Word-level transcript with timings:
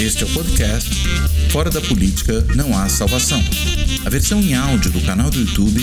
Este 0.00 0.24
é 0.24 0.26
o 0.26 0.30
podcast 0.30 0.90
Fora 1.50 1.70
da 1.70 1.80
Política 1.80 2.44
Não 2.54 2.76
Há 2.76 2.88
Salvação. 2.88 3.42
A 4.04 4.10
versão 4.10 4.40
em 4.40 4.54
áudio 4.54 4.90
do 4.90 5.00
canal 5.00 5.30
do 5.30 5.38
YouTube 5.38 5.80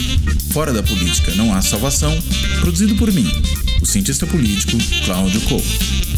Fora 0.52 0.74
da 0.74 0.84
Política 0.84 1.34
Não 1.36 1.54
Há 1.54 1.62
Salvação, 1.62 2.18
produzido 2.60 2.96
por 2.96 3.12
mim, 3.12 3.30
o 3.82 3.86
cientista 3.86 4.28
político 4.28 4.78
Cláudio 5.06 5.40
Couto. 5.42 6.11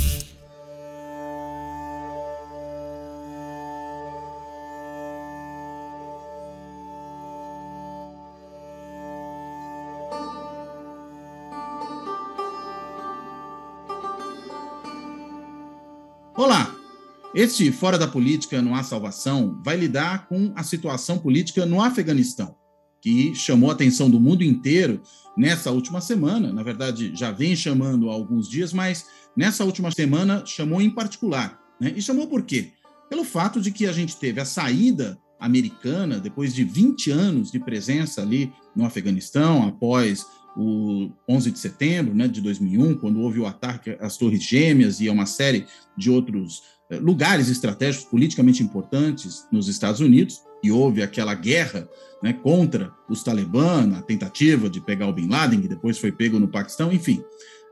Este 17.36 17.72
Fora 17.72 17.98
da 17.98 18.08
Política 18.08 18.62
Não 18.62 18.76
Há 18.76 18.84
Salvação 18.84 19.60
vai 19.66 19.76
lidar 19.76 20.28
com 20.28 20.54
a 20.56 20.62
situação 20.62 21.18
política 21.18 21.66
no 21.66 21.82
Afeganistão, 21.82 22.56
que 23.02 23.34
chamou 23.34 23.72
a 23.72 23.74
atenção 23.74 24.08
do 24.08 24.20
mundo 24.20 24.44
inteiro 24.44 25.02
nessa 25.36 25.72
última 25.72 26.00
semana. 26.00 26.54
Na 26.54 26.62
verdade, 26.62 27.12
já 27.16 27.32
vem 27.32 27.56
chamando 27.56 28.12
há 28.12 28.14
alguns 28.14 28.48
dias, 28.48 28.72
mas 28.72 29.08
nessa 29.36 29.66
última 29.66 29.90
semana 29.90 30.46
chamou 30.46 30.80
em 30.80 30.92
particular. 30.92 31.60
Né? 31.82 31.94
E 31.96 32.02
chamou 32.04 32.28
por 32.28 32.44
quê? 32.44 32.74
Pelo 33.10 33.24
fato 33.24 33.60
de 33.60 33.72
que 33.72 33.88
a 33.88 33.92
gente 33.92 34.16
teve 34.16 34.40
a 34.40 34.46
saída 34.46 35.18
americana, 35.40 36.20
depois 36.20 36.54
de 36.54 36.64
20 36.64 37.10
anos 37.10 37.52
de 37.52 37.60
presença 37.60 38.22
ali 38.22 38.54
no 38.76 38.86
Afeganistão, 38.86 39.68
após 39.68 40.24
o 40.56 41.10
11 41.28 41.50
de 41.50 41.58
setembro 41.58 42.14
né, 42.14 42.28
de 42.28 42.40
2001, 42.42 42.96
quando 42.98 43.20
houve 43.20 43.40
o 43.40 43.48
ataque 43.48 43.98
às 44.00 44.18
Torres 44.18 44.44
Gêmeas 44.44 45.02
e 45.02 45.10
a 45.10 45.12
uma 45.12 45.26
série 45.26 45.66
de 45.98 46.12
outros 46.12 46.62
lugares 47.00 47.50
estratégicos 47.50 48.10
politicamente 48.10 48.64
importantes 48.64 49.48
nos 49.52 49.68
Estados 49.68 50.00
Unidos, 50.00 50.42
e 50.64 50.72
houve 50.72 51.04
aquela 51.04 51.36
guerra 51.36 51.90
né, 52.22 52.32
contra 52.32 52.92
os 53.10 53.22
Talibã, 53.22 53.98
a 53.98 54.02
tentativa 54.02 54.70
de 54.70 54.80
pegar 54.80 55.08
o 55.08 55.14
Bin 55.14 55.28
Laden, 55.28 55.62
que 55.62 55.68
depois 55.68 55.98
foi 55.98 56.12
pego 56.12 56.40
no 56.40 56.48
Paquistão, 56.48 56.92
enfim. 56.92 57.22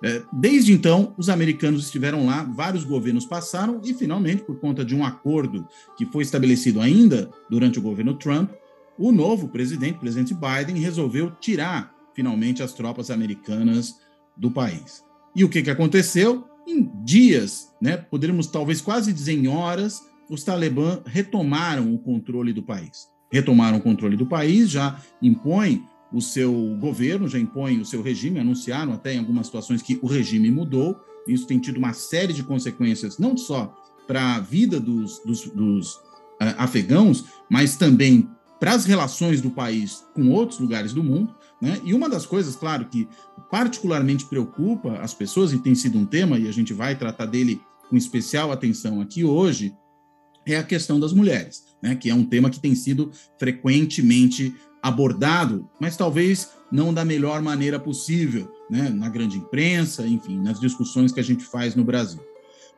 Eh, 0.03 0.23
desde 0.33 0.73
então, 0.73 1.13
os 1.17 1.29
americanos 1.29 1.85
estiveram 1.85 2.25
lá, 2.25 2.43
vários 2.43 2.83
governos 2.83 3.25
passaram, 3.25 3.79
e 3.83 3.93
finalmente, 3.93 4.43
por 4.43 4.59
conta 4.59 4.83
de 4.83 4.93
um 4.93 5.05
acordo 5.05 5.65
que 5.97 6.05
foi 6.05 6.23
estabelecido 6.23 6.81
ainda 6.81 7.29
durante 7.49 7.79
o 7.79 7.81
governo 7.81 8.15
Trump, 8.15 8.51
o 8.97 9.11
novo 9.11 9.47
presidente, 9.47 9.99
presidente 9.99 10.33
Biden, 10.33 10.81
resolveu 10.81 11.31
tirar 11.39 11.95
finalmente 12.13 12.61
as 12.61 12.73
tropas 12.73 13.09
americanas 13.09 13.95
do 14.35 14.51
país. 14.51 15.03
E 15.35 15.45
o 15.45 15.49
que, 15.49 15.61
que 15.61 15.69
aconteceu? 15.69 16.45
Em 16.67 16.91
dias, 17.03 17.70
né, 17.81 17.97
poderíamos 17.97 18.47
talvez 18.47 18.79
quase 18.79 19.11
dizer 19.11 19.33
em 19.33 19.47
horas, 19.47 20.01
os 20.29 20.43
talibã 20.43 21.01
retomaram 21.05 21.93
o 21.93 21.97
controle 21.97 22.53
do 22.53 22.61
país. 22.61 23.09
Retomaram 23.31 23.77
o 23.77 23.81
controle 23.81 24.15
do 24.15 24.25
país, 24.25 24.69
já 24.69 25.01
impõem 25.21 25.83
o 26.13 26.21
seu 26.21 26.77
governo, 26.79 27.27
já 27.27 27.39
impõem 27.39 27.79
o 27.79 27.85
seu 27.85 28.01
regime, 28.01 28.39
anunciaram 28.39 28.93
até 28.93 29.13
em 29.13 29.19
algumas 29.19 29.47
situações 29.47 29.81
que 29.81 29.97
o 30.01 30.07
regime 30.07 30.51
mudou. 30.51 30.99
Isso 31.27 31.47
tem 31.47 31.59
tido 31.59 31.77
uma 31.77 31.93
série 31.93 32.33
de 32.33 32.43
consequências, 32.43 33.17
não 33.17 33.35
só 33.35 33.75
para 34.07 34.35
a 34.35 34.39
vida 34.39 34.79
dos, 34.79 35.19
dos, 35.25 35.47
dos 35.49 35.95
uh, 35.95 36.55
afegãos, 36.57 37.25
mas 37.49 37.75
também 37.75 38.29
para 38.59 38.73
as 38.73 38.85
relações 38.85 39.41
do 39.41 39.49
país 39.49 40.05
com 40.13 40.29
outros 40.29 40.59
lugares 40.59 40.93
do 40.93 41.03
mundo. 41.03 41.33
Né? 41.61 41.79
E 41.83 41.93
uma 41.93 42.09
das 42.09 42.25
coisas, 42.25 42.55
claro, 42.55 42.85
que 42.85 43.07
particularmente 43.49 44.25
preocupa 44.25 44.99
as 44.99 45.13
pessoas, 45.13 45.51
e 45.51 45.59
tem 45.59 45.73
sido 45.73 45.97
um 45.97 46.05
tema, 46.05 46.37
e 46.37 46.47
a 46.47 46.51
gente 46.51 46.73
vai 46.73 46.95
tratar 46.95 47.25
dele 47.25 47.61
com 47.91 47.97
especial 47.97 48.53
atenção 48.53 49.01
aqui 49.01 49.25
hoje, 49.25 49.75
é 50.47 50.55
a 50.55 50.63
questão 50.63 50.97
das 50.97 51.11
mulheres, 51.11 51.65
né? 51.83 51.93
que 51.93 52.09
é 52.09 52.15
um 52.15 52.23
tema 52.23 52.49
que 52.49 52.59
tem 52.59 52.73
sido 52.73 53.11
frequentemente 53.37 54.55
abordado, 54.81 55.69
mas 55.77 55.97
talvez 55.97 56.51
não 56.71 56.93
da 56.93 57.03
melhor 57.03 57.41
maneira 57.41 57.77
possível, 57.77 58.49
né? 58.69 58.89
na 58.89 59.09
grande 59.09 59.37
imprensa, 59.37 60.07
enfim, 60.07 60.39
nas 60.39 60.57
discussões 60.57 61.11
que 61.11 61.19
a 61.19 61.23
gente 61.23 61.43
faz 61.43 61.75
no 61.75 61.83
Brasil. 61.83 62.21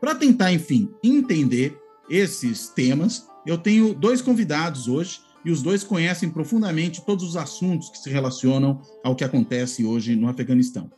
Para 0.01 0.15
tentar, 0.15 0.51
enfim, 0.51 0.89
entender 1.03 1.77
esses 2.09 2.69
temas, 2.69 3.27
eu 3.45 3.59
tenho 3.59 3.93
dois 3.93 4.19
convidados 4.19 4.87
hoje 4.87 5.21
e 5.45 5.51
os 5.51 5.61
dois 5.61 5.83
conhecem 5.83 6.31
profundamente 6.31 7.05
todos 7.05 7.23
os 7.23 7.37
assuntos 7.37 7.91
que 7.91 7.99
se 7.99 8.09
relacionam 8.09 8.81
ao 9.03 9.15
que 9.15 9.23
acontece 9.23 9.85
hoje 9.85 10.15
no 10.15 10.27
Afeganistão. 10.27 10.89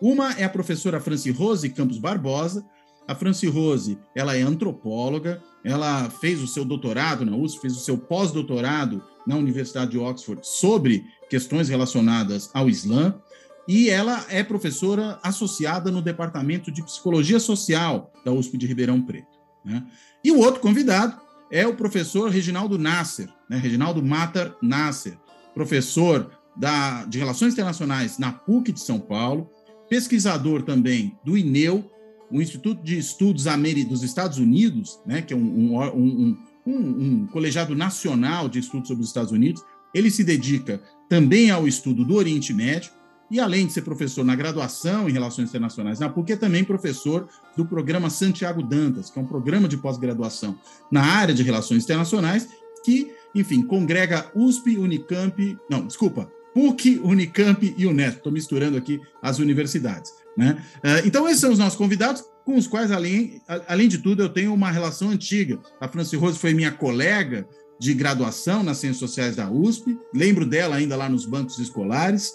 Uma 0.00 0.32
é 0.32 0.44
a 0.44 0.48
professora 0.48 1.00
Franci 1.00 1.30
Rose 1.30 1.68
Campos 1.68 1.98
Barbosa. 1.98 2.64
A 3.10 3.14
Franci 3.16 3.48
Rose, 3.48 3.98
ela 4.14 4.36
é 4.36 4.42
antropóloga, 4.42 5.42
ela 5.64 6.08
fez 6.08 6.40
o 6.40 6.46
seu 6.46 6.64
doutorado 6.64 7.24
na 7.24 7.36
USP, 7.36 7.62
fez 7.62 7.76
o 7.76 7.80
seu 7.80 7.98
pós-doutorado 7.98 9.02
na 9.26 9.34
Universidade 9.34 9.90
de 9.90 9.98
Oxford 9.98 10.46
sobre 10.46 11.04
questões 11.28 11.68
relacionadas 11.68 12.50
ao 12.54 12.70
Islã, 12.70 13.20
e 13.66 13.90
ela 13.90 14.24
é 14.28 14.44
professora 14.44 15.18
associada 15.24 15.90
no 15.90 16.00
Departamento 16.00 16.70
de 16.70 16.84
Psicologia 16.84 17.40
Social 17.40 18.12
da 18.24 18.30
USP 18.30 18.56
de 18.56 18.68
Ribeirão 18.68 19.02
Preto. 19.02 19.40
Né? 19.64 19.84
E 20.22 20.30
o 20.30 20.38
outro 20.38 20.60
convidado 20.60 21.20
é 21.50 21.66
o 21.66 21.74
professor 21.74 22.30
Reginaldo 22.30 22.78
Nasser, 22.78 23.28
né? 23.48 23.56
Reginaldo 23.56 24.00
Matar 24.00 24.54
Nasser, 24.62 25.18
professor 25.52 26.30
da, 26.56 27.04
de 27.06 27.18
Relações 27.18 27.54
Internacionais 27.54 28.18
na 28.18 28.30
PUC 28.30 28.70
de 28.70 28.78
São 28.78 29.00
Paulo, 29.00 29.50
pesquisador 29.88 30.62
também 30.62 31.18
do 31.24 31.36
INEU, 31.36 31.90
o 32.30 32.40
Instituto 32.40 32.82
de 32.82 32.98
Estudos 32.98 33.44
dos 33.88 34.02
Estados 34.02 34.38
Unidos, 34.38 35.00
né? 35.04 35.22
que 35.22 35.32
é 35.32 35.36
um, 35.36 35.76
um, 35.76 36.36
um, 36.66 36.72
um 36.72 37.26
colegiado 37.26 37.74
nacional 37.74 38.48
de 38.48 38.58
estudos 38.58 38.88
sobre 38.88 39.02
os 39.02 39.08
Estados 39.08 39.32
Unidos. 39.32 39.62
Ele 39.94 40.10
se 40.10 40.22
dedica 40.22 40.80
também 41.08 41.50
ao 41.50 41.66
estudo 41.66 42.04
do 42.04 42.14
Oriente 42.14 42.52
Médio 42.54 42.92
e 43.30 43.38
além 43.38 43.66
de 43.66 43.72
ser 43.72 43.82
professor 43.82 44.24
na 44.24 44.34
graduação 44.34 45.08
em 45.08 45.12
Relações 45.12 45.48
Internacionais 45.48 46.00
na 46.00 46.08
PUC, 46.08 46.32
é 46.32 46.36
também 46.36 46.64
professor 46.64 47.28
do 47.56 47.64
programa 47.64 48.10
Santiago 48.10 48.60
Dantas, 48.60 49.08
que 49.08 49.18
é 49.18 49.22
um 49.22 49.26
programa 49.26 49.68
de 49.68 49.76
pós-graduação 49.76 50.58
na 50.90 51.02
área 51.02 51.32
de 51.32 51.42
Relações 51.44 51.84
Internacionais, 51.84 52.48
que, 52.84 53.12
enfim, 53.32 53.62
congrega 53.62 54.30
USP, 54.34 54.76
Unicamp, 54.78 55.56
não, 55.70 55.86
desculpa, 55.86 56.30
PUC, 56.54 57.00
Unicamp 57.02 57.74
e 57.76 57.86
Unesp. 57.86 58.18
Estou 58.18 58.32
misturando 58.32 58.76
aqui 58.76 59.00
as 59.22 59.38
universidades. 59.38 60.12
Né? 60.36 60.62
Eh, 60.82 61.02
então, 61.04 61.28
esses 61.28 61.40
são 61.40 61.52
os 61.52 61.58
nossos 61.58 61.76
convidados, 61.76 62.24
com 62.44 62.56
os 62.56 62.66
quais, 62.66 62.90
além, 62.90 63.40
além 63.68 63.88
de 63.88 63.98
tudo, 63.98 64.22
eu 64.22 64.28
tenho 64.28 64.52
uma 64.52 64.70
relação 64.70 65.10
antiga. 65.10 65.58
A 65.80 65.88
Franci 65.88 66.16
Rose 66.16 66.38
foi 66.38 66.54
minha 66.54 66.72
colega 66.72 67.46
de 67.78 67.94
graduação 67.94 68.62
nas 68.62 68.78
Ciências 68.78 68.98
Sociais 68.98 69.36
da 69.36 69.50
USP, 69.50 69.98
lembro 70.14 70.44
dela 70.44 70.76
ainda 70.76 70.96
lá 70.96 71.08
nos 71.08 71.24
bancos 71.24 71.58
escolares 71.58 72.34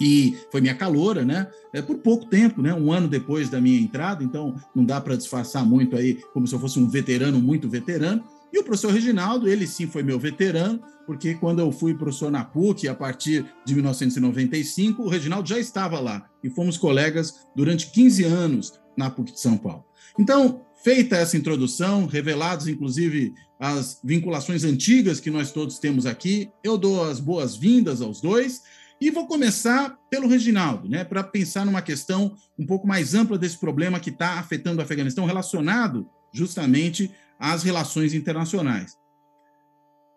e 0.00 0.36
foi 0.52 0.60
minha 0.60 0.74
caloura, 0.74 1.24
né? 1.24 1.48
É, 1.72 1.82
por 1.82 1.98
pouco 1.98 2.26
tempo, 2.26 2.62
né? 2.62 2.72
Um 2.72 2.92
ano 2.92 3.08
depois 3.08 3.48
da 3.48 3.60
minha 3.60 3.80
entrada, 3.80 4.22
então 4.22 4.54
não 4.74 4.84
dá 4.84 5.00
para 5.00 5.16
disfarçar 5.16 5.66
muito 5.66 5.96
aí 5.96 6.20
como 6.32 6.46
se 6.46 6.54
eu 6.54 6.60
fosse 6.60 6.78
um 6.78 6.88
veterano 6.88 7.40
muito 7.40 7.68
veterano. 7.68 8.22
E 8.52 8.58
o 8.58 8.64
professor 8.64 8.92
Reginaldo, 8.92 9.48
ele 9.48 9.66
sim 9.66 9.86
foi 9.86 10.02
meu 10.02 10.18
veterano, 10.18 10.82
porque 11.06 11.34
quando 11.34 11.60
eu 11.60 11.70
fui 11.70 11.94
professor 11.94 12.30
na 12.30 12.44
PUC, 12.44 12.88
a 12.88 12.94
partir 12.94 13.46
de 13.64 13.74
1995, 13.74 15.02
o 15.02 15.08
Reginaldo 15.08 15.48
já 15.48 15.58
estava 15.58 16.00
lá 16.00 16.28
e 16.42 16.50
fomos 16.50 16.76
colegas 16.76 17.46
durante 17.54 17.90
15 17.90 18.24
anos 18.24 18.80
na 18.96 19.10
PUC 19.10 19.32
de 19.32 19.40
São 19.40 19.56
Paulo. 19.56 19.84
Então, 20.18 20.62
feita 20.82 21.16
essa 21.16 21.36
introdução, 21.36 22.06
revelados 22.06 22.68
inclusive 22.68 23.34
as 23.58 24.00
vinculações 24.02 24.64
antigas 24.64 25.20
que 25.20 25.30
nós 25.30 25.50
todos 25.52 25.78
temos 25.78 26.06
aqui, 26.06 26.50
eu 26.62 26.78
dou 26.78 27.04
as 27.04 27.20
boas-vindas 27.20 28.00
aos 28.00 28.20
dois 28.20 28.62
e 29.00 29.10
vou 29.10 29.26
começar 29.26 29.96
pelo 30.10 30.28
Reginaldo, 30.28 30.88
né, 30.88 31.04
para 31.04 31.22
pensar 31.22 31.64
numa 31.64 31.82
questão 31.82 32.34
um 32.58 32.66
pouco 32.66 32.86
mais 32.86 33.14
ampla 33.14 33.38
desse 33.38 33.58
problema 33.58 34.00
que 34.00 34.10
está 34.10 34.38
afetando 34.38 34.80
o 34.80 34.82
Afeganistão, 34.82 35.24
relacionado 35.24 36.08
justamente 36.32 37.10
às 37.38 37.62
relações 37.62 38.14
internacionais. 38.14 38.96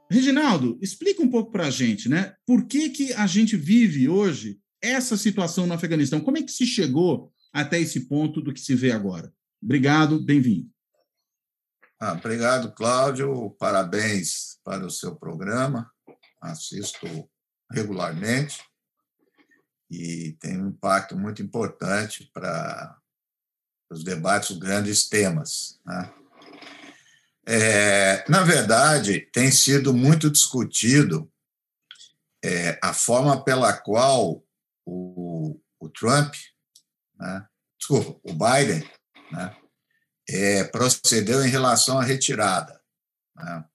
Reginaldo, 0.09 0.77
explica 0.81 1.21
um 1.21 1.29
pouco 1.29 1.51
para 1.51 1.67
a 1.67 1.69
gente, 1.69 2.09
né, 2.09 2.35
por 2.45 2.65
que, 2.65 2.89
que 2.89 3.13
a 3.13 3.25
gente 3.27 3.55
vive 3.55 4.09
hoje 4.09 4.59
essa 4.81 5.15
situação 5.15 5.65
no 5.65 5.73
Afeganistão? 5.73 6.19
Como 6.19 6.37
é 6.37 6.41
que 6.41 6.51
se 6.51 6.65
chegou 6.65 7.31
até 7.53 7.79
esse 7.79 8.07
ponto 8.07 8.41
do 8.41 8.53
que 8.53 8.59
se 8.59 8.75
vê 8.75 8.91
agora? 8.91 9.33
Obrigado, 9.63 10.19
bem-vindo. 10.19 10.69
Ah, 11.99 12.13
obrigado, 12.13 12.73
Cláudio. 12.73 13.51
Parabéns 13.59 14.59
para 14.63 14.85
o 14.85 14.89
seu 14.89 15.15
programa. 15.15 15.89
Assisto 16.41 17.07
regularmente 17.71 18.59
e 19.91 20.37
tem 20.39 20.61
um 20.61 20.69
impacto 20.69 21.17
muito 21.17 21.41
importante 21.43 22.29
para 22.33 22.97
os 23.91 24.03
debates, 24.03 24.51
os 24.51 24.57
grandes 24.57 25.07
temas. 25.07 25.79
Né? 25.85 26.13
É, 27.53 28.23
na 28.29 28.43
verdade, 28.43 29.29
tem 29.33 29.51
sido 29.51 29.93
muito 29.93 30.31
discutido 30.31 31.29
é, 32.41 32.79
a 32.81 32.93
forma 32.93 33.43
pela 33.43 33.73
qual 33.73 34.41
o, 34.85 35.59
o 35.77 35.89
Trump, 35.89 36.33
né, 37.19 37.45
desculpa, 37.77 38.21
o 38.23 38.31
Biden, 38.31 38.89
né, 39.33 39.53
é, 40.29 40.63
procedeu 40.63 41.45
em 41.45 41.49
relação 41.49 41.99
à 41.99 42.03
retirada. 42.05 42.81
Né? 43.35 43.65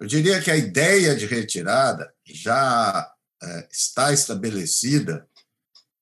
Eu 0.00 0.08
diria 0.08 0.42
que 0.42 0.50
a 0.50 0.56
ideia 0.56 1.14
de 1.14 1.24
retirada 1.24 2.12
já 2.26 3.14
é, 3.40 3.68
está 3.70 4.12
estabelecida 4.12 5.24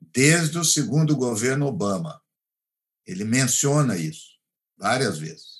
desde 0.01 0.59
o 0.59 0.65
segundo 0.65 1.15
governo 1.15 1.67
Obama. 1.67 2.23
Ele 3.07 3.25
menciona 3.25 3.99
isso 3.99 4.39
várias 4.79 5.19
vezes. 5.19 5.56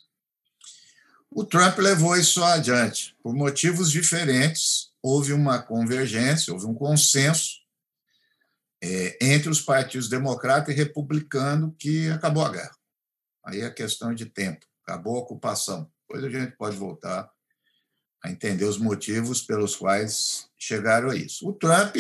O 1.37 1.45
Trump 1.45 1.77
levou 1.77 2.17
isso 2.17 2.43
adiante. 2.43 3.15
Por 3.23 3.35
motivos 3.35 3.91
diferentes, 3.91 4.91
houve 5.03 5.35
uma 5.35 5.61
convergência, 5.61 6.51
houve 6.51 6.65
um 6.65 6.73
consenso 6.73 7.57
é, 8.83 9.19
entre 9.21 9.51
os 9.51 9.61
partidos 9.61 10.09
democrata 10.09 10.73
e 10.73 10.75
republicano 10.75 11.77
que 11.79 12.09
acabou 12.09 12.43
a 12.43 12.51
guerra. 12.51 12.75
Aí 13.45 13.61
é 13.61 13.69
questão 13.69 14.15
de 14.15 14.25
tempo, 14.25 14.65
acabou 14.83 15.17
a 15.17 15.21
ocupação. 15.21 15.93
Depois 16.09 16.25
a 16.25 16.31
gente 16.31 16.57
pode 16.57 16.75
voltar 16.79 17.31
a 18.25 18.31
entender 18.31 18.65
os 18.65 18.79
motivos 18.79 19.43
pelos 19.43 19.77
quais 19.77 20.49
chegaram 20.57 21.11
a 21.11 21.17
isso. 21.17 21.47
O 21.47 21.53
Trump, 21.53 21.97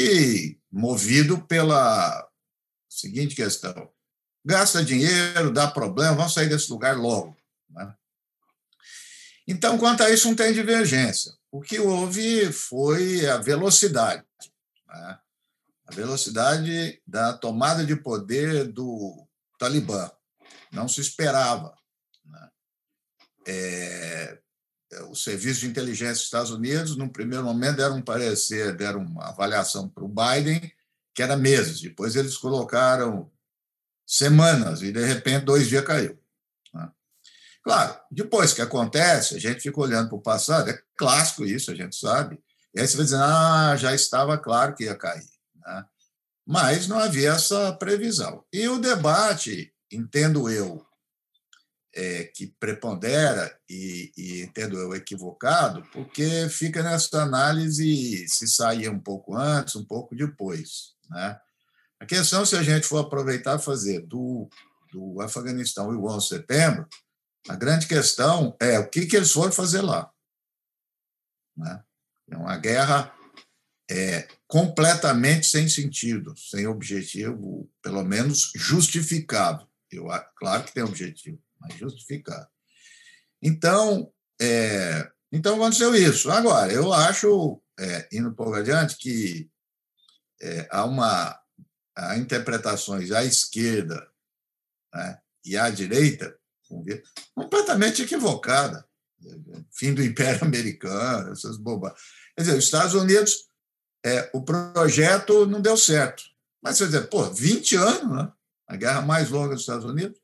movido 0.72 1.42
pela 1.42 2.26
seguinte 2.88 3.36
questão: 3.36 3.90
gasta 4.42 4.82
dinheiro, 4.82 5.52
dá 5.52 5.70
problema, 5.70 6.16
vamos 6.16 6.32
sair 6.32 6.48
desse 6.48 6.70
lugar 6.70 6.96
logo. 6.96 7.36
Né? 7.68 7.94
Então, 9.46 9.78
quanto 9.78 10.02
a 10.02 10.10
isso, 10.10 10.28
não 10.28 10.34
tem 10.34 10.52
divergência. 10.52 11.32
O 11.50 11.60
que 11.60 11.78
houve 11.78 12.52
foi 12.52 13.26
a 13.26 13.38
velocidade. 13.38 14.24
Né? 14.88 15.18
A 15.86 15.94
velocidade 15.94 17.00
da 17.06 17.32
tomada 17.32 17.84
de 17.84 17.94
poder 17.94 18.64
do 18.64 19.26
Talibã. 19.58 20.10
Não 20.72 20.88
se 20.88 21.00
esperava. 21.00 21.74
Né? 22.24 22.48
É, 23.46 24.38
o 25.08 25.14
Serviço 25.14 25.60
de 25.60 25.68
Inteligência 25.68 26.14
dos 26.14 26.24
Estados 26.24 26.50
Unidos, 26.50 26.96
no 26.96 27.10
primeiro 27.10 27.44
momento, 27.44 27.76
deram 27.76 27.96
um 27.96 28.02
parecer, 28.02 28.76
deram 28.76 29.00
uma 29.00 29.28
avaliação 29.28 29.88
para 29.88 30.04
o 30.04 30.08
Biden, 30.08 30.72
que 31.14 31.22
era 31.22 31.36
meses. 31.36 31.80
Depois 31.80 32.16
eles 32.16 32.36
colocaram 32.36 33.30
semanas, 34.06 34.82
e 34.82 34.92
de 34.92 35.04
repente, 35.04 35.44
dois 35.44 35.68
dias 35.68 35.84
caiu. 35.84 36.18
Claro, 37.66 37.98
depois 38.12 38.52
que 38.52 38.62
acontece, 38.62 39.34
a 39.34 39.40
gente 39.40 39.60
fica 39.60 39.80
olhando 39.80 40.10
para 40.10 40.18
o 40.18 40.22
passado, 40.22 40.70
é 40.70 40.82
clássico 40.96 41.44
isso, 41.44 41.72
a 41.72 41.74
gente 41.74 41.96
sabe. 41.96 42.38
E 42.72 42.78
aí 42.80 42.86
você 42.86 42.96
vai 42.96 43.04
dizendo, 43.04 43.24
ah, 43.24 43.76
já 43.76 43.92
estava 43.92 44.38
claro 44.38 44.72
que 44.72 44.84
ia 44.84 44.94
cair. 44.94 45.26
Né? 45.56 45.84
Mas 46.46 46.86
não 46.86 46.96
havia 46.96 47.32
essa 47.32 47.72
previsão. 47.72 48.44
E 48.52 48.68
o 48.68 48.78
debate, 48.78 49.74
entendo 49.90 50.48
eu, 50.48 50.86
é, 51.92 52.30
que 52.32 52.46
prepondera, 52.60 53.58
e, 53.68 54.12
e, 54.16 54.42
entendo 54.42 54.78
eu 54.78 54.94
equivocado, 54.94 55.82
porque 55.92 56.48
fica 56.48 56.84
nessa 56.84 57.20
análise 57.20 58.28
se 58.28 58.46
saía 58.46 58.92
um 58.92 59.00
pouco 59.00 59.36
antes, 59.36 59.74
um 59.74 59.84
pouco 59.84 60.14
depois. 60.14 60.94
Né? 61.10 61.36
A 61.98 62.06
questão, 62.06 62.46
se 62.46 62.54
a 62.54 62.62
gente 62.62 62.86
for 62.86 62.98
aproveitar 62.98 63.58
fazer 63.58 64.02
do, 64.02 64.48
do 64.92 65.20
Afeganistão 65.20 65.92
e 65.92 65.96
o 65.96 66.04
11 66.04 66.18
de 66.22 66.28
setembro, 66.28 66.88
a 67.48 67.54
grande 67.54 67.86
questão 67.86 68.56
é 68.60 68.78
o 68.78 68.88
que, 68.88 69.06
que 69.06 69.16
eles 69.16 69.32
foram 69.32 69.52
fazer 69.52 69.80
lá. 69.80 70.10
Né? 71.56 71.84
É 72.30 72.36
uma 72.36 72.56
guerra 72.56 73.14
é, 73.90 74.28
completamente 74.46 75.46
sem 75.46 75.68
sentido, 75.68 76.36
sem 76.36 76.66
objetivo, 76.66 77.70
pelo 77.82 78.02
menos 78.04 78.52
justificável. 78.54 79.66
Eu, 79.90 80.06
claro 80.36 80.64
que 80.64 80.74
tem 80.74 80.82
objetivo, 80.82 81.40
mas 81.60 81.74
justificável. 81.74 82.48
Então, 83.40 84.12
é, 84.40 85.10
então 85.30 85.54
aconteceu 85.54 85.94
isso. 85.94 86.30
Agora, 86.30 86.72
eu 86.72 86.92
acho, 86.92 87.62
é, 87.78 88.08
indo 88.12 88.28
um 88.28 88.34
pouco 88.34 88.54
adiante, 88.54 88.96
que 88.96 89.48
é, 90.40 90.68
há 90.70 90.84
uma 90.84 91.40
há 91.94 92.18
interpretações 92.18 93.10
à 93.10 93.24
esquerda 93.24 94.06
né, 94.94 95.18
e 95.44 95.56
à 95.56 95.70
direita 95.70 96.38
completamente 97.34 98.02
equivocada. 98.02 98.86
Fim 99.72 99.94
do 99.94 100.02
Império 100.02 100.44
Americano, 100.44 101.32
essas 101.32 101.56
bobagens. 101.56 102.00
Quer 102.36 102.42
dizer, 102.42 102.56
os 102.56 102.64
Estados 102.64 102.94
Unidos, 102.94 103.48
é, 104.04 104.30
o 104.32 104.42
projeto 104.42 105.46
não 105.46 105.60
deu 105.60 105.76
certo. 105.76 106.22
Mas 106.62 106.76
você 106.76 106.86
dizer, 106.86 107.08
pô, 107.08 107.24
20 107.24 107.76
anos, 107.76 108.16
né? 108.16 108.32
a 108.68 108.76
guerra 108.76 109.00
mais 109.00 109.30
longa 109.30 109.54
dos 109.54 109.62
Estados 109.62 109.84
Unidos. 109.84 110.18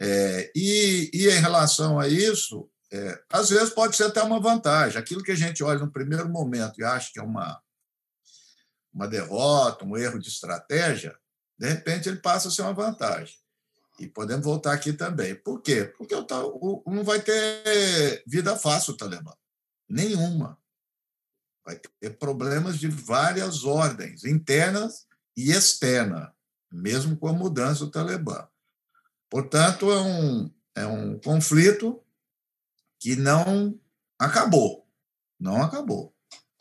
É, 0.00 0.52
e, 0.54 1.10
e 1.12 1.28
em 1.28 1.40
relação 1.40 1.98
a 1.98 2.06
isso, 2.06 2.70
é, 2.92 3.20
às 3.30 3.50
vezes 3.50 3.70
pode 3.70 3.96
ser 3.96 4.04
até 4.04 4.22
uma 4.22 4.40
vantagem. 4.40 4.98
Aquilo 4.98 5.22
que 5.22 5.32
a 5.32 5.36
gente 5.36 5.62
olha 5.62 5.80
no 5.80 5.90
primeiro 5.90 6.28
momento 6.28 6.80
e 6.80 6.84
acha 6.84 7.10
que 7.12 7.18
é 7.18 7.22
uma, 7.22 7.60
uma 8.92 9.08
derrota, 9.08 9.84
um 9.84 9.96
erro 9.96 10.18
de 10.18 10.28
estratégia, 10.28 11.16
de 11.58 11.68
repente 11.68 12.08
ele 12.08 12.18
passa 12.18 12.48
a 12.48 12.50
ser 12.50 12.62
uma 12.62 12.72
vantagem. 12.72 13.34
E 13.98 14.06
podemos 14.06 14.44
voltar 14.44 14.72
aqui 14.72 14.92
também. 14.92 15.34
Por 15.34 15.60
quê? 15.60 15.92
Porque 15.96 16.14
o, 16.14 16.82
o, 16.84 16.94
não 16.94 17.02
vai 17.02 17.20
ter 17.20 18.22
vida 18.26 18.56
fácil 18.56 18.94
o 18.94 18.96
Talibã. 18.96 19.32
Nenhuma. 19.88 20.58
Vai 21.64 21.80
ter 22.00 22.10
problemas 22.18 22.78
de 22.78 22.88
várias 22.88 23.64
ordens, 23.64 24.24
internas 24.24 25.06
e 25.36 25.50
externas, 25.50 26.30
mesmo 26.70 27.16
com 27.16 27.28
a 27.28 27.32
mudança 27.32 27.84
do 27.84 27.90
Talibã. 27.90 28.46
Portanto, 29.28 29.90
é 29.90 30.00
um, 30.00 30.50
é 30.76 30.86
um 30.86 31.18
conflito 31.18 32.02
que 33.00 33.16
não 33.16 33.78
acabou. 34.18 34.86
Não 35.38 35.62
acabou. 35.62 36.14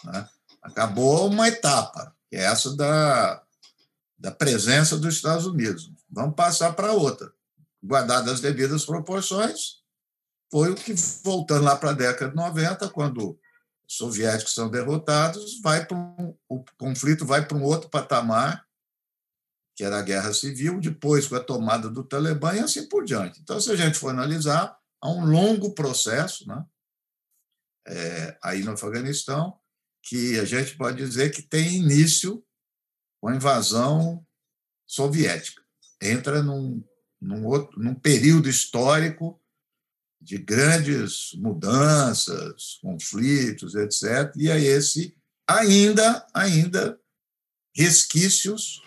Né? 0.03 0.27
Acabou 0.61 1.27
uma 1.27 1.47
etapa, 1.47 2.15
que 2.29 2.35
é 2.35 2.43
essa 2.43 2.75
da, 2.75 3.43
da 4.17 4.31
presença 4.31 4.97
dos 4.97 5.15
Estados 5.15 5.45
Unidos. 5.45 5.91
Vamos 6.09 6.36
passar 6.36 6.74
para 6.74 6.94
outra. 6.94 7.31
Guardadas 7.83 8.33
as 8.33 8.42
devidas 8.42 8.86
proporções, 8.86 9.81
foi 10.51 10.71
o 10.71 10.75
que, 10.75 10.94
voltando 11.24 11.65
lá 11.65 11.75
para 11.75 11.92
a 11.92 11.94
década 11.94 12.31
de 12.31 12.36
90, 12.36 12.89
quando 12.89 13.39
os 13.88 13.95
soviéticos 13.95 14.54
são 14.54 14.69
derrotados, 14.69 15.59
vai 15.62 15.86
um, 15.92 16.36
o 16.50 16.63
conflito 16.77 17.25
vai 17.25 17.45
para 17.45 17.57
um 17.57 17.63
outro 17.63 17.89
patamar, 17.89 18.65
que 19.75 19.83
era 19.83 20.00
a 20.00 20.04
guerra 20.04 20.33
civil, 20.33 20.80
depois 20.80 21.27
com 21.27 21.36
a 21.36 21.44
tomada 21.44 21.89
do 21.89 22.04
Talibã 22.04 22.56
e 22.56 22.59
assim 22.59 22.88
por 22.88 23.06
diante. 23.06 23.39
Então, 23.42 23.59
se 23.59 23.71
a 23.71 23.75
gente 23.75 23.98
for 23.98 24.09
analisar, 24.09 24.77
há 25.01 25.09
um 25.09 25.25
longo 25.25 25.74
processo 25.74 26.48
né, 26.48 26.65
é, 27.88 28.38
aí 28.42 28.64
no 28.64 28.71
Afeganistão, 28.71 29.59
que 30.02 30.40
a 30.40 30.45
gente 30.45 30.76
pode 30.78 30.97
dizer 30.97 31.30
que 31.31 31.42
tem 31.42 31.76
início 31.76 32.44
com 33.21 33.28
a 33.28 33.35
invasão 33.35 34.26
soviética. 34.85 35.67
Entra 36.01 36.44
num, 36.44 36.83
num, 37.21 37.45
outro, 37.45 37.80
num 37.81 37.95
período 37.95 38.49
histórico 38.49 39.42
de 40.21 40.37
grandes 40.37 41.33
mudanças, 41.35 42.80
conflitos, 42.81 43.75
etc. 43.75 44.33
E 44.35 44.49
é 44.49 44.59
esse 44.59 45.16
ainda, 45.47 46.25
ainda 46.33 46.99
resquícios. 47.75 48.81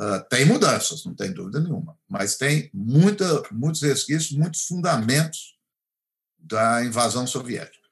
Uh, 0.00 0.22
tem 0.28 0.44
mudanças, 0.44 1.04
não 1.04 1.14
tem 1.14 1.32
dúvida 1.32 1.60
nenhuma, 1.60 1.96
mas 2.08 2.36
tem 2.36 2.70
muita, 2.72 3.42
muitos 3.52 3.82
resquícios, 3.82 4.32
muitos 4.32 4.62
fundamentos 4.62 5.56
da 6.38 6.84
invasão 6.84 7.26
soviética. 7.26 7.82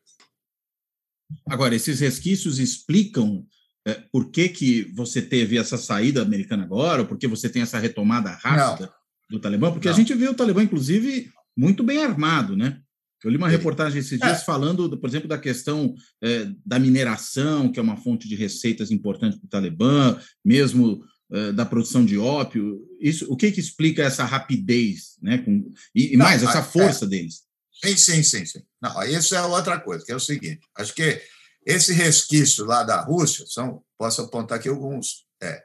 Agora, 1.47 1.75
esses 1.75 2.01
resquícios 2.01 2.59
explicam 2.59 3.47
é, 3.87 3.95
por 4.13 4.31
que, 4.31 4.49
que 4.49 4.93
você 4.95 5.23
teve 5.23 5.57
essa 5.57 5.79
saída 5.79 6.23
americana 6.23 6.65
agora, 6.65 7.03
ou 7.03 7.09
por 7.09 7.17
que 7.17 7.27
você 7.27 7.49
tem 7.49 7.63
essa 7.63 7.79
retomada 7.79 8.31
rápida 8.31 8.87
não. 8.87 9.39
do 9.39 9.41
Talibã? 9.41 9.73
Porque 9.73 9.89
não. 9.89 9.95
a 9.95 9.97
gente 9.97 10.15
vê 10.15 10.29
o 10.29 10.35
Talibã, 10.35 10.63
inclusive, 10.63 11.31
muito 11.57 11.83
bem 11.83 12.03
armado, 12.03 12.57
né? 12.57 12.81
Eu 13.23 13.31
li 13.31 13.37
uma 13.37 13.49
reportagem 13.49 14.01
esses 14.01 14.19
dias 14.19 14.41
é. 14.41 14.45
falando, 14.45 14.97
por 14.99 15.09
exemplo, 15.09 15.29
da 15.29 15.39
questão 15.39 15.95
é, 16.23 16.49
da 16.65 16.79
mineração, 16.79 17.71
que 17.71 17.79
é 17.79 17.83
uma 17.83 17.97
fonte 17.97 18.27
de 18.27 18.35
receitas 18.35 18.91
importante 18.91 19.39
para 19.39 19.47
o 19.47 19.49
Talibã, 19.51 20.19
mesmo 20.43 21.05
é, 21.31 21.53
da 21.53 21.67
produção 21.67 22.05
de 22.05 22.17
ópio. 22.17 22.81
Isso, 22.99 23.31
o 23.31 23.37
que, 23.37 23.53
que 23.53 23.61
explica 23.61 24.03
essa 24.03 24.25
rapidez, 24.25 25.19
né? 25.23 25.39
Com, 25.39 25.71
e, 25.95 26.15
e 26.15 26.17
não, 26.17 26.25
mais, 26.25 26.43
essa 26.43 26.61
é. 26.61 26.63
força 26.63 27.07
deles? 27.07 27.43
Sim, 27.85 27.97
sim, 27.97 28.23
sim, 28.23 28.47
sim. 28.47 28.61
Não, 28.81 29.03
isso 29.05 29.35
é 29.35 29.43
outra 29.43 29.79
coisa, 29.79 30.05
que 30.05 30.13
é 30.13 30.17
o 30.17 30.21
seguinte: 30.21 30.61
acho 30.77 30.95
que 30.95 31.21
esse 31.65 31.93
resquício 31.93 32.65
lá 32.65 32.83
da 32.83 33.01
Rússia, 33.01 33.45
são, 33.47 33.85
posso 33.99 34.23
apontar 34.23 34.59
aqui 34.59 34.69
alguns. 34.69 35.27
É, 35.43 35.63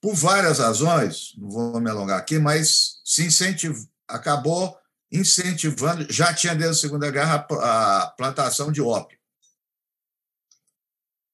por 0.00 0.14
várias 0.14 0.58
razões, 0.58 1.32
não 1.36 1.50
vou 1.50 1.80
me 1.80 1.90
alongar 1.90 2.18
aqui, 2.18 2.38
mas 2.38 3.00
se 3.04 3.24
incentiv, 3.24 3.76
acabou 4.06 4.76
incentivando, 5.10 6.06
já 6.12 6.34
tinha 6.34 6.54
desde 6.54 6.78
a 6.78 6.80
Segunda 6.80 7.10
Guerra 7.10 7.46
a 7.60 8.06
plantação 8.16 8.70
de 8.70 8.82
ópio. 8.82 9.18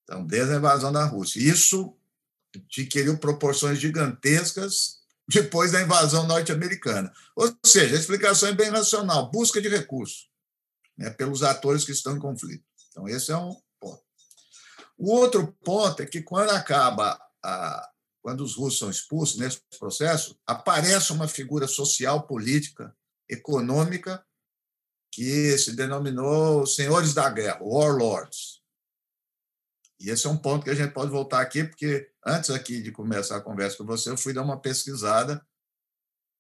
Então, 0.05 0.27
desde 0.27 0.55
a 0.55 0.57
invasão 0.57 0.93
da 0.93 1.05
Rússia. 1.05 1.41
Isso 1.41 1.97
adquiriu 2.55 3.19
proporções 3.19 3.79
gigantescas 3.79 5.01
depois 5.29 5.73
da 5.73 5.81
invasão 5.81 6.27
norte-americana. 6.27 7.13
Ou 7.37 7.57
seja, 7.65 7.95
a 7.95 7.99
explicação 7.99 8.49
é 8.49 8.53
bem 8.53 8.71
racional, 8.71 9.31
busca 9.31 9.61
de 9.61 9.69
recursos 9.69 10.29
né, 10.99 11.11
pelos 11.11 11.43
atores 11.43 11.85
que 11.85 11.93
estão 11.93 12.17
em 12.17 12.21
conflito. 12.21 12.65
Então, 12.91 13.09
esse 13.09 13.31
é 13.31 13.37
um 13.37 13.55
ponto. 13.81 14.03
O 14.99 15.13
outro 15.13 15.53
ponto 15.65 16.03
é 16.03 16.07
que, 16.07 16.23
quando 16.23 16.51
acaba 16.51 17.19
a, 17.43 17.91
quando 18.23 18.43
os 18.43 18.55
russos 18.57 18.79
são 18.79 18.91
expulsos 18.91 19.39
nesse 19.39 19.61
processo, 19.79 20.39
aparece 20.47 21.13
uma 21.13 21.27
figura 21.27 21.67
social, 21.67 22.27
política, 22.27 22.95
econômica, 23.29 24.25
que 25.13 25.57
se 25.59 25.75
denominou 25.75 26.67
senhores 26.67 27.15
da 27.15 27.29
guerra, 27.29 27.63
warlords. 27.63 28.61
E 29.99 30.09
esse 30.09 30.27
é 30.27 30.31
um 30.31 30.37
ponto 30.37 30.65
que 30.65 30.71
a 30.71 30.75
gente 30.75 30.93
pode 30.93 31.11
voltar 31.11 31.41
aqui, 31.41 31.65
porque 31.65 32.11
antes 32.25 32.51
aqui 32.51 32.81
de 32.81 32.93
começar 32.93 33.37
a 33.37 33.43
conversa 33.43 33.77
com 33.77 33.85
você, 33.85 34.11
eu 34.11 34.17
fui 34.17 34.33
dar 34.33 34.43
uma 34.43 34.61
pesquisada. 34.61 35.45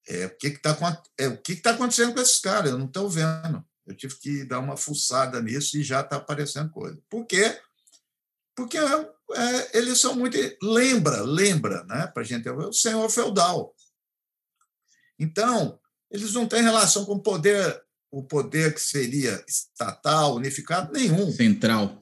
É, 0.08 0.26
o 0.26 0.36
que 0.36 0.48
está 0.48 1.02
é, 1.18 1.30
que 1.36 1.56
que 1.56 1.62
tá 1.62 1.72
acontecendo 1.72 2.14
com 2.14 2.20
esses 2.20 2.38
caras? 2.38 2.70
Eu 2.70 2.78
não 2.78 2.86
estou 2.86 3.08
vendo. 3.08 3.64
Eu 3.86 3.96
tive 3.96 4.14
que 4.16 4.44
dar 4.44 4.58
uma 4.58 4.76
fuçada 4.76 5.40
nisso 5.40 5.76
e 5.76 5.82
já 5.82 6.00
está 6.00 6.16
aparecendo 6.16 6.70
coisa. 6.70 7.00
Por 7.08 7.26
quê? 7.26 7.60
Porque 8.54 8.76
é, 8.76 8.82
é, 8.82 9.78
eles 9.78 10.00
são 10.00 10.14
muito. 10.14 10.36
Lembra, 10.62 11.22
lembra, 11.22 11.82
né, 11.84 12.06
para 12.08 12.22
a 12.22 12.26
gente, 12.26 12.48
o 12.48 12.72
senhor 12.72 13.08
feudal. 13.08 13.74
Então, 15.18 15.78
eles 16.10 16.32
não 16.32 16.46
têm 16.46 16.62
relação 16.62 17.04
com 17.04 17.14
o 17.14 17.22
poder, 17.22 17.82
o 18.10 18.22
poder 18.22 18.74
que 18.74 18.80
seria 18.80 19.42
estatal, 19.46 20.36
unificado, 20.36 20.92
nenhum. 20.92 21.30
Central. 21.32 22.00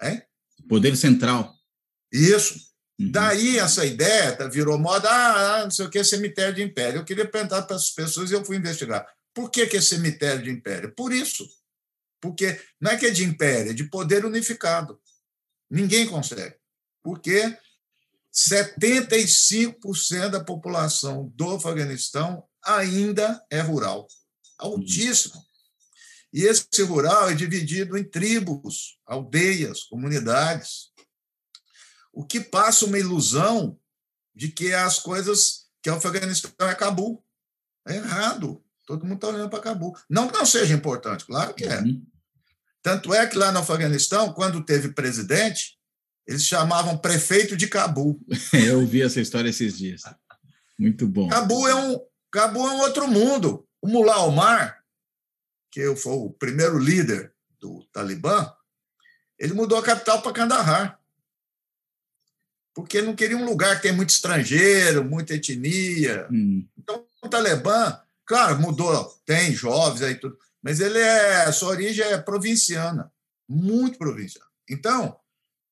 É? 0.00 0.26
Poder 0.68 0.96
central. 0.96 1.54
Isso. 2.12 2.54
Uhum. 2.98 3.10
Daí 3.10 3.58
essa 3.58 3.84
ideia 3.84 4.36
virou 4.48 4.78
moda, 4.78 5.08
ah, 5.10 5.64
não 5.64 5.70
sei 5.70 5.86
o 5.86 5.90
que, 5.90 6.04
cemitério 6.04 6.54
de 6.54 6.62
império. 6.62 7.00
Eu 7.00 7.04
queria 7.04 7.28
perguntar 7.28 7.62
para 7.62 7.76
as 7.76 7.90
pessoas 7.90 8.30
e 8.30 8.34
eu 8.34 8.44
fui 8.44 8.56
investigar. 8.56 9.06
Por 9.34 9.50
que, 9.50 9.66
que 9.66 9.76
é 9.76 9.80
cemitério 9.80 10.44
de 10.44 10.50
império? 10.50 10.94
Por 10.94 11.12
isso. 11.12 11.44
Porque 12.20 12.58
não 12.80 12.92
é 12.92 12.96
que 12.96 13.06
é 13.06 13.10
de 13.10 13.24
império, 13.24 13.72
é 13.72 13.74
de 13.74 13.84
poder 13.84 14.24
unificado. 14.24 14.98
Ninguém 15.68 16.06
consegue. 16.06 16.56
Porque 17.02 17.58
75% 18.32 20.30
da 20.30 20.42
população 20.42 21.30
do 21.34 21.56
Afeganistão 21.56 22.48
ainda 22.64 23.44
é 23.50 23.60
rural. 23.60 24.08
Altíssimo. 24.58 25.44
E 26.32 26.44
esse 26.44 26.82
rural 26.82 27.30
é 27.30 27.34
dividido 27.34 27.96
em 27.96 28.02
tribos, 28.02 28.98
aldeias, 29.06 29.84
comunidades. 29.84 30.92
O 32.12 32.24
que 32.24 32.40
passa 32.40 32.86
uma 32.86 32.98
ilusão 32.98 33.78
de 34.34 34.48
que 34.48 34.72
as 34.72 34.98
coisas 34.98 35.68
que 35.80 35.90
o 35.90 35.94
Afeganistão 35.94 36.68
é 36.68 36.74
Cabul. 36.74 37.22
É 37.86 37.96
errado. 37.96 38.63
Todo 38.86 39.04
mundo 39.04 39.16
está 39.16 39.28
olhando 39.28 39.50
para 39.50 39.60
Cabul. 39.60 39.96
Não 40.08 40.28
que 40.28 40.34
não 40.36 40.44
seja 40.44 40.74
importante, 40.74 41.24
claro 41.24 41.54
que 41.54 41.64
é. 41.64 41.80
Uhum. 41.80 42.04
Tanto 42.82 43.14
é 43.14 43.26
que 43.26 43.38
lá 43.38 43.50
no 43.50 43.60
Afeganistão, 43.60 44.32
quando 44.32 44.64
teve 44.64 44.90
presidente, 44.90 45.78
eles 46.26 46.44
chamavam 46.44 46.98
prefeito 46.98 47.56
de 47.56 47.66
Cabul. 47.66 48.20
Eu 48.52 48.80
ouvi 48.80 49.02
essa 49.02 49.20
história 49.20 49.48
esses 49.48 49.78
dias. 49.78 50.02
Muito 50.78 51.06
bom. 51.06 51.28
Cabul 51.28 51.66
é 51.68 51.74
um, 51.74 51.98
Cabul 52.30 52.68
é 52.68 52.72
um 52.72 52.80
outro 52.80 53.08
mundo. 53.08 53.66
O 53.80 53.88
Mullah 53.88 54.24
Omar, 54.24 54.82
que 55.70 55.94
foi 55.96 56.12
o 56.12 56.30
primeiro 56.30 56.78
líder 56.78 57.32
do 57.60 57.84
Talibã, 57.92 58.52
ele 59.38 59.54
mudou 59.54 59.78
a 59.78 59.82
capital 59.82 60.20
para 60.20 60.32
Kandahar. 60.32 61.00
Porque 62.74 63.00
não 63.00 63.14
queria 63.14 63.36
um 63.36 63.44
lugar 63.44 63.76
que 63.76 63.82
tem 63.82 63.92
muito 63.92 64.10
estrangeiro, 64.10 65.04
muita 65.04 65.34
etnia. 65.34 66.26
Hum. 66.30 66.66
Então, 66.76 67.06
o 67.22 67.28
Talibã, 67.28 67.98
claro, 68.26 68.60
mudou, 68.60 69.04
tem 69.24 69.52
jovens 69.52 70.02
aí 70.02 70.14
tudo, 70.16 70.38
mas 70.62 70.80
ele 70.80 70.98
é, 70.98 71.50
sua 71.52 71.70
origem 71.70 72.04
é 72.04 72.18
provinciana, 72.18 73.12
muito 73.48 73.98
provinciana. 73.98 74.46
Então, 74.68 75.18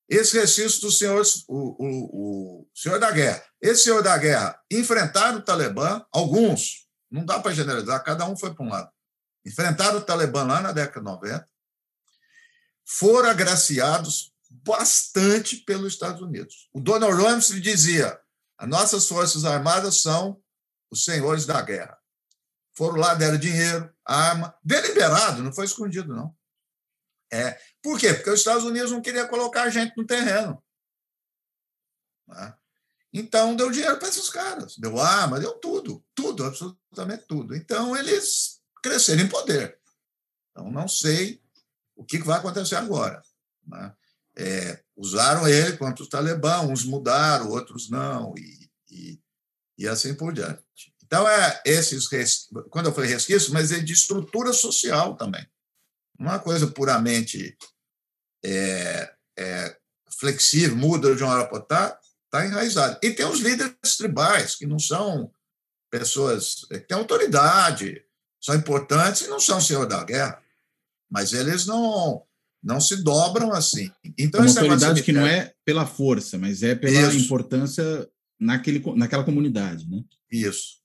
esse 0.08 0.38
resquício 0.38 0.80
do 0.82 0.90
senhor, 0.90 1.22
o, 1.48 1.56
o, 1.56 2.60
o 2.60 2.68
senhor 2.74 2.98
da 2.98 3.10
guerra, 3.10 3.42
esse 3.60 3.84
senhor 3.84 4.02
da 4.02 4.16
guerra 4.18 4.60
enfrentaram 4.70 5.38
o 5.38 5.42
Talibã, 5.42 6.04
alguns, 6.12 6.86
não 7.10 7.24
dá 7.24 7.40
para 7.40 7.54
generalizar, 7.54 8.04
cada 8.04 8.26
um 8.26 8.36
foi 8.36 8.54
para 8.54 8.64
um 8.64 8.68
lado. 8.68 8.90
Enfrentaram 9.46 9.98
o 9.98 10.02
Talibã 10.02 10.44
lá 10.44 10.60
na 10.60 10.72
década 10.72 11.00
de 11.00 11.04
90, 11.06 11.48
foram 12.84 13.30
agraciados 13.30 14.32
bastante 14.50 15.56
pelos 15.56 15.94
Estados 15.94 16.20
Unidos. 16.20 16.68
O 16.72 16.80
Donald 16.80 17.14
Rumsfeld 17.14 17.62
dizia: 17.62 18.20
as 18.58 18.68
nossas 18.68 19.08
forças 19.08 19.44
armadas 19.44 20.02
são 20.02 20.40
os 20.90 21.04
senhores 21.04 21.46
da 21.46 21.60
guerra. 21.62 21.98
Foram 22.82 22.96
lá, 22.96 23.14
deram 23.14 23.38
dinheiro, 23.38 23.94
arma, 24.04 24.52
deliberado, 24.60 25.40
não 25.40 25.52
foi 25.52 25.66
escondido, 25.66 26.12
não. 26.12 26.36
É. 27.32 27.56
Por 27.80 27.96
quê? 27.96 28.12
Porque 28.12 28.30
os 28.30 28.40
Estados 28.40 28.64
Unidos 28.64 28.90
não 28.90 29.00
queriam 29.00 29.28
colocar 29.28 29.70
gente 29.70 29.96
no 29.96 30.04
terreno. 30.04 30.60
Né? 32.26 32.56
Então, 33.12 33.54
deu 33.54 33.70
dinheiro 33.70 34.00
para 34.00 34.08
esses 34.08 34.28
caras, 34.28 34.76
deu 34.78 34.98
arma, 34.98 35.38
deu 35.38 35.52
tudo, 35.60 36.04
tudo, 36.12 36.44
absolutamente 36.44 37.24
tudo. 37.28 37.54
Então, 37.54 37.96
eles 37.96 38.60
cresceram 38.82 39.22
em 39.22 39.28
poder. 39.28 39.78
Então, 40.50 40.68
não 40.68 40.88
sei 40.88 41.40
o 41.94 42.04
que 42.04 42.18
vai 42.18 42.40
acontecer 42.40 42.74
agora. 42.74 43.22
Né? 43.64 43.94
É, 44.34 44.82
usaram 44.96 45.46
ele 45.46 45.76
contra 45.76 46.02
os 46.02 46.08
talibã, 46.08 46.62
uns 46.62 46.84
mudaram, 46.84 47.48
outros 47.48 47.88
não, 47.88 48.34
e, 48.36 48.68
e, 48.90 49.22
e 49.78 49.86
assim 49.86 50.16
por 50.16 50.32
diante. 50.32 50.91
Então, 51.12 51.28
é 51.28 51.60
esses, 51.66 52.08
quando 52.70 52.86
eu 52.86 52.94
falei 52.94 53.10
resquício, 53.10 53.52
mas 53.52 53.70
é 53.70 53.80
de 53.80 53.92
estrutura 53.92 54.50
social 54.50 55.14
também. 55.14 55.46
Não 56.18 56.28
é 56.28 56.30
uma 56.30 56.38
coisa 56.38 56.66
puramente 56.68 57.54
é, 58.42 59.12
é, 59.38 59.76
flexível, 60.18 60.74
muda 60.74 61.14
de 61.14 61.22
uma 61.22 61.34
hora 61.34 61.44
para 61.46 61.58
outra, 61.58 61.98
está 62.24 62.46
enraizado. 62.46 62.98
E 63.02 63.10
tem 63.10 63.26
os 63.26 63.40
líderes 63.40 63.98
tribais, 63.98 64.54
que 64.54 64.64
não 64.64 64.78
são 64.78 65.30
pessoas 65.90 66.64
é, 66.70 66.78
que 66.78 66.86
têm 66.86 66.96
autoridade, 66.96 68.02
são 68.42 68.54
importantes 68.54 69.20
e 69.20 69.28
não 69.28 69.38
são 69.38 69.60
senhor 69.60 69.86
da 69.86 70.02
guerra, 70.04 70.42
mas 71.10 71.34
eles 71.34 71.66
não 71.66 72.24
não 72.62 72.80
se 72.80 72.96
dobram 72.96 73.52
assim. 73.52 73.90
Então, 74.16 74.40
uma 74.40 74.48
autoridade 74.48 75.02
que 75.02 75.12
não 75.12 75.26
é 75.26 75.52
pela 75.62 75.84
força, 75.84 76.38
mas 76.38 76.62
é 76.62 76.74
pela 76.74 77.08
Isso. 77.08 77.18
importância 77.18 78.08
naquele, 78.40 78.80
naquela 78.96 79.24
comunidade, 79.24 79.86
né? 79.90 80.02
Isso. 80.30 80.81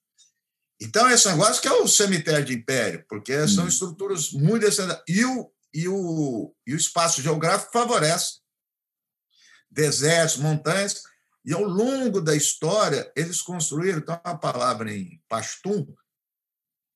Então, 0.79 1.09
esse 1.09 1.27
negócio 1.27 1.61
que 1.61 1.67
é 1.67 1.73
o 1.73 1.87
cemitério 1.87 2.45
de 2.45 2.53
império, 2.53 3.03
porque 3.09 3.47
são 3.47 3.65
hum. 3.65 3.67
estruturas 3.67 4.31
muito. 4.31 4.65
E 5.07 5.25
o, 5.25 5.51
e, 5.73 5.87
o, 5.87 6.55
e 6.65 6.73
o 6.73 6.77
espaço 6.77 7.21
geográfico 7.21 7.71
favorece. 7.71 8.39
Desertos, 9.69 10.37
montanhas. 10.37 11.01
E 11.43 11.53
ao 11.53 11.63
longo 11.63 12.21
da 12.21 12.35
história, 12.35 13.11
eles 13.15 13.41
construíram, 13.41 13.99
então, 13.99 14.19
uma 14.23 14.37
palavra 14.37 14.93
em 14.93 15.21
Pashtun, 15.27 15.87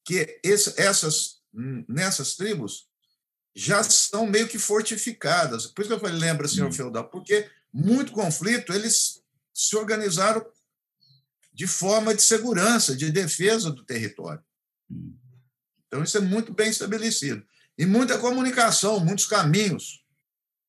que 0.06 0.40
esse, 0.44 0.80
essas, 0.80 1.42
nessas 1.88 2.36
tribos 2.36 2.88
já 3.56 3.84
são 3.84 4.26
meio 4.26 4.48
que 4.48 4.60
fortificadas. 4.60 5.68
Por 5.68 5.82
isso 5.82 5.90
que 5.90 5.96
eu 5.96 6.00
falei, 6.00 6.20
lembra, 6.20 6.48
senhor 6.48 6.70
hum. 6.70 6.74
feudal, 6.74 7.10
porque 7.10 7.50
muito 7.74 8.12
conflito, 8.12 8.74
eles 8.74 9.22
se 9.54 9.76
organizaram 9.76 10.46
de 11.54 11.68
forma 11.68 12.14
de 12.16 12.22
segurança, 12.22 12.96
de 12.96 13.12
defesa 13.12 13.72
do 13.72 13.84
território. 13.84 14.44
Então, 15.88 16.04
isso 16.04 16.18
é 16.18 16.22
muito 16.22 16.54
bem 16.54 16.70
estabelecido. 16.70 17.46
E 17.78 17.86
muita 17.86 18.18
comunicação, 18.18 19.00
muitos 19.00 19.26
caminhos. 19.26 20.02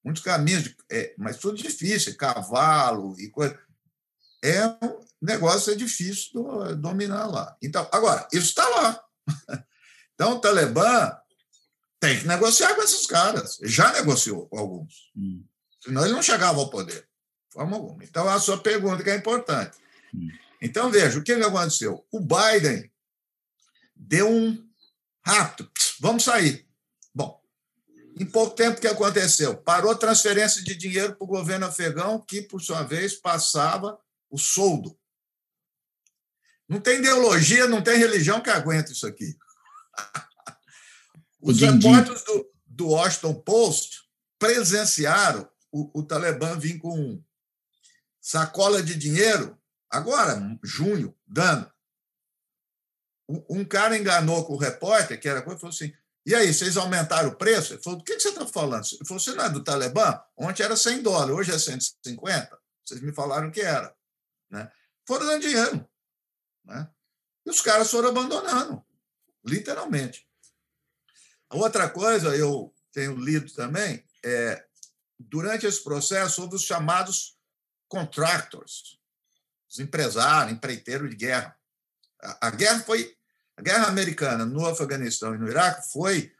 Muitos 0.04 0.22
caminhos, 0.22 0.64
de, 0.64 0.76
é, 0.90 1.14
mas 1.16 1.36
tudo 1.36 1.56
difícil, 1.56 2.16
cavalo 2.16 3.14
e 3.20 3.30
coisa. 3.30 3.56
É 4.42 4.66
um 4.66 4.98
negócio 5.20 5.72
é 5.72 5.76
difícil 5.76 6.32
do, 6.32 6.76
dominar 6.76 7.26
lá. 7.26 7.56
Então, 7.62 7.88
agora, 7.92 8.26
isso 8.32 8.48
está 8.48 8.68
lá. 8.68 9.04
Então, 10.14 10.34
o 10.34 10.40
Talibã 10.40 11.16
tem 11.98 12.20
que 12.20 12.28
negociar 12.28 12.74
com 12.74 12.82
esses 12.82 13.06
caras. 13.06 13.58
Já 13.62 13.92
negociou 13.92 14.46
com 14.46 14.58
alguns. 14.58 15.10
Hum. 15.16 15.42
Senão 15.80 16.04
ele 16.04 16.12
não 16.12 16.22
chegava 16.22 16.60
ao 16.60 16.70
poder. 16.70 17.00
De 17.00 17.54
forma 17.54 17.76
alguma. 17.76 18.04
Então, 18.04 18.28
a 18.28 18.38
sua 18.38 18.58
pergunta 18.58 19.02
que 19.02 19.10
é 19.10 19.16
importante. 19.16 19.78
Hum. 20.14 20.28
Então, 20.64 20.92
veja, 20.92 21.18
o 21.18 21.24
que 21.24 21.32
aconteceu? 21.32 22.06
O 22.12 22.20
Biden 22.20 22.88
deu 23.96 24.30
um 24.30 24.64
rápido, 25.26 25.68
vamos 25.98 26.22
sair. 26.22 26.68
Bom, 27.12 27.42
em 28.16 28.24
pouco 28.24 28.54
tempo, 28.54 28.78
o 28.78 28.80
que 28.80 28.86
aconteceu? 28.86 29.56
Parou 29.56 29.96
transferência 29.96 30.62
de 30.62 30.76
dinheiro 30.76 31.16
para 31.16 31.24
o 31.24 31.26
governo 31.26 31.66
afegão, 31.66 32.24
que, 32.24 32.42
por 32.42 32.62
sua 32.62 32.84
vez, 32.84 33.14
passava 33.14 33.98
o 34.30 34.38
soldo. 34.38 34.96
Não 36.68 36.80
tem 36.80 37.00
ideologia, 37.00 37.66
não 37.66 37.82
tem 37.82 37.98
religião 37.98 38.40
que 38.40 38.48
aguente 38.48 38.92
isso 38.92 39.06
aqui. 39.06 39.36
Os 41.42 41.58
repórteres 41.60 42.22
do, 42.22 42.52
do 42.64 42.88
Washington 42.90 43.34
Post 43.34 44.02
presenciaram 44.38 45.50
o, 45.72 46.00
o 46.00 46.02
Talibã 46.04 46.56
vir 46.56 46.78
com 46.78 47.20
sacola 48.20 48.80
de 48.80 48.94
dinheiro 48.94 49.60
Agora, 49.92 50.40
junho, 50.62 51.14
dando. 51.26 51.70
Um 53.48 53.64
cara 53.64 53.96
enganou 53.96 54.44
com 54.44 54.54
o 54.54 54.58
repórter, 54.58 55.20
que 55.20 55.28
era 55.28 55.42
coisa, 55.42 55.60
falou 55.60 55.72
assim: 55.72 55.94
e 56.24 56.34
aí, 56.34 56.52
vocês 56.52 56.76
aumentaram 56.76 57.30
o 57.30 57.36
preço? 57.36 57.74
Ele 57.74 57.82
falou: 57.82 57.98
do 57.98 58.04
que 58.04 58.18
você 58.18 58.28
está 58.28 58.46
falando? 58.46 58.84
Ele 58.92 59.06
falou: 59.06 59.20
você 59.20 59.32
não 59.32 59.44
é 59.44 59.50
do 59.50 59.62
Talibã? 59.62 60.20
Ontem 60.36 60.62
era 60.62 60.76
100 60.76 61.02
dólares, 61.02 61.34
hoje 61.34 61.52
é 61.52 61.58
150. 61.58 62.58
Vocês 62.84 63.00
me 63.00 63.12
falaram 63.12 63.50
que 63.50 63.60
era. 63.60 63.94
Né? 64.50 64.70
Foram 65.06 65.26
dando 65.26 65.42
dinheiro. 65.42 65.88
Né? 66.64 66.88
E 67.44 67.50
os 67.50 67.60
caras 67.60 67.90
foram 67.90 68.10
abandonando, 68.10 68.84
literalmente. 69.44 70.26
A 71.50 71.56
outra 71.56 71.88
coisa, 71.88 72.36
eu 72.36 72.72
tenho 72.92 73.16
lido 73.16 73.52
também, 73.52 74.06
é 74.24 74.64
durante 75.18 75.66
esse 75.66 75.82
processo 75.82 76.42
houve 76.42 76.56
os 76.56 76.62
chamados 76.62 77.38
contractors, 77.88 78.98
os 79.72 79.80
empresários, 79.80 80.52
empreiteiros 80.52 81.08
de 81.08 81.16
guerra. 81.16 81.56
A, 82.20 82.48
a 82.48 82.50
guerra 82.50 82.80
foi 82.80 83.16
a 83.56 83.62
guerra 83.62 83.86
americana 83.86 84.44
no 84.44 84.66
Afeganistão 84.66 85.34
e 85.34 85.38
no 85.38 85.48
Iraque 85.48 85.90
foi 85.90 86.32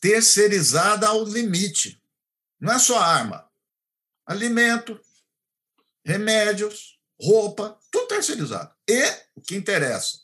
terceirizada 0.00 1.08
ao 1.08 1.24
limite. 1.24 2.02
Não 2.60 2.72
é 2.72 2.78
só 2.78 2.98
arma, 2.98 3.48
alimento, 4.26 5.00
remédios, 6.04 6.98
roupa, 7.20 7.78
tudo 7.90 8.08
terceirizado. 8.08 8.74
E 8.88 9.02
o 9.34 9.40
que 9.40 9.56
interessa, 9.56 10.20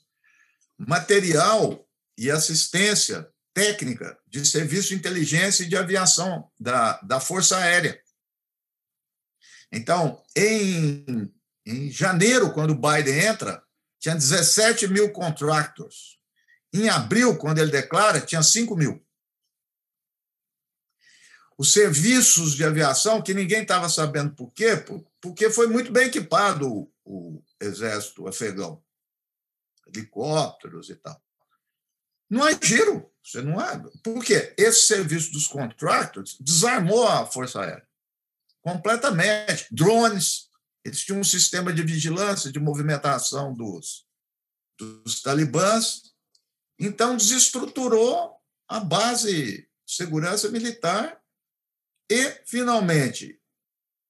material 0.79 1.89
e 2.17 2.31
assistência 2.31 3.29
técnica 3.53 4.19
de 4.27 4.45
serviço 4.45 4.89
de 4.89 4.95
inteligência 4.97 5.65
e 5.65 5.69
de 5.69 5.77
aviação 5.77 6.51
da, 6.59 7.01
da 7.01 7.21
Força 7.21 7.57
Aérea. 7.57 8.01
Então, 9.71 10.23
em, 10.37 11.33
em 11.67 11.91
janeiro, 11.91 12.53
quando 12.53 12.71
o 12.71 12.75
Biden 12.75 13.27
entra, 13.27 13.63
tinha 13.99 14.15
17 14.15 14.89
mil 14.89 15.13
contractors. 15.13 16.19
Em 16.73 16.89
abril, 16.89 17.39
quando 17.39 17.59
ele 17.59 17.71
declara, 17.71 18.21
tinha 18.21 18.43
5 18.43 18.77
mil. 18.77 19.05
Os 21.57 21.73
serviços 21.73 22.55
de 22.55 22.65
aviação, 22.65 23.23
que 23.23 23.33
ninguém 23.33 23.63
estava 23.63 23.89
sabendo 23.89 24.35
por 24.35 24.51
quê, 24.53 24.85
porque 25.21 25.51
foi 25.51 25.69
muito 25.69 25.93
bem 25.93 26.09
equipado 26.09 26.69
o, 26.69 26.93
o 27.05 27.43
exército 27.61 28.27
afegão. 28.27 28.83
Helicópteros 29.87 30.91
e 30.91 30.97
tal. 30.97 31.23
Não 32.29 32.47
é 32.47 32.59
giro. 32.61 33.11
Você 33.23 33.41
não 33.41 33.61
é. 33.61 33.81
Por 34.03 34.25
quê? 34.25 34.53
Esse 34.59 34.87
serviço 34.87 35.33
dos 35.33 35.47
contractors 35.47 36.37
desarmou 36.41 37.07
a 37.07 37.25
Força 37.25 37.61
Aérea 37.61 37.87
completamente. 38.65 39.67
Drones, 39.71 40.49
eles 40.85 41.01
tinham 41.01 41.21
um 41.21 41.25
sistema 41.25 41.73
de 41.73 41.83
vigilância, 41.83 42.53
de 42.53 42.61
movimentação 42.61 43.55
dos, 43.55 44.07
dos 44.79 45.23
talibãs. 45.23 46.15
Então, 46.79 47.17
desestruturou 47.17 48.37
a 48.69 48.81
base 48.81 49.33
de 49.33 49.69
segurança 49.87 50.51
militar 50.51 51.21
e, 52.11 52.31
finalmente, 52.45 53.41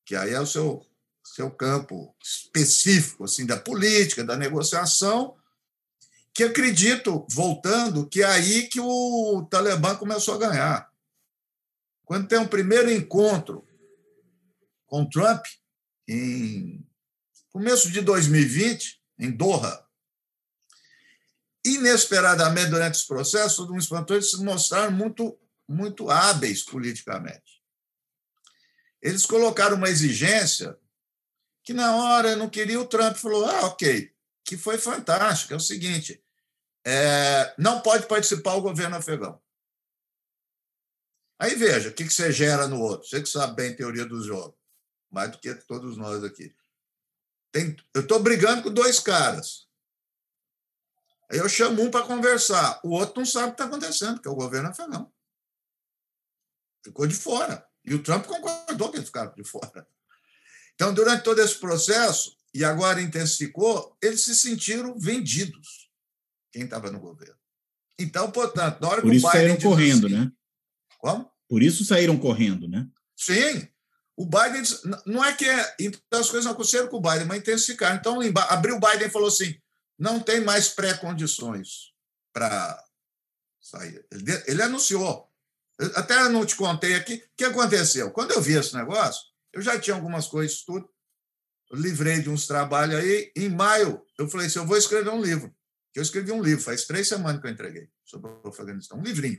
que 0.04 0.16
aí 0.16 0.32
é 0.32 0.40
o 0.40 0.46
seu, 0.46 0.84
seu 1.24 1.50
campo 1.50 2.14
específico 2.22 3.24
assim 3.24 3.46
da 3.46 3.56
política, 3.56 4.24
da 4.24 4.36
negociação, 4.36 5.36
que 6.34 6.42
acredito, 6.42 7.24
voltando, 7.30 8.08
que 8.08 8.22
é 8.22 8.26
aí 8.26 8.68
que 8.68 8.80
o 8.80 9.46
Talibã 9.48 9.94
começou 9.94 10.34
a 10.34 10.38
ganhar. 10.38 10.92
Quando 12.04 12.26
tem 12.26 12.38
um 12.38 12.48
primeiro 12.48 12.90
encontro 12.90 13.64
com 14.86 15.08
Trump, 15.08 15.44
em 16.06 16.86
começo 17.50 17.90
de 17.90 18.00
2020, 18.00 19.00
em 19.18 19.30
Doha. 19.30 19.84
Inesperadamente, 21.64 22.70
durante 22.70 22.96
esse 22.96 23.06
processo, 23.06 23.56
todo 23.56 23.70
mundo 23.70 23.82
espantou, 23.82 24.16
eles 24.16 24.30
se 24.30 24.42
mostraram 24.42 24.92
muito, 24.92 25.38
muito 25.66 26.10
hábeis 26.10 26.62
politicamente. 26.62 27.62
Eles 29.00 29.24
colocaram 29.24 29.76
uma 29.76 29.88
exigência 29.88 30.78
que, 31.62 31.72
na 31.72 31.96
hora, 31.96 32.36
não 32.36 32.50
queria, 32.50 32.80
o 32.80 32.86
Trump 32.86 33.16
falou: 33.16 33.46
ah, 33.46 33.66
ok, 33.66 34.12
que 34.44 34.56
foi 34.56 34.76
fantástico. 34.76 35.54
É 35.54 35.56
o 35.56 35.60
seguinte: 35.60 36.22
é, 36.86 37.54
não 37.56 37.80
pode 37.80 38.06
participar 38.06 38.54
o 38.54 38.62
governo 38.62 38.96
afegão. 38.96 39.40
Aí 41.38 41.54
veja, 41.54 41.88
o 41.88 41.92
que 41.92 42.08
você 42.08 42.30
gera 42.30 42.68
no 42.68 42.80
outro? 42.80 43.08
Você 43.08 43.22
que 43.22 43.28
sabe 43.28 43.56
bem 43.56 43.72
a 43.72 43.76
teoria 43.76 44.04
dos 44.04 44.26
jogos 44.26 44.63
mais 45.14 45.30
do 45.30 45.38
que 45.38 45.54
todos 45.54 45.96
nós 45.96 46.22
aqui. 46.24 46.54
Tem, 47.52 47.76
eu 47.94 48.02
estou 48.02 48.20
brigando 48.20 48.64
com 48.64 48.70
dois 48.70 48.98
caras. 48.98 49.68
Aí 51.30 51.38
eu 51.38 51.48
chamo 51.48 51.80
um 51.80 51.90
para 51.90 52.04
conversar, 52.04 52.80
o 52.84 52.90
outro 52.90 53.20
não 53.20 53.26
sabe 53.26 53.46
o 53.46 53.48
que 53.50 53.54
está 53.54 53.64
acontecendo, 53.64 54.20
que 54.20 54.28
é 54.28 54.30
o 54.30 54.34
governo 54.34 54.68
afegão. 54.68 55.10
Ficou 56.84 57.06
de 57.06 57.14
fora. 57.14 57.66
E 57.84 57.94
o 57.94 58.02
Trump 58.02 58.26
concordou 58.26 58.90
que 58.90 58.96
eles 58.96 59.06
ficaram 59.06 59.32
de 59.34 59.44
fora. 59.44 59.86
Então, 60.74 60.92
durante 60.92 61.22
todo 61.22 61.40
esse 61.40 61.58
processo, 61.58 62.36
e 62.52 62.64
agora 62.64 63.00
intensificou, 63.00 63.96
eles 64.02 64.22
se 64.22 64.34
sentiram 64.34 64.98
vendidos, 64.98 65.90
quem 66.52 66.64
estava 66.64 66.90
no 66.90 67.00
governo. 67.00 67.38
Então, 67.98 68.30
portanto, 68.30 68.80
na 68.80 68.88
hora 68.88 69.02
Por 69.02 69.10
que 69.10 69.18
o 69.18 69.20
Biden. 69.20 69.30
Por 69.30 69.30
isso 69.30 69.32
saíram 69.32 69.60
correndo, 69.60 70.06
assim, 70.06 70.16
né? 70.16 70.32
Como? 70.98 71.32
Por 71.48 71.62
isso 71.62 71.84
saíram 71.84 72.18
correndo, 72.18 72.68
né? 72.68 72.88
Sim. 73.16 73.68
O 74.16 74.24
Biden 74.24 74.62
não 75.06 75.24
é 75.24 75.32
que 75.32 75.44
é, 75.44 75.76
então 75.80 76.20
as 76.20 76.30
coisas 76.30 76.44
não 76.44 76.52
aconteceram 76.52 76.88
com 76.88 76.98
o 76.98 77.00
Biden, 77.00 77.26
mas 77.26 77.38
intensificaram. 77.38 77.96
Então, 77.96 78.20
abriu 78.48 78.76
o 78.76 78.80
Biden 78.80 79.08
e 79.08 79.10
falou 79.10 79.28
assim: 79.28 79.58
não 79.98 80.20
tem 80.20 80.40
mais 80.40 80.68
pré-condições 80.68 81.92
para 82.32 82.82
sair. 83.60 84.06
Ele, 84.12 84.42
ele 84.46 84.62
anunciou. 84.62 85.28
Eu 85.78 85.90
até 85.96 86.28
não 86.28 86.46
te 86.46 86.54
contei 86.54 86.94
aqui. 86.94 87.14
O 87.14 87.36
que 87.36 87.44
aconteceu? 87.44 88.10
Quando 88.12 88.30
eu 88.30 88.40
vi 88.40 88.52
esse 88.52 88.74
negócio, 88.76 89.22
eu 89.52 89.60
já 89.60 89.78
tinha 89.80 89.96
algumas 89.96 90.26
coisas, 90.26 90.62
tudo. 90.62 90.88
Eu 91.70 91.78
livrei 91.78 92.20
de 92.20 92.30
uns 92.30 92.46
trabalhos 92.46 92.96
aí. 92.96 93.32
Em 93.34 93.48
maio, 93.48 94.04
eu 94.16 94.28
falei 94.28 94.46
assim: 94.46 94.60
eu 94.60 94.66
vou 94.66 94.76
escrever 94.76 95.10
um 95.10 95.22
livro. 95.22 95.54
Eu 95.94 96.02
escrevi 96.02 96.32
um 96.32 96.42
livro, 96.42 96.62
faz 96.62 96.86
três 96.86 97.08
semanas 97.08 97.40
que 97.40 97.46
eu 97.46 97.52
entreguei 97.52 97.88
sobre 98.04 98.30
o 98.30 98.48
Afeganistão, 98.48 98.98
um 98.98 99.02
livrinho. 99.02 99.38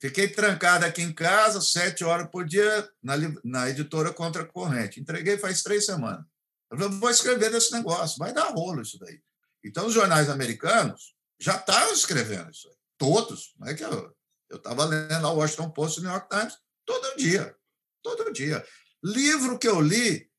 Fiquei 0.00 0.28
trancado 0.28 0.86
aqui 0.86 1.02
em 1.02 1.12
casa, 1.12 1.60
sete 1.60 2.02
horas 2.02 2.28
por 2.30 2.46
dia, 2.46 2.88
na, 3.02 3.14
na 3.44 3.68
editora 3.68 4.12
Contra 4.12 4.46
Corrente. 4.46 4.98
Entreguei 4.98 5.36
faz 5.36 5.62
três 5.62 5.84
semanas. 5.84 6.24
Eu 6.70 6.78
falei, 6.78 6.98
vou 6.98 7.10
escrever 7.10 7.50
desse 7.50 7.72
negócio, 7.72 8.18
vai 8.18 8.32
dar 8.32 8.50
rolo 8.50 8.80
isso 8.80 8.98
daí. 8.98 9.20
Então, 9.62 9.86
os 9.86 9.92
jornais 9.92 10.30
americanos 10.30 11.14
já 11.38 11.56
estavam 11.56 11.92
escrevendo 11.92 12.50
isso 12.50 12.68
aí. 12.68 12.74
Todos. 12.96 13.54
Não 13.58 13.68
é 13.68 13.74
que 13.74 13.84
eu 13.84 14.14
estava 14.50 14.84
lendo 14.84 15.26
a 15.26 15.32
Washington 15.32 15.70
Post 15.70 15.98
e 15.98 16.00
o 16.00 16.04
New 16.04 16.12
York 16.12 16.28
Times 16.28 16.54
todo 16.86 17.16
dia. 17.16 17.54
Todo 18.02 18.32
dia. 18.32 18.64
Livro 19.04 19.58
que 19.58 19.68
eu 19.68 19.80
li 19.80 20.30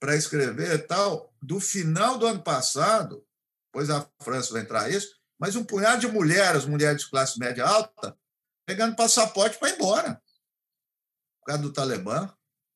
para 0.00 0.16
escrever 0.16 0.86
tal, 0.86 1.32
do 1.40 1.60
final 1.60 2.18
do 2.18 2.26
ano 2.26 2.42
passado, 2.42 3.24
pois 3.72 3.88
a 3.88 4.06
França 4.22 4.52
vai 4.52 4.62
entrar 4.62 4.90
isso, 4.90 5.16
mas 5.38 5.56
um 5.56 5.64
punhado 5.64 6.00
de 6.00 6.08
mulheres, 6.08 6.64
mulheres 6.64 7.02
de 7.02 7.10
classe 7.10 7.38
média 7.38 7.64
alta, 7.64 8.16
pegando 8.66 8.96
passaporte 8.96 9.56
para 9.58 9.70
ir 9.70 9.76
embora. 9.76 10.20
Por 11.40 11.46
causa 11.46 11.62
do 11.62 11.72
Talibã. 11.72 12.30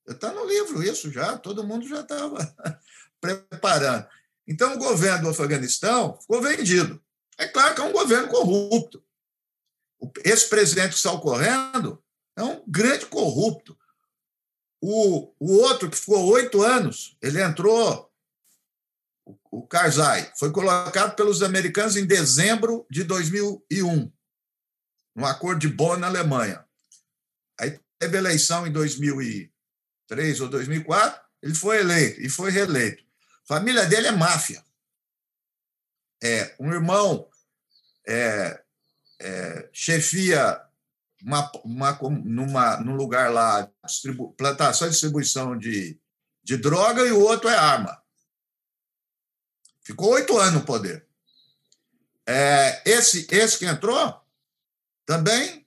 Está 0.06 0.32
no 0.32 0.46
livro 0.46 0.82
isso 0.82 1.12
já, 1.12 1.36
todo 1.36 1.66
mundo 1.66 1.86
já 1.86 2.00
estava 2.00 2.38
preparando. 3.20 4.06
Então, 4.46 4.74
o 4.74 4.78
governo 4.78 5.24
do 5.24 5.30
Afeganistão 5.30 6.18
ficou 6.20 6.40
vendido. 6.40 7.02
É 7.38 7.46
claro 7.46 7.74
que 7.74 7.80
é 7.80 7.84
um 7.84 7.92
governo 7.92 8.28
corrupto. 8.28 9.04
Esse 10.24 10.48
presidente 10.48 10.90
que 10.90 10.96
está 10.96 11.12
ocorrendo 11.12 12.02
é 12.36 12.42
um 12.42 12.64
grande 12.66 13.06
corrupto. 13.06 13.78
O, 14.80 15.34
o 15.38 15.58
outro, 15.58 15.90
que 15.90 15.96
ficou 15.96 16.26
oito 16.30 16.62
anos, 16.62 17.16
ele 17.20 17.40
entrou, 17.40 18.10
o, 19.50 19.66
Karzai, 19.66 20.32
foi 20.36 20.50
colocado 20.50 21.14
pelos 21.14 21.42
americanos 21.42 21.96
em 21.96 22.06
dezembro 22.06 22.86
de 22.90 23.04
2001 23.04 24.10
no 25.14 25.26
Acordo 25.26 25.60
de 25.60 25.68
Bonn, 25.68 25.98
na 25.98 26.06
Alemanha. 26.06 26.64
Aí 27.58 27.78
teve 27.98 28.16
eleição 28.16 28.66
em 28.66 28.72
2003 28.72 30.40
ou 30.40 30.48
2004, 30.48 31.20
ele 31.42 31.54
foi 31.54 31.80
eleito 31.80 32.20
e 32.20 32.28
foi 32.28 32.50
reeleito. 32.50 33.04
A 33.44 33.54
família 33.54 33.86
dele 33.86 34.08
é 34.08 34.12
máfia. 34.12 34.64
É, 36.22 36.54
um 36.60 36.72
irmão 36.72 37.28
é, 38.06 38.62
é, 39.20 39.68
chefia 39.72 40.60
uma, 41.22 41.50
uma, 41.64 41.98
numa, 42.24 42.76
num 42.78 42.94
lugar 42.94 43.30
lá, 43.30 43.70
distribu, 43.84 44.32
plantação 44.32 44.88
e 44.88 44.90
distribuição 44.90 45.56
de, 45.56 45.98
de 46.42 46.56
droga, 46.56 47.02
e 47.02 47.12
o 47.12 47.20
outro 47.20 47.48
é 47.48 47.54
arma. 47.54 48.00
Ficou 49.82 50.12
oito 50.12 50.38
anos 50.38 50.54
no 50.54 50.64
poder. 50.64 51.06
É, 52.26 52.82
esse, 52.88 53.26
esse 53.30 53.58
que 53.58 53.66
entrou 53.66 54.19
também 55.10 55.66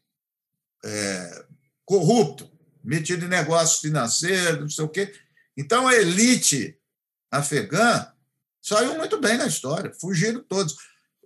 é, 0.86 1.46
corrupto, 1.84 2.50
metido 2.82 3.26
em 3.26 3.28
negócios 3.28 3.82
financeiros, 3.82 4.62
não 4.62 4.70
sei 4.70 4.86
o 4.86 4.90
quê. 4.90 5.14
Então, 5.58 5.86
a 5.86 5.96
elite 5.96 6.80
afegã 7.30 8.10
saiu 8.62 8.96
muito 8.96 9.20
bem 9.20 9.38
na 9.38 9.46
história, 9.46 9.94
fugiram 10.00 10.42
todos. 10.44 10.78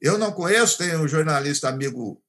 Eu 0.01 0.17
não 0.17 0.31
conheço, 0.31 0.79
tem 0.79 0.97
um 0.97 1.07
jornalista 1.07 1.69
amigo, 1.69 2.19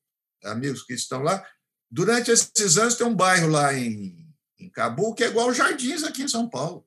amigos 0.45 0.83
que 0.83 0.93
estão 0.93 1.23
lá. 1.23 1.43
Durante 1.91 2.31
esses 2.31 2.77
anos 2.77 2.97
tem 2.97 3.07
um 3.07 3.17
bairro 3.17 3.49
lá 3.49 3.73
em, 3.73 4.31
em 4.59 4.69
Cabul 4.69 5.15
que 5.15 5.25
é 5.25 5.29
igual 5.29 5.55
Jardins 5.55 6.05
aqui 6.05 6.23
em 6.23 6.29
São 6.29 6.51
Paulo. 6.51 6.87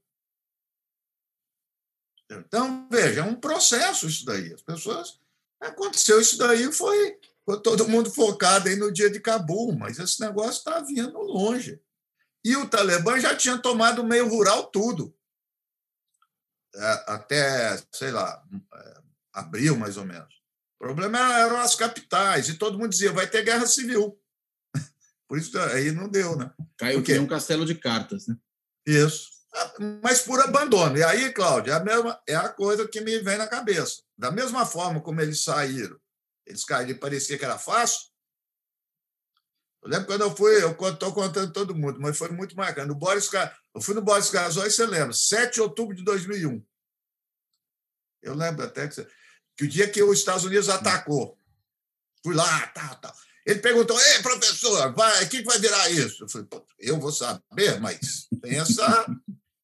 Então, 2.30 2.88
veja, 2.92 3.22
é 3.22 3.24
um 3.24 3.36
processo 3.36 4.06
isso 4.06 4.24
daí. 4.26 4.54
As 4.54 4.62
pessoas. 4.62 5.20
Aconteceu 5.60 6.22
isso 6.22 6.38
daí, 6.38 6.72
foi, 6.72 7.20
todo 7.60 7.88
mundo 7.88 8.12
focado 8.12 8.70
aí 8.70 8.76
no 8.76 8.92
dia 8.92 9.10
de 9.10 9.20
Cabul, 9.20 9.76
mas 9.76 10.00
esse 10.00 10.22
negócio 10.22 10.60
está 10.60 10.80
vindo 10.80 11.18
longe. 11.18 11.82
E 12.44 12.56
o 12.56 12.68
Talibã 12.68 13.20
já 13.20 13.36
tinha 13.36 13.58
tomado 13.58 14.02
o 14.02 14.08
meio 14.08 14.28
rural 14.28 14.66
tudo. 14.66 15.16
É, 16.74 17.04
até, 17.08 17.82
sei 17.92 18.12
lá, 18.12 18.44
é, 18.74 19.02
abril, 19.34 19.76
mais 19.76 19.98
ou 19.98 20.06
menos. 20.06 20.34
O 20.80 20.84
problema 20.84 21.20
eram 21.40 21.58
as 21.58 21.76
capitais, 21.76 22.50
e 22.50 22.58
todo 22.58 22.78
mundo 22.78 22.90
dizia, 22.90 23.12
vai 23.12 23.28
ter 23.28 23.44
guerra 23.44 23.68
civil. 23.68 24.20
Por 25.28 25.38
isso 25.38 25.58
aí 25.60 25.92
não 25.92 26.10
deu, 26.10 26.36
né? 26.36 26.52
Caiu 26.78 27.04
que 27.04 27.18
um 27.20 27.28
castelo 27.28 27.66
de 27.66 27.76
cartas, 27.76 28.28
né? 28.28 28.36
Isso. 28.86 29.30
Ah, 29.54 29.74
mas 30.02 30.22
por 30.22 30.40
abandono. 30.40 30.98
E 30.98 31.04
aí, 31.04 31.32
Cláudio, 31.34 31.74
é 31.74 31.76
a, 31.76 31.80
mesma, 31.84 32.22
é 32.26 32.36
a 32.36 32.48
coisa 32.48 32.88
que 32.88 33.02
me 33.02 33.20
vem 33.20 33.38
na 33.38 33.48
cabeça. 33.48 34.02
Da 34.18 34.32
mesma 34.32 34.66
forma 34.66 35.02
como 35.02 35.20
eles 35.20 35.44
saíram, 35.44 36.00
eles 36.46 36.64
caíram 36.64 36.92
e 36.92 37.00
parecia 37.00 37.38
que 37.38 37.46
era 37.46 37.58
fácil. 37.58 38.12
Eu 39.82 39.90
lembro 39.90 40.06
quando 40.06 40.22
eu 40.22 40.36
fui, 40.36 40.64
eu 40.64 40.72
estou 40.72 41.14
contando 41.14 41.52
todo 41.52 41.76
mundo, 41.76 42.00
mas 42.00 42.18
foi 42.18 42.30
muito 42.30 42.56
marcante. 42.56 42.92
O 42.92 42.96
Boris, 42.96 43.30
eu 43.74 43.82
fui 43.82 43.96
no 43.96 44.02
Boris 44.02 44.30
Casói, 44.30 44.70
você 44.70 44.86
lembra, 44.86 45.14
7 45.14 45.56
de 45.56 45.62
outubro 45.62 45.96
de 45.96 46.04
2001. 46.04 46.64
Eu 48.22 48.36
lembro 48.36 48.64
até 48.64 48.88
que, 48.88 49.08
que 49.58 49.64
o 49.66 49.68
dia 49.68 49.90
que 49.90 50.04
os 50.04 50.20
Estados 50.20 50.46
Unidos 50.46 50.70
atacou, 50.70 51.38
fui 52.24 52.36
lá, 52.36 52.68
tal, 52.68 52.96
tal. 52.98 53.16
Ele 53.46 53.60
perguntou: 53.60 54.00
Ei, 54.00 54.22
professor, 54.22 54.94
vai, 54.94 55.24
o 55.24 55.30
que 55.30 55.42
vai 55.42 55.58
virar 55.58 55.90
isso? 55.90 56.24
Eu 56.24 56.30
falei: 56.30 56.48
Eu 56.78 57.00
vou 57.00 57.12
saber, 57.12 57.80
mas 57.80 58.28
tem 58.40 58.60
essa, 58.60 59.08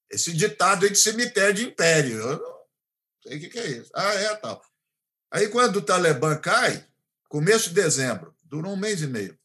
esse 0.10 0.34
ditado 0.34 0.84
aí 0.84 0.92
de 0.92 0.98
cemitério 0.98 1.54
de 1.54 1.66
império. 1.66 2.18
Eu 2.18 2.40
não 2.40 2.58
sei 3.28 3.38
o 3.38 3.50
que 3.52 3.60
é 3.60 3.68
isso. 3.68 3.92
Ah, 3.94 4.14
é 4.16 4.36
tal. 4.36 4.60
Aí, 5.32 5.48
quando 5.50 5.78
o 5.78 5.82
Talibã 5.82 6.36
cai, 6.38 6.86
começo 7.30 7.70
de 7.70 7.76
dezembro, 7.76 8.34
durou 8.44 8.74
um 8.74 8.78
mês 8.78 9.02
e 9.02 9.08
meio. 9.08 9.38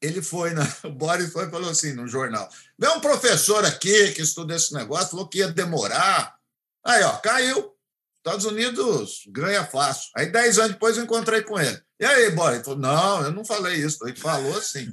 Ele 0.00 0.20
foi, 0.20 0.50
na, 0.50 0.62
o 0.84 0.90
Boris 0.90 1.32
foi 1.32 1.48
falou 1.48 1.70
assim 1.70 1.92
no 1.92 2.08
jornal: 2.08 2.48
vem 2.78 2.90
um 2.90 3.00
professor 3.00 3.64
aqui 3.64 4.12
que 4.12 4.22
estuda 4.22 4.56
esse 4.56 4.74
negócio, 4.74 5.10
falou 5.10 5.28
que 5.28 5.38
ia 5.38 5.48
demorar. 5.48 6.36
Aí, 6.84 7.02
ó, 7.04 7.16
caiu. 7.18 7.72
Estados 8.18 8.44
Unidos 8.44 9.24
ganha 9.28 9.66
fácil. 9.66 10.10
Aí, 10.16 10.30
dez 10.30 10.56
anos 10.56 10.72
depois, 10.72 10.96
eu 10.96 11.02
encontrei 11.02 11.42
com 11.42 11.58
ele. 11.58 11.80
E 11.98 12.04
aí, 12.04 12.30
Boris? 12.30 12.56
Ele 12.56 12.64
falou: 12.64 12.78
não, 12.78 13.22
eu 13.22 13.32
não 13.32 13.44
falei 13.44 13.76
isso. 13.76 14.06
Ele 14.06 14.16
falou 14.16 14.56
assim. 14.56 14.92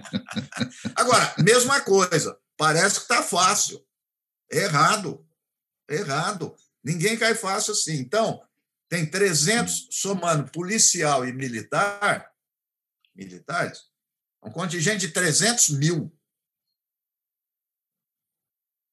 Agora, 0.96 1.34
mesma 1.38 1.80
coisa. 1.80 2.36
Parece 2.56 2.96
que 2.96 3.02
está 3.02 3.22
fácil. 3.22 3.82
Errado. 4.50 5.26
Errado. 5.88 6.54
Ninguém 6.82 7.16
cai 7.16 7.34
fácil 7.34 7.72
assim. 7.72 7.96
Então, 7.96 8.42
tem 8.88 9.08
300, 9.08 9.88
somando 9.90 10.50
policial 10.50 11.26
e 11.26 11.32
militar, 11.32 12.32
militares, 13.14 13.82
um 14.42 14.50
contingente 14.50 15.06
de 15.06 15.12
300 15.12 15.70
mil. 15.70 16.16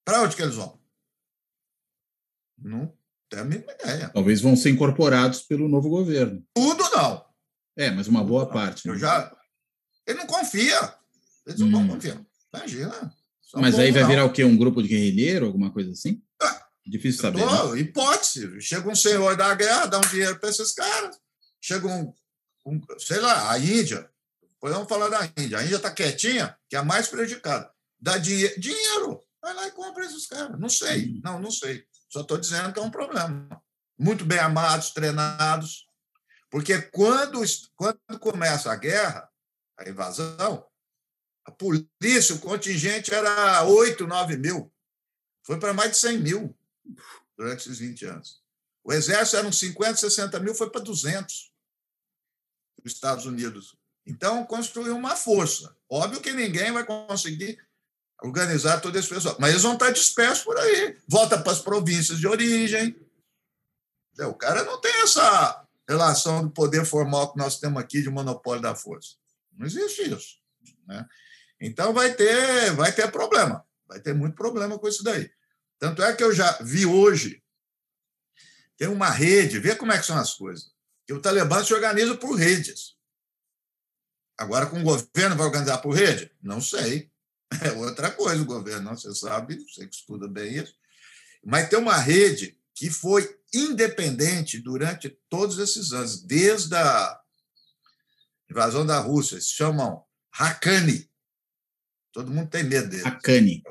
Para 0.06 0.24
onde 0.24 0.36
que 0.36 0.42
eles 0.42 0.56
vão? 0.56 0.82
Não 2.58 2.98
tenho 3.30 3.44
a 3.44 3.46
mínima 3.46 3.72
ideia. 3.72 4.10
Talvez 4.10 4.42
vão 4.42 4.56
ser 4.56 4.70
incorporados 4.70 5.42
pelo 5.42 5.68
novo 5.68 5.90
governo. 5.90 6.46
Tudo 6.54 6.84
não. 6.90 7.26
É, 7.78 7.90
mas 7.90 8.08
uma 8.08 8.24
boa 8.24 8.50
parte. 8.50 8.88
Eu 8.88 8.94
né? 8.94 9.00
já... 9.00 9.36
Ele 10.06 10.20
não 10.20 10.28
confia. 10.28 10.96
Eles 11.48 11.60
não 11.62 11.80
hum. 11.80 11.88
confiam. 11.88 12.26
Imagina. 12.54 13.16
Mas 13.56 13.80
aí 13.80 13.92
vai 13.92 14.02
não. 14.02 14.10
virar 14.10 14.26
o 14.26 14.32
quê? 14.32 14.44
Um 14.44 14.58
grupo 14.58 14.82
de 14.82 14.90
guerrilheiro, 14.90 15.46
alguma 15.46 15.72
coisa 15.72 15.92
assim? 15.92 16.22
Difícil 16.86 17.22
saber. 17.22 17.42
Tô, 17.42 17.74
né? 17.74 17.82
Hipótese. 17.82 18.62
Chega 18.62 18.90
um 18.90 18.96
senhor 18.96 19.36
da 19.36 19.54
guerra, 19.54 19.86
dá 19.86 19.98
um 20.00 20.10
dinheiro 20.10 20.40
para 20.40 20.50
esses 20.50 20.72
caras. 20.74 21.18
Chega 21.62 21.88
um, 21.88 22.14
um, 22.66 22.82
sei 22.98 23.20
lá, 23.20 23.52
a 23.52 23.60
Índia. 23.60 24.10
Podemos 24.60 24.88
falar 24.88 25.10
da 25.10 25.26
Índia. 25.38 25.60
A 25.60 25.64
Índia 25.64 25.76
está 25.78 25.92
quietinha, 25.92 26.58
que 26.70 26.76
é 26.76 26.80
a 26.80 26.84
mais 26.84 27.08
prejudicada. 27.08 27.72
Dá 28.00 28.18
dinheiro. 28.18 28.60
Dinheiro. 28.60 29.24
Vai 29.42 29.54
lá 29.54 29.68
e 29.68 29.72
compra 29.72 30.06
esses 30.06 30.28
caras. 30.28 30.60
Não 30.60 30.70
sei. 30.70 31.06
Hum. 31.06 31.22
Não, 31.24 31.40
não 31.40 31.52
sei. 31.52 31.86
Só 32.10 32.22
estou 32.22 32.38
dizendo 32.38 32.74
que 32.74 32.80
é 32.80 32.84
um 32.84 32.92
problema. 32.92 33.48
Muito 33.98 34.26
bem 34.26 34.40
amados, 34.40 34.92
treinados. 34.92 35.86
Porque 36.50 36.82
quando, 36.82 37.42
quando 37.76 38.20
começa 38.20 38.72
a 38.72 38.76
guerra, 38.76 39.30
a 39.78 39.88
invasão, 39.88 40.66
a 41.46 41.52
polícia, 41.52 42.36
o 42.36 42.40
contingente 42.40 43.14
era 43.14 43.64
8, 43.64 44.06
9 44.06 44.38
mil. 44.38 44.74
Foi 45.44 45.60
para 45.60 45.74
mais 45.74 45.92
de 45.92 45.98
100 45.98 46.18
mil 46.20 46.58
durante 47.38 47.62
esses 47.62 47.80
20 47.80 48.06
anos. 48.06 48.42
O 48.84 48.92
exército 48.92 49.38
eram 49.38 49.52
50, 49.52 49.96
60 49.96 50.40
mil, 50.40 50.56
foi 50.56 50.70
para 50.70 50.82
200 50.82 51.52
os 52.84 52.94
Estados 52.94 53.26
Unidos. 53.26 53.76
Então, 54.06 54.44
construiu 54.46 54.96
uma 54.96 55.16
força. 55.16 55.76
Óbvio 55.90 56.22
que 56.22 56.32
ninguém 56.32 56.72
vai 56.72 56.84
conseguir 56.84 57.60
organizar 58.24 58.80
todo 58.80 58.98
esse 58.98 59.10
pessoal, 59.10 59.36
mas 59.40 59.52
eles 59.52 59.64
vão 59.64 59.74
estar 59.74 59.92
dispersos 59.92 60.44
por 60.44 60.58
aí. 60.58 60.98
Volta 61.08 61.38
para 61.40 61.52
as 61.52 61.60
províncias 61.60 62.20
de 62.20 62.28
origem. 62.28 62.96
O 64.20 64.34
cara 64.34 64.64
não 64.64 64.80
tem 64.80 64.94
essa 65.02 65.68
relação 65.88 66.44
do 66.44 66.52
poder 66.52 66.86
formal 66.86 67.32
que 67.32 67.40
nós 67.40 67.60
temos 67.60 67.82
aqui 67.82 68.02
de 68.02 68.10
monopólio 68.10 68.62
da 68.62 68.76
força. 68.76 69.16
Não 69.52 69.66
existe 69.66 70.04
isso. 70.04 70.38
Né? 70.88 71.06
Então 71.60 71.94
vai 71.94 72.14
ter, 72.14 72.74
vai 72.76 72.92
ter 72.92 73.12
problema, 73.12 73.66
vai 73.88 74.00
ter 74.00 74.14
muito 74.14 74.36
problema 74.36 74.78
com 74.78 74.88
isso 74.88 75.04
daí. 75.04 75.32
Tanto 75.82 76.04
é 76.04 76.16
que 76.16 76.24
eu 76.24 76.32
já 76.32 76.60
vi 76.62 76.86
hoje, 76.86 77.44
tem 78.78 78.88
uma 78.88 79.10
rede, 79.10 79.58
vê 79.58 79.76
como 79.76 79.92
é 79.92 79.98
que 79.98 80.06
são 80.06 80.16
as 80.16 80.32
coisas, 80.32 80.72
que 81.08 81.12
o 81.12 81.20
Talibã 81.20 81.64
se 81.64 81.74
organiza 81.74 82.16
por 82.16 82.36
redes. 82.36 82.96
Agora, 84.38 84.68
com 84.68 84.80
o 84.80 84.84
governo 84.84 85.36
vai 85.36 85.48
organizar 85.48 85.80
por 85.80 85.96
rede? 85.96 86.32
Não 86.40 86.62
sei. 86.62 87.10
É 87.66 87.72
outra 87.74 88.12
coisa 88.12 88.42
o 88.42 88.46
governo, 88.46 88.92
não, 88.92 88.96
você 88.96 89.14
sabe, 89.14 89.58
você 89.68 89.86
que 89.88 89.96
estuda 89.96 90.28
bem 90.28 90.56
isso. 90.56 90.74
Mas 91.44 91.68
tem 91.68 91.78
uma 91.78 91.98
rede 91.98 92.58
que 92.74 92.90
foi 92.90 93.38
independente 93.52 94.60
durante 94.60 95.10
todos 95.28 95.58
esses 95.58 95.92
anos, 95.92 96.22
desde 96.22 96.76
a 96.76 97.20
invasão 98.50 98.86
da 98.86 99.00
Rússia, 99.00 99.42
se 99.42 99.50
chamam 99.50 100.06
Haqqani. 100.32 101.10
Todo 102.14 102.32
mundo 102.32 102.50
tem 102.50 102.64
medo 102.64 102.88
dele. 102.88 103.06
Haqqani. 103.06 103.64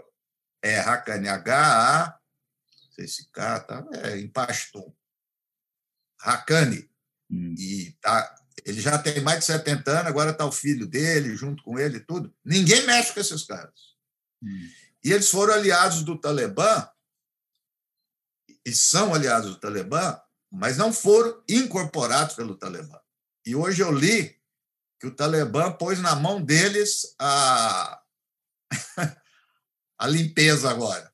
É, 0.63 0.79
Haqqani, 0.81 1.29
H-A, 1.29 2.07
não 2.07 2.93
sei 2.93 3.09
se 3.09 3.31
K, 3.31 3.61
tá, 3.61 3.87
é 4.05 4.19
em 4.19 4.29
Pashtun. 4.29 4.95
Haqqani. 6.21 6.91
Hum. 7.31 7.55
E 7.59 7.93
tá, 8.01 8.35
ele 8.65 8.81
já 8.81 8.99
tem 8.99 9.21
mais 9.21 9.41
de 9.41 9.45
70 9.47 9.91
anos, 9.91 10.07
agora 10.07 10.31
está 10.31 10.45
o 10.45 10.53
filho 10.53 10.87
dele, 10.87 11.37
junto 11.37 11.63
com 11.63 11.79
ele 11.79 11.99
e 11.99 12.05
tudo. 12.05 12.35
Ninguém 12.45 12.85
mexe 12.87 13.13
com 13.13 13.21
esses 13.21 13.45
caras. 13.45 13.97
Hum. 14.43 14.69
E 15.03 15.13
eles 15.13 15.31
foram 15.31 15.55
aliados 15.55 16.03
do 16.03 16.19
Talibã, 16.19 16.89
e 18.65 18.75
são 18.75 19.15
aliados 19.15 19.51
do 19.51 19.57
Talibã, 19.57 20.21
mas 20.51 20.77
não 20.77 20.93
foram 20.93 21.43
incorporados 21.49 22.35
pelo 22.35 22.57
Talibã. 22.57 22.99
E 23.47 23.55
hoje 23.55 23.83
eu 23.83 23.91
li 23.91 24.37
que 24.99 25.07
o 25.07 25.15
Talibã 25.15 25.73
pôs 25.73 25.99
na 26.01 26.15
mão 26.15 26.43
deles 26.43 27.15
a, 27.19 28.00
a 30.01 30.07
limpeza 30.07 30.71
agora. 30.71 31.13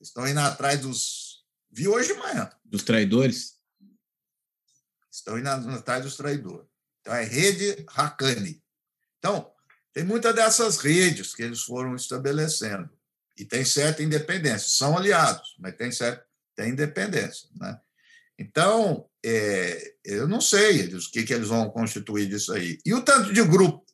Estão 0.00 0.26
indo 0.26 0.38
atrás 0.38 0.80
dos. 0.80 1.44
Vi 1.72 1.88
hoje 1.88 2.14
de 2.14 2.20
manhã. 2.20 2.48
Dos 2.64 2.84
traidores? 2.84 3.58
Estão 5.10 5.36
indo 5.36 5.48
atrás 5.48 6.04
dos 6.04 6.16
traidores. 6.16 6.68
Então, 7.00 7.12
é 7.14 7.24
rede 7.24 7.84
Hakani. 7.88 8.62
Então, 9.18 9.50
tem 9.92 10.04
muitas 10.04 10.32
dessas 10.34 10.78
redes 10.78 11.34
que 11.34 11.42
eles 11.42 11.62
foram 11.62 11.96
estabelecendo. 11.96 12.88
E 13.36 13.44
tem 13.44 13.64
certa 13.64 14.04
independência. 14.04 14.68
São 14.68 14.96
aliados, 14.96 15.56
mas 15.58 15.76
tem 15.76 15.90
certa 15.90 16.24
tem 16.54 16.70
independência. 16.70 17.48
Né? 17.54 17.80
Então, 18.38 19.08
é, 19.24 19.94
eu 20.04 20.28
não 20.28 20.40
sei 20.40 20.94
o 20.94 21.10
que, 21.10 21.24
que 21.24 21.34
eles 21.34 21.48
vão 21.48 21.70
constituir 21.70 22.28
disso 22.28 22.52
aí. 22.52 22.78
E 22.84 22.94
o 22.94 23.02
tanto 23.02 23.32
de 23.32 23.42
grupo, 23.44 23.84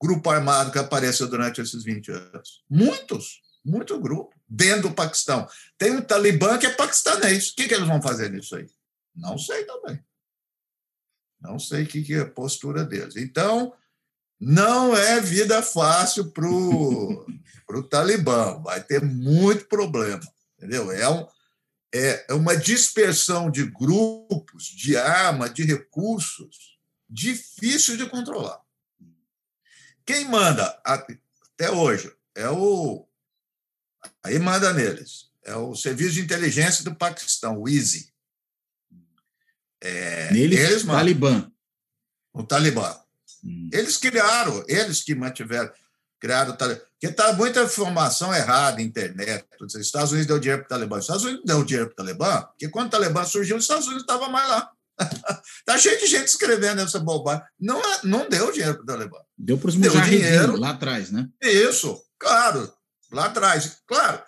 grupo 0.00 0.30
armado 0.30 0.72
que 0.72 0.78
apareceu 0.78 1.28
durante 1.28 1.60
esses 1.60 1.82
20 1.82 2.10
anos? 2.10 2.64
Muitos, 2.68 3.43
muito 3.64 3.98
grupo, 3.98 4.34
dentro 4.48 4.88
do 4.88 4.94
Paquistão. 4.94 5.48
Tem 5.78 5.92
um 5.92 6.02
Talibã 6.02 6.58
que 6.58 6.66
é 6.66 6.70
paquistanês. 6.70 7.50
O 7.50 7.56
que, 7.56 7.68
que 7.68 7.74
eles 7.74 7.88
vão 7.88 8.02
fazer 8.02 8.30
nisso 8.30 8.56
aí? 8.56 8.66
Não 9.14 9.38
sei 9.38 9.64
também. 9.64 10.04
Não 11.40 11.58
sei 11.58 11.84
o 11.84 11.86
que, 11.86 12.02
que 12.02 12.14
é 12.14 12.20
a 12.20 12.30
postura 12.30 12.84
deles. 12.84 13.16
Então, 13.16 13.72
não 14.40 14.96
é 14.96 15.20
vida 15.20 15.62
fácil 15.62 16.30
para 16.30 16.46
o 16.46 17.82
Talibã. 17.88 18.60
Vai 18.62 18.82
ter 18.82 19.02
muito 19.02 19.66
problema. 19.66 20.22
Entendeu? 20.58 20.90
É 20.92 21.08
um, 21.08 21.26
é, 21.94 22.26
é 22.28 22.34
uma 22.34 22.56
dispersão 22.56 23.50
de 23.50 23.64
grupos, 23.64 24.64
de 24.64 24.96
arma, 24.96 25.48
de 25.48 25.64
recursos, 25.64 26.78
difícil 27.08 27.96
de 27.96 28.08
controlar. 28.08 28.60
Quem 30.04 30.28
manda 30.28 30.80
até 30.84 31.70
hoje 31.70 32.12
é 32.34 32.48
o. 32.48 33.06
Aí 34.22 34.38
manda 34.38 34.72
neles. 34.72 35.26
É 35.44 35.54
o 35.56 35.74
Serviço 35.74 36.12
de 36.12 36.22
Inteligência 36.22 36.84
do 36.84 36.94
Paquistão, 36.94 37.60
o 37.60 37.68
ISI. 37.68 38.08
É, 39.80 40.32
neles, 40.32 40.58
eles 40.58 40.82
mandam. 40.82 41.00
Talibã. 41.00 41.52
O 42.32 42.42
Talibã. 42.42 42.96
Hum. 43.44 43.68
Eles 43.72 43.98
criaram, 43.98 44.64
eles 44.66 45.02
que 45.02 45.14
mantiveram, 45.14 45.70
criaram 46.18 46.54
o 46.54 46.56
Talibã. 46.56 46.80
Porque 46.92 47.06
está 47.06 47.32
muita 47.34 47.62
informação 47.62 48.34
errada 48.34 48.78
na 48.78 48.82
internet. 48.82 49.44
Os 49.60 49.74
Estados 49.74 50.12
Unidos 50.12 50.26
deu 50.26 50.38
dinheiro 50.38 50.62
para 50.62 50.66
o 50.66 50.78
Talibã. 50.78 50.96
Os 50.96 51.04
Estados 51.04 51.24
Unidos 51.24 51.44
deu 51.44 51.64
dinheiro 51.64 51.86
para 51.88 51.92
o 51.92 51.96
Talibã, 51.96 52.42
porque 52.42 52.68
quando 52.68 52.86
o 52.86 52.90
Talibã 52.90 53.24
surgiu, 53.24 53.56
os 53.56 53.64
Estados 53.64 53.86
Unidos 53.86 54.04
estavam 54.04 54.30
mais 54.30 54.48
lá. 54.48 54.70
Está 55.58 55.76
cheio 55.78 55.98
de 55.98 56.06
gente 56.06 56.28
escrevendo 56.28 56.80
essa 56.80 56.98
bobagem. 56.98 57.42
Não, 57.60 57.78
é, 57.78 58.00
não 58.04 58.28
deu 58.28 58.50
dinheiro 58.50 58.76
para 58.76 58.82
o 58.82 58.86
Talibã. 58.86 59.18
Deu 59.36 59.58
para 59.58 59.68
os 59.68 59.74
dinheiro 59.74 60.56
lá 60.56 60.70
atrás, 60.70 61.10
né? 61.10 61.28
Isso, 61.42 62.02
claro, 62.18 62.72
lá 63.14 63.26
atrás. 63.26 63.78
Claro, 63.86 64.22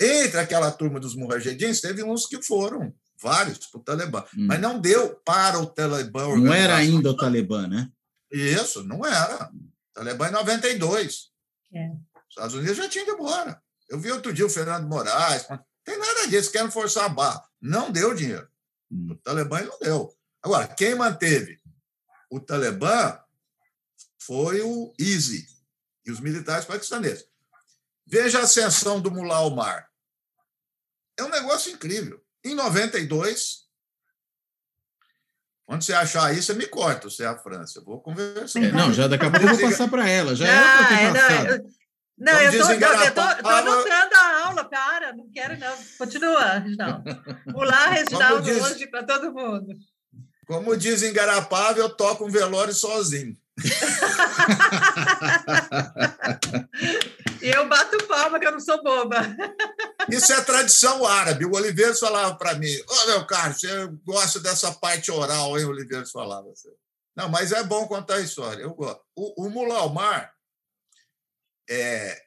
entre 0.00 0.40
aquela 0.40 0.70
turma 0.70 0.98
dos 0.98 1.14
mujahedins, 1.14 1.80
teve 1.80 2.02
uns 2.02 2.26
que 2.26 2.42
foram, 2.42 2.92
vários, 3.20 3.58
para 3.58 3.80
o 3.80 3.84
Talibã. 3.84 4.24
Hum. 4.36 4.46
Mas 4.48 4.60
não 4.60 4.80
deu 4.80 5.14
para 5.24 5.58
o 5.58 5.66
Talibã. 5.66 6.36
Não 6.36 6.52
era 6.52 6.76
ainda 6.76 7.10
o 7.10 7.16
Talibã, 7.16 7.66
né? 7.66 7.88
Isso, 8.30 8.82
não 8.82 9.04
era. 9.06 9.50
O 9.52 9.94
Talibã 9.94 10.28
em 10.28 10.32
92. 10.32 11.30
É. 11.74 11.88
Os 11.88 12.28
Estados 12.30 12.54
Unidos 12.54 12.76
já 12.76 12.88
tinham 12.88 13.04
ido 13.04 13.14
embora. 13.14 13.62
Eu 13.88 14.00
vi 14.00 14.10
outro 14.10 14.32
dia 14.32 14.46
o 14.46 14.50
Fernando 14.50 14.88
Moraes. 14.88 15.46
Não 15.48 15.60
tem 15.84 15.98
nada 15.98 16.26
disso, 16.26 16.50
querem 16.50 16.70
forçar 16.70 17.04
a 17.04 17.08
barra. 17.08 17.44
Não 17.60 17.90
deu 17.90 18.14
dinheiro. 18.14 18.48
Hum. 18.90 19.08
O 19.12 19.14
Talibã 19.16 19.60
não 19.62 19.78
deu. 19.78 20.12
Agora, 20.42 20.66
quem 20.66 20.94
manteve 20.94 21.60
o 22.28 22.40
Talibã 22.40 23.18
foi 24.18 24.62
o 24.62 24.92
ISI 24.98 25.46
e 26.06 26.10
os 26.10 26.18
militares 26.18 26.64
paquistaneses. 26.64 27.26
Veja 28.06 28.40
a 28.40 28.42
ascensão 28.42 29.00
do 29.00 29.10
Mullah 29.10 29.40
Omar. 29.42 29.88
É 31.18 31.22
um 31.22 31.28
negócio 31.28 31.72
incrível. 31.72 32.20
Em 32.44 32.54
92, 32.54 33.62
quando 35.64 35.82
você 35.82 35.94
achar 35.94 36.34
isso, 36.34 36.52
você 36.52 36.54
me 36.54 36.66
corta, 36.66 37.08
você 37.08 37.22
é 37.22 37.26
a 37.26 37.38
França. 37.38 37.78
Eu 37.78 37.84
vou 37.84 38.00
conversar. 38.00 38.62
É, 38.62 38.72
não, 38.72 38.92
já 38.92 39.06
daqui 39.06 39.24
a 39.24 39.30
pouco 39.30 39.46
eu 39.46 39.56
vou 39.56 39.70
passar 39.70 39.88
para 39.88 40.08
ela. 40.08 40.34
Já 40.34 40.44
não, 40.44 40.52
é 40.52 41.08
outra 41.08 41.54
é, 41.54 41.82
não, 42.18 42.40
eu 42.40 42.50
estou 42.52 42.66
anotando 43.50 44.14
a 44.14 44.46
aula, 44.46 44.64
para, 44.64 45.12
não 45.12 45.28
quero 45.32 45.58
não. 45.58 45.76
Continua, 45.98 46.58
Reginaldo. 46.58 47.02
Pular, 47.50 47.88
Reginaldo, 47.88 48.42
diz, 48.42 48.62
hoje 48.62 48.86
para 48.86 49.02
todo 49.02 49.32
mundo. 49.32 49.74
Como 50.46 50.76
diz 50.76 51.02
em 51.02 51.12
Garapava, 51.12 51.78
eu 51.78 51.88
toco 51.88 52.26
um 52.26 52.30
velório 52.30 52.74
sozinho. 52.74 53.36
eu 57.42 57.68
bato 57.68 58.06
palma, 58.06 58.40
que 58.40 58.46
eu 58.46 58.52
não 58.52 58.60
sou 58.60 58.82
boba. 58.82 59.18
Isso 60.10 60.32
é 60.32 60.40
tradição 60.42 61.06
árabe. 61.06 61.44
O 61.44 61.54
Oliveira 61.54 61.94
falava 61.94 62.34
para 62.36 62.54
mim: 62.54 62.74
Ô, 62.74 62.84
oh, 62.88 63.06
meu 63.06 63.26
caro, 63.26 63.54
você 63.54 63.86
gosta 64.04 64.40
dessa 64.40 64.72
parte 64.72 65.10
oral, 65.10 65.58
hein? 65.58 65.66
O 65.66 65.70
Oliveira 65.70 66.06
falava. 66.06 66.50
Assim. 66.50 66.70
Não, 67.14 67.28
mas 67.28 67.52
é 67.52 67.62
bom 67.62 67.86
contar 67.86 68.16
a 68.16 68.20
história. 68.20 68.62
Eu 68.62 68.74
gosto. 68.74 69.02
O, 69.14 69.46
o 69.46 69.50
Mullah 69.50 69.84
Omar, 69.84 70.34
é, 71.68 72.22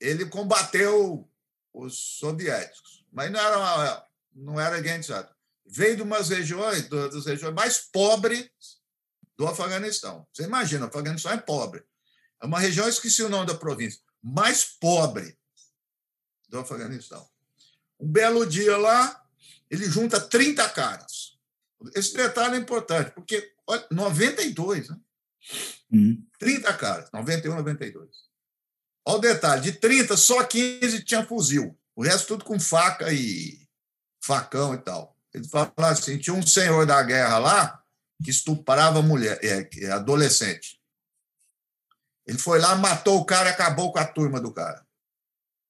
ele 0.00 0.26
combateu 0.26 1.28
os 1.72 2.18
soviéticos, 2.18 3.04
mas 3.12 3.30
não 3.30 3.40
era, 3.40 4.06
não 4.34 4.60
era 4.60 4.76
organizado. 4.76 5.34
Veio 5.66 5.96
de 5.96 6.02
umas 6.02 6.28
regiões, 6.28 6.88
das 6.88 7.26
regiões 7.26 7.54
mais 7.54 7.78
pobres 7.78 8.50
do 9.38 9.46
Afeganistão. 9.46 10.26
Você 10.32 10.42
imagina, 10.42 10.84
o 10.84 10.88
Afeganistão 10.88 11.32
é 11.32 11.38
pobre. 11.38 11.84
É 12.42 12.46
uma 12.46 12.58
região, 12.58 12.88
esqueci 12.88 13.22
o 13.22 13.28
nome 13.28 13.46
da 13.46 13.54
província, 13.54 14.00
mais 14.22 14.64
pobre 14.64 15.38
do 16.48 16.58
Afeganistão. 16.58 17.26
Um 18.00 18.08
belo 18.08 18.44
dia 18.44 18.76
lá, 18.76 19.24
ele 19.70 19.84
junta 19.84 20.20
30 20.20 20.68
caras. 20.70 21.38
Esse 21.94 22.14
detalhe 22.14 22.56
é 22.56 22.58
importante, 22.58 23.12
porque 23.12 23.52
olha, 23.66 23.86
92, 23.90 24.88
né? 24.88 24.96
Uhum. 25.92 26.26
30 26.38 26.74
caras, 26.74 27.10
91, 27.12 27.54
92. 27.54 28.08
Olha 29.06 29.18
o 29.18 29.20
detalhe: 29.20 29.62
de 29.62 29.72
30, 29.72 30.16
só 30.16 30.42
15 30.42 31.04
tinha 31.04 31.24
fuzil. 31.24 31.78
O 31.94 32.02
resto 32.02 32.26
tudo 32.28 32.44
com 32.44 32.58
faca 32.58 33.12
e 33.12 33.66
facão 34.20 34.74
e 34.74 34.78
tal. 34.78 35.16
Ele 35.32 35.46
fala 35.48 35.72
assim: 35.78 36.18
tinha 36.18 36.34
um 36.34 36.44
senhor 36.44 36.84
da 36.84 37.02
guerra 37.02 37.38
lá 37.38 37.84
que 38.22 38.30
estuprava 38.30 39.02
mulher, 39.02 39.38
é, 39.42 39.68
é, 39.84 39.90
adolescente. 39.90 40.80
Ele 42.26 42.38
foi 42.38 42.58
lá, 42.58 42.74
matou 42.76 43.18
o 43.18 43.24
cara 43.24 43.50
acabou 43.50 43.92
com 43.92 43.98
a 43.98 44.04
turma 44.04 44.40
do 44.40 44.52
cara. 44.52 44.86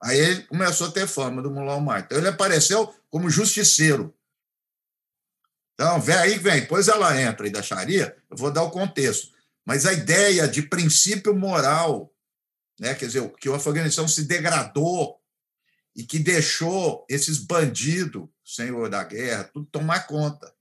Aí 0.03 0.19
ele 0.19 0.43
começou 0.45 0.89
a 0.89 0.93
ter 0.93 1.07
fama 1.07 1.43
do 1.43 1.51
Mulão 1.51 1.79
Omar. 1.79 2.01
Então 2.01 2.19
ele 2.19 2.29
apareceu 2.29 2.95
como 3.11 3.31
justiceiro. 3.31 4.15
Então, 5.75 6.01
vem 6.01 6.17
aí 6.17 6.39
vem. 6.39 6.61
Depois 6.61 6.89
ela 6.89 7.21
entra 7.21 7.47
e 7.47 7.51
da 7.51 7.63
Sharia, 7.63 8.17
eu 8.31 8.37
vou 8.37 8.51
dar 8.51 8.63
o 8.63 8.71
contexto. 8.71 9.33
Mas 9.65 9.87
a 9.87 9.93
ideia 9.93 10.49
de 10.49 10.63
princípio 10.63 11.35
moral, 11.37 12.13
né, 12.81 12.95
quer 12.95 13.07
dizer, 13.07 13.31
que 13.35 13.49
o 13.49 13.55
Afeganistão 13.55 14.09
se 14.09 14.25
degradou 14.25 15.21
e 15.95 16.05
que 16.05 16.19
deixou 16.19 17.05
esses 17.09 17.39
bandidos, 17.39 18.29
senhor 18.45 18.89
da 18.89 19.05
guerra, 19.05 19.45
tudo 19.45 19.67
tomar 19.67 20.07
conta 20.07 20.53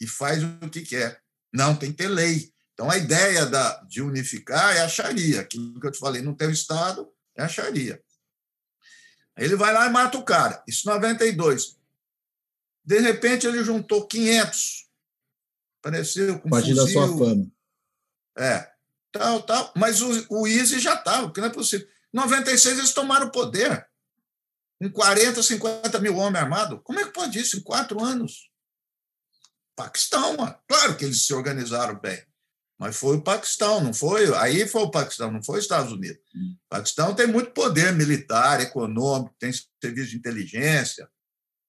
e 0.00 0.06
faz 0.06 0.42
o 0.42 0.68
que 0.68 0.82
quer. 0.82 1.21
Não, 1.52 1.76
tem 1.76 1.90
que 1.90 1.98
ter 1.98 2.08
lei. 2.08 2.52
Então, 2.72 2.90
a 2.90 2.96
ideia 2.96 3.46
da, 3.46 3.82
de 3.82 4.00
unificar 4.00 4.74
é 4.74 4.80
a 4.80 4.88
Sharia. 4.88 5.40
Aquilo 5.40 5.78
que 5.78 5.86
eu 5.86 5.92
te 5.92 5.98
falei, 5.98 6.22
não 6.22 6.34
tem 6.34 6.48
o 6.48 6.52
Estado, 6.52 7.08
é 7.36 7.42
a 7.42 7.48
Sharia. 7.48 8.02
Ele 9.36 9.56
vai 9.56 9.72
lá 9.72 9.86
e 9.86 9.90
mata 9.90 10.18
o 10.18 10.24
cara. 10.24 10.62
Isso 10.66 10.88
92. 10.88 11.76
De 12.84 12.98
repente, 12.98 13.46
ele 13.46 13.62
juntou 13.62 14.06
500. 14.06 14.88
Apareceu 15.80 16.38
com 16.40 16.50
Partir 16.50 16.74
da 16.74 16.86
sua 16.86 17.06
fama. 17.06 17.46
É. 18.36 18.70
Tal, 19.10 19.42
tal. 19.42 19.72
Mas 19.76 20.00
o, 20.00 20.26
o 20.30 20.46
Easy 20.46 20.80
já 20.80 20.94
estava, 20.94 21.26
porque 21.26 21.40
não 21.40 21.48
é 21.48 21.52
possível. 21.52 21.86
Em 22.12 22.16
96, 22.16 22.78
eles 22.78 22.92
tomaram 22.92 23.26
o 23.26 23.32
poder. 23.32 23.86
Com 24.80 24.90
40, 24.90 25.42
50 25.42 25.98
mil 26.00 26.16
homens 26.16 26.42
armados. 26.42 26.80
Como 26.82 26.98
é 26.98 27.04
que 27.04 27.12
pode 27.12 27.38
isso 27.38 27.58
em 27.58 27.62
quatro 27.62 28.02
anos? 28.02 28.50
Paquistão, 29.76 30.36
mano. 30.36 30.56
claro 30.68 30.96
que 30.96 31.04
eles 31.04 31.24
se 31.24 31.32
organizaram 31.32 31.98
bem, 31.98 32.22
mas 32.78 32.96
foi 32.96 33.16
o 33.16 33.22
Paquistão, 33.22 33.82
não 33.82 33.94
foi? 33.94 34.34
Aí 34.36 34.66
foi 34.66 34.82
o 34.82 34.90
Paquistão, 34.90 35.30
não 35.30 35.42
foi 35.42 35.58
os 35.58 35.64
Estados 35.64 35.92
Unidos. 35.92 36.20
Hum. 36.34 36.54
O 36.54 36.68
Paquistão 36.68 37.14
tem 37.14 37.26
muito 37.26 37.52
poder 37.52 37.92
militar, 37.92 38.60
econômico, 38.60 39.34
tem 39.38 39.52
serviço 39.80 40.10
de 40.10 40.16
inteligência. 40.16 41.08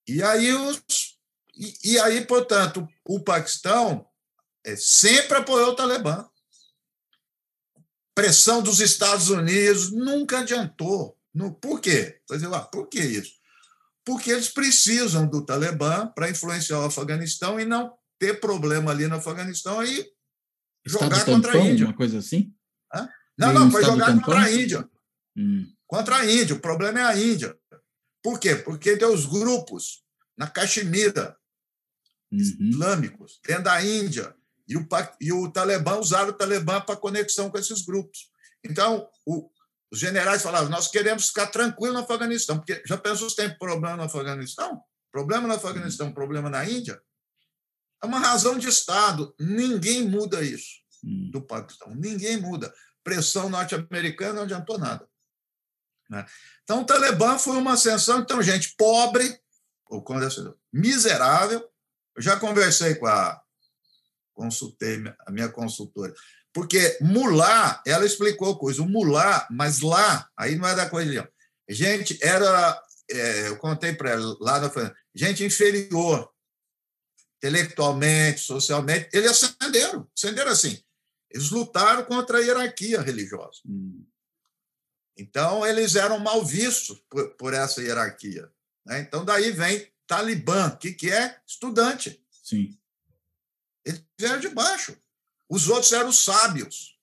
E 0.07 0.21
aí 0.21 0.53
os 0.53 0.83
e, 1.55 1.93
e 1.93 1.99
aí, 1.99 2.25
portanto, 2.25 2.87
o 3.05 3.19
Paquistão 3.19 4.05
é, 4.65 4.75
sempre 4.75 5.37
apoiou 5.37 5.69
o 5.69 5.75
Talibã. 5.75 6.27
Pressão 8.15 8.61
dos 8.61 8.79
Estados 8.79 9.29
Unidos 9.29 9.91
nunca 9.91 10.39
adiantou. 10.39 11.17
No, 11.33 11.53
por 11.53 11.79
quê? 11.79 12.19
Ah, 12.53 12.59
por 12.61 12.87
que 12.87 12.99
isso? 12.99 13.33
Porque 14.05 14.31
eles 14.31 14.49
precisam 14.49 15.27
do 15.27 15.45
Talibã 15.45 16.07
para 16.07 16.29
influenciar 16.29 16.79
o 16.79 16.85
Afeganistão 16.85 17.59
e 17.59 17.65
não 17.65 17.93
ter 18.19 18.39
problema 18.39 18.91
ali 18.91 19.07
no 19.07 19.15
Afeganistão 19.15 19.83
e 19.83 20.05
jogar 20.85 21.17
Estado 21.17 21.25
contra 21.25 21.51
tampão, 21.51 21.67
a 21.67 21.71
Índia. 21.71 21.85
Uma 21.85 21.95
coisa 21.95 22.17
assim? 22.19 22.53
Hã? 22.93 23.09
Não, 23.37 23.53
não, 23.53 23.71
foi 23.71 23.83
jogar 23.83 24.07
tampão? 24.07 24.21
contra 24.21 24.41
a 24.41 24.51
Índia. 24.51 24.89
Hum. 25.35 25.67
Contra 25.87 26.15
a 26.17 26.31
Índia. 26.31 26.55
O 26.55 26.59
problema 26.59 26.99
é 26.99 27.03
a 27.03 27.17
Índia. 27.17 27.57
Por 28.21 28.39
quê? 28.39 28.55
Porque 28.55 28.95
tem 28.97 29.07
os 29.07 29.25
grupos 29.25 30.03
na 30.37 30.47
Caxemira 30.47 31.35
uhum. 32.31 32.39
islâmicos, 32.39 33.39
dentro 33.45 33.63
da 33.63 33.83
Índia. 33.83 34.35
E 34.67 34.77
o, 34.77 34.87
e 35.19 35.33
o 35.33 35.51
Talibã 35.51 35.97
usaram 35.97 36.29
o 36.29 36.33
Talibã 36.33 36.79
para 36.81 36.95
conexão 36.95 37.49
com 37.49 37.57
esses 37.57 37.83
grupos. 37.83 38.29
Então, 38.63 39.09
o, 39.25 39.49
os 39.93 39.99
generais 39.99 40.41
falavam: 40.41 40.69
nós 40.69 40.87
queremos 40.87 41.27
ficar 41.27 41.47
tranquilos 41.47 41.93
no 41.93 42.01
Afeganistão, 42.01 42.57
porque 42.57 42.81
já 42.83 42.97
pensou 42.97 43.29
se 43.29 43.35
tem 43.35 43.55
problema 43.59 43.95
no 43.95 44.03
Afeganistão? 44.03 44.81
Problema 45.11 45.47
no 45.47 45.53
Afeganistão, 45.53 46.11
problema 46.11 46.49
na 46.49 46.67
Índia? 46.67 46.99
É 48.01 48.07
uma 48.07 48.17
razão 48.17 48.57
de 48.57 48.67
Estado. 48.67 49.35
Ninguém 49.39 50.09
muda 50.09 50.41
isso 50.41 50.81
do 51.31 51.39
Paquistão. 51.43 51.93
Ninguém 51.93 52.37
muda. 52.37 52.73
Pressão 53.03 53.49
norte-americana 53.49 54.33
não 54.33 54.41
adiantou 54.43 54.79
nada. 54.79 55.07
Né? 56.09 56.25
Então, 56.63 56.81
o 56.81 56.85
Talibã 56.85 57.37
foi 57.37 57.55
uma 57.55 57.73
ascensão. 57.73 58.21
Então, 58.21 58.41
gente 58.41 58.73
pobre, 58.75 59.39
ou 59.85 60.03
miserável. 60.71 61.69
Eu 62.15 62.21
já 62.21 62.39
conversei 62.39 62.95
com 62.95 63.05
a. 63.05 63.39
Consultei 64.33 65.03
a 65.27 65.31
minha 65.31 65.49
consultora. 65.49 66.11
Porque 66.53 66.97
mulá, 67.01 67.81
ela 67.85 68.05
explicou 68.05 68.57
coisa, 68.57 68.81
o 68.81 68.87
mulá, 68.87 69.47
mas 69.49 69.81
lá, 69.81 70.29
aí 70.37 70.55
não 70.55 70.67
é 70.67 70.75
da 70.75 70.89
coisa 70.89 71.29
Gente, 71.67 72.19
era. 72.21 72.81
É, 73.09 73.47
eu 73.47 73.57
contei 73.57 73.93
para 73.93 74.11
ela 74.11 74.37
lá 74.39 74.59
na 74.59 74.95
gente 75.13 75.43
inferior, 75.43 76.31
intelectualmente, 77.37 78.41
socialmente. 78.41 79.09
Eles 79.11 79.31
ascenderam, 79.31 80.07
ascenderam 80.15 80.51
assim. 80.51 80.81
Eles 81.29 81.49
lutaram 81.49 82.05
contra 82.05 82.37
a 82.37 82.41
hierarquia 82.41 83.01
religiosa. 83.01 83.59
Hum. 83.65 84.05
Então, 85.17 85.65
eles 85.65 85.95
eram 85.95 86.19
mal 86.19 86.43
vistos 86.45 87.03
por, 87.09 87.35
por 87.35 87.53
essa 87.53 87.81
hierarquia. 87.81 88.51
Né? 88.85 88.99
Então, 88.99 89.25
daí 89.25 89.51
vem 89.51 89.91
Talibã, 90.07 90.75
que, 90.77 90.93
que 90.93 91.11
é 91.11 91.39
estudante. 91.47 92.23
Sim. 92.43 92.77
Eles 93.85 94.03
vieram 94.19 94.39
de 94.39 94.49
baixo. 94.49 94.95
Os 95.53 95.69
outros 95.69 95.91
eram 95.91 96.11
sábios. 96.11 96.95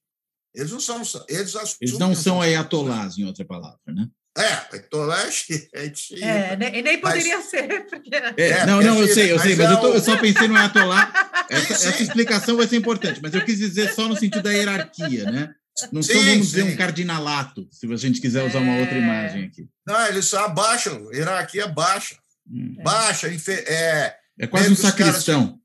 Eles 0.52 0.72
não 0.72 0.80
são. 0.80 1.00
Eles, 1.28 1.54
eles 1.80 1.98
não 1.98 2.16
são 2.16 2.42
ayatolás, 2.42 3.16
em 3.16 3.24
outra 3.24 3.44
palavra, 3.44 3.78
né? 3.86 4.08
É, 4.36 4.42
ayatolá 4.72 5.22
é, 5.22 5.28
é, 5.72 5.86
é 5.86 6.78
e 6.78 6.82
nem 6.82 7.00
poderia 7.00 7.36
mas, 7.36 7.46
ser. 7.46 7.86
Porque... 7.86 8.10
É, 8.12 8.48
é, 8.48 8.66
não, 8.66 8.80
não, 8.80 8.98
eu 8.98 9.06
sei, 9.06 9.30
eu 9.30 9.38
sei, 9.38 9.54
mas, 9.54 9.68
mas 9.68 9.70
eu, 9.70 9.80
tô, 9.80 9.94
eu, 9.94 10.00
só 10.00 10.16
pensei 10.16 10.48
no 10.48 10.56
ayatolá. 10.56 11.12
Essa, 11.50 11.88
essa, 11.88 12.02
explicação 12.02 12.56
vai 12.56 12.68
ser 12.68 12.76
importante, 12.76 13.20
mas 13.20 13.34
eu 13.34 13.44
quis 13.44 13.58
dizer 13.58 13.92
só 13.92 14.06
no 14.06 14.16
sentido 14.16 14.40
da 14.40 14.52
hierarquia, 14.52 15.24
né? 15.24 15.52
Não 15.90 16.00
sim, 16.00 16.12
são, 16.12 16.22
vamos 16.22 16.34
sim. 16.34 16.40
dizer, 16.42 16.62
um 16.62 16.76
cardinalato, 16.76 17.66
se 17.72 17.92
a 17.92 17.96
gente 17.96 18.20
quiser 18.20 18.44
usar 18.44 18.60
uma 18.60 18.76
outra 18.76 18.96
imagem 18.96 19.46
aqui. 19.46 19.68
Não, 19.84 20.06
eles 20.06 20.26
só 20.26 20.44
abaixam, 20.44 21.12
hierarquia 21.12 21.66
baixa. 21.66 22.16
Hum. 22.48 22.76
Baixa, 22.84 23.26
é, 23.48 24.14
é 24.38 24.46
quase 24.46 24.70
um 24.70 24.76
sacristão. 24.76 25.60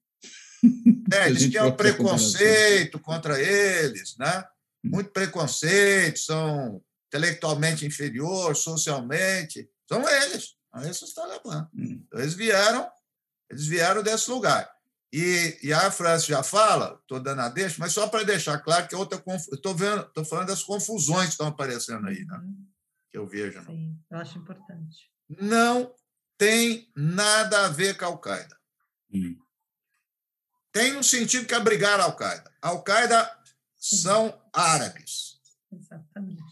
É, 1.11 1.27
eles 1.27 1.49
tinham 1.49 1.75
preconceito 1.75 2.99
contra 2.99 3.39
eles, 3.39 4.15
né? 4.17 4.43
Hum. 4.83 4.91
Muito 4.91 5.11
preconceito, 5.11 6.19
são 6.19 6.81
intelectualmente 7.07 7.85
inferior, 7.85 8.55
socialmente. 8.55 9.69
São 9.87 10.07
eles, 10.07 10.55
são 10.73 10.89
esses 10.89 11.13
talibãs. 11.13 11.67
Hum. 11.73 12.03
Então, 12.07 12.19
eles 12.19 12.33
vieram, 12.33 12.89
eles 13.49 13.67
vieram 13.67 14.03
desse 14.03 14.29
lugar. 14.29 14.69
E, 15.13 15.57
e 15.63 15.71
a 15.71 15.89
França 15.91 16.25
já 16.25 16.43
fala, 16.43 16.99
estou 17.01 17.21
dando 17.21 17.41
a 17.41 17.49
deixa, 17.49 17.77
mas 17.79 17.93
só 17.93 18.07
para 18.07 18.23
deixar 18.23 18.59
claro 18.59 18.87
que 18.87 18.95
outra 18.95 19.23
estou 19.53 19.73
vendo, 19.73 20.01
estou 20.01 20.25
falando 20.25 20.47
das 20.47 20.61
confusões 20.61 21.27
que 21.27 21.31
estão 21.31 21.47
aparecendo 21.47 22.07
aí, 22.07 22.25
né? 22.25 22.37
Uhum. 22.37 22.67
que 23.09 23.17
eu 23.17 23.25
vejo. 23.25 23.59
Né? 23.59 23.65
Sim, 23.65 23.99
eu 24.11 24.17
acho 24.17 24.37
importante. 24.37 25.09
Não 25.39 25.93
tem 26.37 26.91
nada 26.95 27.65
a 27.65 27.69
ver 27.69 27.95
com 27.95 28.03
a 28.03 28.07
Al-Qaeda. 28.09 28.57
Hum. 29.13 29.37
Tem 30.75 30.97
um 30.97 31.03
sentido 31.03 31.47
que 31.47 31.53
é 31.53 31.59
brigar 31.61 32.01
a 32.01 32.03
Al-Qaeda. 32.03 32.51
Al-Qaeda 32.61 33.39
são 33.77 34.37
árabes. 34.51 35.39
Exatamente. 35.71 36.43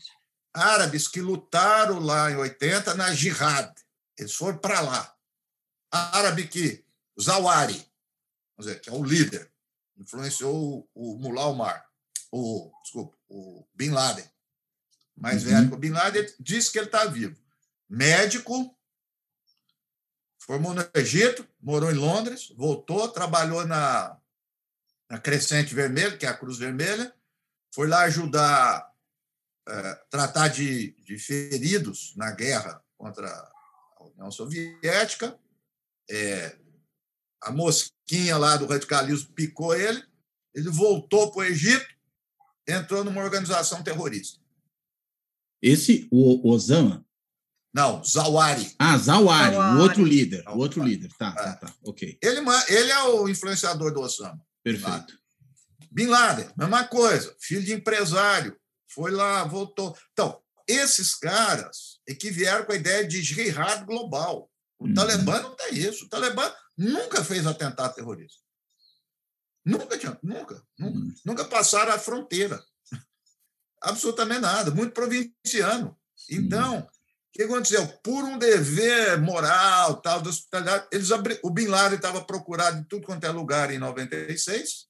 Árabes 0.53 1.09
que 1.09 1.19
lutaram 1.19 1.99
lá 1.99 2.31
em 2.31 2.37
80 2.37 2.93
na 2.93 3.13
Jihad. 3.13 3.69
Eles 4.17 4.33
foram 4.33 4.59
para 4.59 4.79
lá. 4.79 5.13
Árabe 5.91 6.47
que, 6.47 6.85
Zawari, 7.21 7.85
vamos 8.55 8.71
dizer, 8.71 8.79
que 8.79 8.89
é 8.89 8.93
o 8.93 9.03
líder, 9.03 9.51
influenciou 9.97 10.87
o, 10.95 11.15
o 11.15 11.19
Mullah 11.19 11.47
Omar, 11.47 11.85
o, 12.31 12.71
desculpa, 12.81 13.17
o 13.27 13.67
Bin 13.73 13.89
Laden, 13.89 14.25
mais 15.17 15.43
uhum. 15.43 15.49
velho 15.49 15.67
que 15.67 15.75
o 15.75 15.79
Bin 15.79 15.91
Laden, 15.91 16.25
disse 16.39 16.71
que 16.71 16.79
ele 16.79 16.85
está 16.85 17.03
vivo. 17.05 17.37
Médico, 17.89 18.73
formou 20.45 20.73
no 20.73 20.85
Egito, 20.93 21.47
morou 21.61 21.89
em 21.89 21.95
Londres, 21.95 22.53
voltou, 22.57 23.07
trabalhou 23.07 23.65
na, 23.65 24.19
na 25.09 25.17
Crescente 25.17 25.73
Vermelha, 25.73 26.17
que 26.17 26.25
é 26.25 26.29
a 26.29 26.37
Cruz 26.37 26.57
Vermelha, 26.57 27.13
foi 27.73 27.87
lá 27.87 28.03
ajudar, 28.03 28.91
é, 29.67 29.95
tratar 30.09 30.49
de, 30.49 30.91
de 31.03 31.17
feridos 31.17 32.13
na 32.17 32.31
guerra 32.31 32.83
contra 32.97 33.27
a 33.97 34.03
União 34.03 34.29
Soviética. 34.29 35.39
É, 36.09 36.57
a 37.41 37.51
mosquinha 37.51 38.37
lá 38.37 38.57
do 38.57 38.65
radicalismo 38.65 39.33
picou 39.33 39.73
ele, 39.73 40.03
ele 40.53 40.69
voltou 40.69 41.31
para 41.31 41.39
o 41.39 41.43
Egito, 41.45 41.87
entrou 42.67 43.03
numa 43.03 43.23
organização 43.23 43.81
terrorista. 43.81 44.39
Esse, 45.61 46.07
o 46.11 46.49
Osama, 46.49 47.05
não, 47.73 48.03
Zawari. 48.03 48.75
Ah, 48.77 48.97
Zawari, 48.97 49.55
Zawari. 49.55 49.77
o 49.77 49.81
outro 49.81 50.05
líder. 50.05 50.43
O 50.47 50.57
outro 50.59 50.83
líder, 50.83 51.11
tá, 51.17 51.31
tá, 51.31 51.49
é. 51.49 51.53
tá, 51.53 51.73
ok. 51.83 52.19
Ele, 52.21 52.39
ele 52.67 52.91
é 52.91 53.03
o 53.03 53.27
influenciador 53.27 53.91
do 53.91 54.01
Osama. 54.01 54.39
Perfeito. 54.63 55.17
Bin 55.91 56.07
Laden, 56.07 56.49
mesma 56.55 56.87
coisa, 56.87 57.35
filho 57.39 57.63
de 57.63 57.73
empresário, 57.73 58.55
foi 58.87 59.11
lá, 59.11 59.43
voltou. 59.43 59.97
Então, 60.11 60.39
esses 60.67 61.15
caras 61.15 61.99
é 62.07 62.13
que 62.13 62.29
vieram 62.29 62.65
com 62.65 62.71
a 62.71 62.75
ideia 62.75 63.07
de 63.07 63.21
jihad 63.21 63.85
global. 63.85 64.51
O 64.79 64.85
uhum. 64.85 64.93
Talibã 64.93 65.41
não 65.41 65.55
tem 65.55 65.77
isso. 65.77 66.05
O 66.05 66.09
Talibã 66.09 66.51
nunca 66.77 67.23
fez 67.23 67.45
atentado 67.45 67.95
terrorista. 67.95 68.39
Nunca 69.65 69.97
tinha, 69.97 70.17
nunca, 70.21 70.63
nunca. 70.77 70.97
Uhum. 70.97 71.15
Nunca 71.25 71.45
passaram 71.45 71.93
a 71.93 71.99
fronteira. 71.99 72.63
Absolutamente 73.81 74.41
nada. 74.41 74.71
Muito 74.71 74.93
provinciano. 74.93 75.97
Então, 76.29 76.87
o 77.33 77.35
que 77.35 77.43
aconteceu? 77.43 77.87
Por 78.03 78.23
um 78.23 78.37
dever 78.37 79.19
moral, 79.19 79.99
tal, 79.99 80.21
da 80.21 80.29
hospitalidade, 80.29 80.87
eles 80.91 81.11
abri... 81.11 81.39
o 81.41 81.49
Bin 81.49 81.65
Laden 81.65 81.95
estava 81.95 82.23
procurado 82.23 82.77
em 82.77 82.83
tudo 82.83 83.07
quanto 83.07 83.23
é 83.23 83.31
lugar 83.31 83.71
em 83.71 83.79
96. 83.79 84.87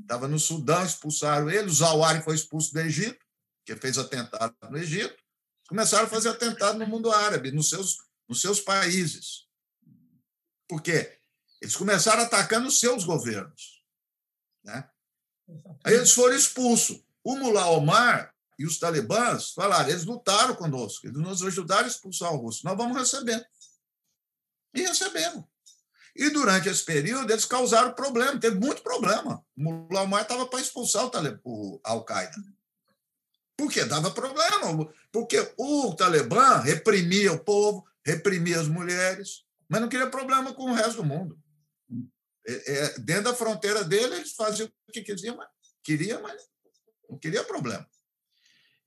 Estava 0.00 0.24
uhum. 0.24 0.32
no 0.32 0.38
Sudão, 0.40 0.84
expulsaram 0.84 1.48
ele. 1.48 1.68
O 1.68 1.72
Zawari 1.72 2.24
foi 2.24 2.34
expulso 2.34 2.72
do 2.72 2.80
Egito, 2.80 3.24
que 3.64 3.76
fez 3.76 3.98
atentado 3.98 4.52
no 4.68 4.76
Egito. 4.76 5.14
Começaram 5.68 6.06
a 6.06 6.10
fazer 6.10 6.28
atentado 6.28 6.80
no 6.80 6.88
mundo 6.88 7.08
árabe, 7.12 7.52
nos 7.52 7.68
seus, 7.68 7.98
nos 8.28 8.40
seus 8.40 8.60
países. 8.60 9.46
Por 10.68 10.82
quê? 10.82 11.20
Eles 11.60 11.76
começaram 11.76 12.24
atacando 12.24 12.66
os 12.66 12.80
seus 12.80 13.04
governos. 13.04 13.84
Né? 14.64 14.90
Aí 15.84 15.94
eles 15.94 16.10
foram 16.10 16.34
expulsos. 16.34 17.00
O 17.22 17.36
Mullah 17.36 17.70
Omar 17.70 18.31
e 18.62 18.64
os 18.64 18.78
talibãs 18.78 19.50
falaram, 19.50 19.90
eles 19.90 20.04
lutaram 20.04 20.54
conosco, 20.54 21.04
eles 21.04 21.18
nos 21.18 21.42
ajudaram 21.42 21.84
a 21.84 21.88
expulsar 21.88 22.32
o 22.32 22.36
russo, 22.36 22.64
nós 22.64 22.76
vamos 22.76 22.96
receber. 22.96 23.44
E 24.72 24.82
recebemos. 24.82 25.44
E 26.14 26.30
durante 26.30 26.68
esse 26.68 26.84
período, 26.84 27.32
eles 27.32 27.44
causaram 27.44 27.92
problema, 27.92 28.38
teve 28.38 28.60
muito 28.60 28.80
problema. 28.82 29.44
O 29.56 29.62
Mullah 29.62 30.02
Omar 30.02 30.22
estava 30.22 30.46
para 30.46 30.60
expulsar 30.60 31.10
o, 31.42 31.80
Al-Qaeda. 31.82 32.36
Por 33.56 33.68
quê? 33.68 33.84
Dava 33.84 34.12
problema. 34.12 34.88
Porque 35.10 35.52
o 35.58 35.92
Talibã 35.96 36.58
reprimia 36.58 37.32
o 37.32 37.42
povo, 37.42 37.84
reprimia 38.04 38.60
as 38.60 38.68
mulheres, 38.68 39.44
mas 39.68 39.80
não 39.80 39.88
queria 39.88 40.08
problema 40.08 40.54
com 40.54 40.70
o 40.70 40.74
resto 40.74 41.02
do 41.02 41.04
mundo. 41.04 41.36
É, 42.46 42.72
é, 42.72 42.98
dentro 43.00 43.24
da 43.24 43.34
fronteira 43.34 43.82
dele, 43.82 44.16
eles 44.16 44.32
faziam 44.32 44.68
o 44.88 44.92
que 44.92 45.02
queriam, 45.02 45.36
mas, 45.36 45.48
queria, 45.82 46.20
mas 46.20 46.42
não 47.10 47.18
queria 47.18 47.42
problema. 47.42 47.88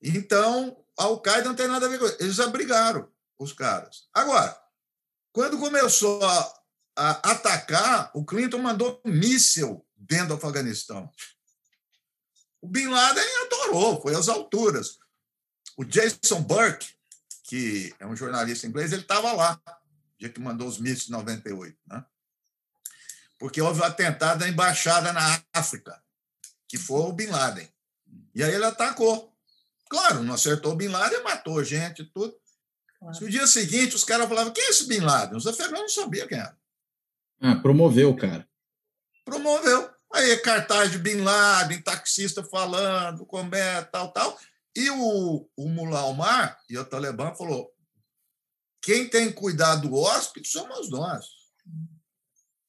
Então, 0.07 0.77
Al-Qaeda 0.95 1.49
não 1.49 1.55
tem 1.55 1.67
nada 1.67 1.87
a 1.87 1.89
ver 1.89 1.97
com 1.97 2.05
isso. 2.05 2.17
Eles 2.19 2.39
abrigaram 2.39 3.09
os 3.39 3.51
caras. 3.51 4.07
Agora, 4.13 4.55
quando 5.33 5.57
começou 5.57 6.23
a, 6.23 6.63
a 6.95 7.09
atacar, 7.31 8.11
o 8.13 8.23
Clinton 8.23 8.59
mandou 8.59 9.01
míssil 9.03 9.83
dentro 9.95 10.27
do 10.27 10.33
Afeganistão. 10.35 11.11
O 12.61 12.67
Bin 12.67 12.87
Laden 12.87 13.45
adorou, 13.45 14.01
foi 14.01 14.15
às 14.15 14.29
alturas. 14.29 14.99
O 15.75 15.83
Jason 15.83 16.41
Burke, 16.41 16.87
que 17.43 17.93
é 17.99 18.05
um 18.05 18.15
jornalista 18.15 18.67
inglês, 18.67 18.93
ele 18.93 19.01
estava 19.01 19.33
lá, 19.33 19.59
dia 20.19 20.29
que 20.29 20.39
mandou 20.39 20.67
os 20.67 20.79
mísseis 20.79 21.09
em 21.09 21.11
98, 21.11 21.77
né? 21.87 22.05
Porque 23.37 23.61
houve 23.61 23.81
um 23.81 23.83
atentado 23.83 24.39
na 24.39 24.47
embaixada 24.47 25.11
na 25.11 25.43
África, 25.53 26.01
que 26.67 26.77
foi 26.77 27.01
o 27.01 27.11
Bin 27.11 27.27
Laden. 27.27 27.67
E 28.33 28.43
aí 28.43 28.53
ele 28.53 28.65
atacou. 28.65 29.34
Claro, 29.89 30.23
não 30.23 30.33
acertou 30.33 30.73
o 30.73 30.75
Bin 30.75 30.87
Laden, 30.87 31.23
matou 31.23 31.63
gente 31.63 32.01
e 32.01 32.05
tudo. 32.05 32.35
Claro. 32.99 33.19
No 33.21 33.29
dia 33.29 33.45
seguinte, 33.47 33.95
os 33.95 34.03
caras 34.03 34.27
falavam: 34.27 34.53
quem 34.53 34.63
é 34.63 34.69
esse 34.69 34.87
Bin 34.87 34.99
Laden? 34.99 35.37
Os 35.37 35.47
afegãos 35.47 35.81
não 35.81 35.89
sabiam 35.89 36.27
quem 36.27 36.39
era. 36.39 36.57
Ah, 37.41 37.55
promoveu 37.55 38.09
o 38.09 38.17
cara. 38.17 38.47
Promoveu. 39.23 39.89
Aí, 40.13 40.37
cartaz 40.37 40.91
de 40.91 40.97
Bin 40.97 41.21
Laden, 41.21 41.81
taxista 41.81 42.43
falando, 42.43 43.25
como 43.25 43.53
é, 43.53 43.81
tal, 43.83 44.11
tal. 44.11 44.39
E 44.75 44.89
o, 44.89 45.49
o 45.55 45.69
Mullah 45.69 46.05
Omar 46.05 46.59
e 46.69 46.77
o 46.77 46.85
Talibã 46.85 47.33
falou: 47.35 47.71
quem 48.81 49.07
tem 49.09 49.29
que 49.29 49.33
cuidar 49.33 49.75
do 49.75 49.93
hóspede 49.93 50.47
somos 50.47 50.89
nós. 50.89 51.25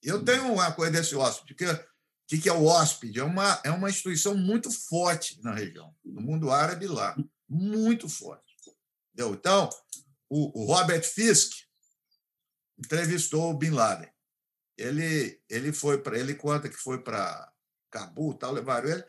Eu 0.03 0.25
tenho 0.25 0.53
uma 0.53 0.73
coisa 0.73 0.93
desse 0.93 1.17
hóspede, 1.17 1.55
que 1.55 1.65
o 2.27 2.41
que, 2.41 2.49
é 2.49 2.53
o 2.53 2.65
hóspede? 2.65 3.21
É 3.21 3.25
uma, 3.25 3.61
é 3.65 3.71
uma 3.71 3.89
instituição 3.89 4.37
muito 4.37 4.71
forte 4.71 5.41
na 5.43 5.55
região, 5.55 5.95
no 6.05 6.21
mundo 6.21 6.51
árabe 6.51 6.89
lá, 6.89 7.17
muito 7.49 8.09
forte. 8.09 8.45
Entendeu? 9.15 9.35
Então, 9.35 9.71
o, 10.29 10.63
o 10.63 10.67
Robert 10.67 11.05
Fisk 11.05 11.53
entrevistou 12.79 13.51
o 13.51 13.57
Bin 13.57 13.71
Laden. 13.71 14.11
Ele, 14.77 15.41
ele 15.49 15.73
foi 15.73 16.03
para 16.03 16.19
ele 16.19 16.35
conta 16.35 16.69
que 16.69 16.77
foi 16.77 17.03
para 17.03 17.51
Cabul, 17.91 18.35
tal, 18.35 18.53
levaram 18.53 18.89
ele. 18.89 19.05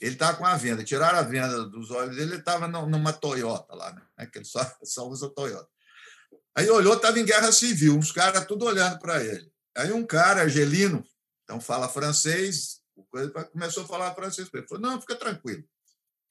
Ele 0.00 0.12
estava 0.12 0.36
com 0.36 0.44
a 0.44 0.56
venda, 0.56 0.84
tiraram 0.84 1.18
a 1.18 1.22
venda 1.22 1.64
dos 1.64 1.90
olhos 1.90 2.16
dele, 2.16 2.32
ele 2.32 2.40
estava 2.40 2.66
numa 2.66 3.12
Toyota 3.12 3.74
lá, 3.74 3.92
né? 3.92 4.26
que 4.26 4.38
ele 4.38 4.44
só, 4.44 4.60
só 4.84 5.08
usa 5.08 5.30
Toyota. 5.30 5.68
Aí 6.54 6.68
olhou, 6.68 6.94
estava 6.94 7.18
em 7.18 7.24
guerra 7.24 7.50
civil, 7.52 7.96
uns 7.96 8.12
caras 8.12 8.44
tudo 8.46 8.66
olhando 8.66 8.98
para 8.98 9.22
ele. 9.24 9.50
Aí 9.76 9.92
um 9.92 10.04
cara, 10.04 10.42
argelino, 10.42 11.04
então 11.50 11.60
fala 11.60 11.88
francês, 11.88 12.80
começou 13.50 13.82
a 13.82 13.88
falar 13.88 14.14
francês. 14.14 14.48
Ele 14.54 14.68
falou: 14.68 14.80
não, 14.80 15.00
fica 15.00 15.16
tranquilo, 15.16 15.68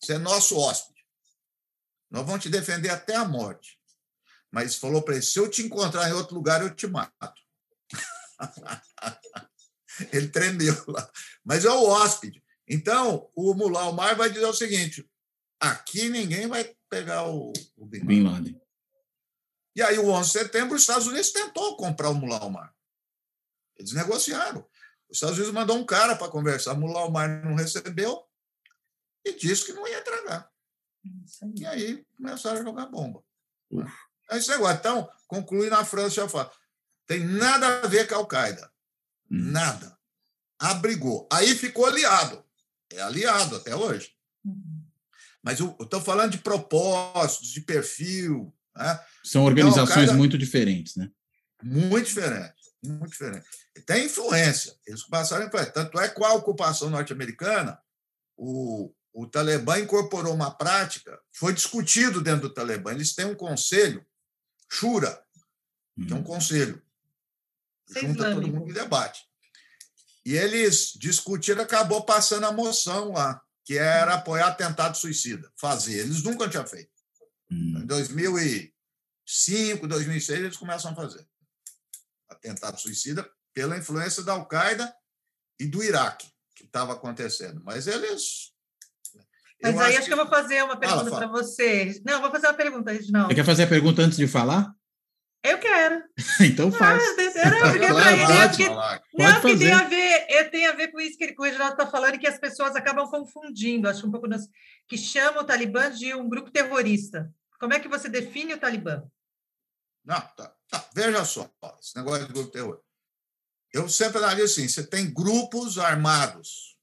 você 0.01 0.13
é 0.13 0.17
nosso 0.17 0.57
hóspede. 0.57 1.05
Nós 2.09 2.25
vamos 2.25 2.41
te 2.41 2.49
defender 2.49 2.89
até 2.89 3.15
a 3.15 3.25
morte. 3.25 3.77
Mas 4.49 4.75
falou 4.75 5.01
para 5.01 5.15
ele: 5.15 5.23
se 5.23 5.37
eu 5.37 5.49
te 5.49 5.61
encontrar 5.61 6.09
em 6.09 6.13
outro 6.13 6.33
lugar, 6.33 6.61
eu 6.61 6.73
te 6.73 6.87
mato. 6.87 7.41
ele 10.13 10.29
tremeu 10.29 10.73
lá. 10.87 11.11
Mas 11.43 11.65
é 11.65 11.69
o 11.69 11.83
hóspede. 11.83 12.41
Então, 12.65 13.29
o 13.35 13.53
Mullah 13.53 13.89
Omar 13.89 14.15
vai 14.15 14.29
dizer 14.29 14.45
o 14.45 14.53
seguinte: 14.53 15.05
aqui 15.59 16.07
ninguém 16.07 16.47
vai 16.47 16.73
pegar 16.89 17.27
o, 17.27 17.51
o 17.75 17.85
Bin, 17.85 18.05
Bin 18.05 18.23
Laden. 18.23 18.59
E 19.75 19.81
aí, 19.81 19.99
o 19.99 20.09
11 20.09 20.31
de 20.31 20.39
setembro, 20.39 20.75
os 20.75 20.81
Estados 20.81 21.07
Unidos 21.07 21.33
tentou 21.33 21.75
comprar 21.75 22.09
o 22.09 22.15
Mullah 22.15 22.45
Omar. 22.45 22.73
Eles 23.77 23.91
negociaram. 23.91 24.65
Os 25.09 25.17
Estados 25.17 25.37
Unidos 25.37 25.53
mandou 25.53 25.77
um 25.77 25.85
cara 25.85 26.15
para 26.15 26.31
conversar. 26.31 26.73
O 26.73 26.77
Mullah 26.77 27.05
Omar 27.05 27.43
não 27.43 27.55
recebeu 27.55 28.23
e 29.25 29.33
disse 29.33 29.65
que 29.65 29.73
não 29.73 29.87
ia 29.87 29.99
entregar. 29.99 30.49
E 31.55 31.65
aí 31.65 32.05
começaram 32.17 32.59
a 32.59 32.63
jogar 32.63 32.85
bomba. 32.87 33.23
É 34.29 34.37
esse 34.37 34.49
negócio. 34.49 34.77
Então, 34.77 35.09
conclui 35.27 35.69
na 35.69 35.83
França, 35.83 36.15
já 36.15 36.29
fala. 36.29 36.51
Tem 37.07 37.23
nada 37.25 37.81
a 37.81 37.87
ver 37.87 38.07
com 38.07 38.15
a 38.15 38.17
Al-Qaeda. 38.17 38.71
Hum. 39.31 39.51
Nada. 39.51 39.97
Abrigou. 40.59 41.27
Aí 41.31 41.55
ficou 41.55 41.85
aliado. 41.85 42.43
É 42.91 43.01
aliado 43.01 43.55
até 43.55 43.75
hoje. 43.75 44.11
Uhum. 44.43 44.85
Mas 45.41 45.59
eu 45.59 45.75
estou 45.79 46.01
falando 46.01 46.31
de 46.31 46.39
propósitos, 46.39 47.49
de 47.49 47.61
perfil. 47.61 48.53
Né? 48.75 48.99
São 49.23 49.45
organizações 49.45 50.05
então, 50.05 50.17
muito 50.17 50.37
diferentes, 50.37 50.95
né? 50.95 51.09
Muito 51.63 52.07
diferentes. 52.07 52.71
Muito 52.83 53.11
diferente. 53.11 53.47
Tem 53.81 54.05
influência. 54.05 54.75
Eles 54.85 55.03
passaram 55.03 55.47
influência. 55.47 55.71
Tanto 55.71 55.99
é 55.99 56.07
que 56.07 56.15
com 56.15 56.25
a 56.25 56.33
ocupação 56.33 56.89
norte-americana, 56.89 57.79
o, 58.37 58.93
o 59.13 59.27
Talibã 59.27 59.79
incorporou 59.79 60.33
uma 60.33 60.51
prática, 60.51 61.19
foi 61.31 61.53
discutido 61.53 62.21
dentro 62.21 62.49
do 62.49 62.53
Talibã. 62.53 62.91
Eles 62.91 63.13
têm 63.13 63.25
um 63.25 63.35
conselho, 63.35 64.05
Shura, 64.69 65.23
que 65.95 66.11
é 66.11 66.15
um 66.15 66.19
uhum. 66.19 66.23
conselho. 66.23 66.81
Junta 67.87 68.33
todo 68.33 68.47
mundo 68.47 68.69
em 68.69 68.73
debate. 68.73 69.27
E 70.25 70.35
eles 70.35 70.93
discutiram, 70.95 71.63
acabou 71.63 72.05
passando 72.05 72.45
a 72.45 72.51
moção 72.51 73.13
lá, 73.13 73.41
que 73.65 73.77
era 73.77 74.15
apoiar 74.15 74.47
atentado 74.47 74.95
suicida. 74.95 75.51
Fazer. 75.55 75.99
Eles 75.99 76.23
nunca 76.23 76.47
tinham 76.47 76.67
feito. 76.67 76.91
Hum. 77.51 77.79
Em 77.79 77.85
2005, 77.85 79.87
2006, 79.87 80.39
eles 80.39 80.57
começam 80.57 80.91
a 80.91 80.95
fazer 80.95 81.27
atentado 82.29 82.79
suicida 82.79 83.29
pela 83.59 83.77
influência 83.77 84.23
da 84.23 84.31
Al-Qaeda 84.31 84.89
e 85.59 85.65
do 85.65 85.83
Iraque, 85.83 86.29
que 86.55 86.63
estava 86.63 86.93
acontecendo. 86.93 87.61
Mas 87.65 87.87
eles. 87.87 88.53
Mas 89.61 89.77
aí 89.77 89.97
acho 89.97 90.03
que... 90.03 90.05
que... 90.05 90.13
eu 90.13 90.17
vou 90.17 90.27
fazer 90.27 90.63
uma 90.63 90.77
pergunta 90.77 91.11
para 91.11 91.27
você. 91.27 92.01
Não, 92.05 92.21
vou 92.21 92.31
fazer 92.31 92.47
uma 92.47 92.53
pergunta, 92.53 92.93
Reginaldo. 92.93 93.27
Você 93.27 93.35
quer 93.35 93.43
fazer 93.43 93.63
a 93.63 93.67
pergunta 93.67 94.01
antes 94.01 94.17
de 94.17 94.29
falar? 94.29 94.73
Eu 95.43 95.57
quero. 95.57 96.01
então 96.39 96.71
faz. 96.71 97.03
Ah, 97.03 97.49
não, 97.49 97.71
porque, 97.71 97.87
claro, 97.87 98.27
pode, 98.27 98.69
não, 99.13 99.41
porque 99.41 99.57
tem 99.57 99.73
a 99.73 99.83
ver, 99.83 100.49
tem 100.51 100.65
a 100.65 100.71
ver 100.71 100.87
com 100.89 101.01
isso 101.01 101.17
que 101.17 101.35
o 101.37 101.43
Reginaldo 101.43 101.73
está 101.73 101.85
falando, 101.85 102.17
que 102.17 102.27
as 102.27 102.39
pessoas 102.39 102.77
acabam 102.77 103.09
confundindo, 103.09 103.89
acho 103.89 104.07
um 104.07 104.11
pouco 104.11 104.27
nas, 104.27 104.47
que 104.87 104.97
chamam 104.97 105.43
o 105.43 105.45
Talibã 105.45 105.91
de 105.91 106.15
um 106.15 106.29
grupo 106.29 106.49
terrorista. 106.49 107.29
Como 107.59 107.73
é 107.73 107.79
que 107.81 107.89
você 107.89 108.07
define 108.07 108.53
o 108.53 108.57
Talibã? 108.57 109.03
Não, 110.05 110.21
tá, 110.21 110.55
tá. 110.69 110.89
Veja 110.95 111.25
só, 111.25 111.51
esse 111.81 111.97
negócio 111.97 112.25
de 112.25 112.31
grupo 112.31 112.51
terror. 112.51 112.81
Eu 113.73 113.87
sempre 113.87 114.17
analiso 114.17 114.53
assim: 114.53 114.67
você 114.67 114.83
tem 114.83 115.13
grupos 115.13 115.77
armados 115.77 116.77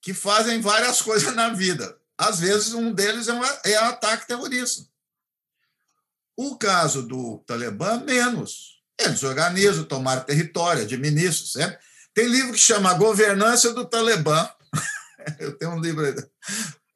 que 0.00 0.12
fazem 0.12 0.60
várias 0.60 1.00
coisas 1.02 1.34
na 1.34 1.50
vida. 1.50 1.98
Às 2.18 2.40
vezes, 2.40 2.74
um 2.74 2.92
deles 2.92 3.28
é 3.28 3.32
um, 3.32 3.44
é 3.44 3.80
um 3.80 3.84
ataque 3.86 4.26
terrorista. 4.26 4.86
O 6.36 6.56
caso 6.56 7.02
do 7.02 7.38
Talibã, 7.46 7.98
menos. 7.98 8.80
Eles 8.98 9.22
organizam, 9.22 9.84
tomaram 9.84 10.22
território, 10.22 10.82
administram, 10.82 11.46
certo? 11.46 11.82
Tem 12.14 12.26
livro 12.26 12.52
que 12.52 12.58
chama 12.58 12.94
Governança 12.94 13.72
do 13.72 13.84
Talibã. 13.84 14.48
Eu 15.38 15.56
tenho 15.56 15.72
um 15.72 15.80
livro 15.80 16.04
aí. 16.04 16.14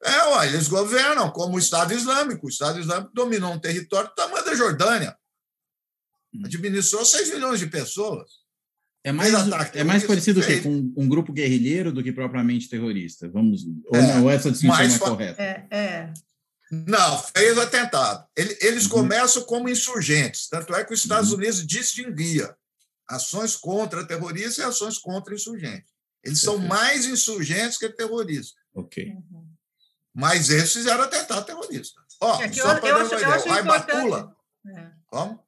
É, 0.03 0.21
ó, 0.23 0.43
eles 0.43 0.67
governam 0.67 1.31
como 1.31 1.55
o 1.55 1.59
Estado 1.59 1.93
Islâmico. 1.93 2.45
O 2.45 2.49
Estado 2.49 2.79
Islâmico 2.79 3.11
dominou 3.13 3.51
um 3.51 3.59
território 3.59 4.09
do 4.09 4.15
tamanho 4.15 4.45
da 4.45 4.55
Jordânia. 4.55 5.17
Hum. 6.33 6.43
Administrou 6.45 7.03
6 7.03 7.33
milhões 7.33 7.59
de 7.59 7.67
pessoas. 7.67 8.36
É 9.07 9.11
mais, 9.13 9.33
é 9.73 9.83
mais 9.85 10.03
parecido 10.03 10.41
que 10.41 10.59
com 10.59 10.91
um 10.97 11.07
grupo 11.07 11.31
guerrilheiro 11.31 11.93
do 11.93 12.03
que 12.03 12.11
propriamente 12.11 12.67
terrorista. 12.67 13.29
Vamos, 13.29 13.63
é, 13.63 13.97
ou, 13.97 14.01
não, 14.01 14.29
essa 14.29 14.51
distinção 14.51 14.81
é 14.81 14.99
correta? 14.99 15.41
É, 15.41 15.65
é. 15.71 16.13
Não, 16.69 17.17
fez 17.17 17.57
atentado. 17.57 18.27
Eles 18.35 18.83
uhum. 18.83 18.89
começam 18.89 19.43
como 19.43 19.69
insurgentes. 19.69 20.49
Tanto 20.49 20.75
é 20.75 20.83
que 20.83 20.93
os 20.93 20.99
Estados 20.99 21.31
uhum. 21.31 21.37
Unidos 21.37 21.65
distinguia 21.65 22.53
ações 23.07 23.55
contra 23.55 24.05
terroristas 24.05 24.57
e 24.57 24.63
ações 24.63 24.97
contra 24.97 25.33
insurgentes. 25.33 25.89
Eles 26.21 26.41
Perfeito. 26.41 26.59
são 26.59 26.67
mais 26.67 27.05
insurgentes 27.05 27.77
que 27.77 27.87
terroristas. 27.87 28.61
Ok. 28.75 29.05
Uhum. 29.05 29.47
Mas 30.13 30.49
esses 30.49 30.73
fizeram 30.73 31.05
atentado 31.05 31.45
terrorista. 31.45 32.01
Ó, 32.19 32.41
é 32.41 32.51
só 32.51 32.77
para 32.77 32.91
dar 32.91 33.05
uma 33.05 33.05
ideia, 33.05 33.39
o 33.39 33.53
Aibatula... 33.53 34.35
É. 34.67 34.87
Como? 35.07 35.46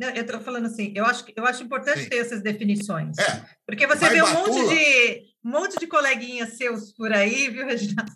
Eu 0.00 0.22
estou 0.22 0.40
falando 0.40 0.66
assim, 0.66 0.92
eu 0.94 1.04
acho, 1.04 1.24
eu 1.36 1.44
acho 1.44 1.62
importante 1.62 2.04
Sim. 2.04 2.08
ter 2.08 2.16
essas 2.16 2.42
definições. 2.42 3.18
É. 3.18 3.44
Porque 3.66 3.86
você 3.86 4.08
vê 4.08 4.22
um 4.22 4.32
monte 4.32 4.68
de 4.68 5.30
um 5.42 5.50
monte 5.50 5.78
de 5.78 5.86
coleguinhas 5.86 6.56
seus 6.56 6.92
por 6.92 7.12
aí, 7.12 7.48
viu, 7.48 7.64
Reginaldo? 7.64 8.12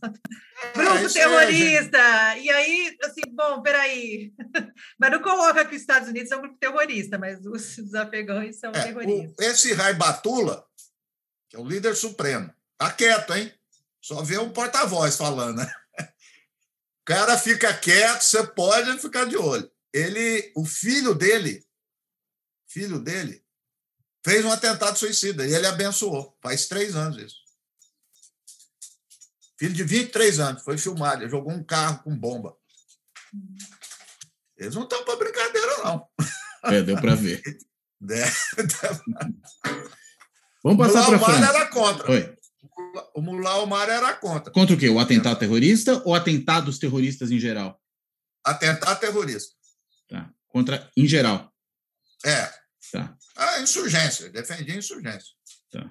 É, 0.62 0.72
Grupo 0.72 1.12
terrorista. 1.12 1.98
É, 1.98 2.40
e 2.40 2.50
aí, 2.50 2.96
assim, 3.02 3.22
bom, 3.30 3.62
peraí. 3.62 4.32
mas 4.98 5.10
não 5.10 5.22
coloca 5.22 5.64
que 5.64 5.74
os 5.74 5.80
Estados 5.80 6.08
Unidos 6.08 6.28
são 6.28 6.38
um 6.38 6.42
grupo 6.42 6.58
terrorista, 6.58 7.18
mas 7.18 7.44
os, 7.46 7.78
os 7.78 7.94
afegãos 7.94 8.56
são 8.56 8.70
é, 8.72 8.82
terroristas. 8.82 9.34
O, 9.38 9.50
esse 9.50 9.72
Raibatula, 9.72 10.64
que 11.48 11.56
é 11.56 11.58
o 11.58 11.66
líder 11.66 11.96
supremo, 11.96 12.52
tá 12.76 12.92
quieto, 12.92 13.34
hein? 13.34 13.50
Só 14.02 14.22
vê 14.22 14.36
um 14.36 14.50
porta-voz 14.50 15.16
falando, 15.16 15.58
né? 15.58 15.72
O 16.96 17.04
cara 17.04 17.36
fica 17.36 17.70
quieto, 17.74 18.22
você 18.22 18.46
pode 18.46 18.98
ficar 18.98 19.26
de 19.26 19.36
olho. 19.36 19.70
Ele, 19.92 20.50
o 20.56 20.64
filho 20.64 21.14
dele, 21.14 21.62
filho 22.74 22.98
dele, 22.98 23.40
fez 24.24 24.44
um 24.44 24.50
atentado 24.50 24.98
suicida 24.98 25.46
e 25.46 25.54
ele 25.54 25.66
abençoou. 25.66 26.36
Faz 26.42 26.66
três 26.66 26.96
anos 26.96 27.16
isso. 27.18 27.36
Filho 29.56 29.72
de 29.72 29.84
23 29.84 30.40
anos, 30.40 30.62
foi 30.62 30.76
filmado, 30.76 31.22
ele 31.22 31.30
jogou 31.30 31.52
um 31.52 31.62
carro 31.62 32.02
com 32.02 32.18
bomba. 32.18 32.56
Eles 34.56 34.74
não 34.74 34.82
estão 34.82 35.04
para 35.04 35.16
brincadeira, 35.16 35.78
não. 35.84 36.08
É, 36.64 36.82
deu 36.82 37.00
para 37.00 37.14
ver. 37.14 37.40
É, 38.10 38.24
Vamos 40.62 40.86
passar 40.86 41.06
para 41.06 41.18
frente. 41.18 41.42
era 41.42 41.66
contra. 41.68 42.10
Oi 42.10 42.36
o 43.14 43.20
Mullah 43.20 43.58
Omar 43.58 43.88
era 43.88 44.14
contra. 44.14 44.52
Contra 44.52 44.74
o 44.74 44.78
quê? 44.78 44.88
O 44.88 44.98
atentado 44.98 45.38
terrorista 45.38 46.02
ou 46.04 46.14
atentados 46.14 46.78
terroristas 46.78 47.30
em 47.30 47.38
geral? 47.38 47.80
Atentado 48.44 49.00
terrorista. 49.00 49.54
Tá. 50.08 50.30
Contra, 50.48 50.90
em 50.96 51.06
geral. 51.06 51.52
É. 52.24 52.63
Tá. 52.98 53.16
A 53.36 53.60
insurgência, 53.60 54.30
defendia 54.30 54.74
a 54.74 54.78
insurgência. 54.78 55.32
Tá. 55.70 55.84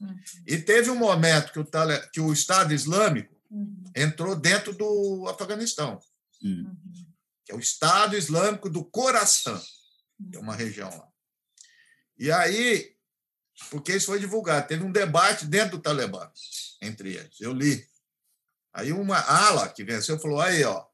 Né? 0.00 0.16
E 0.46 0.58
teve 0.58 0.90
um 0.90 0.96
momento 0.96 1.52
que 1.52 1.58
o, 1.58 1.66
que 2.12 2.20
o 2.20 2.32
Estado 2.32 2.74
Islâmico 2.74 3.34
uhum. 3.50 3.84
entrou 3.94 4.34
dentro 4.34 4.72
do 4.72 5.26
Afeganistão, 5.28 6.00
uhum. 6.42 6.76
que 7.44 7.52
é 7.52 7.54
o 7.54 7.60
Estado 7.60 8.16
Islâmico 8.16 8.68
do 8.68 8.84
Coração, 8.84 9.60
que 10.30 10.36
é 10.36 10.40
uma 10.40 10.54
região 10.54 10.88
lá. 10.90 11.08
E 12.18 12.32
aí 12.32 12.98
porque 13.70 13.96
isso 13.96 14.06
foi 14.06 14.20
divulgado. 14.20 14.68
Teve 14.68 14.84
um 14.84 14.92
debate 14.92 15.44
dentro 15.44 15.76
do 15.76 15.82
Talibã 15.82 16.30
entre 16.80 17.14
eles. 17.14 17.40
Eu 17.40 17.52
li. 17.52 17.86
Aí 18.72 18.92
uma 18.92 19.18
ala 19.18 19.68
que 19.68 19.84
venceu 19.84 20.18
falou: 20.18 20.40
aí, 20.40 20.62
ó, 20.64 20.84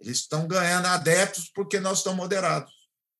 eles 0.00 0.18
estão 0.18 0.46
ganhando 0.46 0.86
adeptos 0.86 1.48
porque 1.48 1.78
nós 1.78 1.98
estamos 1.98 2.18
moderados. 2.18 2.72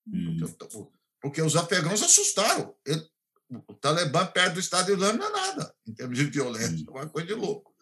Hum. 0.07 0.36
Porque, 0.40 0.90
porque, 1.21 1.43
os 1.43 1.57
afegãos 1.57 2.03
assustaram. 2.03 2.75
Ele, 2.87 3.03
o 3.51 3.75
Talibã 3.75 4.27
perto 4.27 4.55
do 4.55 4.61
Estado 4.61 4.93
Islâmico 4.93 5.25
não 5.25 5.29
é 5.29 5.33
nada, 5.33 5.75
em 5.87 5.95
termos 5.95 6.19
de 6.19 6.25
violência, 6.25 6.85
é 6.87 6.91
uma 6.91 7.09
coisa 7.09 7.27
de 7.27 7.35
louco. 7.35 7.73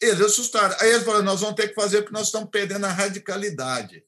Eles 0.00 0.20
assustaram. 0.20 0.76
Aí 0.80 0.90
eles 0.90 1.04
falaram: 1.04 1.24
nós 1.24 1.40
vamos 1.40 1.54
ter 1.56 1.68
que 1.68 1.74
fazer 1.74 2.02
porque 2.02 2.14
nós 2.14 2.26
estamos 2.26 2.50
perdendo 2.50 2.84
a 2.84 2.92
radicalidade. 2.92 4.02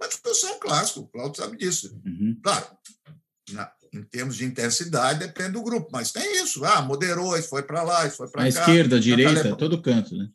Uma 0.00 0.08
discussão 0.08 0.58
clássica, 0.58 1.00
o 1.00 1.08
Cláudio 1.08 1.42
sabe 1.42 1.58
disso. 1.58 2.00
Uhum. 2.06 2.38
Claro, 2.42 2.66
na, 3.50 3.70
em 3.92 4.02
termos 4.04 4.36
de 4.36 4.44
intensidade, 4.44 5.18
depende 5.18 5.52
do 5.52 5.62
grupo, 5.62 5.90
mas 5.92 6.12
tem 6.12 6.42
isso. 6.42 6.64
Ah, 6.64 6.80
moderou, 6.80 7.36
isso 7.36 7.48
foi 7.48 7.62
para 7.62 7.82
lá, 7.82 8.06
isso 8.06 8.16
foi 8.16 8.30
para 8.30 8.42
cá. 8.42 8.48
Esquerda, 8.48 8.96
a 8.96 9.00
direita, 9.00 9.56
todo 9.56 9.82
canto, 9.82 10.16
né? 10.16 10.28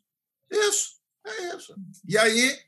Isso, 0.52 0.90
é 1.26 1.56
isso. 1.56 1.74
E 2.08 2.18
aí, 2.18 2.60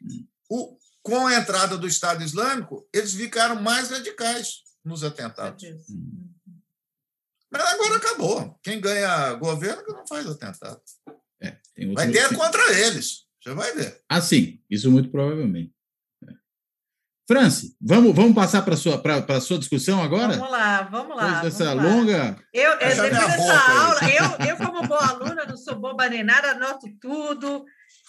o, 0.50 0.78
com 1.04 1.28
a 1.28 1.36
entrada 1.36 1.78
do 1.78 1.88
Estado 1.88 2.24
Islâmico, 2.24 2.88
eles 2.94 3.14
ficaram 3.14 3.62
mais 3.62 3.90
radicais 3.90 4.64
nos 4.88 5.04
atentados. 5.04 5.64
Mas 7.52 7.62
agora 7.62 7.98
acabou. 7.98 8.60
Quem 8.64 8.80
ganha 8.80 9.34
governo 9.34 9.84
que 9.84 9.94
não 9.94 10.08
faz 10.08 10.26
atentado. 10.28 10.82
É, 11.42 11.58
vai 11.94 12.12
ter 12.12 12.36
contra 12.36 12.74
eles. 12.80 13.28
Você 13.42 13.54
vai 13.54 13.74
ver. 13.74 14.02
Ah, 14.10 14.22
sim. 14.22 14.62
Isso 14.70 14.92
muito 14.92 15.10
provavelmente. 15.10 15.74
Franci, 17.28 17.76
vamos, 17.82 18.16
vamos 18.16 18.34
passar 18.34 18.62
para 18.62 18.74
a 18.74 18.78
sua, 18.78 19.02
sua 19.42 19.60
discussão 19.60 20.02
agora? 20.02 20.38
Vamos 20.38 20.52
lá, 20.52 20.82
vamos 20.84 21.18
lá. 21.18 21.26
Depois 21.26 21.58
dessa 21.58 21.74
lá. 21.74 21.84
longa. 21.84 22.40
Eu, 22.54 22.72
eu 22.72 22.78
depois 22.80 23.12
dessa 23.12 23.70
aula, 23.70 24.00
eu, 24.10 24.48
eu, 24.48 24.58
como 24.58 24.88
boa 24.88 25.10
aluna, 25.10 25.46
não 25.46 25.58
sou 25.58 25.76
boba 25.76 26.08
nem 26.08 26.24
nada, 26.24 26.52
anoto 26.52 26.88
tudo, 27.02 27.66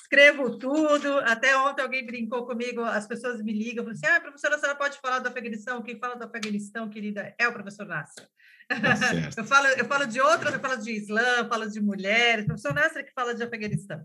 escrevo 0.09 0.59
tudo. 0.59 1.19
Até 1.21 1.57
ontem 1.57 1.83
alguém 1.83 2.05
brincou 2.05 2.47
comigo, 2.47 2.83
as 2.83 3.07
pessoas 3.07 3.43
me 3.43 3.53
ligam, 3.53 3.85
falam 3.85 3.97
assim: 3.97 4.07
ah, 4.07 4.21
professora, 4.21 4.57
a 4.57 4.59
senhora 4.59 4.79
pode 4.79 4.99
falar 4.99 5.19
do 5.19 5.29
Afeganistão? 5.29 5.83
Quem 5.83 5.99
fala 5.99 6.17
do 6.17 6.25
Afeganistão, 6.25 6.89
querida, 6.89 7.35
é 7.39 7.47
o 7.47 7.53
professor 7.53 7.87
Nasser. 7.87 8.27
Tá 8.69 8.77
eu, 9.37 9.45
falo, 9.45 9.67
eu 9.69 9.85
falo 9.85 10.07
de 10.07 10.21
outras, 10.21 10.55
eu 10.55 10.61
falo 10.61 10.77
de 10.77 10.93
Islã, 10.93 11.49
falo 11.49 11.71
de 11.71 11.81
mulheres, 11.81 12.45
o 12.45 12.49
professor 12.49 12.75
Nasser 12.75 13.05
que 13.05 13.13
fala 13.13 13.35
de 13.35 13.43
Afeganistão. 13.43 14.03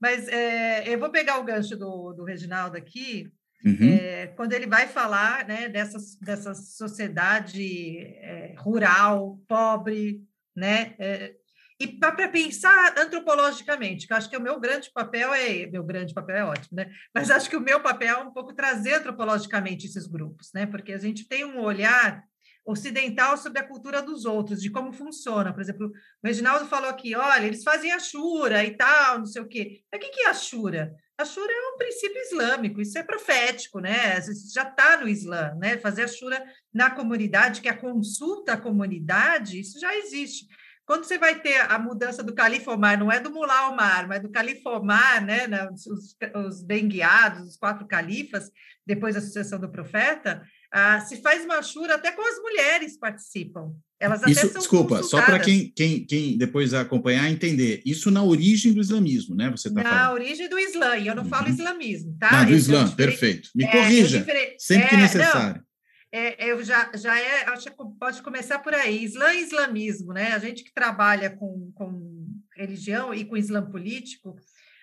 Mas 0.00 0.28
é, 0.28 0.88
eu 0.88 0.98
vou 0.98 1.10
pegar 1.10 1.38
o 1.38 1.44
gancho 1.44 1.76
do, 1.76 2.12
do 2.12 2.24
Reginaldo 2.24 2.76
aqui 2.76 3.30
Uhum. 3.64 3.76
É, 3.92 4.28
quando 4.28 4.52
ele 4.54 4.66
vai 4.66 4.88
falar 4.88 5.46
né, 5.46 5.68
dessa, 5.68 5.98
dessa 6.22 6.54
sociedade 6.54 7.98
é, 7.98 8.54
rural, 8.56 9.38
pobre, 9.46 10.22
né, 10.56 10.94
é, 10.98 11.34
e 11.80 11.88
para 11.88 12.28
pensar 12.28 12.94
antropologicamente, 12.98 14.06
que 14.06 14.12
eu 14.12 14.16
acho 14.18 14.28
que 14.28 14.36
o 14.36 14.40
meu 14.40 14.60
grande 14.60 14.90
papel 14.92 15.32
é 15.32 15.66
meu 15.66 15.82
grande 15.82 16.12
papel 16.12 16.36
é 16.36 16.44
ótimo, 16.44 16.76
né? 16.76 16.92
Mas 17.14 17.30
acho 17.30 17.48
que 17.48 17.56
o 17.56 17.60
meu 17.60 17.80
papel 17.80 18.18
é 18.18 18.22
um 18.22 18.30
pouco 18.30 18.54
trazer 18.54 18.94
antropologicamente 18.94 19.86
esses 19.86 20.06
grupos, 20.06 20.50
né? 20.52 20.66
Porque 20.66 20.92
a 20.92 20.98
gente 20.98 21.26
tem 21.26 21.42
um 21.42 21.58
olhar 21.58 22.22
ocidental 22.66 23.38
sobre 23.38 23.60
a 23.60 23.66
cultura 23.66 24.02
dos 24.02 24.26
outros, 24.26 24.60
de 24.60 24.70
como 24.70 24.92
funciona. 24.92 25.54
Por 25.54 25.62
exemplo, 25.62 25.86
o 25.86 26.26
Reginaldo 26.26 26.66
falou 26.66 26.90
aqui, 26.90 27.16
olha, 27.16 27.46
eles 27.46 27.62
fazem 27.62 27.90
a 27.92 27.98
shura 27.98 28.62
e 28.62 28.76
tal, 28.76 29.20
não 29.20 29.26
sei 29.26 29.40
o 29.40 29.48
quê. 29.48 29.80
Mas 29.90 30.00
o 30.00 30.10
que 30.10 30.20
é 30.20 30.28
a 30.28 30.34
shura? 30.34 30.94
A 31.20 31.24
Shura 31.26 31.52
é 31.52 31.74
um 31.74 31.76
princípio 31.76 32.18
islâmico, 32.22 32.80
isso 32.80 32.98
é 32.98 33.02
profético, 33.02 33.78
né? 33.78 34.18
Isso 34.18 34.54
já 34.54 34.62
está 34.62 34.96
no 34.98 35.06
Islã, 35.06 35.54
né? 35.60 35.76
Fazer 35.76 36.04
a 36.04 36.08
Shura 36.08 36.42
na 36.72 36.90
comunidade, 36.90 37.60
que 37.60 37.68
é 37.68 37.72
a 37.72 37.76
consulta 37.76 38.54
à 38.54 38.56
comunidade, 38.56 39.60
isso 39.60 39.78
já 39.78 39.94
existe. 39.94 40.46
Quando 40.90 41.04
você 41.04 41.18
vai 41.18 41.38
ter 41.38 41.56
a 41.56 41.78
mudança 41.78 42.20
do 42.20 42.34
califa 42.34 42.72
Omar, 42.72 42.98
não 42.98 43.12
é 43.12 43.20
do 43.20 43.30
Mullah 43.30 43.68
Omar, 43.68 44.08
mas 44.08 44.20
do 44.20 44.28
califa 44.28 44.70
Omar, 44.70 45.24
né? 45.24 45.46
Os, 45.70 46.16
os 46.48 46.64
bem 46.64 46.88
guiados, 46.88 47.46
os 47.50 47.56
quatro 47.56 47.86
califas, 47.86 48.50
depois 48.84 49.14
da 49.14 49.20
sucessão 49.20 49.60
do 49.60 49.70
profeta, 49.70 50.42
ah, 50.72 50.98
se 50.98 51.22
faz 51.22 51.44
uma 51.44 51.62
Shura, 51.62 51.94
até 51.94 52.10
com 52.10 52.22
as 52.22 52.42
mulheres 52.42 52.98
participam. 52.98 53.72
Elas 54.00 54.20
até 54.20 54.32
isso, 54.32 54.48
são 54.48 54.58
desculpa, 54.58 55.00
só 55.04 55.22
para 55.22 55.38
quem, 55.38 55.72
quem, 55.76 56.04
quem 56.04 56.36
depois 56.36 56.74
acompanhar 56.74 57.30
entender, 57.30 57.80
isso 57.86 58.10
na 58.10 58.24
origem 58.24 58.72
do 58.72 58.80
islamismo, 58.80 59.36
né? 59.36 59.48
Você 59.48 59.72
tá 59.72 59.84
na 59.84 59.90
falando. 59.90 60.14
origem 60.14 60.48
do 60.48 60.58
Islã, 60.58 60.96
e 60.96 61.06
eu 61.06 61.14
não 61.14 61.22
uhum. 61.22 61.28
falo 61.28 61.48
islamismo, 61.48 62.16
tá? 62.18 62.32
Não, 62.32 62.46
do 62.46 62.52
Islã, 62.52 62.88
é 62.90 62.96
perfeito. 62.96 63.48
Me 63.54 63.62
é, 63.62 63.70
corrija, 63.70 64.26
sempre 64.58 64.86
é, 64.86 64.88
que 64.88 64.96
necessário. 64.96 65.62
Não, 65.62 65.69
é, 66.12 66.50
eu 66.50 66.62
já, 66.62 66.90
já 66.94 67.18
é, 67.18 67.44
acho 67.50 67.70
que 67.70 67.76
pode 67.98 68.22
começar 68.22 68.58
por 68.58 68.74
aí. 68.74 69.04
Islã 69.04 69.32
e 69.32 69.42
islamismo, 69.42 70.12
né? 70.12 70.32
A 70.32 70.38
gente 70.38 70.64
que 70.64 70.72
trabalha 70.72 71.30
com, 71.30 71.70
com 71.74 72.26
religião 72.56 73.14
e 73.14 73.24
com 73.24 73.36
islã 73.36 73.64
político, 73.64 74.36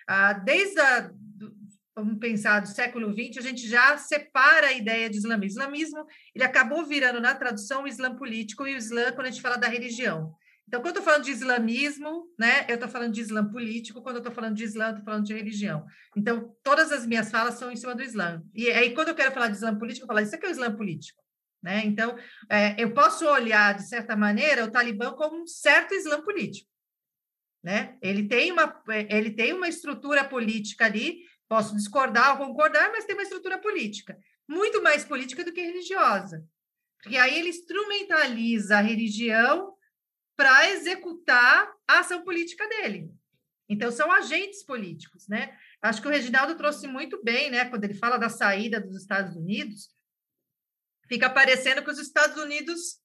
ah, 0.06 0.32
desde 0.32 0.80
a, 0.80 1.10
vamos 1.94 2.18
pensar, 2.18 2.60
do 2.60 2.68
século 2.68 3.12
XX, 3.12 3.38
a 3.38 3.48
gente 3.48 3.68
já 3.68 3.98
separa 3.98 4.68
a 4.68 4.72
ideia 4.72 5.10
de 5.10 5.16
islamismo. 5.16 5.60
Islamismo, 5.60 6.06
ele 6.34 6.44
acabou 6.44 6.86
virando 6.86 7.20
na 7.20 7.34
tradução 7.34 7.82
o 7.82 7.88
islã 7.88 8.14
político 8.14 8.66
e 8.66 8.74
o 8.74 8.78
islã 8.78 9.12
quando 9.12 9.26
a 9.26 9.30
gente 9.30 9.42
fala 9.42 9.58
da 9.58 9.68
religião. 9.68 10.32
Então, 10.68 10.80
quando 10.80 10.96
eu 10.96 11.00
estou 11.00 11.02
falando 11.02 11.24
de 11.24 11.30
islamismo, 11.30 12.32
né, 12.38 12.64
eu 12.68 12.74
estou 12.74 12.88
falando 12.88 13.12
de 13.12 13.20
islã 13.20 13.44
político, 13.50 14.02
quando 14.02 14.16
eu 14.16 14.20
estou 14.20 14.32
falando 14.32 14.54
de 14.54 14.64
islã, 14.64 14.84
eu 14.84 14.90
estou 14.90 15.04
falando 15.04 15.24
de 15.24 15.34
religião. 15.34 15.84
Então, 16.16 16.54
todas 16.62 16.92
as 16.92 17.06
minhas 17.06 17.30
falas 17.30 17.54
são 17.54 17.72
em 17.72 17.76
cima 17.76 17.94
do 17.94 18.02
islã. 18.02 18.42
E 18.54 18.70
aí, 18.70 18.94
quando 18.94 19.08
eu 19.08 19.14
quero 19.14 19.32
falar 19.32 19.48
de 19.48 19.56
islã 19.56 19.76
político, 19.76 20.04
eu 20.04 20.06
falo, 20.06 20.20
isso 20.20 20.34
aqui 20.34 20.46
é 20.46 20.48
o 20.48 20.52
islã 20.52 20.74
político. 20.74 21.20
Né? 21.62 21.82
Então, 21.84 22.16
é, 22.48 22.80
eu 22.80 22.92
posso 22.92 23.26
olhar, 23.26 23.74
de 23.74 23.88
certa 23.88 24.14
maneira, 24.14 24.64
o 24.64 24.70
Talibã 24.70 25.12
como 25.12 25.42
um 25.42 25.46
certo 25.46 25.94
islã 25.94 26.22
político. 26.22 26.70
Né? 27.64 27.96
Ele, 28.00 28.28
tem 28.28 28.52
uma, 28.52 28.82
ele 29.08 29.30
tem 29.30 29.52
uma 29.52 29.68
estrutura 29.68 30.22
política 30.22 30.84
ali 30.84 31.22
Posso 31.48 31.74
discordar 31.74 32.32
ou 32.32 32.46
concordar, 32.46 32.92
mas 32.92 33.06
tem 33.06 33.16
uma 33.16 33.22
estrutura 33.22 33.58
política, 33.58 34.18
muito 34.46 34.82
mais 34.82 35.04
política 35.04 35.42
do 35.42 35.52
que 35.52 35.62
religiosa. 35.62 36.44
Porque 37.02 37.16
aí 37.16 37.38
ele 37.38 37.48
instrumentaliza 37.48 38.76
a 38.76 38.82
religião 38.82 39.72
para 40.38 40.70
executar 40.70 41.68
a 41.88 41.98
ação 41.98 42.22
política 42.22 42.64
dele. 42.68 43.10
Então, 43.68 43.90
são 43.90 44.12
agentes 44.12 44.62
políticos, 44.62 45.26
né? 45.26 45.58
Acho 45.82 46.00
que 46.00 46.06
o 46.06 46.10
Reginaldo 46.10 46.56
trouxe 46.56 46.86
muito 46.86 47.20
bem, 47.24 47.50
né? 47.50 47.64
Quando 47.64 47.82
ele 47.82 47.94
fala 47.94 48.16
da 48.16 48.28
saída 48.28 48.80
dos 48.80 48.96
Estados 48.96 49.34
Unidos, 49.34 49.88
fica 51.08 51.28
parecendo 51.28 51.82
que 51.82 51.90
os 51.90 51.98
Estados 51.98 52.40
Unidos 52.40 53.00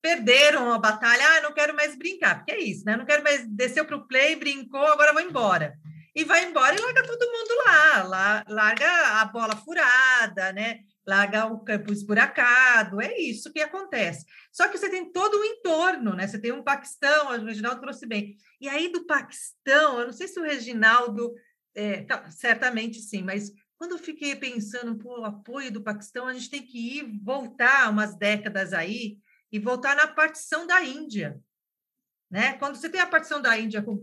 perderam 0.00 0.72
a 0.72 0.78
batalha. 0.78 1.22
Ah, 1.26 1.40
não 1.40 1.52
quero 1.52 1.74
mais 1.74 1.98
brincar, 1.98 2.36
porque 2.36 2.52
é 2.52 2.60
isso, 2.60 2.84
né? 2.84 2.96
Não 2.96 3.04
quero 3.04 3.24
mais 3.24 3.44
desceu 3.48 3.84
para 3.84 3.96
o 3.96 4.06
play, 4.06 4.36
brincou, 4.36 4.86
agora 4.86 5.12
vou 5.12 5.22
embora 5.22 5.76
e 6.14 6.24
vai 6.24 6.44
embora 6.44 6.74
e 6.74 6.80
larga 6.80 7.02
todo 7.02 7.30
mundo 7.30 7.64
lá, 7.66 8.02
lá 8.04 8.44
larga 8.48 9.20
a 9.20 9.24
bola 9.24 9.56
furada, 9.56 10.52
né? 10.52 10.80
Larga 11.06 11.46
o 11.46 11.60
campo 11.60 11.92
esburacado, 11.92 13.00
é 13.00 13.16
isso 13.16 13.52
que 13.52 13.60
acontece. 13.60 14.26
Só 14.50 14.66
que 14.68 14.76
você 14.76 14.90
tem 14.90 15.12
todo 15.12 15.38
o 15.38 15.44
entorno, 15.44 16.14
né? 16.14 16.26
Você 16.26 16.38
tem 16.38 16.50
um 16.50 16.64
Paquistão, 16.64 17.28
o 17.28 17.44
Reginaldo 17.44 17.80
trouxe 17.80 18.06
bem. 18.06 18.36
E 18.60 18.68
aí 18.68 18.88
do 18.88 19.06
Paquistão, 19.06 20.00
eu 20.00 20.06
não 20.06 20.12
sei 20.12 20.26
se 20.26 20.40
o 20.40 20.42
Reginaldo, 20.42 21.32
é, 21.74 22.02
tá, 22.02 22.28
certamente 22.30 23.00
sim, 23.00 23.22
mas 23.22 23.52
quando 23.78 23.92
eu 23.92 23.98
fiquei 23.98 24.34
pensando, 24.34 24.96
pô, 24.96 25.20
o 25.20 25.24
apoio 25.24 25.70
do 25.70 25.82
Paquistão, 25.82 26.26
a 26.26 26.32
gente 26.32 26.50
tem 26.50 26.62
que 26.62 26.98
ir 26.98 27.20
voltar 27.22 27.90
umas 27.90 28.16
décadas 28.16 28.72
aí 28.72 29.18
e 29.52 29.58
voltar 29.58 29.94
na 29.94 30.08
partição 30.08 30.66
da 30.66 30.82
Índia. 30.82 31.40
Né? 32.30 32.54
Quando 32.54 32.74
você 32.74 32.88
tem 32.88 33.00
a 33.00 33.06
partição 33.06 33.40
da 33.40 33.56
Índia 33.56 33.82
com 33.82 34.02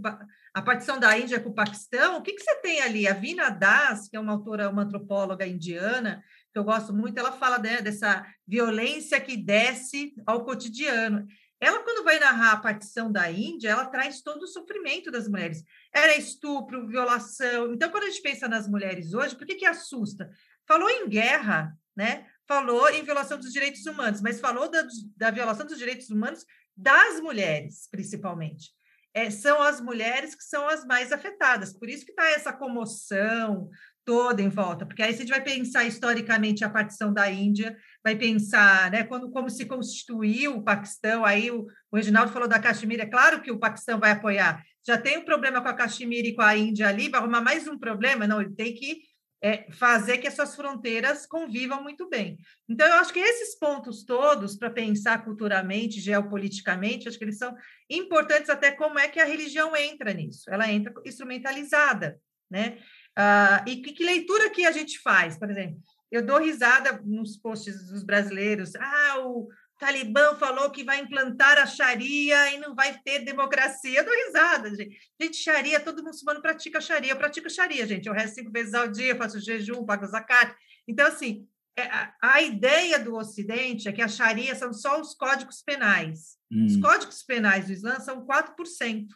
a 0.54 0.62
partição 0.62 1.00
da 1.00 1.18
Índia 1.18 1.40
com 1.40 1.50
o 1.50 1.54
Paquistão, 1.54 2.18
o 2.18 2.22
que, 2.22 2.34
que 2.34 2.42
você 2.42 2.56
tem 2.62 2.82
ali? 2.82 3.08
A 3.08 3.14
Vina 3.14 3.50
Das, 3.50 4.08
que 4.08 4.16
é 4.16 4.20
uma 4.20 4.34
autora, 4.34 4.70
uma 4.70 4.84
antropóloga 4.84 5.46
indiana, 5.46 6.24
que 6.54 6.60
eu 6.60 6.64
gosto 6.64 6.94
muito, 6.94 7.18
ela 7.18 7.32
fala 7.32 7.58
né, 7.58 7.82
dessa 7.82 8.26
violência 8.48 9.20
que 9.20 9.36
desce 9.36 10.14
ao 10.26 10.46
cotidiano. 10.46 11.26
Ela, 11.60 11.82
quando 11.84 12.04
vai 12.04 12.20
narrar 12.20 12.52
a 12.54 12.60
partição 12.62 13.12
da 13.12 13.32
Índia, 13.32 13.70
ela 13.70 13.86
traz 13.86 14.22
todo 14.22 14.44
o 14.44 14.48
sofrimento 14.48 15.10
das 15.10 15.28
mulheres. 15.28 15.64
Era 15.94 16.16
estupro, 16.16 16.88
violação. 16.88 17.74
Então, 17.74 17.90
quando 17.90 18.04
a 18.04 18.10
gente 18.10 18.22
pensa 18.22 18.48
nas 18.48 18.68
mulheres 18.68 19.14
hoje, 19.14 19.36
por 19.36 19.48
que, 19.48 19.56
que 19.56 19.66
assusta? 19.66 20.30
Falou 20.68 20.90
em 20.90 21.10
guerra, 21.10 21.76
né? 21.96 22.28
falou 22.48 22.90
em 22.90 23.04
violação 23.04 23.38
dos 23.38 23.52
direitos 23.52 23.86
humanos, 23.86 24.22
mas 24.22 24.40
falou 24.40 24.70
da, 24.70 24.86
da 25.18 25.32
violação 25.32 25.66
dos 25.66 25.78
direitos 25.78 26.10
humanos 26.10 26.46
das 26.76 27.20
mulheres, 27.20 27.88
principalmente. 27.90 28.72
É, 29.14 29.30
são 29.30 29.62
as 29.62 29.80
mulheres 29.80 30.34
que 30.34 30.44
são 30.44 30.68
as 30.68 30.86
mais 30.86 31.12
afetadas. 31.12 31.72
Por 31.72 31.88
isso 31.88 32.04
que 32.04 32.12
está 32.12 32.28
essa 32.30 32.52
comoção 32.52 33.70
toda 34.06 34.42
em 34.42 34.50
volta, 34.50 34.86
porque 34.86 35.02
aí 35.02 35.14
a 35.14 35.18
gente 35.18 35.30
vai 35.30 35.42
pensar 35.42 35.86
historicamente 35.86 36.64
a 36.64 36.70
partição 36.70 37.14
da 37.14 37.30
Índia, 37.32 37.78
vai 38.04 38.16
pensar 38.16 38.92
né, 38.92 39.04
quando, 39.04 39.32
como 39.32 39.50
se 39.50 39.66
constituiu 39.66 40.58
o 40.58 40.64
Paquistão, 40.64 41.24
aí 41.24 41.50
o, 41.50 41.66
o 41.92 41.96
Reginaldo 41.96 42.32
falou 42.32 42.48
da 42.48 42.60
Caxemira, 42.60 43.04
é 43.04 43.10
claro 43.10 43.42
que 43.42 43.52
o 43.52 43.60
Paquistão 43.60 44.00
vai 44.00 44.12
apoiar, 44.12 44.64
já 44.86 44.98
tem 44.98 45.18
um 45.18 45.26
problema 45.26 45.62
com 45.62 45.70
a 45.70 45.74
Caxemira 45.74 46.28
e 46.28 46.36
com 46.36 46.42
a 46.42 46.58
Índia 46.58 46.88
ali, 46.88 47.10
vai 47.10 47.22
arrumar 47.22 47.42
mais 47.42 47.68
um 47.68 47.78
problema? 47.78 48.28
Não, 48.28 48.42
ele 48.42 48.54
tem 48.54 48.74
que 48.74 49.02
é, 49.44 49.70
fazer 49.74 50.20
que 50.20 50.28
essas 50.28 50.56
fronteiras 50.56 51.26
convivam 51.26 51.84
muito 51.84 52.08
bem. 52.08 52.38
Então, 52.68 52.88
eu 52.88 52.94
acho 52.94 53.12
que 53.12 53.20
esses 53.20 53.60
pontos 53.60 54.06
todos, 54.06 54.56
para 54.56 54.70
pensar 54.70 55.26
culturalmente, 55.26 56.00
geopoliticamente, 56.00 57.10
acho 57.10 57.18
que 57.18 57.26
eles 57.26 57.38
são 57.38 57.54
importantes 57.90 58.50
até 58.50 58.72
como 58.72 58.98
é 58.98 59.10
que 59.10 59.20
a 59.20 59.26
religião 59.26 59.76
entra 59.76 60.14
nisso. 60.14 60.50
Ela 60.50 60.72
entra 60.72 60.94
instrumentalizada, 61.06 62.18
né? 62.50 62.78
Ah, 63.16 63.64
e 63.68 63.78
que, 63.78 63.94
que 63.94 64.04
leitura 64.04 64.50
que 64.50 64.66
a 64.66 64.72
gente 64.72 65.00
faz, 65.00 65.38
por 65.38 65.50
exemplo? 65.50 65.80
Eu 66.12 66.26
dou 66.26 66.40
risada 66.40 67.02
nos 67.04 67.38
posts 67.38 67.90
dos 67.90 68.04
brasileiros. 68.04 68.76
Ah, 68.76 69.20
o, 69.20 69.50
Talibã 69.80 70.36
falou 70.36 70.72
que 70.72 70.84
vai 70.84 71.02
implantar 71.02 71.58
a 71.58 71.66
Sharia 71.66 72.54
e 72.54 72.58
não 72.58 72.74
vai 72.74 72.98
ter 73.00 73.20
democracia. 73.26 74.00
Eu 74.00 74.06
dou 74.06 74.14
risada, 74.14 74.74
gente. 74.76 74.98
Gente, 75.20 75.38
Sharia, 75.38 75.80
todo 75.80 76.04
muçulmano 76.04 76.42
pratica 76.42 76.80
Sharia. 76.80 77.12
Eu 77.12 77.18
pratico 77.18 77.50
Sharia, 77.50 77.86
gente. 77.86 78.08
Eu 78.08 78.14
rezo 78.14 78.36
cinco 78.36 78.52
vezes 78.52 78.74
ao 78.74 78.88
dia, 78.88 79.16
faço 79.16 79.40
jejum, 79.40 79.86
pago 79.86 80.06
zakat. 80.06 80.56
Então, 80.88 81.08
assim, 81.08 81.48
é, 81.78 81.90
a, 82.22 82.42
ideia 82.42 83.00
do 83.00 83.16
Ocidente 83.16 83.90
é 83.90 83.92
que 83.92 84.02
a 84.02 84.08
Sharia 84.08 84.56
são 84.56 84.72
só 84.72 85.02
os 85.02 85.14
códigos 85.16 85.62
penais. 85.62 86.38
Hum. 86.52 86.66
Os 86.66 86.78
códigos 86.78 87.24
penais 87.24 87.66
do 87.66 87.74
Islã 87.74 88.00
são 88.00 88.26
4%. 88.26 89.08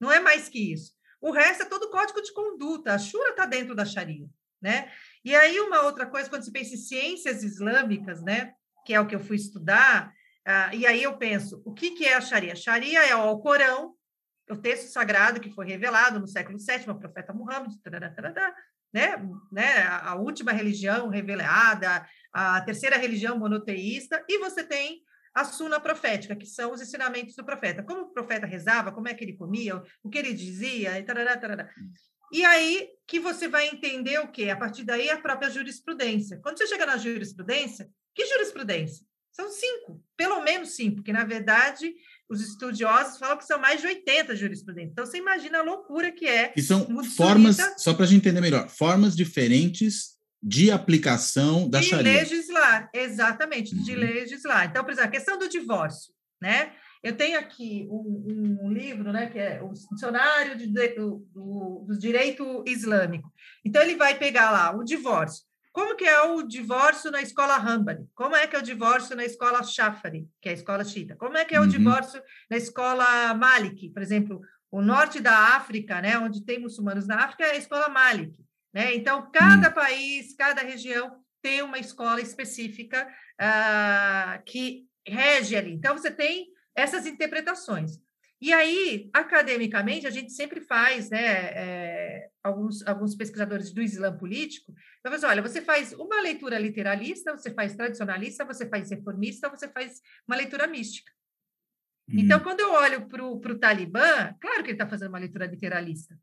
Não 0.00 0.12
é 0.12 0.20
mais 0.20 0.48
que 0.48 0.72
isso. 0.72 0.95
O 1.20 1.30
resto 1.30 1.62
é 1.62 1.66
todo 1.66 1.90
código 1.90 2.20
de 2.22 2.32
conduta. 2.32 2.94
A 2.94 2.98
Shura 2.98 3.30
está 3.30 3.46
dentro 3.46 3.74
da 3.74 3.84
Sharia. 3.84 4.28
né? 4.60 4.90
E 5.24 5.34
aí 5.34 5.60
uma 5.60 5.82
outra 5.82 6.06
coisa, 6.06 6.28
quando 6.28 6.44
se 6.44 6.52
pensa 6.52 6.74
em 6.74 6.78
ciências 6.78 7.42
islâmicas, 7.42 8.22
né, 8.22 8.52
que 8.84 8.94
é 8.94 9.00
o 9.00 9.06
que 9.06 9.14
eu 9.14 9.20
fui 9.20 9.36
estudar, 9.36 10.12
uh, 10.46 10.74
e 10.74 10.86
aí 10.86 11.02
eu 11.02 11.16
penso, 11.18 11.60
o 11.64 11.74
que, 11.74 11.90
que 11.92 12.04
é 12.04 12.14
a 12.14 12.20
Sharia? 12.20 12.54
Sharia 12.54 13.04
é 13.04 13.14
o 13.14 13.20
Alcorão, 13.20 13.94
o 14.48 14.56
texto 14.56 14.88
sagrado 14.88 15.40
que 15.40 15.50
foi 15.50 15.66
revelado 15.66 16.20
no 16.20 16.28
século 16.28 16.58
VII, 16.58 16.90
o 16.90 16.98
profeta 16.98 17.32
Muhammad, 17.32 17.72
tarará, 17.82 18.10
tarará, 18.10 18.54
né, 18.92 19.16
né, 19.52 19.82
a 19.82 20.14
última 20.14 20.52
religião 20.52 21.08
revelada, 21.08 22.06
a 22.32 22.60
terceira 22.60 22.96
religião 22.96 23.38
monoteísta, 23.38 24.24
e 24.28 24.38
você 24.38 24.62
tem 24.62 25.02
a 25.36 25.44
suna 25.44 25.78
profética, 25.78 26.34
que 26.34 26.46
são 26.46 26.72
os 26.72 26.80
ensinamentos 26.80 27.36
do 27.36 27.44
profeta. 27.44 27.82
Como 27.82 28.00
o 28.00 28.10
profeta 28.10 28.46
rezava, 28.46 28.90
como 28.90 29.06
é 29.06 29.12
que 29.12 29.22
ele 29.22 29.36
comia, 29.36 29.82
o 30.02 30.08
que 30.08 30.16
ele 30.16 30.32
dizia, 30.32 30.98
e 30.98 31.02
tarará, 31.02 31.36
tarará. 31.36 31.68
E 32.32 32.42
aí 32.42 32.88
que 33.06 33.20
você 33.20 33.46
vai 33.46 33.68
entender 33.68 34.18
o 34.18 34.32
quê? 34.32 34.48
A 34.48 34.56
partir 34.56 34.82
daí, 34.82 35.10
a 35.10 35.20
própria 35.20 35.50
jurisprudência. 35.50 36.40
Quando 36.42 36.56
você 36.56 36.66
chega 36.66 36.86
na 36.86 36.96
jurisprudência, 36.96 37.86
que 38.14 38.24
jurisprudência? 38.24 39.04
São 39.30 39.50
cinco, 39.50 40.02
pelo 40.16 40.42
menos 40.42 40.74
cinco, 40.74 40.96
porque, 40.96 41.12
na 41.12 41.24
verdade, 41.24 41.94
os 42.30 42.40
estudiosos 42.40 43.18
falam 43.18 43.36
que 43.36 43.44
são 43.44 43.60
mais 43.60 43.82
de 43.82 43.86
80 43.86 44.34
jurisprudências. 44.34 44.92
Então, 44.92 45.04
você 45.04 45.18
imagina 45.18 45.58
a 45.58 45.62
loucura 45.62 46.10
que 46.10 46.26
é. 46.26 46.54
E 46.56 46.62
são 46.62 47.04
formas, 47.04 47.58
só 47.76 47.92
para 47.92 48.04
a 48.04 48.08
gente 48.08 48.26
entender 48.26 48.40
melhor, 48.40 48.70
formas 48.70 49.14
diferentes 49.14 50.15
de 50.46 50.70
aplicação 50.70 51.68
da 51.68 51.80
de 51.80 51.86
Sharia. 51.86 52.24
De 52.24 52.34
legislar, 52.34 52.88
exatamente, 52.94 53.74
uhum. 53.74 53.82
de 53.82 53.96
legislar. 53.96 54.66
Então, 54.66 54.84
por 54.84 54.92
exemplo, 54.92 55.08
a 55.08 55.12
questão 55.12 55.36
do 55.36 55.48
divórcio, 55.48 56.12
né? 56.40 56.72
Eu 57.02 57.16
tenho 57.16 57.36
aqui 57.36 57.86
um, 57.90 58.58
um 58.62 58.72
livro, 58.72 59.12
né, 59.12 59.26
que 59.26 59.38
é 59.38 59.60
o 59.60 59.72
Dicionário 59.72 60.56
de, 60.56 60.66
do, 60.66 61.26
do, 61.34 61.84
do 61.88 61.98
Direito 61.98 62.62
Islâmico. 62.64 63.28
Então, 63.64 63.82
ele 63.82 63.96
vai 63.96 64.16
pegar 64.16 64.52
lá 64.52 64.74
o 64.74 64.84
divórcio. 64.84 65.44
Como 65.72 65.96
que 65.96 66.04
é 66.04 66.22
o 66.22 66.42
divórcio 66.42 67.10
na 67.10 67.20
escola 67.20 67.58
Hanbali? 67.58 68.06
Como 68.14 68.34
é 68.36 68.46
que 68.46 68.54
é 68.54 68.58
o 68.60 68.62
divórcio 68.62 69.16
na 69.16 69.24
escola 69.24 69.62
Shafari, 69.64 70.28
que 70.40 70.48
é 70.48 70.52
a 70.52 70.54
escola 70.54 70.84
Shita? 70.84 71.16
Como 71.16 71.36
é 71.36 71.44
que 71.44 71.56
é 71.56 71.60
o 71.60 71.64
uhum. 71.64 71.68
divórcio 71.68 72.22
na 72.48 72.56
escola 72.56 73.34
Malik? 73.34 73.90
Por 73.90 74.00
exemplo, 74.00 74.40
o 74.70 74.80
norte 74.80 75.20
da 75.20 75.56
África, 75.56 76.00
né, 76.00 76.16
onde 76.18 76.44
tem 76.44 76.60
muçulmanos 76.60 77.06
na 77.06 77.24
África, 77.24 77.44
é 77.44 77.50
a 77.50 77.56
escola 77.56 77.88
Malik. 77.88 78.45
Né? 78.76 78.94
Então, 78.94 79.30
cada 79.30 79.68
uhum. 79.68 79.74
país, 79.74 80.36
cada 80.36 80.60
região 80.60 81.18
tem 81.40 81.62
uma 81.62 81.78
escola 81.78 82.20
específica 82.20 83.08
uh, 83.40 84.44
que 84.44 84.86
rege 85.08 85.56
ali. 85.56 85.72
Então, 85.72 85.96
você 85.96 86.10
tem 86.10 86.48
essas 86.74 87.06
interpretações. 87.06 87.92
E 88.38 88.52
aí, 88.52 89.08
academicamente, 89.14 90.06
a 90.06 90.10
gente 90.10 90.30
sempre 90.30 90.60
faz, 90.60 91.08
né, 91.08 91.24
é, 91.24 92.28
alguns, 92.44 92.86
alguns 92.86 93.14
pesquisadores 93.14 93.72
do 93.72 93.80
Islã 93.80 94.14
político, 94.14 94.74
então, 95.00 95.10
assim, 95.10 95.24
olha, 95.24 95.40
você 95.40 95.62
faz 95.62 95.94
uma 95.94 96.20
leitura 96.20 96.58
literalista, 96.58 97.34
você 97.34 97.50
faz 97.50 97.74
tradicionalista, 97.74 98.44
você 98.44 98.68
faz 98.68 98.90
reformista, 98.90 99.48
você 99.48 99.68
faz 99.68 100.02
uma 100.28 100.36
leitura 100.36 100.66
mística. 100.66 101.10
Hum. 102.10 102.16
Então, 102.18 102.40
quando 102.40 102.60
eu 102.60 102.72
olho 102.72 103.08
para 103.08 103.24
o 103.24 103.58
Talibã, 103.58 104.34
claro 104.38 104.62
que 104.62 104.68
ele 104.68 104.72
está 104.72 104.86
fazendo 104.86 105.08
uma 105.08 105.18
leitura 105.18 105.46
literalista. 105.46 106.14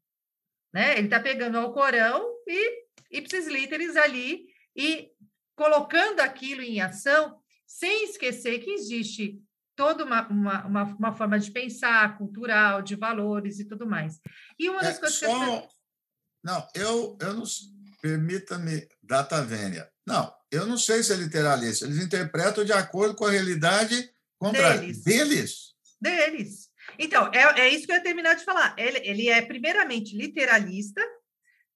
Né? 0.71 0.99
Ele 0.99 1.07
está 1.07 1.19
pegando 1.19 1.57
o 1.59 1.73
Corão 1.73 2.32
e 2.47 2.85
ipsis 3.11 3.47
literis 3.47 3.95
ali 3.95 4.45
e 4.75 5.11
colocando 5.55 6.19
aquilo 6.19 6.61
em 6.61 6.81
ação, 6.81 7.39
sem 7.65 8.05
esquecer 8.05 8.59
que 8.59 8.71
existe 8.71 9.39
toda 9.75 10.03
uma, 10.03 10.27
uma, 10.27 10.65
uma, 10.65 10.83
uma, 10.83 11.13
forma 11.13 11.39
de 11.39 11.51
pensar, 11.51 12.17
cultural, 12.17 12.81
de 12.81 12.95
valores 12.95 13.59
e 13.59 13.65
tudo 13.65 13.87
mais. 13.87 14.19
E 14.59 14.69
uma 14.69 14.81
das 14.81 14.97
é, 14.97 14.99
coisas 14.99 15.17
só... 15.17 15.27
que 15.27 15.51
eu... 15.51 15.67
Não, 16.43 16.67
eu, 16.75 17.17
eu 17.21 17.33
não... 17.33 17.43
Permita-me, 18.01 18.85
data 19.01 19.41
vênia. 19.41 19.89
Não, 20.05 20.33
eu 20.51 20.65
não 20.65 20.77
sei 20.77 21.01
se 21.01 21.13
é 21.13 21.15
literalista. 21.15 21.85
Eles 21.85 22.03
interpretam 22.03 22.65
de 22.65 22.73
acordo 22.73 23.15
com 23.15 23.25
a 23.25 23.31
realidade 23.31 24.13
deles. 24.51 25.03
Deles. 25.03 25.73
deles. 26.01 26.69
Então, 26.99 27.31
é, 27.33 27.61
é 27.61 27.69
isso 27.69 27.85
que 27.85 27.93
eu 27.93 27.95
ia 27.95 28.03
terminar 28.03 28.35
de 28.35 28.43
falar. 28.43 28.75
Ele, 28.77 28.99
ele 29.03 29.29
é, 29.29 29.41
primeiramente, 29.41 30.17
literalista, 30.17 31.01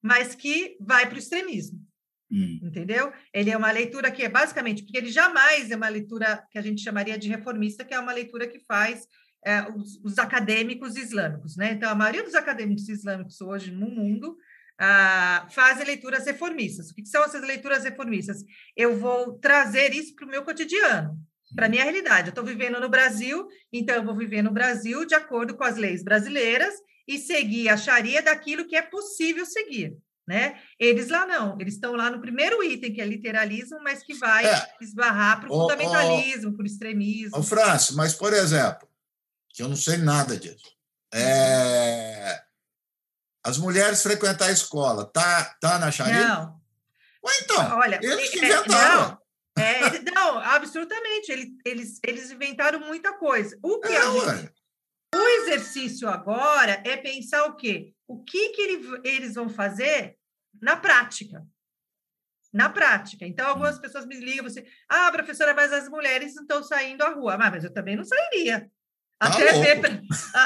mas 0.08 0.34
que 0.34 0.78
vai 0.80 1.06
para 1.06 1.16
o 1.16 1.20
extremismo. 1.20 1.86
Hum. 2.32 2.60
Entendeu? 2.64 3.12
Ele 3.34 3.50
é 3.50 3.58
uma 3.58 3.72
leitura 3.72 4.10
que 4.10 4.24
é 4.24 4.30
basicamente, 4.30 4.84
porque 4.84 4.98
ele 4.98 5.12
jamais 5.12 5.70
é 5.70 5.76
uma 5.76 5.90
leitura 5.90 6.44
que 6.50 6.58
a 6.58 6.62
gente 6.62 6.82
chamaria 6.82 7.18
de 7.18 7.28
reformista, 7.28 7.84
que 7.84 7.94
é 7.94 8.00
uma 8.00 8.14
leitura 8.14 8.48
que 8.48 8.60
faz 8.60 9.06
é, 9.46 9.62
os, 9.70 10.00
os, 10.04 10.18
acadêmicos 10.18 10.96
islâmicos. 10.96 11.56
Né? 11.58 11.74
Então, 11.74 11.90
a 11.90 11.96
maioria 11.96 12.24
dos 12.24 12.36
acadêmicos 12.36 12.88
islâmicos 12.90 13.40
hoje 13.42 13.72
no 13.72 13.90
mundo 13.90 14.38
ah, 14.80 15.48
fazem 15.52 15.86
leituras 15.86 16.26
reformistas. 16.26 16.90
O 16.90 16.96
que 16.96 17.06
são 17.06 17.24
essas 17.24 17.42
leituras 17.42 17.84
reformistas? 17.84 18.44
Eu 18.76 18.98
vou 18.98 19.38
trazer 19.40 19.94
isso 19.94 20.16
para 20.16 20.26
o 20.26 20.30
meu 20.30 20.44
cotidiano, 20.44 21.18
para 21.56 21.66
a 21.66 21.70
minha 21.70 21.84
realidade. 21.84 22.28
Eu 22.28 22.32
estou 22.32 22.46
vivendo 22.46 22.80
no 22.80 22.90
Brasil, 22.90 23.48
então 23.72 23.96
eu 23.96 24.04
vou 24.04 24.16
viver 24.16 24.42
no 24.42 24.52
Brasil 24.52 25.06
de 25.06 25.16
acordo 25.16 25.56
com 25.56 25.64
as 25.64 25.78
leis 25.78 26.04
brasileiras 26.04 26.74
e 27.08 27.18
seguir 27.18 27.70
a 27.70 27.78
Sharia 27.78 28.22
daquilo 28.22 28.66
que 28.66 28.76
é 28.76 28.82
possível 28.82 29.46
seguir 29.46 29.98
né? 30.28 30.60
Eles 30.78 31.08
lá 31.08 31.26
não, 31.26 31.58
eles 31.60 31.76
estão 31.76 31.96
lá 31.96 32.12
no 32.12 32.20
primeiro 32.20 32.62
item, 32.62 32.94
que 32.94 33.00
é 33.00 33.06
literalismo, 33.06 33.80
mas 33.82 34.04
que 34.04 34.14
vai 34.14 34.46
é. 34.46 34.74
esbarrar 34.82 35.40
para 35.40 35.50
o 35.50 35.62
fundamentalismo, 35.62 36.54
para 36.54 36.64
o 36.64 36.68
extremismo. 36.68 37.38
Ô, 37.38 37.42
França, 37.42 37.94
mas, 37.96 38.14
por 38.14 38.34
exemplo, 38.34 38.90
que 39.50 39.64
eu 39.64 39.70
não 39.70 39.78
sei 39.78 39.96
nada 39.98 40.38
disso, 40.38 40.76
é... 41.14 42.42
as 43.42 43.58
mulheres 43.58 44.04
frequentar 44.04 44.48
a 44.48 44.52
escola, 44.52 45.06
tá, 45.06 45.56
tá 45.62 45.80
na 45.80 45.90
Sharia? 45.90 46.28
Não. 46.28 46.58
Ué, 47.24 47.34
então, 47.42 47.78
Olha, 47.78 48.00
eles 48.04 48.30
que 48.30 48.40
é, 48.40 48.50
inventaram. 48.50 49.18
Não, 49.58 49.64
é, 49.64 50.00
não, 50.14 50.40
absolutamente, 50.40 51.32
eles, 51.32 51.50
eles, 51.66 52.00
eles 52.04 52.32
inventaram 52.32 52.80
muita 52.82 53.14
coisa. 53.14 53.58
O 53.64 53.80
que 53.80 53.88
é, 53.88 53.98
a 53.98 54.12
gente, 54.12 54.54
o 55.18 55.28
exercício 55.42 56.08
agora 56.08 56.82
é 56.86 56.98
pensar 56.98 57.46
o 57.46 57.56
quê? 57.56 57.94
O 58.08 58.24
que, 58.24 58.50
que 58.50 58.62
ele, 58.62 59.02
eles 59.04 59.36
vão 59.36 59.50
fazer 59.50 60.16
na 60.62 60.76
prática. 60.76 61.46
Na 62.54 62.70
prática. 62.70 63.26
Então, 63.26 63.48
algumas 63.48 63.78
pessoas 63.78 64.06
me 64.06 64.20
ligam 64.20 64.46
assim: 64.46 64.64
ah, 64.90 65.12
professora, 65.12 65.54
mas 65.54 65.72
as 65.74 65.90
mulheres 65.90 66.34
não 66.36 66.44
estão 66.44 66.64
saindo 66.64 67.04
à 67.04 67.10
rua. 67.10 67.36
Ah, 67.36 67.52
mas 67.52 67.64
eu 67.64 67.74
também 67.74 67.96
não 67.96 68.04
sairia. 68.04 68.70
Tá 69.20 69.30
até, 69.30 69.52
ver 69.52 69.82
pra, 69.82 70.02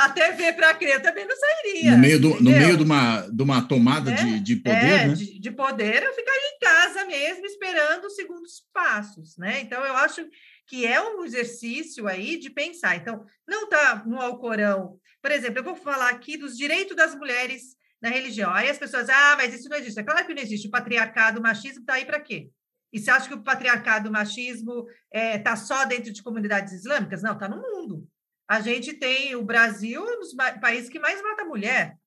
até 0.05 0.31
ver 0.31 0.53
para 0.53 0.73
crer, 0.75 0.93
eu 0.93 1.01
também 1.01 1.27
não 1.27 1.35
sairia. 1.35 1.91
No 1.91 1.97
meio, 1.97 2.21
do, 2.21 2.41
no 2.41 2.51
meio 2.51 2.77
de, 2.77 2.83
uma, 2.83 3.27
de 3.27 3.43
uma 3.43 3.67
tomada 3.67 4.11
é, 4.11 4.15
de, 4.15 4.39
de 4.39 4.55
poder, 4.55 4.77
é, 4.77 5.07
né? 5.07 5.13
De, 5.13 5.39
de, 5.39 5.51
poder, 5.51 6.03
eu 6.03 6.13
ficaria 6.13 6.55
em 6.55 6.59
casa 6.59 7.05
mesmo, 7.05 7.45
esperando 7.45 8.05
os 8.05 8.15
segundos 8.15 8.63
passos, 8.73 9.35
né? 9.37 9.59
Então, 9.59 9.83
eu 9.83 9.97
acho 9.97 10.25
que 10.71 10.87
é 10.87 11.01
um 11.03 11.25
exercício 11.25 12.07
aí 12.07 12.39
de 12.39 12.49
pensar. 12.49 12.95
Então, 12.95 13.25
não 13.45 13.65
está 13.65 14.05
no 14.05 14.21
Alcorão. 14.21 14.97
Por 15.21 15.29
exemplo, 15.29 15.59
eu 15.59 15.65
vou 15.65 15.75
falar 15.75 16.09
aqui 16.09 16.37
dos 16.37 16.55
direitos 16.55 16.95
das 16.95 17.13
mulheres 17.13 17.75
na 18.01 18.07
religião. 18.07 18.53
Aí 18.53 18.69
as 18.69 18.77
pessoas, 18.77 19.09
ah, 19.09 19.35
mas 19.35 19.53
isso 19.53 19.67
não 19.67 19.75
existe. 19.75 19.99
É 19.99 20.03
claro 20.03 20.25
que 20.25 20.33
não 20.33 20.41
existe. 20.41 20.69
O 20.69 20.71
patriarcado, 20.71 21.39
o 21.39 21.43
machismo 21.43 21.81
está 21.81 21.95
aí 21.95 22.05
para 22.05 22.21
quê? 22.21 22.49
E 22.93 22.99
você 22.99 23.11
acha 23.11 23.27
que 23.27 23.33
o 23.33 23.43
patriarcado, 23.43 24.07
o 24.07 24.13
machismo 24.13 24.87
está 25.13 25.19
é, 25.19 25.37
tá 25.39 25.57
só 25.57 25.83
dentro 25.83 26.13
de 26.13 26.23
comunidades 26.23 26.71
islâmicas? 26.71 27.21
Não, 27.21 27.33
está 27.33 27.49
no 27.49 27.61
mundo. 27.61 28.07
A 28.47 28.61
gente 28.61 28.93
tem 28.93 29.35
o 29.35 29.43
Brasil 29.43 30.01
um 30.01 30.19
dos 30.19 30.33
países 30.61 30.89
que 30.89 30.99
mais 30.99 31.21
mata 31.21 31.43
mulher. 31.43 31.97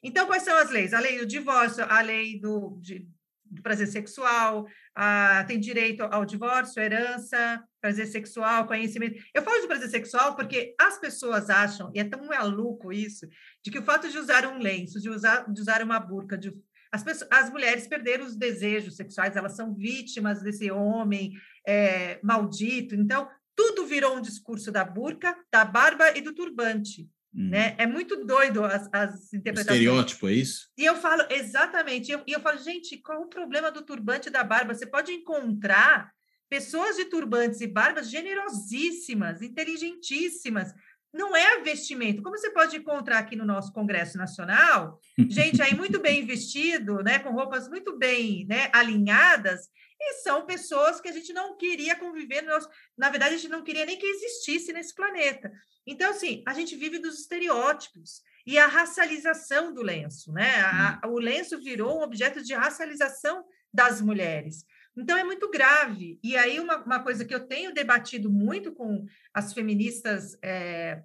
Então, 0.00 0.28
quais 0.28 0.44
são 0.44 0.56
as 0.56 0.70
leis? 0.70 0.94
A 0.94 1.00
lei 1.00 1.18
do 1.18 1.26
divórcio, 1.26 1.84
a 1.90 2.00
lei 2.00 2.38
do, 2.38 2.78
de, 2.80 3.04
do 3.46 3.60
prazer 3.62 3.88
sexual, 3.88 4.64
a, 4.94 5.42
tem 5.48 5.58
direito 5.58 6.04
ao 6.04 6.24
divórcio, 6.24 6.80
herança, 6.80 7.60
prazer 7.82 8.06
sexual, 8.06 8.66
conhecimento. 8.66 9.20
Eu 9.34 9.42
falo 9.42 9.60
de 9.60 9.66
prazer 9.66 9.90
sexual 9.90 10.36
porque 10.36 10.72
as 10.80 10.98
pessoas 10.98 11.50
acham, 11.50 11.90
e 11.92 11.98
é 11.98 12.04
tão 12.04 12.24
maluco 12.26 12.92
isso, 12.92 13.26
de 13.62 13.72
que 13.72 13.78
o 13.80 13.82
fato 13.82 14.08
de 14.08 14.16
usar 14.16 14.46
um 14.46 14.58
lenço, 14.58 15.00
de 15.00 15.10
usar, 15.10 15.52
de 15.52 15.60
usar 15.60 15.82
uma 15.82 15.98
burca, 15.98 16.38
de, 16.38 16.54
as, 16.92 17.02
pessoas, 17.02 17.28
as 17.32 17.50
mulheres 17.50 17.88
perderam 17.88 18.24
os 18.24 18.36
desejos 18.36 18.94
sexuais, 18.94 19.34
elas 19.34 19.56
são 19.56 19.74
vítimas 19.74 20.40
desse 20.40 20.70
homem 20.70 21.32
é, 21.66 22.20
maldito. 22.22 22.94
Então, 22.94 23.28
tudo 23.56 23.84
virou 23.84 24.16
um 24.16 24.22
discurso 24.22 24.70
da 24.70 24.84
burca, 24.84 25.36
da 25.52 25.64
barba 25.64 26.16
e 26.16 26.20
do 26.20 26.32
turbante. 26.32 27.10
Hum. 27.34 27.48
Né? 27.48 27.74
É 27.78 27.86
muito 27.86 28.24
doido 28.24 28.64
as, 28.64 28.88
as 28.92 29.32
interpretações. 29.32 29.80
Estereótipo, 29.80 30.28
é 30.28 30.34
isso? 30.34 30.68
E 30.78 30.84
eu 30.84 30.94
falo, 30.94 31.24
exatamente. 31.30 32.10
E 32.10 32.12
eu, 32.12 32.22
e 32.28 32.32
eu 32.32 32.40
falo, 32.40 32.58
gente, 32.58 32.98
qual 32.98 33.22
o 33.22 33.28
problema 33.28 33.72
do 33.72 33.82
turbante 33.82 34.28
e 34.28 34.32
da 34.32 34.44
barba? 34.44 34.72
Você 34.72 34.86
pode 34.86 35.10
encontrar 35.10 36.12
pessoas 36.52 36.96
de 36.96 37.06
turbantes 37.06 37.62
e 37.62 37.66
barbas 37.66 38.10
generosíssimas, 38.10 39.40
inteligentíssimas. 39.40 40.74
Não 41.10 41.34
é 41.34 41.62
vestimento. 41.62 42.22
Como 42.22 42.36
você 42.36 42.50
pode 42.50 42.76
encontrar 42.76 43.20
aqui 43.20 43.34
no 43.34 43.46
nosso 43.46 43.72
Congresso 43.72 44.18
Nacional, 44.18 45.00
gente 45.30 45.62
aí 45.62 45.74
muito 45.74 45.98
bem 45.98 46.26
vestido, 46.26 47.02
né, 47.02 47.18
com 47.20 47.30
roupas 47.30 47.70
muito 47.70 47.98
bem 47.98 48.46
né, 48.46 48.68
alinhadas, 48.70 49.62
e 49.98 50.12
são 50.24 50.44
pessoas 50.44 51.00
que 51.00 51.08
a 51.08 51.12
gente 51.12 51.32
não 51.32 51.56
queria 51.56 51.96
conviver, 51.96 52.42
nós, 52.42 52.68
na 52.98 53.08
verdade, 53.08 53.36
a 53.36 53.38
gente 53.38 53.50
não 53.50 53.64
queria 53.64 53.86
nem 53.86 53.98
que 53.98 54.04
existisse 54.04 54.74
nesse 54.74 54.94
planeta. 54.94 55.50
Então, 55.86 56.10
assim, 56.10 56.42
a 56.46 56.52
gente 56.52 56.76
vive 56.76 56.98
dos 56.98 57.20
estereótipos. 57.20 58.20
e 58.46 58.58
a 58.58 58.66
racialização 58.66 59.72
do 59.72 59.80
lenço, 59.82 60.30
né? 60.32 60.60
A, 60.60 61.00
o 61.06 61.18
lenço 61.18 61.58
virou 61.62 61.98
um 61.98 62.02
objeto 62.02 62.42
de 62.42 62.52
racialização 62.52 63.42
das 63.72 64.02
mulheres. 64.02 64.66
Então, 64.96 65.16
é 65.16 65.24
muito 65.24 65.50
grave. 65.50 66.18
E 66.22 66.36
aí, 66.36 66.60
uma, 66.60 66.76
uma 66.78 67.02
coisa 67.02 67.24
que 67.24 67.34
eu 67.34 67.46
tenho 67.46 67.72
debatido 67.72 68.30
muito 68.30 68.72
com 68.72 69.06
as 69.32 69.52
feministas, 69.52 70.36
é, 70.42 71.02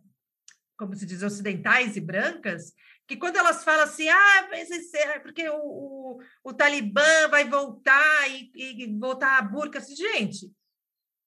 como 0.77 0.95
se 0.95 1.05
diz, 1.05 1.23
ocidentais 1.23 1.95
e 1.95 2.01
brancas, 2.01 2.73
que 3.07 3.15
quando 3.15 3.37
elas 3.37 3.63
falam 3.63 3.85
assim, 3.85 4.09
ah, 4.09 4.49
é 4.93 5.19
porque 5.19 5.47
o, 5.47 5.55
o, 5.55 6.19
o 6.43 6.53
Talibã 6.53 7.29
vai 7.29 7.47
voltar 7.47 8.29
e, 8.29 8.51
e 8.53 8.99
voltar 8.99 9.37
a 9.37 9.41
burca, 9.41 9.79
assim, 9.79 9.95
gente, 9.95 10.51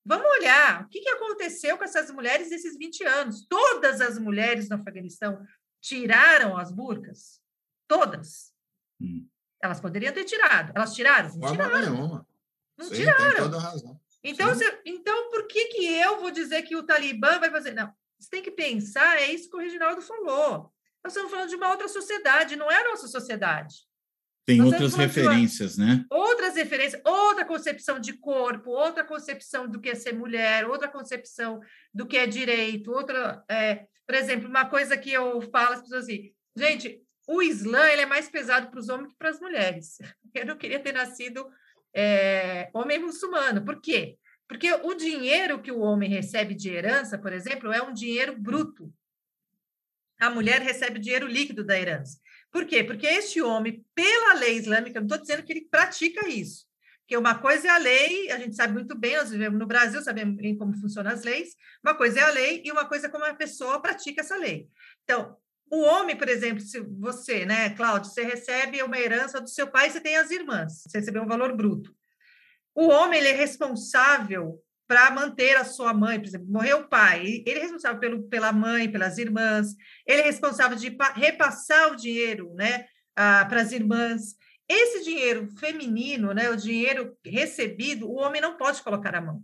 vamos 0.05 0.27
olhar 0.39 0.83
o 0.83 0.89
que, 0.89 1.01
que 1.01 1.09
aconteceu 1.09 1.79
com 1.79 1.85
essas 1.85 2.11
mulheres 2.11 2.51
nesses 2.51 2.77
20 2.77 3.05
anos. 3.05 3.47
Todas 3.49 4.03
as 4.03 4.19
mulheres 4.19 4.69
no 4.69 4.77
Afeganistão 4.77 5.43
tiraram 5.81 6.57
as 6.59 6.71
burcas? 6.71 7.41
Todas. 7.89 8.53
Hum. 9.01 9.27
Elas 9.63 9.81
poderiam 9.81 10.13
ter 10.13 10.25
tirado. 10.25 10.73
Elas 10.75 10.95
tiraram? 10.95 11.35
Não 11.37 11.51
tiraram. 11.51 11.93
Nenhuma. 11.93 12.27
Não 12.81 12.89
Sim, 12.89 12.95
tiraram. 12.95 13.31
Tem 13.31 13.37
toda 13.37 13.59
razão. 13.59 14.01
Então, 14.25 14.49
você, 14.49 14.81
então, 14.87 15.31
por 15.31 15.47
que, 15.47 15.67
que 15.67 15.85
eu 15.85 16.19
vou 16.19 16.31
dizer 16.31 16.63
que 16.63 16.75
o 16.75 16.83
Talibã 16.83 17.39
vai 17.39 17.51
fazer? 17.51 17.73
Não, 17.73 17.93
você 18.19 18.31
tem 18.31 18.43
que 18.43 18.51
pensar, 18.51 19.19
é 19.19 19.31
isso 19.31 19.51
que 19.51 19.57
o 19.57 19.61
Reginaldo 19.61 20.01
falou. 20.01 20.73
Nós 21.05 21.13
estamos 21.13 21.31
falando 21.31 21.49
de 21.49 21.57
uma 21.57 21.71
outra 21.71 21.89
sociedade, 21.89 22.57
não 22.57 22.71
é 22.71 22.81
a 22.81 22.91
nossa 22.91 23.07
sociedade. 23.07 23.77
Tem 24.47 24.59
Nós 24.59 24.73
outras 24.73 24.95
referências, 24.95 25.77
uma, 25.77 25.87
né? 25.87 26.05
Outras 26.11 26.55
referências, 26.55 27.01
outra 27.05 27.45
concepção 27.45 28.01
de 28.01 28.15
corpo, 28.15 28.71
outra 28.71 29.05
concepção 29.05 29.69
do 29.69 29.81
que 29.81 29.91
é 29.91 29.95
ser 29.95 30.15
mulher, 30.15 30.67
outra 30.67 30.89
concepção 30.89 31.61
do 31.93 32.07
que 32.07 32.17
é 32.17 32.27
direito, 32.27 32.91
outra. 32.91 33.45
É, 33.49 33.87
por 34.07 34.15
exemplo, 34.15 34.49
uma 34.49 34.65
coisa 34.65 34.97
que 34.97 35.13
eu 35.13 35.41
falo 35.51 35.75
às 35.75 35.83
pessoas 35.83 36.05
assim, 36.05 36.33
gente, 36.57 37.01
o 37.29 37.41
Islã 37.41 37.87
ele 37.89 38.03
é 38.03 38.07
mais 38.07 38.29
pesado 38.29 38.71
para 38.71 38.81
os 38.81 38.89
homens 38.89 39.13
que 39.13 39.19
para 39.19 39.31
as 39.31 39.41
mulheres. 39.41 39.99
Eu 40.35 40.47
não 40.47 40.57
queria 40.57 40.81
ter 40.81 40.93
nascido 40.93 41.49
é, 41.95 42.71
homem 42.73 42.99
muçulmano. 42.99 43.65
Por 43.65 43.81
quê? 43.81 44.17
Porque 44.49 44.73
o 44.73 44.95
dinheiro 44.95 45.63
que 45.63 45.71
o 45.71 45.81
homem 45.81 46.11
recebe 46.11 46.55
de 46.55 46.71
herança, 46.71 47.19
por 47.19 47.33
exemplo, 47.33 47.73
é 47.73 47.83
um 47.83 47.93
dinheiro 47.93 48.37
bruto 48.39 48.93
a 50.21 50.29
mulher 50.29 50.61
recebe 50.61 50.99
o 50.99 51.01
dinheiro 51.01 51.27
líquido 51.27 51.65
da 51.65 51.79
herança. 51.79 52.19
Por 52.53 52.67
quê? 52.67 52.85
Porque 52.85 53.07
este 53.07 53.41
homem, 53.41 53.85
pela 53.95 54.35
lei 54.35 54.57
islâmica, 54.57 55.01
não 55.01 55.07
estou 55.07 55.21
dizendo 55.21 55.43
que 55.43 55.53
ele 55.53 55.67
pratica 55.71 56.29
isso, 56.29 56.67
porque 57.01 57.17
uma 57.17 57.39
coisa 57.39 57.69
é 57.69 57.71
a 57.71 57.79
lei, 57.79 58.31
a 58.31 58.39
gente 58.39 58.55
sabe 58.55 58.75
muito 58.75 58.97
bem, 58.97 59.17
nós 59.17 59.31
vivemos 59.31 59.59
no 59.59 59.67
Brasil, 59.67 60.03
sabemos 60.03 60.37
bem 60.37 60.57
como 60.57 60.79
funcionam 60.79 61.11
as 61.11 61.25
leis, 61.25 61.57
uma 61.83 61.95
coisa 61.95 62.21
é 62.21 62.23
a 62.23 62.31
lei 62.31 62.63
e 62.65 62.71
uma 62.71 62.85
coisa 62.85 63.07
é 63.07 63.11
como 63.11 63.25
a 63.25 63.35
pessoa 63.35 63.81
pratica 63.81 64.21
essa 64.21 64.37
lei. 64.37 64.69
Então, 65.05 65.37
o 65.71 65.83
homem, 65.83 66.17
por 66.17 66.29
exemplo, 66.29 66.61
se 66.61 66.81
você, 66.81 67.47
né, 67.47 67.71
Cláudio, 67.71 68.11
você 68.11 68.25
recebe 68.25 68.83
uma 68.83 68.99
herança 68.99 69.41
do 69.41 69.49
seu 69.49 69.69
pai, 69.69 69.89
você 69.89 70.01
tem 70.01 70.17
as 70.17 70.31
irmãs, 70.31 70.83
você 70.83 70.99
recebeu 70.99 71.23
um 71.23 71.29
valor 71.29 71.57
bruto. 71.57 71.95
O 72.75 72.89
homem 72.89 73.21
ele 73.21 73.29
é 73.29 73.35
responsável 73.35 74.61
para 74.89 75.13
manter 75.13 75.57
a 75.57 75.65
sua 75.65 75.95
mãe, 75.95 76.19
por 76.19 76.27
exemplo, 76.27 76.49
morreu 76.51 76.81
o 76.81 76.89
pai, 76.89 77.45
ele 77.47 77.61
é 77.61 77.63
responsável 77.63 78.01
pelo, 78.01 78.23
pela 78.25 78.53
mãe, 78.53 78.91
pelas 78.91 79.19
irmãs, 79.19 79.69
ele 80.05 80.23
é 80.23 80.25
responsável 80.25 80.77
de 80.77 80.97
repassar 81.15 81.93
o 81.93 81.97
dinheiro 81.97 82.53
né, 82.57 82.87
para 83.15 83.61
as 83.61 83.71
irmãs. 83.71 84.35
Esse 84.69 85.05
dinheiro 85.05 85.49
feminino, 85.59 86.35
né, 86.35 86.51
o 86.51 86.57
dinheiro 86.57 87.17
recebido, 87.25 88.11
o 88.11 88.17
homem 88.17 88.41
não 88.41 88.57
pode 88.57 88.83
colocar 88.83 89.15
a 89.15 89.21
mão. 89.21 89.41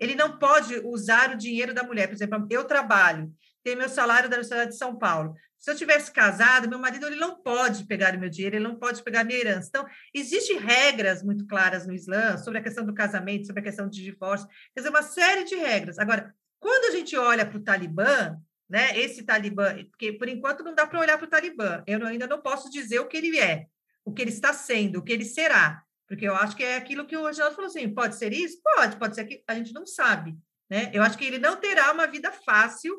Ele 0.00 0.14
não 0.14 0.38
pode 0.38 0.78
usar 0.86 1.32
o 1.32 1.36
dinheiro 1.36 1.74
da 1.74 1.82
mulher. 1.82 2.06
Por 2.06 2.14
exemplo, 2.14 2.46
eu 2.48 2.64
trabalho, 2.64 3.30
tenho 3.68 3.78
meu 3.78 3.88
salário 3.88 4.28
da 4.28 4.36
Universidade 4.36 4.70
de 4.70 4.78
São 4.78 4.96
Paulo. 4.96 5.34
Se 5.58 5.70
eu 5.70 5.76
tivesse 5.76 6.10
casado, 6.10 6.68
meu 6.68 6.78
marido 6.78 7.06
ele 7.06 7.16
não 7.16 7.42
pode 7.42 7.84
pegar 7.84 8.14
o 8.14 8.18
meu 8.18 8.30
dinheiro, 8.30 8.56
ele 8.56 8.64
não 8.64 8.76
pode 8.76 9.02
pegar 9.02 9.20
a 9.20 9.24
minha 9.24 9.38
herança. 9.38 9.68
Então, 9.68 9.86
existem 10.14 10.58
regras 10.58 11.22
muito 11.22 11.46
claras 11.46 11.86
no 11.86 11.92
Islã 11.92 12.38
sobre 12.38 12.60
a 12.60 12.62
questão 12.62 12.86
do 12.86 12.94
casamento, 12.94 13.46
sobre 13.46 13.60
a 13.60 13.64
questão 13.64 13.88
de 13.88 14.02
divórcio, 14.02 14.48
quer 14.74 14.80
dizer, 14.80 14.88
uma 14.88 15.02
série 15.02 15.44
de 15.44 15.56
regras. 15.56 15.98
Agora, 15.98 16.32
quando 16.60 16.92
a 16.92 16.96
gente 16.96 17.16
olha 17.16 17.44
para 17.44 17.58
o 17.58 17.62
Talibã, 17.62 18.36
né, 18.68 18.98
esse 18.98 19.22
Talibã, 19.24 19.74
porque 19.90 20.12
por 20.12 20.28
enquanto 20.28 20.62
não 20.62 20.74
dá 20.74 20.86
para 20.86 21.00
olhar 21.00 21.18
para 21.18 21.26
o 21.26 21.30
Talibã, 21.30 21.82
eu 21.86 22.06
ainda 22.06 22.26
não 22.26 22.40
posso 22.40 22.70
dizer 22.70 23.00
o 23.00 23.06
que 23.06 23.16
ele 23.16 23.38
é, 23.38 23.66
o 24.04 24.12
que 24.12 24.22
ele 24.22 24.30
está 24.30 24.52
sendo, 24.52 25.00
o 25.00 25.02
que 25.02 25.12
ele 25.12 25.24
será, 25.24 25.82
porque 26.06 26.26
eu 26.26 26.34
acho 26.36 26.56
que 26.56 26.64
é 26.64 26.76
aquilo 26.76 27.06
que 27.06 27.16
o 27.16 27.26
Reginaldo 27.26 27.56
falou 27.56 27.68
assim, 27.68 27.92
pode 27.92 28.16
ser 28.16 28.32
isso? 28.32 28.60
Pode, 28.62 28.96
pode 28.96 29.14
ser 29.14 29.24
que 29.24 29.42
a 29.46 29.54
gente 29.54 29.72
não 29.74 29.84
sabe, 29.84 30.36
né? 30.70 30.90
Eu 30.94 31.02
acho 31.02 31.18
que 31.18 31.24
ele 31.24 31.38
não 31.38 31.56
terá 31.56 31.92
uma 31.92 32.06
vida 32.06 32.30
fácil 32.30 32.96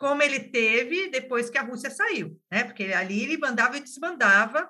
como 0.00 0.22
ele 0.22 0.40
teve 0.40 1.10
depois 1.10 1.50
que 1.50 1.58
a 1.58 1.62
Rússia 1.62 1.90
saiu, 1.90 2.40
né? 2.50 2.64
Porque 2.64 2.84
ali 2.84 3.22
ele 3.22 3.36
mandava 3.36 3.76
e 3.76 3.82
desmandava 3.82 4.66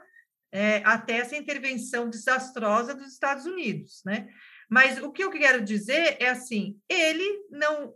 é, 0.51 0.83
até 0.85 1.19
essa 1.19 1.37
intervenção 1.37 2.11
desastrosa 2.11 2.97
dos 2.97 3.13
Estados 3.13 3.47
Unidos, 3.47 4.03
né? 4.05 4.29
Mas 4.69 5.01
o 5.01 5.13
que 5.13 5.23
eu 5.23 5.31
quero 5.31 5.63
dizer 5.63 6.17
é 6.19 6.29
assim, 6.29 6.77
ele 6.89 7.45
não, 7.49 7.95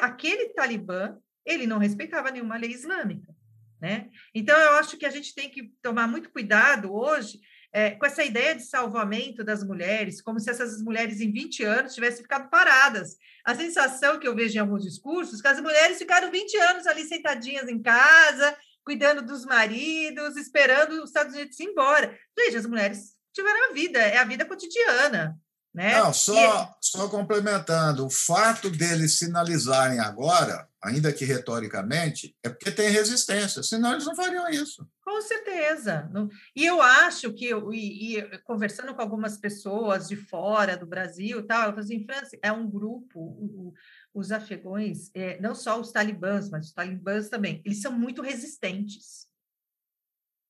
aquele 0.00 0.48
Talibã, 0.54 1.14
ele 1.44 1.66
não 1.66 1.76
respeitava 1.76 2.30
nenhuma 2.30 2.56
lei 2.56 2.70
islâmica, 2.70 3.36
né? 3.78 4.08
Então 4.34 4.58
eu 4.58 4.72
acho 4.76 4.96
que 4.96 5.04
a 5.04 5.10
gente 5.10 5.34
tem 5.34 5.50
que 5.50 5.74
tomar 5.82 6.08
muito 6.08 6.30
cuidado 6.30 6.94
hoje 6.94 7.38
é, 7.72 7.92
com 7.92 8.04
essa 8.04 8.22
ideia 8.22 8.54
de 8.54 8.62
salvamento 8.62 9.42
das 9.42 9.64
mulheres, 9.64 10.20
como 10.20 10.38
se 10.38 10.50
essas 10.50 10.82
mulheres 10.82 11.20
em 11.20 11.32
20 11.32 11.64
anos 11.64 11.94
tivessem 11.94 12.22
ficado 12.22 12.50
paradas. 12.50 13.16
A 13.44 13.54
sensação 13.54 14.18
que 14.18 14.28
eu 14.28 14.34
vejo 14.34 14.56
em 14.56 14.60
alguns 14.60 14.82
discursos 14.82 15.38
é 15.38 15.42
que 15.42 15.48
as 15.48 15.60
mulheres 15.60 15.98
ficaram 15.98 16.30
20 16.30 16.56
anos 16.58 16.86
ali 16.86 17.04
sentadinhas 17.04 17.68
em 17.68 17.80
casa, 17.80 18.54
cuidando 18.84 19.22
dos 19.22 19.46
maridos, 19.46 20.36
esperando 20.36 21.02
os 21.02 21.10
Estados 21.10 21.34
Unidos 21.34 21.58
ir 21.58 21.64
embora. 21.64 22.16
Gente, 22.38 22.56
as 22.58 22.66
mulheres 22.66 23.14
tiveram 23.32 23.70
a 23.70 23.72
vida, 23.72 23.98
é 23.98 24.18
a 24.18 24.24
vida 24.24 24.44
cotidiana. 24.44 25.38
Né? 25.74 25.98
Não, 25.98 26.12
só, 26.12 26.34
e... 26.34 26.86
só 26.86 27.08
complementando, 27.08 28.04
o 28.04 28.10
fato 28.10 28.68
deles 28.68 29.18
sinalizarem 29.18 30.00
agora, 30.00 30.68
ainda 30.82 31.10
que 31.12 31.24
retoricamente, 31.24 32.36
é 32.42 32.50
porque 32.50 32.70
tem 32.70 32.90
resistência, 32.90 33.62
senão 33.62 33.92
eles 33.92 34.04
não 34.04 34.14
fariam 34.14 34.50
isso. 34.50 34.86
Com 35.04 35.20
certeza. 35.20 36.10
E 36.54 36.64
eu 36.64 36.80
acho 36.80 37.32
que, 37.32 37.50
e, 37.72 38.18
e, 38.18 38.38
conversando 38.38 38.94
com 38.94 39.02
algumas 39.02 39.36
pessoas 39.36 40.08
de 40.08 40.16
fora 40.16 40.76
do 40.76 40.86
Brasil, 40.86 41.44
tal, 41.46 41.62
eu 41.62 41.70
falei 41.70 41.84
assim, 41.84 42.04
França, 42.04 42.38
é 42.40 42.52
um 42.52 42.70
grupo, 42.70 43.20
o, 43.20 43.74
os 44.14 44.30
afegões, 44.30 45.10
é, 45.14 45.40
não 45.40 45.54
só 45.54 45.80
os 45.80 45.90
talibãs, 45.90 46.48
mas 46.48 46.66
os 46.66 46.72
talibãs 46.72 47.28
também, 47.28 47.60
eles 47.64 47.82
são 47.82 47.92
muito 47.92 48.22
resistentes. 48.22 49.26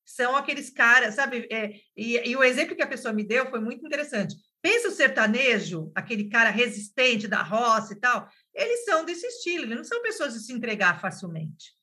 São 0.05 0.37
aqueles 0.37 0.69
caras, 0.69 1.15
sabe? 1.15 1.49
É, 1.51 1.81
e, 1.97 2.19
e 2.29 2.37
o 2.37 2.45
exemplo 2.45 2.77
que 2.77 2.83
a 2.83 2.87
pessoa 2.87 3.15
me 3.15 3.25
deu 3.25 3.49
foi 3.49 3.61
muito 3.61 3.87
interessante 3.87 4.37
Pensa 4.63 4.89
o 4.89 4.93
sertanejo, 4.93 5.91
aquele 5.93 6.29
cara 6.29 6.49
resistente 6.49 7.27
da 7.27 7.43
roça 7.43 7.95
e 7.95 7.97
tal. 7.97 8.29
Eles 8.55 8.85
são 8.85 9.05
desse 9.05 9.27
estilo, 9.27 9.65
eles 9.65 9.77
não 9.77 9.85
são 9.85 10.01
pessoas 10.01 10.35
de 10.35 10.41
se 10.41 10.53
entregar 10.53 11.01
facilmente. 11.01 11.75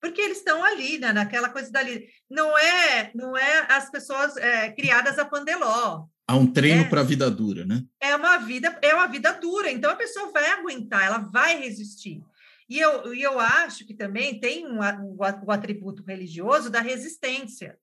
Porque 0.00 0.20
eles 0.20 0.38
estão 0.38 0.62
ali, 0.62 0.98
né, 0.98 1.12
naquela 1.12 1.48
coisa 1.48 1.70
dali. 1.70 2.08
Não 2.30 2.56
é, 2.56 3.10
não 3.14 3.36
é 3.36 3.66
as 3.68 3.90
pessoas 3.90 4.36
é, 4.36 4.70
criadas 4.70 5.18
a 5.18 5.24
pandeló. 5.24 6.06
Há 6.26 6.36
um 6.36 6.46
treino 6.46 6.82
é, 6.82 6.88
para 6.88 7.00
a 7.00 7.04
vida 7.04 7.30
dura, 7.30 7.64
né? 7.64 7.82
É 8.00 8.14
uma 8.14 8.36
vida, 8.36 8.78
é 8.82 8.94
uma 8.94 9.06
vida 9.06 9.32
dura. 9.32 9.70
Então 9.70 9.90
a 9.90 9.96
pessoa 9.96 10.30
vai 10.30 10.46
aguentar, 10.50 11.04
ela 11.04 11.18
vai 11.18 11.58
resistir. 11.58 12.22
E 12.68 12.78
eu, 12.78 13.14
e 13.14 13.22
eu 13.22 13.40
acho 13.40 13.86
que 13.86 13.94
também 13.94 14.38
tem 14.38 14.66
um, 14.66 14.78
o, 14.80 15.16
o 15.46 15.50
atributo 15.50 16.02
religioso 16.02 16.68
da 16.68 16.80
resistência 16.80 17.78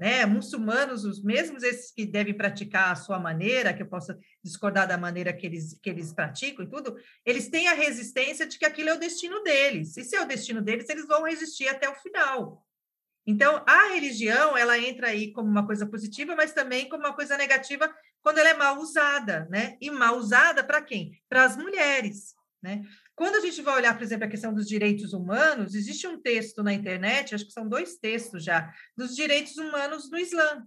né, 0.00 0.24
muçulmanos, 0.24 1.04
os 1.04 1.22
mesmos 1.22 1.62
esses 1.62 1.92
que 1.92 2.06
devem 2.06 2.34
praticar 2.34 2.90
a 2.90 2.96
sua 2.96 3.18
maneira, 3.18 3.74
que 3.74 3.82
eu 3.82 3.86
possa 3.86 4.18
discordar 4.42 4.88
da 4.88 4.96
maneira 4.96 5.30
que 5.30 5.44
eles, 5.46 5.78
que 5.78 5.90
eles 5.90 6.10
praticam 6.10 6.64
e 6.64 6.70
tudo, 6.70 6.96
eles 7.22 7.50
têm 7.50 7.68
a 7.68 7.74
resistência 7.74 8.46
de 8.46 8.58
que 8.58 8.64
aquilo 8.64 8.88
é 8.88 8.94
o 8.94 8.98
destino 8.98 9.42
deles. 9.42 9.94
E 9.98 10.02
se 10.02 10.16
é 10.16 10.22
o 10.22 10.26
destino 10.26 10.62
deles, 10.62 10.88
eles 10.88 11.06
vão 11.06 11.24
resistir 11.24 11.68
até 11.68 11.86
o 11.86 11.94
final. 11.96 12.66
Então, 13.26 13.62
a 13.66 13.92
religião, 13.92 14.56
ela 14.56 14.78
entra 14.78 15.08
aí 15.08 15.32
como 15.32 15.50
uma 15.50 15.66
coisa 15.66 15.86
positiva, 15.86 16.34
mas 16.34 16.54
também 16.54 16.88
como 16.88 17.04
uma 17.04 17.14
coisa 17.14 17.36
negativa 17.36 17.94
quando 18.22 18.38
ela 18.38 18.48
é 18.48 18.54
mal 18.54 18.78
usada, 18.78 19.46
né? 19.50 19.76
E 19.82 19.90
mal 19.90 20.16
usada 20.16 20.64
para 20.64 20.80
quem? 20.80 21.12
Para 21.28 21.44
as 21.44 21.58
mulheres, 21.58 22.34
né? 22.62 22.82
Quando 23.20 23.36
a 23.36 23.40
gente 23.40 23.60
vai 23.60 23.74
olhar, 23.76 23.94
por 23.94 24.02
exemplo, 24.02 24.24
a 24.24 24.30
questão 24.30 24.54
dos 24.54 24.66
direitos 24.66 25.12
humanos, 25.12 25.74
existe 25.74 26.06
um 26.06 26.18
texto 26.18 26.62
na 26.62 26.72
internet, 26.72 27.34
acho 27.34 27.44
que 27.44 27.52
são 27.52 27.68
dois 27.68 27.98
textos 27.98 28.42
já, 28.42 28.72
dos 28.96 29.14
direitos 29.14 29.58
humanos 29.58 30.10
no 30.10 30.18
Islã. 30.18 30.66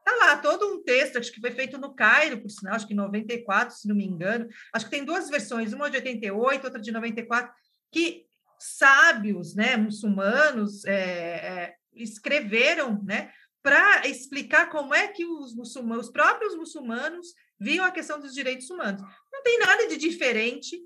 Está 0.00 0.16
lá 0.16 0.38
todo 0.38 0.74
um 0.74 0.82
texto, 0.82 1.18
acho 1.18 1.30
que 1.30 1.40
foi 1.40 1.52
feito 1.52 1.78
no 1.78 1.94
Cairo, 1.94 2.40
por 2.40 2.50
sinal, 2.50 2.74
acho 2.74 2.84
que 2.84 2.94
em 2.94 2.96
94, 2.96 3.76
se 3.76 3.86
não 3.86 3.94
me 3.94 4.04
engano. 4.04 4.48
Acho 4.74 4.86
que 4.86 4.90
tem 4.90 5.04
duas 5.04 5.30
versões, 5.30 5.72
uma 5.72 5.88
de 5.88 5.98
88, 5.98 6.64
outra 6.64 6.80
de 6.80 6.90
94, 6.90 7.54
que 7.92 8.26
sábios, 8.58 9.54
né, 9.54 9.76
muçulmanos, 9.76 10.84
é, 10.84 10.92
é, 10.92 11.74
escreveram, 11.94 13.00
né, 13.04 13.30
para 13.62 14.04
explicar 14.08 14.68
como 14.68 14.92
é 14.92 15.06
que 15.06 15.24
os 15.24 15.54
muçulmanos, 15.54 16.06
os 16.06 16.12
próprios 16.12 16.56
muçulmanos 16.56 17.28
viam 17.56 17.84
a 17.84 17.92
questão 17.92 18.18
dos 18.18 18.34
direitos 18.34 18.68
humanos. 18.68 19.00
Não 19.32 19.44
tem 19.44 19.60
nada 19.60 19.86
de 19.86 19.96
diferente 19.96 20.76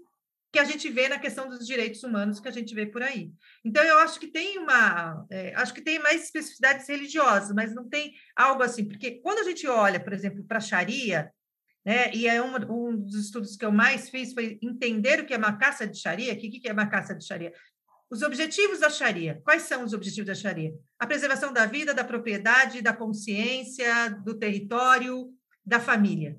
que 0.52 0.58
a 0.58 0.64
gente 0.64 0.90
vê 0.90 1.08
na 1.08 1.18
questão 1.18 1.48
dos 1.48 1.66
direitos 1.66 2.02
humanos 2.02 2.38
que 2.38 2.48
a 2.48 2.52
gente 2.52 2.74
vê 2.74 2.84
por 2.84 3.02
aí. 3.02 3.32
Então 3.64 3.82
eu 3.82 3.98
acho 4.00 4.20
que 4.20 4.26
tem 4.26 4.58
uma, 4.58 5.26
é, 5.30 5.54
acho 5.54 5.72
que 5.72 5.80
tem 5.80 5.98
mais 5.98 6.24
especificidades 6.24 6.86
religiosas, 6.86 7.54
mas 7.54 7.74
não 7.74 7.88
tem 7.88 8.12
algo 8.36 8.62
assim, 8.62 8.86
porque 8.86 9.12
quando 9.22 9.38
a 9.38 9.44
gente 9.44 9.66
olha, 9.66 9.98
por 9.98 10.12
exemplo, 10.12 10.44
para 10.44 10.58
a 10.58 10.60
Sharia, 10.60 11.32
né, 11.84 12.12
e 12.14 12.28
é 12.28 12.40
um, 12.42 12.96
dos 12.96 13.14
estudos 13.14 13.56
que 13.56 13.64
eu 13.64 13.72
mais 13.72 14.10
fiz 14.10 14.34
foi 14.34 14.58
entender 14.62 15.20
o 15.20 15.26
que 15.26 15.32
é 15.32 15.38
uma 15.38 15.56
caça 15.56 15.86
de 15.86 15.98
Sharia, 15.98 16.34
o 16.34 16.36
que, 16.36 16.50
que 16.50 16.68
é 16.68 16.72
uma 16.72 16.86
caça 16.86 17.14
de 17.14 17.24
Sharia? 17.24 17.52
Os 18.10 18.20
objetivos 18.20 18.80
da 18.80 18.90
Sharia. 18.90 19.40
Quais 19.42 19.62
são 19.62 19.82
os 19.82 19.94
objetivos 19.94 20.26
da 20.26 20.34
Sharia? 20.34 20.74
A 20.98 21.06
preservação 21.06 21.50
da 21.50 21.64
vida, 21.64 21.94
da 21.94 22.04
propriedade, 22.04 22.82
da 22.82 22.92
consciência, 22.92 24.10
do 24.22 24.38
território, 24.38 25.32
da 25.64 25.80
família. 25.80 26.36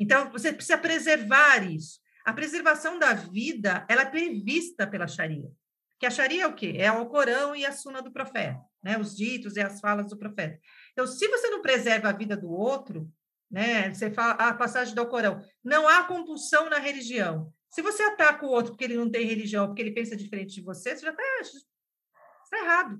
Então, 0.00 0.32
você 0.32 0.52
precisa 0.52 0.76
preservar 0.76 1.62
isso. 1.70 2.00
A 2.24 2.32
preservação 2.32 2.98
da 2.98 3.14
vida, 3.14 3.86
ela 3.88 4.02
é 4.02 4.06
prevista 4.06 4.86
pela 4.86 5.06
Sharia. 5.06 5.50
Que 5.98 6.06
a 6.06 6.10
Sharia 6.10 6.44
é 6.44 6.46
o 6.46 6.54
quê? 6.54 6.74
É 6.78 6.90
o 6.90 7.06
Corão 7.06 7.54
e 7.54 7.66
a 7.66 7.72
Suna 7.72 8.00
do 8.00 8.10
profeta, 8.10 8.58
né? 8.82 8.98
Os 8.98 9.16
ditos 9.16 9.56
e 9.56 9.60
as 9.60 9.80
falas 9.80 10.08
do 10.08 10.18
profeta. 10.18 10.58
Então, 10.92 11.06
se 11.06 11.28
você 11.28 11.48
não 11.50 11.60
preserva 11.60 12.08
a 12.08 12.12
vida 12.12 12.36
do 12.36 12.50
outro, 12.50 13.10
né? 13.50 13.92
Você 13.92 14.10
fala 14.10 14.32
a 14.32 14.54
passagem 14.54 14.94
do 14.94 15.06
Corão, 15.06 15.42
não 15.62 15.86
há 15.88 16.04
compulsão 16.04 16.70
na 16.70 16.78
religião. 16.78 17.52
Se 17.68 17.82
você 17.82 18.02
ataca 18.02 18.46
o 18.46 18.48
outro 18.48 18.72
porque 18.72 18.84
ele 18.84 18.96
não 18.96 19.10
tem 19.10 19.26
religião, 19.26 19.66
porque 19.66 19.82
ele 19.82 19.92
pensa 19.92 20.16
diferente 20.16 20.54
de 20.54 20.62
você, 20.62 20.96
você 20.96 21.04
já 21.04 21.10
está 21.10 21.22
tá 22.50 22.58
errado. 22.58 22.98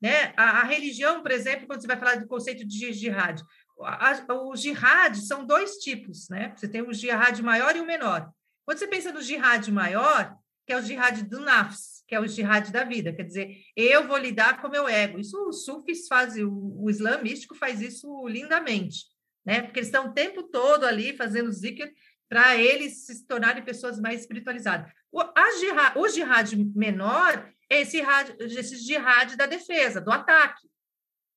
Né? 0.00 0.34
A, 0.36 0.60
a, 0.60 0.64
religião, 0.64 1.22
por 1.22 1.30
exemplo, 1.30 1.66
quando 1.66 1.80
você 1.80 1.86
vai 1.86 1.98
falar 1.98 2.16
do 2.16 2.26
conceito 2.26 2.66
de 2.66 2.92
jihad, 2.92 3.42
a, 3.80 4.24
o 4.34 4.56
jihad 4.56 5.16
são 5.16 5.44
dois 5.44 5.76
tipos, 5.76 6.28
né? 6.28 6.54
Você 6.56 6.68
tem 6.68 6.82
o 6.82 6.92
jihad 6.92 7.42
maior 7.42 7.76
e 7.76 7.80
o 7.80 7.86
menor. 7.86 8.30
Quando 8.64 8.78
você 8.78 8.86
pensa 8.86 9.12
no 9.12 9.22
jihad 9.22 9.70
maior, 9.70 10.36
que 10.66 10.72
é 10.72 10.78
o 10.78 10.82
jihad 10.82 11.22
do 11.22 11.40
nafs, 11.40 12.02
que 12.08 12.14
é 12.14 12.20
o 12.20 12.26
jihad 12.26 12.70
da 12.70 12.84
vida, 12.84 13.12
quer 13.12 13.22
dizer, 13.22 13.56
eu 13.76 14.06
vou 14.06 14.16
lidar 14.16 14.60
com 14.60 14.68
o 14.68 14.70
meu 14.70 14.88
ego. 14.88 15.18
Isso 15.18 15.36
os 15.48 15.64
sufis 15.64 16.06
fazem, 16.08 16.44
o, 16.44 16.52
o 16.52 17.22
místico 17.22 17.54
faz 17.54 17.80
isso 17.80 18.26
lindamente, 18.26 19.04
né? 19.44 19.62
Porque 19.62 19.78
eles 19.78 19.88
estão 19.88 20.06
o 20.06 20.12
tempo 20.12 20.42
todo 20.42 20.84
ali 20.84 21.16
fazendo 21.16 21.52
zikr 21.52 21.90
para 22.28 22.56
eles 22.56 23.06
se 23.06 23.26
tornarem 23.26 23.64
pessoas 23.64 24.00
mais 24.00 24.20
espiritualizadas. 24.20 24.90
O, 25.12 25.22
jihad, 25.60 25.96
o 25.96 26.08
jihad 26.08 26.56
menor 26.74 27.48
é 27.70 27.82
esse 27.82 27.98
jihad, 27.98 28.34
esse 28.40 28.76
jihad 28.76 29.36
da 29.36 29.46
defesa, 29.46 30.00
do 30.00 30.10
ataque. 30.10 30.68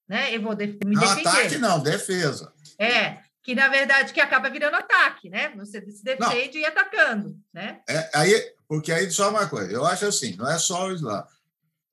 Né? 0.09 0.35
Eu 0.35 0.41
vou 0.41 0.55
me 0.57 0.95
não, 0.95 1.01
defender. 1.01 1.27
ataque 1.27 1.57
não, 1.59 1.79
defesa. 1.79 2.51
É, 2.79 3.19
que 3.43 3.53
na 3.53 3.67
verdade 3.67 4.11
que 4.11 4.19
acaba 4.19 4.49
virando 4.49 4.75
ataque, 4.75 5.29
né? 5.29 5.53
Você 5.55 5.79
se 5.91 6.03
defende 6.03 6.57
não. 6.57 6.61
e 6.61 6.65
atacando, 6.65 7.39
né? 7.53 7.79
É, 7.87 8.09
aí, 8.15 8.53
porque 8.67 8.91
aí 8.91 9.09
só 9.11 9.29
uma 9.29 9.47
coisa, 9.47 9.71
eu 9.71 9.85
acho 9.85 10.05
assim, 10.05 10.35
não 10.35 10.49
é 10.49 10.57
só 10.57 10.87
o 10.87 10.93
Islã. 10.93 11.23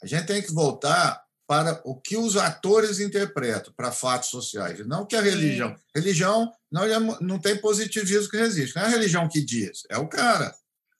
A 0.03 0.07
gente 0.07 0.27
tem 0.27 0.43
que 0.43 0.53
voltar 0.53 1.23
para 1.47 1.81
o 1.85 1.95
que 1.95 2.17
os 2.17 2.37
atores 2.37 2.99
interpretam 2.99 3.73
para 3.77 3.93
fatos 3.93 4.31
sociais, 4.31 4.85
não 4.87 5.07
que 5.07 5.15
a 5.15 5.21
religião. 5.21 5.77
Sim. 5.77 5.83
Religião 5.95 6.53
não, 6.71 6.85
é, 6.85 6.99
não 7.21 7.39
tem 7.39 7.57
positivismo 7.57 8.31
que 8.31 8.37
resiste. 8.37 8.75
Não 8.75 8.83
é 8.83 8.87
a 8.87 8.91
religião 8.91 9.29
que 9.29 9.45
diz, 9.45 9.85
é 9.89 9.99
o 9.99 10.09
cara. 10.09 10.55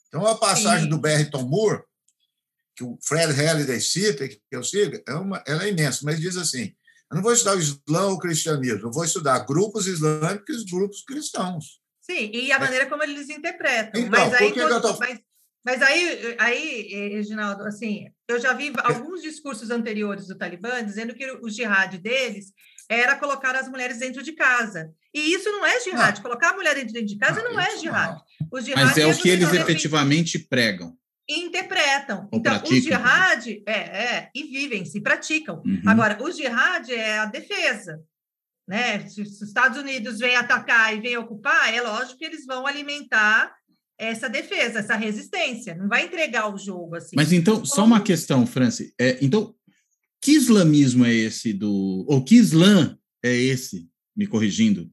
Então, 0.09 0.25
a 0.25 0.37
passagem 0.37 0.85
Sim. 0.85 0.91
do 0.91 0.99
Barrington 0.99 1.43
Moore, 1.43 1.83
que 2.77 2.85
o 2.85 2.97
Fred 3.03 3.33
Halliday 3.33 3.81
cita, 3.81 4.29
que 4.29 4.41
eu 4.51 4.63
sigo, 4.63 5.03
é 5.07 5.15
uma, 5.15 5.43
ela 5.47 5.65
é 5.65 5.71
imensa, 5.71 6.01
mas 6.05 6.21
diz 6.21 6.37
assim: 6.37 6.75
eu 7.11 7.17
não 7.17 7.23
vou 7.23 7.33
estudar 7.33 7.57
o 7.57 7.61
Islã 7.61 8.07
ou 8.07 8.15
o 8.15 8.19
cristianismo, 8.19 8.89
eu 8.89 8.93
vou 8.93 9.05
estudar 9.05 9.39
grupos 9.41 9.87
islâmicos 9.87 10.63
e 10.63 10.71
grupos 10.71 11.03
cristãos. 11.05 11.81
Sim, 12.01 12.31
e 12.33 12.53
a 12.53 12.59
maneira 12.59 12.87
como 12.87 13.03
eles 13.03 13.29
interpretam. 13.29 14.01
Então, 14.01 14.11
mas 14.11 14.35
aí, 14.35 14.53
tô... 14.53 14.99
mas, 14.99 15.21
mas, 15.65 15.83
aí, 15.83 16.37
aí, 16.39 17.09
Reginaldo, 17.15 17.65
assim, 17.65 18.07
eu 18.29 18.41
já 18.41 18.53
vi 18.53 18.73
alguns 18.85 19.23
discursos 19.23 19.71
anteriores 19.71 20.29
do 20.29 20.39
Talibã 20.39 20.85
dizendo 20.85 21.15
que 21.15 21.29
o 21.43 21.49
jihad 21.49 21.99
deles 21.99 22.53
era 22.89 23.17
colocar 23.17 23.57
as 23.57 23.69
mulheres 23.69 23.99
dentro 23.99 24.23
de 24.23 24.33
casa. 24.33 24.93
E 25.13 25.33
isso 25.33 25.51
não 25.51 25.67
é 25.67 25.81
jihad. 25.81 26.17
Não. 26.17 26.23
Colocar 26.23 26.51
a 26.51 26.55
mulher 26.55 26.75
dentro 26.77 27.05
de 27.05 27.19
casa 27.19 27.43
não, 27.43 27.55
não 27.55 27.61
é 27.61 27.77
jihad. 27.79 28.17
O 28.53 28.61
jihad 28.61 28.85
Mas 28.85 28.99
é, 28.99 29.03
é 29.03 29.07
o 29.07 29.17
que 29.17 29.29
eles 29.29 29.53
efetivamente 29.53 30.39
pregam 30.39 30.97
interpretam. 31.29 32.29
Ou 32.31 32.39
então, 32.39 32.53
praticam. 32.53 32.79
o 32.79 32.81
jihad 32.81 33.63
é, 33.67 33.73
é, 33.73 34.31
e 34.35 34.45
vivem, 34.45 34.85
se 34.85 35.01
praticam. 35.01 35.63
Uhum. 35.65 35.83
Agora, 35.87 36.23
o 36.23 36.31
jihad 36.31 36.89
é 36.91 37.19
a 37.19 37.27
defesa. 37.27 38.03
Né? 38.67 39.07
Se 39.09 39.23
os 39.23 39.41
Estados 39.41 39.79
Unidos 39.79 40.19
vêm 40.19 40.37
atacar 40.37 40.97
e 40.97 41.01
vêm 41.01 41.17
ocupar, 41.17 41.73
é 41.73 41.81
lógico 41.81 42.19
que 42.19 42.25
eles 42.25 42.45
vão 42.45 42.67
alimentar 42.67 43.55
essa 43.99 44.29
defesa, 44.29 44.81
essa 44.81 44.97
resistência. 44.97 45.75
Não 45.75 45.89
vai 45.89 46.05
entregar 46.05 46.53
o 46.53 46.59
jogo 46.59 46.97
assim. 46.97 47.17
Mas 47.17 47.33
então, 47.33 47.55
Como... 47.55 47.67
só 47.67 47.85
uma 47.85 48.01
questão, 48.01 48.47
Franci. 48.47 48.93
É, 49.01 49.19
então, 49.23 49.55
que 50.21 50.33
islamismo 50.33 51.05
é 51.05 51.15
esse 51.15 51.53
do. 51.53 52.05
Ou 52.09 52.25
que 52.25 52.35
islã 52.35 52.99
é 53.23 53.35
esse, 53.35 53.89
me 54.17 54.27
corrigindo, 54.27 54.91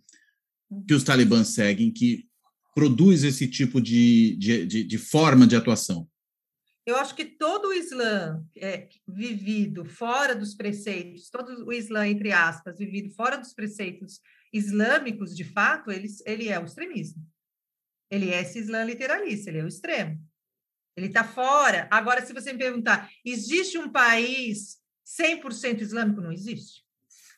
que 0.87 0.93
os 0.93 1.03
talibãs 1.03 1.49
seguem, 1.49 1.91
que 1.91 2.25
produz 2.75 3.23
esse 3.23 3.47
tipo 3.47 3.81
de, 3.81 4.35
de, 4.37 4.65
de, 4.65 4.83
de 4.83 4.97
forma 4.97 5.45
de 5.45 5.55
atuação? 5.55 6.07
Eu 6.85 6.97
acho 6.97 7.15
que 7.15 7.23
todo 7.23 7.69
o 7.69 7.73
Islã 7.73 8.43
é, 8.57 8.89
vivido 9.07 9.85
fora 9.85 10.35
dos 10.35 10.53
preceitos, 10.53 11.29
todo 11.29 11.65
o 11.65 11.71
Islã, 11.71 12.07
entre 12.07 12.31
aspas, 12.33 12.77
vivido 12.77 13.09
fora 13.15 13.37
dos 13.37 13.53
preceitos 13.53 14.19
islâmicos, 14.51 15.35
de 15.35 15.45
fato, 15.45 15.91
ele, 15.91 16.07
ele 16.25 16.49
é 16.49 16.59
o 16.59 16.65
extremismo. 16.65 17.25
Ele 18.11 18.29
é 18.31 18.41
esse 18.41 18.59
Islã 18.59 18.83
literalista, 18.83 19.49
ele 19.49 19.59
é 19.59 19.63
o 19.63 19.67
extremo. 19.67 20.19
Ele 20.95 21.07
está 21.07 21.23
fora. 21.23 21.87
Agora, 21.89 22.23
se 22.23 22.33
você 22.33 22.51
me 22.51 22.59
perguntar, 22.59 23.09
existe 23.25 23.77
um 23.77 23.89
país 23.89 24.77
100% 25.19 25.81
islâmico? 25.81 26.21
Não 26.21 26.31
existe. 26.31 26.83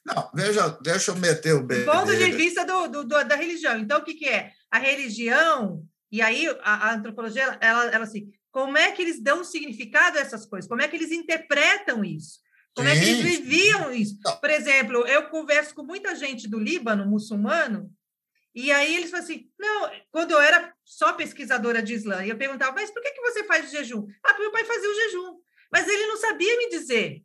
Não, 0.06 0.30
veja, 0.34 0.70
deixa 0.82 1.12
eu 1.12 1.16
meter 1.16 1.54
o 1.54 1.64
bem. 1.64 1.80
Do 1.80 1.92
ponto 1.92 2.16
de 2.16 2.32
vista 2.32 2.66
do, 2.66 2.88
do, 2.88 3.04
do, 3.04 3.24
da 3.24 3.36
religião. 3.36 3.78
Então, 3.80 4.00
o 4.00 4.04
que, 4.04 4.14
que 4.14 4.28
é? 4.28 4.52
A 4.70 4.78
religião, 4.78 5.84
e 6.12 6.22
aí 6.22 6.48
a, 6.62 6.90
a 6.90 6.94
antropologia, 6.94 7.58
ela, 7.62 7.86
ela 7.86 8.04
assim, 8.04 8.32
como 8.56 8.78
é 8.78 8.90
que 8.94 9.02
eles 9.02 9.20
dão 9.20 9.44
significado 9.44 10.18
a 10.18 10.22
essas 10.22 10.46
coisas? 10.46 10.66
Como 10.66 10.82
é 10.82 10.88
que 10.88 10.96
eles 10.96 11.12
interpretam 11.12 12.06
isso? 12.06 12.40
Como 12.74 12.88
Sim. 12.88 12.96
é 12.96 12.98
que 12.98 13.10
eles 13.10 13.22
viviam 13.22 13.92
isso? 13.92 14.18
Por 14.40 14.50
exemplo, 14.50 15.06
eu 15.06 15.28
converso 15.28 15.76
com 15.76 15.84
muita 15.84 16.16
gente 16.16 16.48
do 16.48 16.58
Líbano, 16.58 17.06
muçulmano, 17.06 17.92
e 18.56 18.72
aí 18.72 18.96
eles 18.96 19.12
falam 19.12 19.26
assim: 19.26 19.50
não, 19.60 19.92
quando 20.10 20.32
eu 20.32 20.40
era 20.40 20.74
só 20.86 21.12
pesquisadora 21.12 21.84
de 21.84 21.96
Islã, 21.96 22.26
eu 22.26 22.38
perguntava, 22.38 22.72
mas 22.72 22.90
por 22.92 23.02
que, 23.02 23.12
que 23.12 23.22
você 23.24 23.44
faz 23.44 23.68
o 23.68 23.72
jejum? 23.72 24.08
Ah, 24.24 24.30
porque 24.30 24.44
meu 24.44 24.52
pai 24.54 24.64
fazia 24.64 24.90
o 24.90 24.96
jejum. 24.96 25.36
Mas 25.70 25.86
ele 25.90 26.08
não 26.08 26.16
sabia 26.16 26.58
me 26.58 26.70
dizer 26.70 27.24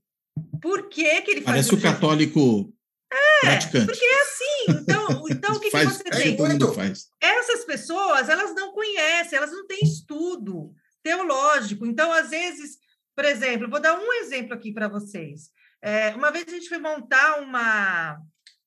por 0.60 0.88
que, 0.88 1.20
que 1.20 1.30
ele 1.30 1.42
fazia 1.42 1.62
Parece 1.62 1.74
o, 1.76 1.78
o 1.78 1.80
católico 1.80 2.74
é, 3.12 3.40
praticante. 3.42 3.86
porque 3.86 4.04
é 4.04 4.22
assim. 4.22 4.80
Então, 4.82 5.24
então 5.30 5.54
o 5.54 5.60
que, 5.60 5.70
faz, 5.70 5.86
que 5.90 5.94
você 5.94 6.08
é, 6.08 6.10
tem? 6.10 6.36
Mundo 6.36 6.72
faz. 6.72 7.06
Essas 7.20 7.64
pessoas, 7.64 8.28
elas 8.28 8.52
não 8.52 8.72
conhecem, 8.72 9.36
elas 9.36 9.52
não 9.52 9.64
têm 9.68 9.78
estudo 9.84 10.74
teológico. 11.02 11.86
Então, 11.86 12.12
às 12.12 12.30
vezes, 12.30 12.78
por 13.14 13.24
exemplo, 13.24 13.68
vou 13.68 13.80
dar 13.80 13.98
um 13.98 14.12
exemplo 14.14 14.54
aqui 14.54 14.72
para 14.72 14.88
vocês. 14.88 15.50
É, 15.82 16.10
uma 16.14 16.30
vez 16.30 16.46
a 16.46 16.50
gente 16.50 16.68
foi 16.68 16.78
montar 16.78 17.40
uma, 17.40 18.20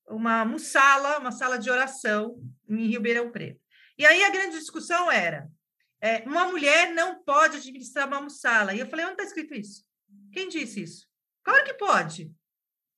uma 0.07 0.45
mussala, 0.45 1.19
uma 1.19 1.31
sala 1.31 1.57
de 1.57 1.69
oração 1.69 2.35
em 2.67 2.87
Ribeirão 2.87 3.31
Preto. 3.31 3.61
E 3.97 4.05
aí 4.05 4.23
a 4.23 4.29
grande 4.29 4.57
discussão 4.57 5.11
era: 5.11 5.47
é, 6.01 6.17
uma 6.25 6.47
mulher 6.47 6.93
não 6.93 7.23
pode 7.23 7.57
administrar 7.57 8.07
uma 8.07 8.21
mussala. 8.21 8.73
E 8.73 8.79
eu 8.79 8.87
falei: 8.87 9.05
onde 9.05 9.13
está 9.13 9.23
escrito 9.23 9.53
isso? 9.53 9.85
Quem 10.31 10.49
disse 10.49 10.81
isso? 10.81 11.07
Claro 11.43 11.63
que 11.63 11.73
pode. 11.75 12.31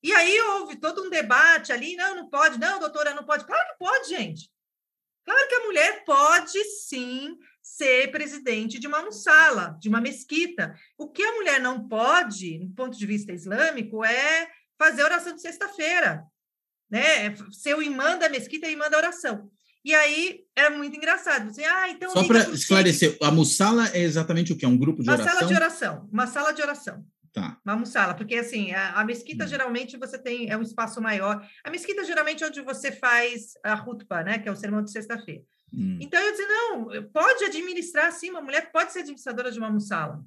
E 0.02 0.14
aí 0.14 0.40
houve 0.40 0.78
todo 0.78 1.04
um 1.04 1.10
debate 1.10 1.74
ali: 1.74 1.96
não, 1.96 2.16
não 2.16 2.30
pode, 2.30 2.60
não, 2.60 2.80
doutora, 2.80 3.14
não 3.14 3.26
pode. 3.26 3.46
Claro 3.46 3.68
que 3.70 3.78
pode, 3.78 4.10
gente. 4.10 4.50
Claro 5.26 5.48
que 5.48 5.56
a 5.56 5.64
mulher 5.66 6.06
pode 6.06 6.64
sim 6.64 7.38
ser 7.66 8.12
presidente 8.12 8.78
de 8.78 8.86
uma 8.86 9.02
mussala, 9.02 9.76
de 9.82 9.90
uma 9.90 10.00
mesquita. 10.00 10.76
O 11.00 11.10
que 11.10 11.24
a 11.24 11.32
mulher 11.32 11.60
não 11.60 11.88
pode, 11.88 12.60
do 12.60 12.76
ponto 12.76 12.96
de 12.96 13.06
vista 13.08 13.34
islâmico, 13.34 14.06
é 14.06 14.48
fazer 14.78 15.04
oração 15.04 15.34
de 15.34 15.42
sexta-feira, 15.42 16.24
né? 16.90 17.36
Ser 17.52 17.76
o 17.76 17.82
imã 17.82 18.20
da 18.20 18.30
mesquita 18.30 18.68
e 18.68 18.74
imã 18.74 18.88
da 18.88 18.98
oração. 18.98 19.50
E 19.84 19.96
aí 19.96 20.42
é 20.56 20.70
muito 20.70 20.96
engraçado. 20.96 21.52
Você, 21.52 21.64
ah, 21.64 21.90
então 21.90 22.12
Só 22.12 22.24
para 22.28 22.50
esclarecer, 22.52 23.18
a 23.22 23.32
mussala 23.32 23.90
é 23.94 24.02
exatamente 24.02 24.54
o 24.54 24.56
que? 24.56 24.64
É 24.64 24.68
um 24.68 24.78
grupo 24.78 25.02
de 25.02 25.10
uma 25.10 25.16
oração? 25.16 25.34
Uma 25.34 25.40
sala 25.40 25.48
de 25.48 25.56
oração. 25.56 26.10
Uma 26.12 26.28
sala 26.28 26.52
de 26.52 26.62
oração. 26.62 27.06
Tá. 27.34 27.60
Uma 27.66 27.76
mussala, 27.76 28.14
porque 28.14 28.36
assim, 28.36 28.72
a, 28.74 28.94
a 28.94 29.04
mesquita 29.04 29.44
hum. 29.44 29.48
geralmente 29.48 29.98
você 29.98 30.20
tem 30.20 30.50
é 30.50 30.56
um 30.56 30.62
espaço 30.62 31.02
maior. 31.02 31.44
A 31.64 31.72
mesquita 31.72 32.04
geralmente 32.04 32.44
é 32.44 32.48
onde 32.48 32.62
você 32.62 32.92
faz 32.92 33.54
a 33.64 33.74
rutba, 33.74 34.24
né, 34.24 34.38
que 34.38 34.48
é 34.48 34.52
o 34.52 34.56
sermão 34.56 34.84
de 34.84 34.92
sexta-feira. 34.92 35.44
Hum. 35.74 35.98
Então 36.02 36.22
eu 36.22 36.32
disse, 36.32 36.46
não, 36.46 37.10
pode 37.12 37.44
administrar 37.46 38.12
sim, 38.12 38.30
uma 38.30 38.42
mulher 38.42 38.72
pode 38.72 38.94
ser 38.94 39.00
administradora 39.00 39.52
de 39.52 39.60
uma 39.60 39.70
mussala. 39.70 40.24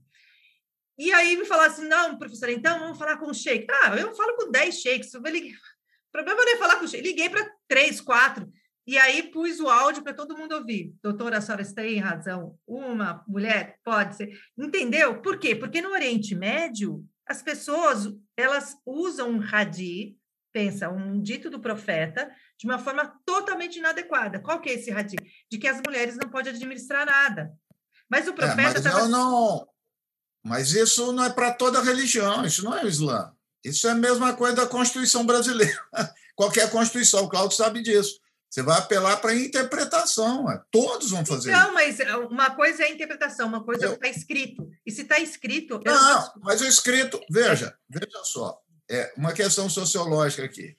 E 0.98 1.12
aí 1.12 1.36
me 1.36 1.44
falaram 1.44 1.70
assim, 1.70 1.86
não, 1.86 2.18
professora, 2.18 2.50
então 2.50 2.78
vamos 2.80 2.98
falar 2.98 3.16
com 3.18 3.26
o 3.26 3.34
sheik. 3.34 3.66
Tá, 3.66 3.96
eu 3.96 4.14
falo 4.14 4.36
com 4.36 4.50
10 4.50 4.74
sheiks. 4.74 5.14
Eu 5.14 5.22
liguei... 5.22 5.52
O 5.52 6.10
problema 6.10 6.44
não 6.44 6.54
é 6.54 6.56
falar 6.56 6.76
com 6.76 6.84
o 6.84 6.88
sheik. 6.88 7.06
Liguei 7.06 7.30
para 7.30 7.48
três, 7.68 8.00
quatro. 8.00 8.50
E 8.84 8.98
aí 8.98 9.24
pus 9.30 9.60
o 9.60 9.68
áudio 9.68 10.02
para 10.02 10.14
todo 10.14 10.36
mundo 10.36 10.56
ouvir. 10.56 10.94
Doutora, 11.02 11.38
a 11.38 11.40
senhora 11.40 11.64
tem 11.74 11.98
razão. 11.98 12.58
Uma 12.66 13.22
mulher 13.28 13.78
pode 13.84 14.16
ser. 14.16 14.40
Entendeu? 14.56 15.20
Por 15.20 15.38
quê? 15.38 15.54
Porque 15.54 15.80
no 15.80 15.90
Oriente 15.90 16.34
Médio, 16.34 17.04
as 17.26 17.42
pessoas 17.42 18.12
elas 18.36 18.76
usam 18.86 19.30
um 19.30 19.40
hadi, 19.40 20.16
pensa, 20.52 20.88
um 20.88 21.20
dito 21.20 21.50
do 21.50 21.60
profeta, 21.60 22.34
de 22.58 22.66
uma 22.66 22.78
forma 22.78 23.14
totalmente 23.24 23.78
inadequada. 23.78 24.40
Qual 24.40 24.60
que 24.60 24.68
é 24.68 24.74
esse 24.74 24.90
hadi? 24.90 25.16
De 25.50 25.58
que 25.58 25.68
as 25.68 25.80
mulheres 25.86 26.16
não 26.16 26.28
podem 26.28 26.52
administrar 26.52 27.06
nada. 27.06 27.52
Mas 28.10 28.26
o 28.26 28.34
profeta... 28.34 28.60
É, 28.60 28.64
mas, 28.64 28.82
tava... 28.82 29.08
não, 29.08 29.08
não... 29.08 29.68
mas 30.44 30.72
isso 30.72 31.12
não 31.12 31.24
é 31.24 31.30
para 31.30 31.52
toda 31.52 31.82
religião, 31.82 32.44
isso 32.44 32.64
não 32.64 32.76
é 32.76 32.84
o 32.84 32.88
Islã. 32.88 33.32
Isso 33.64 33.86
é 33.86 33.92
a 33.92 33.94
mesma 33.94 34.34
coisa 34.34 34.56
da 34.56 34.66
Constituição 34.66 35.24
brasileira. 35.24 35.78
Qualquer 36.34 36.70
Constituição, 36.70 37.24
o 37.24 37.28
Claudio 37.28 37.56
sabe 37.56 37.82
disso. 37.82 38.18
Você 38.50 38.62
vai 38.62 38.78
apelar 38.78 39.18
para 39.18 39.32
a 39.32 39.36
interpretação. 39.36 40.46
Todos 40.70 41.10
vão 41.10 41.24
fazer 41.24 41.52
Não, 41.52 41.74
mas 41.74 41.98
uma 42.30 42.50
coisa 42.50 42.82
é 42.82 42.86
a 42.86 42.90
interpretação, 42.90 43.46
uma 43.46 43.62
coisa 43.62 43.84
eu... 43.84 43.90
é 43.90 43.92
o 43.92 43.98
que 43.98 44.06
está 44.06 44.18
escrito. 44.18 44.70
E 44.86 44.90
se 44.90 45.02
está 45.02 45.18
escrito. 45.20 45.80
Não, 45.84 45.92
não, 45.92 46.32
mas 46.42 46.60
o 46.60 46.66
escrito, 46.66 47.20
veja, 47.30 47.76
veja 47.88 48.24
só, 48.24 48.58
é 48.90 49.12
uma 49.16 49.32
questão 49.32 49.68
sociológica 49.68 50.44
aqui. 50.44 50.76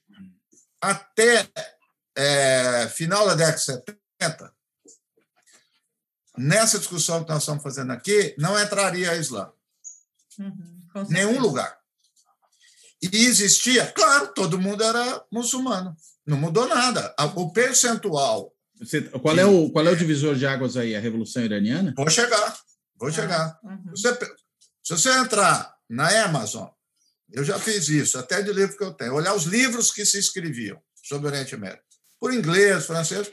Até 0.82 1.50
é, 2.16 2.88
final 2.90 3.26
da 3.28 3.36
década 3.36 3.58
de 3.58 3.64
70, 3.64 4.54
nessa 6.38 6.80
discussão 6.80 7.24
que 7.24 7.30
nós 7.30 7.44
estamos 7.44 7.64
fazendo 7.64 7.92
aqui, 7.92 8.36
não 8.38 8.60
entraria 8.60 9.12
a 9.12 9.18
Islã. 9.18 9.52
Uhum, 10.38 11.06
Nenhum 11.10 11.40
lugar. 11.40 11.78
E 13.02 13.26
existia, 13.26 13.88
claro, 13.92 14.34
todo 14.34 14.60
mundo 14.60 14.84
era 14.84 15.24
muçulmano. 15.32 15.96
Não 16.26 16.38
mudou 16.38 16.68
nada. 16.68 17.14
O 17.36 17.52
percentual. 17.52 18.54
Você, 18.80 19.02
qual, 19.02 19.38
é 19.38 19.46
o, 19.46 19.70
qual 19.72 19.86
é 19.86 19.92
o 19.92 19.96
divisor 19.96 20.36
de 20.36 20.46
águas 20.46 20.78
aí? 20.78 20.96
A 20.96 21.00
Revolução 21.00 21.44
Iraniana? 21.44 21.94
Vou 21.96 22.10
chegar. 22.10 22.58
Vou 22.96 23.10
ah, 23.10 23.12
chegar. 23.12 23.60
Uhum. 23.64 23.92
Você, 23.92 24.14
se 24.84 24.92
você 24.98 25.10
entrar 25.18 25.76
na 25.90 26.26
Amazon, 26.26 26.68
eu 27.32 27.44
já 27.44 27.60
fiz 27.60 27.90
isso, 27.90 28.18
até 28.18 28.42
de 28.42 28.52
livro 28.52 28.78
que 28.78 28.84
eu 28.84 28.94
tenho, 28.94 29.14
olhar 29.14 29.34
os 29.34 29.44
livros 29.44 29.92
que 29.92 30.06
se 30.06 30.18
escreviam 30.18 30.82
sobre 30.96 31.28
o 31.28 31.32
Oriente 31.32 31.56
Médio, 31.56 31.82
por 32.20 32.34
inglês, 32.34 32.86
francês, 32.86 33.32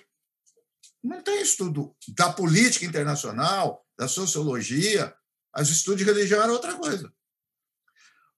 não 1.02 1.22
tem 1.22 1.40
estudo 1.40 1.96
da 2.16 2.32
política 2.32 2.84
internacional, 2.84 3.84
da 3.98 4.08
sociologia, 4.08 5.14
as 5.52 5.68
estudos 5.68 5.98
de 5.98 6.04
religião 6.04 6.42
era 6.42 6.52
outra 6.52 6.74
coisa. 6.74 7.10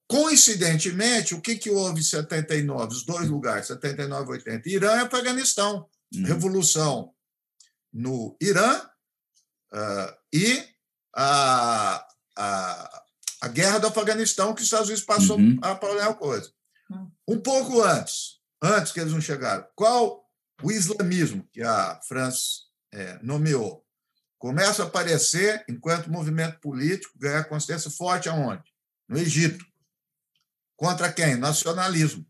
Coincidentemente, 0.06 1.34
o 1.34 1.40
que, 1.40 1.56
que 1.56 1.70
houve 1.70 2.00
em 2.00 2.04
79, 2.04 2.94
os 2.94 3.04
dois 3.04 3.28
lugares, 3.28 3.66
79 3.66 4.30
e 4.30 4.32
80? 4.32 4.68
Irã 4.68 4.96
e 4.96 5.00
Afeganistão. 5.00 5.88
Uhum. 6.14 6.24
Revolução 6.24 7.14
no 7.92 8.36
Irã 8.40 8.80
uh, 9.72 10.16
e 10.32 10.64
a, 11.14 12.06
a, 12.36 13.02
a 13.41 13.49
guerra 13.49 13.78
do 13.78 13.86
Afeganistão, 13.86 14.55
que 14.55 14.61
os 14.61 14.66
Estados 14.66 14.89
Unidos 14.89 15.05
passou 15.05 15.39
uhum. 15.39 15.59
a 15.62 15.70
a 15.70 16.14
coisa. 16.14 16.53
Uhum. 16.91 17.11
Um 17.28 17.41
pouco 17.41 17.82
antes, 17.82 18.41
antes 18.62 18.93
que 18.93 19.01
eles 19.01 19.12
não 19.12 19.20
chegaram, 19.20 19.66
qual 19.74 20.24
o 20.62 20.72
islamismo 20.72 21.47
que 21.53 21.62
a 21.62 22.01
França 22.07 22.41
é, 22.93 23.18
nomeou? 23.22 23.84
Começa 24.39 24.82
a 24.82 24.86
aparecer 24.86 25.64
enquanto 25.68 26.11
movimento 26.11 26.61
político 26.61 27.18
ganhar 27.18 27.45
consciência 27.45 27.91
forte 27.91 28.28
aonde? 28.28 28.62
No 29.09 29.18
Egito. 29.18 29.64
Contra 30.76 31.12
quem? 31.12 31.36
Nacionalismo. 31.36 32.24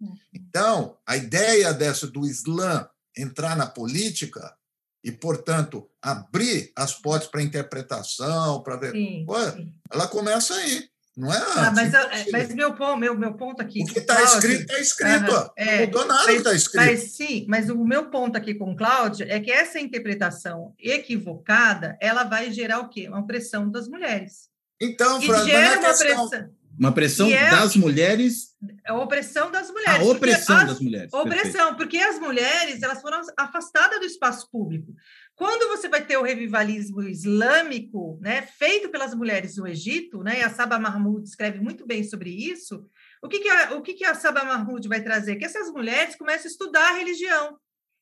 Uhum. 0.00 0.16
Então, 0.32 0.98
a 1.06 1.16
ideia 1.16 1.72
dessa 1.72 2.06
do 2.06 2.26
Islã 2.26 2.88
entrar 3.16 3.56
na 3.56 3.66
política 3.66 4.56
e, 5.04 5.10
portanto, 5.10 5.88
abrir 6.00 6.72
as 6.76 6.94
portas 6.94 7.28
para 7.28 7.42
interpretação, 7.42 8.62
para 8.62 8.76
ver. 8.76 8.92
Sim, 8.92 9.26
sim. 9.56 9.74
Ela 9.90 10.06
começa 10.06 10.54
aí. 10.54 10.90
Não 11.14 11.30
é 11.30 11.36
ah, 11.36 11.70
mas, 11.74 11.92
eu, 11.92 12.00
mas 12.32 12.54
meu, 12.54 12.96
meu, 12.96 13.14
meu 13.14 13.34
ponto 13.34 13.60
aqui. 13.60 13.82
O 13.82 13.86
que 13.86 13.98
está 13.98 14.22
escrito, 14.22 14.62
está 14.62 14.78
escrito. 14.78 15.30
Uhum, 15.30 15.48
é, 15.56 15.80
não 15.80 15.86
mudou 15.86 16.06
nada 16.06 16.22
mas, 16.22 16.26
que 16.26 16.38
está 16.38 16.54
escrito. 16.54 16.86
Mas, 16.86 17.00
sim, 17.12 17.46
mas 17.46 17.68
o 17.68 17.84
meu 17.84 18.10
ponto 18.10 18.36
aqui 18.36 18.54
com 18.54 18.72
o 18.72 18.76
Cláudio 18.76 19.26
é 19.28 19.38
que 19.38 19.50
essa 19.50 19.78
interpretação 19.78 20.74
equivocada 20.78 21.98
ela 22.00 22.24
vai 22.24 22.50
gerar 22.50 22.80
o 22.80 22.88
quê? 22.88 23.08
Uma 23.08 23.26
pressão 23.26 23.70
das 23.70 23.88
mulheres. 23.88 24.48
Então, 24.80 25.20
Fran, 25.20 25.44
gera 25.44 25.80
uma 25.80 25.94
pressão. 25.94 26.50
Uma 26.78 26.92
pressão 26.92 27.28
é 27.30 27.50
das 27.50 27.76
mulheres. 27.76 28.52
A 28.86 28.94
opressão 28.94 29.50
das 29.50 29.70
mulheres. 29.70 30.00
A 30.00 30.04
opressão 30.04 30.56
as, 30.56 30.66
das 30.66 30.80
mulheres. 30.80 31.12
Opressão, 31.12 31.52
perfeito. 31.52 31.76
porque 31.76 31.98
as 31.98 32.18
mulheres 32.18 32.82
elas 32.82 33.00
foram 33.00 33.20
afastadas 33.38 34.00
do 34.00 34.06
espaço 34.06 34.48
público. 34.50 34.92
Quando 35.34 35.68
você 35.68 35.88
vai 35.88 36.04
ter 36.04 36.16
o 36.16 36.22
revivalismo 36.22 37.02
islâmico, 37.02 38.18
né, 38.20 38.42
feito 38.42 38.88
pelas 38.88 39.14
mulheres 39.14 39.56
do 39.56 39.66
Egito, 39.66 40.22
né, 40.22 40.40
e 40.40 40.42
a 40.42 40.50
Saba 40.50 40.78
Mahmoud 40.78 41.28
escreve 41.28 41.60
muito 41.60 41.86
bem 41.86 42.04
sobre 42.04 42.30
isso, 42.30 42.86
o 43.22 43.28
que, 43.28 43.40
que, 43.40 43.48
a, 43.48 43.74
o 43.74 43.82
que, 43.82 43.94
que 43.94 44.04
a 44.04 44.14
Saba 44.14 44.44
Mahmoud 44.44 44.88
vai 44.88 45.02
trazer? 45.02 45.36
Que 45.36 45.44
essas 45.44 45.70
mulheres 45.70 46.16
começam 46.16 46.46
a 46.46 46.52
estudar 46.52 46.90
a 46.90 46.96
religião. 46.96 47.56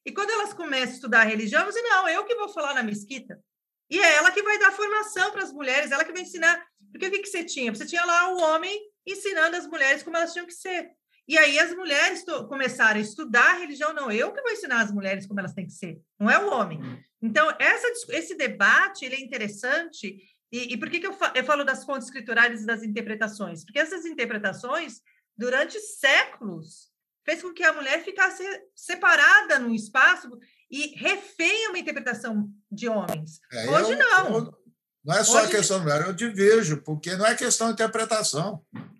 E 0.04 0.12
quando 0.12 0.30
elas 0.30 0.54
começam 0.54 0.90
a 0.90 0.94
estudar 0.94 1.20
a 1.20 1.24
religião, 1.24 1.64
você 1.64 1.80
não, 1.82 2.08
eu 2.08 2.24
que 2.24 2.34
vou 2.34 2.48
falar 2.48 2.74
na 2.74 2.82
mesquita. 2.82 3.38
E 3.90 3.98
é 3.98 4.14
ela 4.14 4.30
que 4.30 4.42
vai 4.42 4.58
dar 4.58 4.72
formação 4.72 5.32
para 5.32 5.42
as 5.42 5.52
mulheres, 5.52 5.90
ela 5.90 6.04
que 6.04 6.12
vai 6.12 6.22
ensinar. 6.22 6.64
Porque 6.92 7.06
o 7.06 7.10
que, 7.10 7.18
que 7.18 7.28
você 7.28 7.44
tinha? 7.44 7.74
Você 7.74 7.84
tinha 7.84 8.04
lá 8.04 8.32
o 8.32 8.40
homem 8.40 8.80
ensinando 9.06 9.56
as 9.56 9.66
mulheres 9.66 10.02
como 10.02 10.16
elas 10.16 10.32
tinham 10.32 10.46
que 10.46 10.54
ser. 10.54 10.90
E 11.26 11.38
aí 11.38 11.58
as 11.58 11.74
mulheres 11.74 12.24
começaram 12.48 12.98
a 12.98 13.02
estudar 13.02 13.50
a 13.50 13.58
religião, 13.58 13.92
não, 13.92 14.10
eu 14.10 14.32
que 14.32 14.42
vou 14.42 14.50
ensinar 14.50 14.80
as 14.80 14.92
mulheres 14.92 15.26
como 15.26 15.38
elas 15.38 15.52
têm 15.52 15.66
que 15.66 15.72
ser, 15.72 16.00
não 16.18 16.28
é 16.28 16.38
o 16.38 16.50
homem. 16.50 16.80
Então, 17.22 17.48
essa, 17.58 17.86
esse 18.10 18.34
debate 18.34 19.04
ele 19.04 19.14
é 19.14 19.20
interessante. 19.20 20.16
E, 20.50 20.72
e 20.72 20.76
por 20.76 20.90
que, 20.90 20.98
que 20.98 21.06
eu, 21.06 21.12
fa 21.12 21.32
eu 21.36 21.44
falo 21.44 21.62
das 21.62 21.84
fontes 21.84 22.08
escriturais 22.08 22.62
e 22.62 22.66
das 22.66 22.82
interpretações? 22.82 23.64
Porque 23.64 23.78
essas 23.78 24.04
interpretações, 24.04 25.00
durante 25.36 25.78
séculos, 25.78 26.90
fez 27.24 27.42
com 27.42 27.52
que 27.52 27.62
a 27.62 27.72
mulher 27.72 28.02
ficasse 28.02 28.42
separada 28.74 29.58
no 29.58 29.74
espaço 29.74 30.28
e 30.70 30.94
refém 30.96 31.66
a 31.66 31.70
uma 31.70 31.78
interpretação 31.78 32.48
de 32.70 32.88
homens. 32.88 33.40
É, 33.52 33.70
Hoje 33.70 33.92
eu, 33.92 33.98
não. 33.98 34.36
Eu, 34.36 34.54
não 35.04 35.14
é 35.14 35.24
só 35.24 35.38
Hoje... 35.38 35.46
a 35.46 35.50
questão 35.50 35.78
do 35.78 35.84
mulher, 35.84 36.06
eu 36.06 36.14
te 36.14 36.28
vejo, 36.28 36.82
porque 36.82 37.16
não 37.16 37.26
é 37.26 37.34
questão 37.34 37.68
de 37.68 37.72
interpretação. 37.74 38.62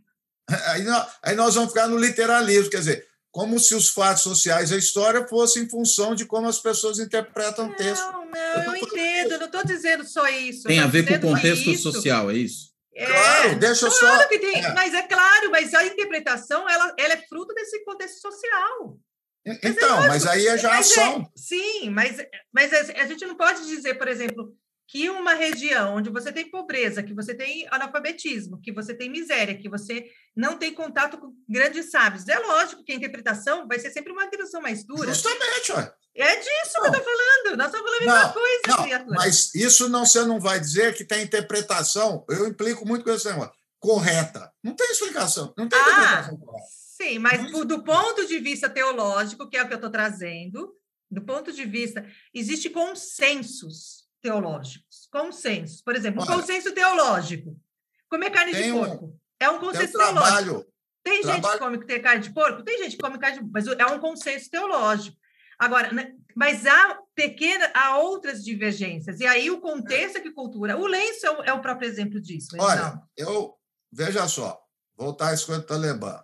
Aí 0.67 0.83
nós, 0.83 1.09
aí 1.23 1.37
nós 1.37 1.55
vamos 1.55 1.71
ficar 1.71 1.87
no 1.87 1.97
literalismo, 1.97 2.71
quer 2.71 2.79
dizer, 2.79 3.07
como 3.31 3.61
se 3.61 3.73
os 3.73 3.89
fatos 3.89 4.25
sociais, 4.25 4.73
a 4.73 4.77
história, 4.77 5.25
fossem 5.29 5.63
em 5.63 5.69
função 5.69 6.13
de 6.13 6.25
como 6.25 6.49
as 6.49 6.59
pessoas 6.59 6.99
interpretam 6.99 7.69
o 7.69 7.77
texto. 7.77 8.03
Não, 8.03 8.27
não, 8.27 8.65
eu, 8.65 8.73
eu 8.73 8.77
entendo, 8.77 9.39
não 9.39 9.47
estou 9.47 9.65
dizendo 9.65 10.05
só 10.05 10.27
isso. 10.29 10.65
Tem 10.65 10.81
a 10.81 10.89
ver 10.89 11.07
com 11.07 11.29
o 11.29 11.35
contexto 11.35 11.73
social, 11.77 12.33
é 12.33 12.35
isso? 12.35 12.71
É, 12.93 13.07
claro, 13.07 13.59
deixa 13.61 13.89
claro 13.89 14.23
só. 14.23 14.29
Que 14.29 14.39
tem, 14.41 14.65
é. 14.65 14.75
Mas 14.75 14.93
é 14.93 15.03
claro, 15.03 15.51
mas 15.53 15.73
a 15.73 15.87
interpretação 15.87 16.69
ela, 16.69 16.93
ela 16.99 17.15
é 17.15 17.27
fruto 17.29 17.55
desse 17.55 17.85
contexto 17.85 18.21
social. 18.21 18.99
Então, 19.45 20.07
mas 20.07 20.27
aí 20.27 20.47
é 20.47 20.59
já 20.59 20.75
é, 20.75 20.79
ação. 20.79 21.23
É, 21.23 21.27
sim, 21.35 21.91
mas, 21.91 22.17
mas 22.53 22.73
a 22.73 23.07
gente 23.07 23.25
não 23.25 23.37
pode 23.37 23.67
dizer, 23.67 23.95
por 23.95 24.07
exemplo, 24.07 24.55
que 24.91 25.09
uma 25.09 25.35
região 25.35 25.95
onde 25.95 26.11
você 26.11 26.33
tem 26.33 26.51
pobreza, 26.51 27.03
que 27.03 27.15
você 27.15 27.33
tem 27.33 27.67
analfabetismo, 27.71 28.61
que 28.61 28.73
você 28.73 28.93
tem 28.93 29.09
miséria, 29.09 29.57
que 29.57 29.69
você 29.69 30.11
não 30.37 30.59
tem 30.59 30.75
contato 30.75 31.17
com 31.17 31.33
grandes 31.49 31.91
sábios, 31.93 32.27
é 32.29 32.39
lógico 32.41 32.83
que 32.83 32.91
a 32.91 32.97
interpretação 32.97 33.69
vai 33.69 33.79
ser 33.79 33.91
sempre 33.93 34.13
uma 34.13 34.25
interpretação 34.25 34.61
mais 34.61 34.85
dura. 34.85 35.15
Justamente, 35.15 35.73
ué. 35.73 35.93
É 36.17 36.37
disso 36.37 36.73
não. 36.75 36.83
que 36.83 36.97
eu 36.97 37.01
estou 37.01 37.05
falando. 37.05 37.57
Nós 37.57 37.67
estamos 37.67 37.89
falando 37.89 38.03
a 38.03 38.15
mesma 38.15 38.33
coisa, 38.33 38.63
não, 38.67 38.83
criatura. 38.83 39.17
Mas 39.17 39.55
isso 39.55 39.89
não, 39.89 40.05
você 40.05 40.25
não 40.25 40.41
vai 40.41 40.59
dizer 40.59 40.95
que 40.95 41.05
tem 41.05 41.23
interpretação. 41.23 42.25
Eu 42.29 42.49
implico 42.49 42.87
muito 42.87 43.05
com 43.05 43.11
esse 43.11 43.31
negócio. 43.31 43.53
Correta. 43.79 44.53
Não 44.63 44.75
tem 44.75 44.91
explicação. 44.91 45.55
Não 45.57 45.69
tem 45.69 45.79
ah, 45.79 45.83
interpretação 45.83 46.37
correta. 46.37 46.80
Sim, 47.01 47.19
mas 47.19 47.51
do 47.67 47.83
ponto 47.83 48.27
de 48.27 48.39
vista 48.39 48.69
teológico, 48.69 49.49
que 49.49 49.57
é 49.57 49.63
o 49.63 49.67
que 49.67 49.73
eu 49.73 49.77
estou 49.77 49.91
trazendo, 49.91 50.75
do 51.11 51.23
ponto 51.23 51.51
de 51.51 51.65
vista, 51.65 52.07
existe 52.35 52.69
consensos 52.69 54.05
teológicos, 54.21 55.09
consensos. 55.11 55.81
Por 55.81 55.97
exemplo, 55.97 56.23
Olha, 56.23 56.31
um 56.31 56.41
consenso 56.41 56.73
teológico. 56.73 57.59
Comer 58.07 58.31
carne 58.31 58.53
de 58.53 58.71
porco 58.71 59.07
um, 59.07 59.19
é 59.41 59.49
um 59.49 59.59
consenso 59.59 59.97
um 59.97 60.01
teológico. 60.01 60.67
Tem 61.03 61.23
trabalho. 61.23 61.43
gente 61.43 61.53
que 61.53 61.59
come 61.59 62.01
carne 62.01 62.23
de 62.23 62.35
porco? 62.35 62.63
Tem 62.63 62.79
gente 62.79 62.97
que 62.97 63.03
come 63.03 63.19
carne 63.19 63.39
de 63.39 63.41
porco, 63.45 63.53
mas 63.55 63.67
é 63.67 63.87
um 63.87 63.99
consenso 63.99 64.51
teológico. 64.51 65.17
Agora, 65.59 65.93
né, 65.93 66.13
mas 66.37 66.67
há 66.67 66.99
pequena, 67.15 67.71
há 67.75 67.97
outras 67.97 68.45
divergências. 68.45 69.21
E 69.21 69.27
aí 69.27 69.51
o 69.51 69.61
contexto 69.61 70.17
é 70.17 70.21
que 70.21 70.33
cultura. 70.33 70.77
O 70.77 70.87
lenço 70.87 71.27
é 71.27 71.31
o, 71.31 71.43
é 71.45 71.53
o 71.53 71.63
próprio 71.63 71.89
exemplo 71.89 72.21
disso. 72.21 72.57
Olha, 72.59 73.01
eu 73.17 73.55
veja 73.91 74.29
só, 74.29 74.61
voltar 74.95 75.31
a 75.31 75.35
isso 75.35 75.47
quanto 75.47 75.67
Talibã. 75.67 76.23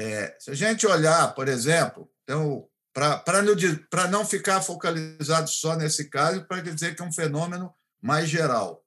É, 0.00 0.34
se 0.40 0.50
a 0.50 0.54
gente 0.54 0.86
olhar, 0.86 1.34
por 1.34 1.46
exemplo, 1.46 2.10
então, 2.22 2.66
para 2.94 4.08
não, 4.08 4.24
ficar 4.24 4.62
focalizado 4.62 5.50
só 5.50 5.76
nesse 5.76 6.08
caso, 6.08 6.46
para 6.46 6.62
dizer 6.62 6.96
que 6.96 7.02
é 7.02 7.04
um 7.04 7.12
fenômeno 7.12 7.74
mais 8.00 8.26
geral. 8.26 8.82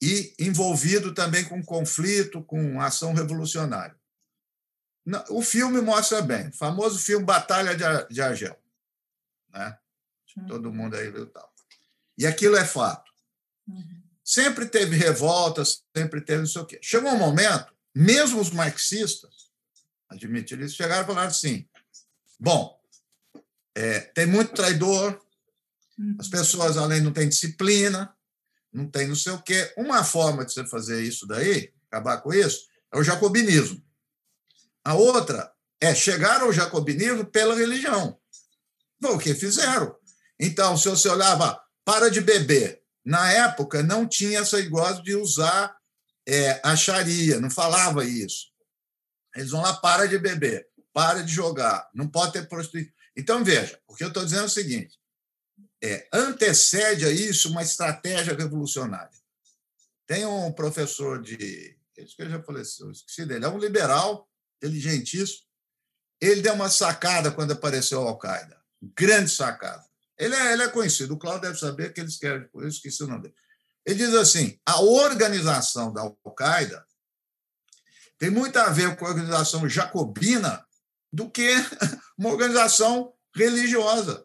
E 0.00 0.32
envolvido 0.38 1.12
também 1.12 1.44
com 1.44 1.60
conflito, 1.60 2.40
com 2.44 2.80
ação 2.80 3.12
revolucionária. 3.12 3.98
O 5.28 5.42
filme 5.42 5.80
mostra 5.80 6.22
bem, 6.22 6.50
o 6.50 6.56
famoso 6.56 7.00
filme 7.00 7.26
Batalha 7.26 7.76
de 8.08 8.22
Argel. 8.22 8.56
Né? 9.48 9.76
Todo 10.46 10.72
mundo 10.72 10.94
aí 10.94 11.10
viu 11.10 11.26
tal. 11.26 11.52
E 12.16 12.24
aquilo 12.28 12.56
é 12.56 12.64
fato. 12.64 13.10
Uhum. 13.66 14.02
Sempre 14.22 14.66
teve 14.66 14.94
revoltas, 14.94 15.82
sempre 15.96 16.20
teve 16.20 16.42
não 16.42 16.46
sei 16.46 16.62
o 16.62 16.66
quê. 16.66 16.78
Chegou 16.80 17.10
um 17.10 17.18
momento, 17.18 17.74
mesmo 17.92 18.40
os 18.40 18.50
marxistas, 18.50 19.37
admitiram 20.08 20.64
isso, 20.64 20.76
chegaram 20.76 21.02
e 21.02 21.06
falaram 21.06 21.28
assim: 21.28 21.68
bom, 22.38 22.78
é, 23.74 24.00
tem 24.00 24.26
muito 24.26 24.54
traidor, 24.54 25.20
as 26.18 26.26
uhum. 26.26 26.30
pessoas 26.30 26.76
além 26.76 27.00
não 27.00 27.12
têm 27.12 27.28
disciplina, 27.28 28.14
não 28.72 28.88
tem 28.88 29.06
não 29.06 29.16
sei 29.16 29.32
o 29.32 29.42
quê. 29.42 29.72
Uma 29.76 30.04
forma 30.04 30.44
de 30.44 30.52
você 30.52 30.66
fazer 30.66 31.02
isso 31.02 31.26
daí, 31.26 31.72
acabar 31.90 32.18
com 32.18 32.32
isso, 32.32 32.66
é 32.92 32.98
o 32.98 33.04
jacobinismo. 33.04 33.82
A 34.84 34.94
outra 34.94 35.52
é 35.80 35.94
chegar 35.94 36.42
ao 36.42 36.52
jacobinismo 36.52 37.24
pela 37.24 37.54
religião. 37.54 38.18
Foi 39.00 39.14
o 39.14 39.18
que 39.18 39.34
fizeram. 39.34 39.94
Então, 40.40 40.76
se 40.76 40.88
você 40.88 41.08
olhava, 41.08 41.60
para 41.84 42.10
de 42.10 42.20
beber. 42.20 42.82
Na 43.04 43.30
época, 43.32 43.82
não 43.82 44.06
tinha 44.06 44.40
essa 44.40 44.58
negócio 44.58 45.02
de 45.02 45.14
usar 45.14 45.74
é, 46.26 46.60
a 46.62 46.76
Sharia, 46.76 47.40
não 47.40 47.50
falava 47.50 48.04
isso. 48.04 48.48
Eles 49.38 49.52
vão 49.52 49.62
lá, 49.62 49.74
para 49.74 50.06
de 50.06 50.18
beber, 50.18 50.66
para 50.92 51.22
de 51.22 51.32
jogar, 51.32 51.88
não 51.94 52.08
pode 52.08 52.32
ter 52.32 52.48
prostituição. 52.48 52.92
Então, 53.16 53.44
veja, 53.44 53.80
o 53.86 53.94
que 53.94 54.02
eu 54.02 54.08
estou 54.08 54.24
dizendo 54.24 54.42
é 54.42 54.46
o 54.46 54.50
seguinte: 54.50 54.98
é, 55.82 56.08
antecede 56.12 57.06
a 57.06 57.10
isso 57.10 57.48
uma 57.48 57.62
estratégia 57.62 58.34
revolucionária. 58.34 59.16
Tem 60.06 60.26
um 60.26 60.50
professor 60.52 61.22
de. 61.22 61.78
Esse 61.96 62.16
que 62.16 62.28
já 62.28 62.42
falei, 62.42 62.62
eu 62.80 62.90
esqueci 62.90 63.24
dele, 63.26 63.44
é 63.44 63.48
um 63.48 63.58
liberal, 63.58 64.28
inteligentíssimo. 64.56 65.46
Ele 66.20 66.42
deu 66.42 66.54
uma 66.54 66.68
sacada 66.68 67.30
quando 67.30 67.52
apareceu 67.52 68.02
a 68.02 68.10
Al-Qaeda. 68.10 68.60
Grande 68.96 69.30
sacada. 69.30 69.84
Ele 70.16 70.34
é, 70.34 70.52
ele 70.52 70.62
é 70.64 70.68
conhecido, 70.68 71.14
o 71.14 71.18
Cláudio 71.18 71.42
deve 71.42 71.58
saber 71.60 71.92
que 71.92 72.00
ele 72.00 72.08
escreve, 72.08 72.46
por 72.46 72.66
isso 72.66 72.78
esqueci 72.78 73.04
o 73.04 73.06
nome 73.06 73.22
dele. 73.22 73.34
Ele 73.86 73.96
diz 73.96 74.14
assim: 74.14 74.58
a 74.66 74.80
organização 74.80 75.92
da 75.92 76.00
Al-Qaeda 76.00 76.84
tem 78.18 78.30
muito 78.30 78.56
a 78.58 78.70
ver 78.70 78.96
com 78.96 79.06
a 79.06 79.10
organização 79.10 79.68
jacobina 79.68 80.64
do 81.12 81.30
que 81.30 81.48
uma 82.18 82.30
organização 82.30 83.12
religiosa. 83.34 84.24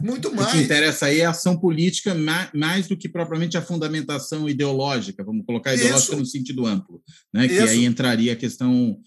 Muito 0.00 0.34
mais. 0.34 0.48
O 0.48 0.52
que 0.52 0.64
interessa 0.64 1.06
aí 1.06 1.20
é 1.20 1.26
a 1.26 1.30
ação 1.30 1.56
política 1.56 2.12
mais 2.52 2.88
do 2.88 2.96
que 2.96 3.08
propriamente 3.08 3.56
a 3.56 3.62
fundamentação 3.62 4.48
ideológica, 4.48 5.22
vamos 5.22 5.46
colocar 5.46 5.74
ideológica 5.74 6.12
Isso. 6.12 6.20
no 6.20 6.26
sentido 6.26 6.66
amplo, 6.66 7.00
né? 7.32 7.46
que 7.46 7.58
aí 7.58 7.84
entraria 7.84 8.32
a 8.32 8.36
questão 8.36 8.98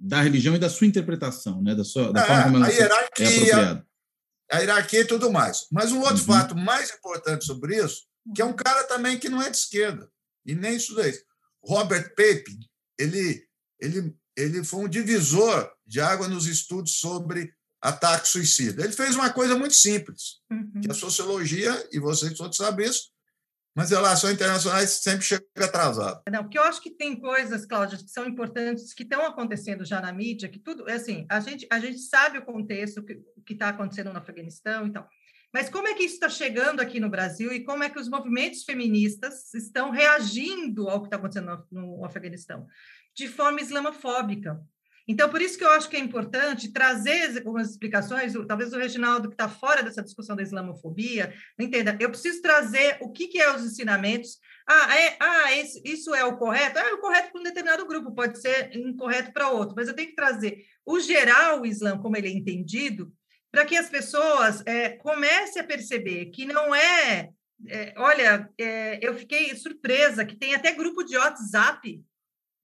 da 0.00 0.20
religião 0.20 0.56
e 0.56 0.58
da 0.58 0.68
sua 0.68 0.88
interpretação, 0.88 1.62
né? 1.62 1.74
da, 1.74 1.84
sua, 1.84 2.12
da 2.12 2.22
é, 2.22 2.26
forma 2.26 2.42
como 2.44 2.56
ela 2.56 2.66
a 2.66 2.70
hierarquia, 2.70 3.24
é 3.24 3.28
apropriada. 3.28 3.86
A 4.50 4.58
hierarquia 4.58 5.00
e 5.00 5.04
tudo 5.04 5.30
mais. 5.30 5.66
Mas 5.70 5.92
um 5.92 6.00
outro 6.00 6.16
uhum. 6.16 6.24
fato 6.24 6.56
mais 6.56 6.90
importante 6.90 7.44
sobre 7.44 7.76
isso, 7.76 8.02
que 8.34 8.42
é 8.42 8.44
um 8.44 8.52
cara 8.52 8.82
também 8.84 9.18
que 9.18 9.28
não 9.28 9.40
é 9.40 9.48
de 9.48 9.56
esquerda, 9.56 10.08
e 10.44 10.54
nem 10.54 10.76
isso 10.76 10.96
daí. 10.96 11.14
Robert 11.62 12.08
Pape, 12.10 12.58
ele, 12.98 13.46
ele, 13.80 14.14
ele 14.36 14.64
foi 14.64 14.84
um 14.84 14.88
divisor 14.88 15.70
de 15.86 16.00
água 16.00 16.28
nos 16.28 16.46
estudos 16.46 16.98
sobre 16.98 17.52
ataque 17.80 18.28
suicida. 18.28 18.82
Ele 18.82 18.92
fez 18.92 19.14
uma 19.14 19.30
coisa 19.30 19.56
muito 19.56 19.74
simples, 19.74 20.40
uhum. 20.50 20.80
que 20.82 20.90
a 20.90 20.94
sociologia, 20.94 21.88
e 21.92 21.98
vocês 21.98 22.32
todos 22.32 22.56
sabem 22.56 22.86
isso, 22.86 23.12
mas 23.76 23.90
relações 23.90 24.34
internacionais 24.34 24.90
sempre 24.90 25.24
chega 25.24 25.44
atrasado. 25.56 26.22
Não, 26.30 26.44
porque 26.44 26.58
eu 26.58 26.62
acho 26.62 26.80
que 26.80 26.90
tem 26.90 27.18
coisas, 27.18 27.66
Cláudia, 27.66 27.98
que 27.98 28.08
são 28.08 28.24
importantes, 28.24 28.94
que 28.94 29.02
estão 29.02 29.26
acontecendo 29.26 29.84
já 29.84 30.00
na 30.00 30.12
mídia, 30.12 30.48
que 30.48 30.60
tudo, 30.60 30.88
assim, 30.88 31.26
a 31.28 31.40
gente, 31.40 31.66
a 31.70 31.80
gente 31.80 31.98
sabe 31.98 32.38
o 32.38 32.44
contexto, 32.44 33.00
o 33.00 33.42
que 33.42 33.52
está 33.52 33.70
acontecendo 33.70 34.12
no 34.12 34.18
Afeganistão 34.18 34.86
e 34.86 34.92
tal, 34.92 35.08
mas 35.54 35.70
como 35.70 35.86
é 35.86 35.94
que 35.94 36.02
isso 36.02 36.14
está 36.14 36.28
chegando 36.28 36.80
aqui 36.80 36.98
no 36.98 37.08
Brasil 37.08 37.52
e 37.52 37.62
como 37.62 37.84
é 37.84 37.88
que 37.88 38.00
os 38.00 38.08
movimentos 38.08 38.64
feministas 38.64 39.54
estão 39.54 39.92
reagindo 39.92 40.88
ao 40.88 40.98
que 41.00 41.06
está 41.06 41.16
acontecendo 41.16 41.64
no, 41.70 42.04
Afeganistão? 42.04 42.66
De 43.14 43.28
forma 43.28 43.60
islamofóbica. 43.60 44.60
Então, 45.06 45.30
por 45.30 45.40
isso 45.40 45.56
que 45.56 45.62
eu 45.62 45.70
acho 45.70 45.88
que 45.88 45.94
é 45.94 46.00
importante 46.00 46.72
trazer 46.72 47.38
algumas 47.38 47.70
explicações, 47.70 48.32
talvez 48.48 48.72
o 48.72 48.78
Reginaldo, 48.78 49.28
que 49.28 49.34
está 49.34 49.48
fora 49.48 49.80
dessa 49.80 50.02
discussão 50.02 50.34
da 50.34 50.42
islamofobia, 50.42 51.32
não 51.56 51.66
entenda, 51.66 51.96
eu 52.00 52.10
preciso 52.10 52.42
trazer 52.42 52.98
o 53.00 53.12
que, 53.12 53.28
que 53.28 53.40
é 53.40 53.54
os 53.54 53.64
ensinamentos. 53.64 54.40
Ah, 54.66 54.98
é, 54.98 55.16
ah 55.20 55.52
isso, 55.52 55.80
isso 55.84 56.14
é 56.16 56.24
o 56.24 56.36
correto? 56.36 56.80
Ah, 56.80 56.88
é 56.88 56.94
o 56.94 57.00
correto 57.00 57.30
para 57.30 57.40
um 57.40 57.44
determinado 57.44 57.86
grupo, 57.86 58.12
pode 58.12 58.40
ser 58.40 58.74
incorreto 58.74 59.32
para 59.32 59.50
outro, 59.50 59.76
mas 59.76 59.86
eu 59.86 59.94
tenho 59.94 60.08
que 60.08 60.16
trazer 60.16 60.64
o 60.84 60.98
geral, 60.98 61.60
o 61.60 61.66
Islã, 61.66 61.96
como 61.96 62.16
ele 62.16 62.26
é 62.26 62.32
entendido, 62.32 63.12
para 63.54 63.64
que 63.64 63.76
as 63.76 63.88
pessoas 63.88 64.64
é, 64.66 64.90
comecem 64.96 65.62
a 65.62 65.64
perceber 65.64 66.26
que 66.26 66.44
não 66.44 66.74
é. 66.74 67.30
é 67.68 67.94
olha, 67.96 68.50
é, 68.58 68.98
eu 69.00 69.16
fiquei 69.16 69.54
surpresa 69.54 70.24
que 70.24 70.34
tem 70.34 70.56
até 70.56 70.72
grupo 70.72 71.04
de 71.04 71.16
WhatsApp 71.16 72.04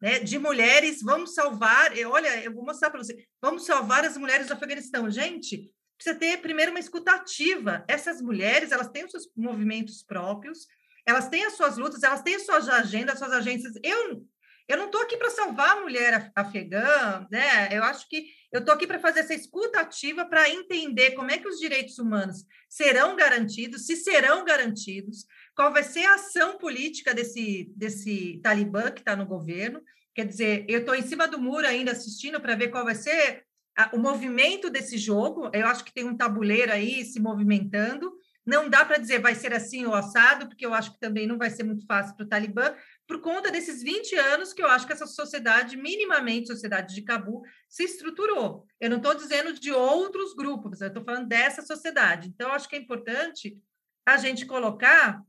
né, 0.03 0.18
de 0.18 0.36
mulheres, 0.36 1.01
vamos 1.01 1.32
salvar, 1.32 1.93
olha, 2.07 2.43
eu 2.43 2.53
vou 2.53 2.64
mostrar 2.64 2.91
para 2.91 3.05
você, 3.05 3.24
vamos 3.41 3.64
salvar 3.64 4.05
as 4.05 4.16
mulheres 4.16 4.49
do 4.49 4.55
Afeganistão. 4.55 5.09
Gente, 5.09 5.70
precisa 5.97 6.18
ter 6.18 6.38
primeiro 6.38 6.72
uma 6.72 6.80
escutativa. 6.80 7.84
Essas 7.86 8.20
mulheres, 8.20 8.72
elas 8.72 8.88
têm 8.88 9.05
os 9.05 9.12
seus 9.12 9.30
movimentos 9.36 10.03
próprios, 10.03 10.66
elas 11.07 11.28
têm 11.28 11.45
as 11.45 11.53
suas 11.53 11.78
lutas, 11.78 12.03
elas 12.03 12.22
têm 12.22 12.34
as 12.34 12.45
suas 12.45 12.68
agendas, 12.68 13.12
as 13.12 13.18
suas 13.20 13.32
agências. 13.32 13.74
Eu, 13.84 14.26
eu 14.69 14.77
não 14.77 14.87
estou 14.87 15.01
aqui 15.03 15.17
para 15.17 15.31
salvar 15.31 15.77
a 15.77 15.81
mulher 15.81 16.33
afegã, 16.35 17.27
né? 17.31 17.69
Eu 17.71 17.83
acho 17.85 18.09
que 18.09 18.27
eu 18.53 18.61
estou 18.61 18.75
aqui 18.75 18.87
para 18.87 18.99
fazer 18.99 19.21
essa 19.21 19.35
escuta 19.35 19.81
ativa 19.81 20.25
para 20.25 20.49
entender 20.51 21.13
como 21.13 21.31
é 21.31 21.39
que 21.39 21.49
os 21.49 21.59
direitos 21.59 21.99
humanos 21.99 22.45
serão 22.69 23.17
garantidos, 23.17 23.87
se 23.87 23.97
serão 23.97 24.45
garantidos, 24.45 25.25
qual 25.55 25.73
vai 25.73 25.83
ser 25.83 26.05
a 26.05 26.15
ação 26.15 26.59
política 26.59 27.15
desse, 27.15 27.73
desse 27.77 28.41
Talibã 28.43 28.91
que 28.91 29.01
está 29.01 29.15
no 29.15 29.27
governo. 29.27 29.83
Quer 30.15 30.27
dizer, 30.27 30.65
eu 30.69 30.81
estou 30.81 30.95
em 30.95 31.03
cima 31.03 31.29
do 31.29 31.39
muro 31.39 31.67
ainda 31.67 31.93
assistindo 31.93 32.41
para 32.41 32.57
ver 32.57 32.69
qual 32.69 32.85
vai 32.85 32.95
ser 32.95 33.45
a, 33.77 33.91
o 33.95 33.99
movimento 33.99 34.69
desse 34.69 34.99
jogo. 34.99 35.51
Eu 35.53 35.67
acho 35.67 35.85
que 35.85 35.93
tem 35.93 36.05
um 36.05 36.17
tabuleiro 36.17 36.73
aí 36.73 37.05
se 37.05 37.21
movimentando. 37.21 38.13
Não 38.45 38.69
dá 38.69 38.85
para 38.85 38.99
dizer 38.99 39.21
vai 39.21 39.35
ser 39.35 39.53
assim 39.53 39.85
ou 39.87 39.95
assado, 39.95 40.49
porque 40.49 40.67
eu 40.67 40.75
acho 40.75 40.93
que 40.93 41.01
também 41.01 41.27
não 41.27 41.39
vai 41.39 41.51
ser 41.51 41.63
muito 41.63 41.87
fácil 41.87 42.17
para 42.17 42.25
o 42.25 42.29
Talibã, 42.29 42.75
por 43.11 43.21
conta 43.21 43.51
desses 43.51 43.83
20 43.83 44.15
anos 44.15 44.53
que 44.53 44.63
eu 44.63 44.69
acho 44.69 44.87
que 44.87 44.93
essa 44.93 45.05
sociedade, 45.05 45.77
minimamente 45.77 46.47
sociedade 46.47 46.95
de 46.95 47.03
Cabu, 47.03 47.43
se 47.69 47.83
estruturou. 47.83 48.65
Eu 48.79 48.89
não 48.89 48.99
estou 48.99 49.17
dizendo 49.17 49.53
de 49.53 49.73
outros 49.73 50.33
grupos, 50.33 50.81
eu 50.81 50.87
estou 50.87 51.03
falando 51.03 51.27
dessa 51.27 51.61
sociedade. 51.61 52.29
Então, 52.29 52.53
acho 52.53 52.69
que 52.69 52.77
é 52.77 52.79
importante 52.79 53.59
a 54.07 54.17
gente 54.17 54.47
colocar 54.47 55.21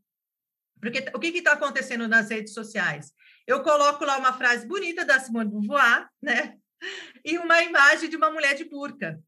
porque 0.80 1.12
o 1.16 1.20
que 1.20 1.30
está 1.30 1.54
acontecendo 1.54 2.08
nas 2.08 2.30
redes 2.30 2.54
sociais? 2.54 3.14
Eu 3.48 3.64
coloco 3.64 4.06
lá 4.06 4.16
uma 4.20 4.34
frase 4.34 4.68
bonita 4.68 5.04
da 5.04 5.20
Simone 5.20 5.50
de 5.50 5.56
Beauvoir, 5.56 6.08
né? 6.22 6.58
E 7.26 7.40
uma 7.40 7.64
imagem 7.64 8.12
de 8.12 8.16
uma 8.16 8.30
mulher 8.30 8.54
de 8.54 8.66
burca. 8.66 9.20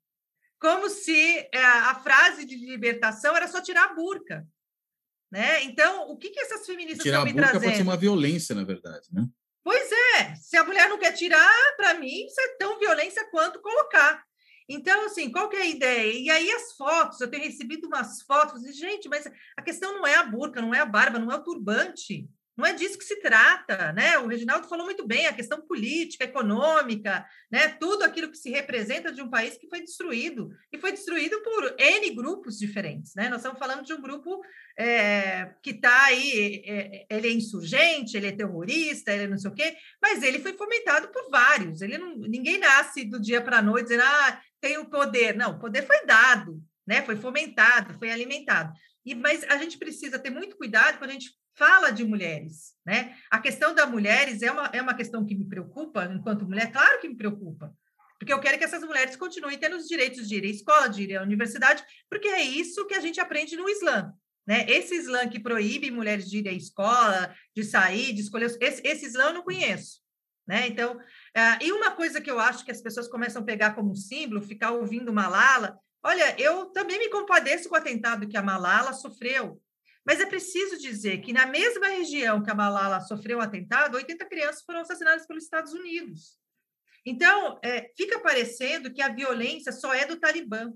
Como 0.60 0.90
se 0.92 1.50
é, 1.52 1.64
a 1.64 1.96
frase 1.96 2.46
de 2.46 2.56
libertação 2.56 3.36
era 3.36 3.48
só 3.48 3.60
tirar 3.62 3.86
a 3.86 3.94
burca. 3.96 4.48
Né? 5.34 5.64
Então, 5.64 6.12
o 6.12 6.16
que, 6.16 6.30
que 6.30 6.40
essas 6.40 6.64
feministas 6.64 7.04
estão 7.04 7.26
me 7.26 7.34
trazendo? 7.34 7.34
Tirar 7.34 7.50
a 7.50 7.54
burca 7.54 7.66
pode 7.66 7.78
ser 7.78 7.82
uma 7.82 7.98
violência, 7.98 8.54
na 8.54 8.64
verdade, 8.64 9.08
né? 9.12 9.26
Pois 9.64 9.92
é. 9.92 10.36
Se 10.36 10.56
a 10.56 10.64
mulher 10.64 10.88
não 10.88 11.00
quer 11.00 11.12
tirar, 11.14 11.76
para 11.76 11.96
mim, 11.96 12.28
isso 12.28 12.40
é 12.40 12.50
tão 12.60 12.78
violência 12.78 13.28
quanto 13.32 13.60
colocar. 13.60 14.24
Então, 14.70 15.08
assim, 15.08 15.32
qual 15.32 15.50
que 15.50 15.56
é 15.56 15.64
a 15.64 15.66
ideia? 15.66 16.14
E 16.14 16.30
aí 16.30 16.52
as 16.52 16.74
fotos, 16.74 17.20
eu 17.20 17.32
tenho 17.32 17.46
recebido 17.46 17.88
umas 17.88 18.22
fotos, 18.22 18.64
e, 18.64 18.74
gente, 18.74 19.10
mas 19.10 19.28
a 19.58 19.62
questão 19.64 19.96
não 19.96 20.06
é 20.06 20.14
a 20.14 20.24
burca, 20.24 20.62
não 20.62 20.72
é 20.72 20.82
a 20.82 20.86
barba, 20.86 21.18
não 21.18 21.32
é 21.32 21.36
o 21.36 21.44
turbante. 21.44 22.30
Não 22.56 22.66
é 22.68 22.74
disso 22.74 23.00
que 23.00 23.04
se 23.04 23.20
trata, 23.20 23.92
né? 23.94 24.18
O 24.20 24.28
Reginaldo 24.28 24.68
falou 24.68 24.86
muito 24.86 25.08
bem, 25.08 25.26
a 25.26 25.34
questão 25.34 25.62
política, 25.62 26.24
econômica, 26.24 27.26
né? 27.52 27.68
Tudo 27.68 28.04
aquilo 28.04 28.30
que 28.30 28.38
se 28.38 28.52
representa 28.52 29.12
de 29.12 29.24
um 29.24 29.30
país 29.30 29.58
que 29.58 29.68
foi 29.68 29.82
destruído 29.82 30.52
e 30.72 30.78
foi 30.78 30.92
destruído 30.92 31.42
por 31.42 31.76
N 31.80 32.10
grupos 32.12 32.60
diferentes, 32.60 33.16
né? 33.16 33.28
Nós 33.28 33.40
estamos 33.40 33.58
falando 33.58 33.84
de 33.84 33.94
um 33.94 34.02
grupo 34.02 34.40
é, 34.78 35.52
que 35.64 35.72
está 35.72 36.06
aí, 36.06 36.64
é, 36.66 37.06
ele 37.10 37.28
é 37.28 37.32
insurgente, 37.32 38.16
ele 38.16 38.28
é 38.28 38.32
terrorista, 38.32 39.12
ele 39.12 39.24
é 39.24 39.28
não 39.28 39.38
sei 39.38 39.50
o 39.50 39.56
quê, 39.56 39.76
mas 40.00 40.22
ele 40.22 40.40
foi 40.40 40.54
fomentado 40.54 41.08
por 41.10 41.32
vários. 41.32 41.82
Ele 41.82 41.98
não, 41.98 42.16
ninguém 42.18 42.60
nasce 42.60 43.04
do 43.04 43.20
dia 43.20 43.42
para 43.42 43.58
a 43.58 43.64
noite 43.64 43.86
dizendo, 43.86 44.04
ah, 44.04 44.42
tem 44.62 44.78
o 44.78 44.90
poder. 44.90 45.36
Não, 45.36 45.54
o 45.54 45.60
poder 45.60 45.88
foi 45.88 46.06
dado, 46.06 46.62
né? 46.86 47.02
Foi 47.02 47.16
fomentado, 47.16 47.98
foi 47.98 48.12
alimentado. 48.12 48.72
E, 49.04 49.16
mas 49.16 49.44
a 49.46 49.58
gente 49.58 49.78
precisa 49.78 50.20
ter 50.20 50.30
muito 50.30 50.56
cuidado 50.56 51.00
quando 51.00 51.10
a 51.10 51.14
gente 51.14 51.32
fala 51.56 51.92
de 51.92 52.04
mulheres, 52.04 52.74
né? 52.86 53.16
A 53.30 53.40
questão 53.40 53.74
das 53.74 53.90
mulheres 53.90 54.42
é 54.42 54.52
uma, 54.52 54.66
é 54.74 54.82
uma 54.82 54.96
questão 54.96 55.26
que 55.26 55.36
me 55.36 55.48
preocupa 55.48 56.06
enquanto 56.06 56.46
mulher, 56.46 56.72
claro 56.72 57.00
que 57.00 57.08
me 57.08 57.16
preocupa, 57.16 57.74
porque 58.20 58.34
eu 58.34 58.40
quero 58.40 58.58
que 58.58 58.64
essas 58.64 58.84
mulheres 58.84 59.16
continuem 59.16 59.58
tendo 59.58 59.76
os 59.76 59.88
direitos 59.88 60.28
de 60.28 60.36
ir 60.36 60.44
à 60.44 60.48
escola, 60.48 60.88
de 60.88 61.04
ir 61.04 61.18
à 61.18 61.24
universidade, 61.24 61.84
porque 62.10 62.28
é 62.28 62.42
isso 62.42 62.88
que 62.88 62.96
a 62.96 63.00
gente 63.00 63.20
aprende 63.20 63.56
no 63.56 63.70
Islã, 63.70 64.14
né? 64.48 64.66
Esse 64.68 64.96
Islã 64.96 65.28
que 65.28 65.40
proíbe 65.40 65.92
mulheres 65.92 66.30
de 66.30 66.40
ir 66.40 66.48
à 66.48 66.54
escola, 66.54 67.34
de 67.56 67.64
sair, 67.64 68.14
de 68.14 68.22
escolher, 68.22 68.46
esse, 68.60 68.82
esse 68.84 69.06
Islã 69.06 69.26
eu 69.26 69.34
não 69.34 69.44
conheço, 69.44 70.00
né? 70.48 70.68
Então, 70.68 70.96
uh, 70.96 71.58
e 71.62 71.72
uma 71.72 71.92
coisa 71.92 72.20
que 72.20 72.32
eu 72.32 72.40
acho 72.40 72.66
que 72.66 72.72
as 72.72 72.82
pessoas 72.82 73.08
começam 73.08 73.42
a 73.42 73.46
pegar 73.46 73.76
como 73.76 73.96
símbolo, 73.96 74.42
ficar 74.42 74.72
ouvindo 74.72 75.14
Malala, 75.14 75.78
Olha, 76.06 76.36
eu 76.38 76.66
também 76.66 77.00
me 77.00 77.10
compadeço 77.10 77.70
com 77.70 77.76
o 77.76 77.78
atentado 77.78 78.28
que 78.28 78.36
a 78.36 78.44
Malala 78.44 78.92
sofreu, 78.92 79.62
mas 80.06 80.20
é 80.20 80.26
preciso 80.26 80.78
dizer 80.78 81.20
que 81.22 81.32
na 81.32 81.46
mesma 81.46 81.88
região 81.88 82.44
que 82.44 82.52
a 82.52 82.56
Malala 82.56 83.00
sofreu 83.02 83.38
o 83.38 83.42
atentado, 83.42 83.96
80 83.96 84.26
crianças 84.26 84.64
foram 84.64 84.82
assassinadas 84.82 85.26
pelos 85.26 85.44
Estados 85.44 85.74
Unidos. 85.74 86.38
Então, 87.06 87.60
é, 87.64 87.92
fica 87.96 88.20
parecendo 88.20 88.92
que 88.92 89.02
a 89.02 89.10
violência 89.10 89.72
só 89.72 89.94
é 89.94 90.06
do 90.06 90.20
Talibã. 90.20 90.74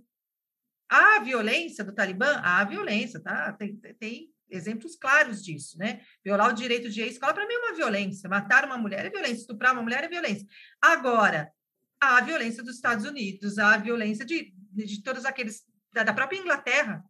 A 0.90 1.20
violência 1.20 1.84
do 1.84 1.94
Talibã, 1.94 2.40
há 2.44 2.64
violência, 2.64 3.22
tá? 3.22 3.54
Tem, 3.54 3.76
tem 4.00 4.34
exemplos 4.50 4.96
claros 4.96 5.44
disso, 5.44 5.78
né? 5.78 6.02
Violar 6.24 6.50
o 6.50 6.54
direito 6.54 6.90
de 6.90 7.02
escola, 7.02 7.34
para 7.34 7.48
mim, 7.48 7.54
é 7.54 7.60
uma 7.60 7.76
violência. 7.76 8.30
Matar 8.30 8.66
uma 8.66 8.78
mulher 8.78 9.06
é 9.06 9.10
violência, 9.10 9.42
estuprar 9.42 9.74
uma 9.74 9.82
mulher 9.82 10.04
é 10.04 10.08
violência. 10.08 10.48
Agora, 10.82 11.52
há 12.00 12.22
violência 12.22 12.64
dos 12.64 12.76
Estados 12.76 13.06
Unidos, 13.06 13.58
há 13.58 13.78
violência 13.78 14.26
de, 14.26 14.54
de 14.72 15.04
todos 15.04 15.26
aqueles, 15.26 15.64
da, 15.92 16.04
da 16.04 16.14
própria 16.14 16.40
Inglaterra. 16.40 17.04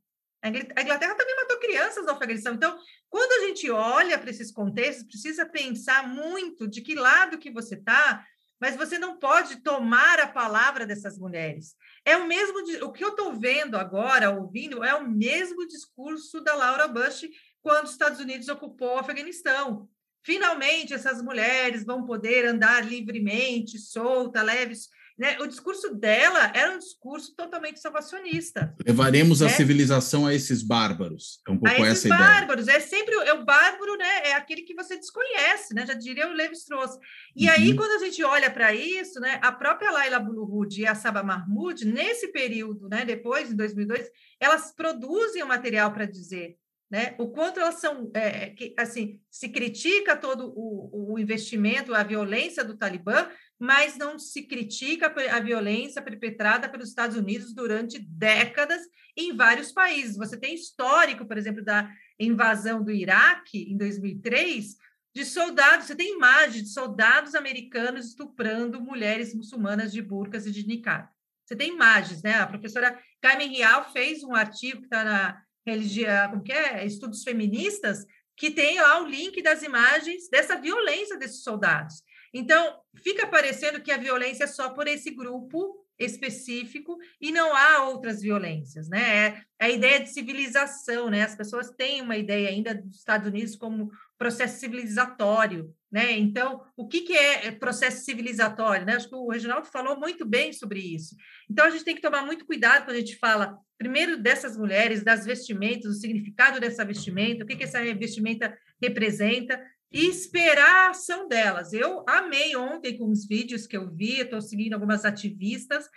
A 0.47 0.81
Inglaterra 0.81 1.15
também 1.15 1.35
matou 1.35 1.59
crianças 1.59 2.05
no 2.05 2.11
Afeganistão. 2.11 2.53
Então, 2.53 2.77
quando 3.09 3.31
a 3.43 3.47
gente 3.47 3.69
olha 3.69 4.17
para 4.17 4.29
esses 4.29 4.51
contextos, 4.51 5.07
precisa 5.07 5.45
pensar 5.45 6.07
muito 6.07 6.67
de 6.67 6.81
que 6.81 6.95
lado 6.95 7.37
que 7.37 7.51
você 7.51 7.75
está, 7.75 8.25
mas 8.59 8.75
você 8.75 8.97
não 8.97 9.17
pode 9.17 9.57
tomar 9.57 10.19
a 10.19 10.27
palavra 10.27 10.85
dessas 10.85 11.17
mulheres. 11.17 11.75
É 12.03 12.17
o 12.17 12.27
mesmo, 12.27 12.57
o 12.85 12.91
que 12.91 13.03
eu 13.03 13.09
estou 13.09 13.39
vendo 13.39 13.77
agora, 13.77 14.31
ouvindo, 14.31 14.83
é 14.83 14.95
o 14.95 15.07
mesmo 15.07 15.67
discurso 15.67 16.41
da 16.41 16.55
Laura 16.55 16.87
Bush 16.87 17.27
quando 17.61 17.85
os 17.85 17.91
Estados 17.91 18.19
Unidos 18.19 18.47
ocupou 18.47 18.95
o 18.95 18.99
Afeganistão. 18.99 19.87
Finalmente, 20.23 20.93
essas 20.93 21.21
mulheres 21.21 21.85
vão 21.85 22.05
poder 22.05 22.45
andar 22.45 22.85
livremente, 22.85 23.77
solta, 23.77 24.41
leves. 24.41 24.89
Né? 25.17 25.35
O 25.39 25.47
discurso 25.47 25.95
dela 25.95 26.51
era 26.53 26.75
um 26.75 26.77
discurso 26.77 27.35
totalmente 27.35 27.79
salvacionista. 27.79 28.75
Levaremos 28.85 29.41
né? 29.41 29.47
a 29.47 29.49
civilização 29.49 30.27
a 30.27 30.33
esses 30.33 30.61
bárbaros. 30.61 31.41
É 31.47 31.51
um 31.51 31.57
pouco 31.57 31.83
a 31.83 31.87
essa 31.87 32.07
bárbaros. 32.07 32.65
ideia. 32.65 32.77
É 32.77 32.79
sempre 32.79 33.15
é 33.15 33.33
o 33.33 33.43
bárbaro, 33.43 33.97
né? 33.97 34.29
É 34.29 34.33
aquele 34.33 34.61
que 34.61 34.75
você 34.75 34.95
desconhece, 34.95 35.73
né? 35.73 35.87
Já 35.87 35.95
diria 35.95 36.27
o 36.27 36.33
Levi 36.33 36.53
Strauss. 36.53 36.99
E 37.35 37.47
uhum. 37.47 37.51
aí, 37.51 37.75
quando 37.75 37.99
a 37.99 38.05
gente 38.05 38.23
olha 38.23 38.51
para 38.51 38.75
isso, 38.75 39.19
né? 39.19 39.39
A 39.41 39.51
própria 39.51 39.89
Laila 39.89 40.19
Bulurud 40.19 40.79
e 40.79 40.85
a 40.85 40.93
Saba 40.93 41.23
Mahmoud, 41.23 41.83
nesse 41.85 42.31
período, 42.31 42.87
né? 42.87 43.03
Depois, 43.03 43.51
em 43.51 43.55
2002, 43.55 44.07
elas 44.39 44.71
produzem 44.75 45.41
o 45.41 45.47
material 45.47 45.91
para 45.91 46.05
dizer 46.05 46.57
né? 46.89 47.15
O 47.17 47.27
quanto 47.27 47.59
elas 47.59 47.75
são, 47.75 48.09
é, 48.13 48.49
que, 48.51 48.73
assim, 48.77 49.19
se 49.29 49.49
critica 49.49 50.15
todo 50.15 50.53
o, 50.55 51.13
o, 51.13 51.19
investimento, 51.19 51.93
a 51.93 52.01
violência 52.01 52.63
do 52.63 52.77
Talibã, 52.77 53.29
mas 53.59 53.97
não 53.97 54.19
se 54.19 54.43
critica 54.43 55.13
a 55.31 55.39
violência 55.39 56.01
perpetrada 56.01 56.69
pelos 56.69 56.89
Estados 56.89 57.17
Unidos 57.17 57.53
durante 57.53 57.97
décadas 57.99 58.81
em 59.15 59.35
vários 59.35 59.71
países. 59.71 60.15
Você 60.17 60.37
tem 60.37 60.53
histórico, 60.53 61.25
por 61.25 61.37
exemplo, 61.37 61.63
da 61.63 61.89
invasão 62.19 62.83
do 62.83 62.91
Iraque 62.91 63.71
em 63.71 63.77
2003, 63.77 64.75
de 65.17 65.25
soldados, 65.25 65.87
você 65.87 65.95
tem 65.95 66.13
imagens 66.13 66.65
de 66.65 66.69
soldados 66.69 67.33
americanos 67.33 68.09
estuprando 68.09 68.79
mulheres 68.79 69.33
muçulmanas 69.33 69.91
de 69.91 69.99
burcas 69.99 70.45
e 70.45 70.51
de 70.51 70.67
niqab. 70.67 71.09
Você 71.43 71.55
tem 71.55 71.73
imagens, 71.73 72.21
né? 72.21 72.35
A 72.35 72.45
professora 72.45 72.99
Carmen 73.19 73.49
Rial 73.49 73.91
fez 73.91 74.23
um 74.23 74.35
artigo 74.35 74.81
que 74.81 74.85
está 74.85 75.03
na 75.03 75.41
religião, 75.65 76.29
como 76.29 76.43
que 76.43 76.51
é? 76.51 76.85
Estudos 76.85 77.23
feministas, 77.23 78.05
que 78.35 78.51
tem 78.51 78.79
lá 78.79 79.01
o 79.01 79.07
link 79.07 79.41
das 79.41 79.63
imagens 79.63 80.29
dessa 80.29 80.55
violência 80.55 81.17
desses 81.17 81.41
soldados. 81.41 82.03
Então, 82.33 82.79
fica 82.95 83.27
parecendo 83.27 83.81
que 83.81 83.91
a 83.91 83.97
violência 83.97 84.45
é 84.45 84.47
só 84.47 84.69
por 84.69 84.87
esse 84.87 85.11
grupo 85.11 85.87
específico 85.99 86.97
e 87.19 87.31
não 87.31 87.55
há 87.55 87.83
outras 87.85 88.21
violências, 88.21 88.87
né? 88.87 89.27
É, 89.27 89.41
é 89.59 89.65
a 89.65 89.69
ideia 89.69 89.99
de 89.99 90.09
civilização, 90.09 91.09
né? 91.09 91.23
As 91.23 91.35
pessoas 91.35 91.71
têm 91.71 92.01
uma 92.01 92.17
ideia 92.17 92.49
ainda 92.49 92.75
dos 92.75 92.97
Estados 92.97 93.27
Unidos 93.27 93.55
como 93.55 93.89
processo 94.17 94.59
civilizatório, 94.59 95.73
né? 95.91 96.11
Então, 96.11 96.61
o 96.75 96.87
que, 96.87 97.01
que 97.01 97.13
é 97.13 97.51
processo 97.51 98.03
civilizatório? 98.03 98.85
Né? 98.85 98.95
Acho 98.95 99.09
que 99.09 99.15
o 99.15 99.29
Reginaldo 99.29 99.67
falou 99.67 99.97
muito 99.97 100.25
bem 100.25 100.53
sobre 100.53 100.79
isso. 100.79 101.15
Então, 101.49 101.65
a 101.65 101.69
gente 101.69 101.83
tem 101.83 101.95
que 101.95 102.01
tomar 102.01 102.25
muito 102.25 102.45
cuidado 102.45 102.85
quando 102.85 102.97
a 102.97 102.99
gente 102.99 103.17
fala, 103.17 103.57
primeiro, 103.77 104.17
dessas 104.21 104.57
mulheres, 104.57 105.03
das 105.03 105.25
vestimentas, 105.25 105.89
o 105.89 105.99
significado 105.99 106.59
dessa 106.59 106.85
vestimenta, 106.85 107.43
o 107.43 107.47
que, 107.47 107.55
que 107.55 107.63
essa 107.63 107.81
vestimenta 107.95 108.55
representa, 108.81 109.59
e 109.91 110.07
esperar 110.07 110.87
a 110.87 110.89
ação 110.89 111.27
delas. 111.27 111.73
Eu 111.73 112.03
amei 112.07 112.55
ontem 112.55 112.97
com 112.97 113.09
os 113.09 113.25
vídeos 113.25 113.65
que 113.65 113.77
eu 113.77 113.89
vi, 113.89 114.19
estou 114.19 114.41
seguindo 114.41 114.73
algumas 114.73 115.05
ativistas 115.05 115.87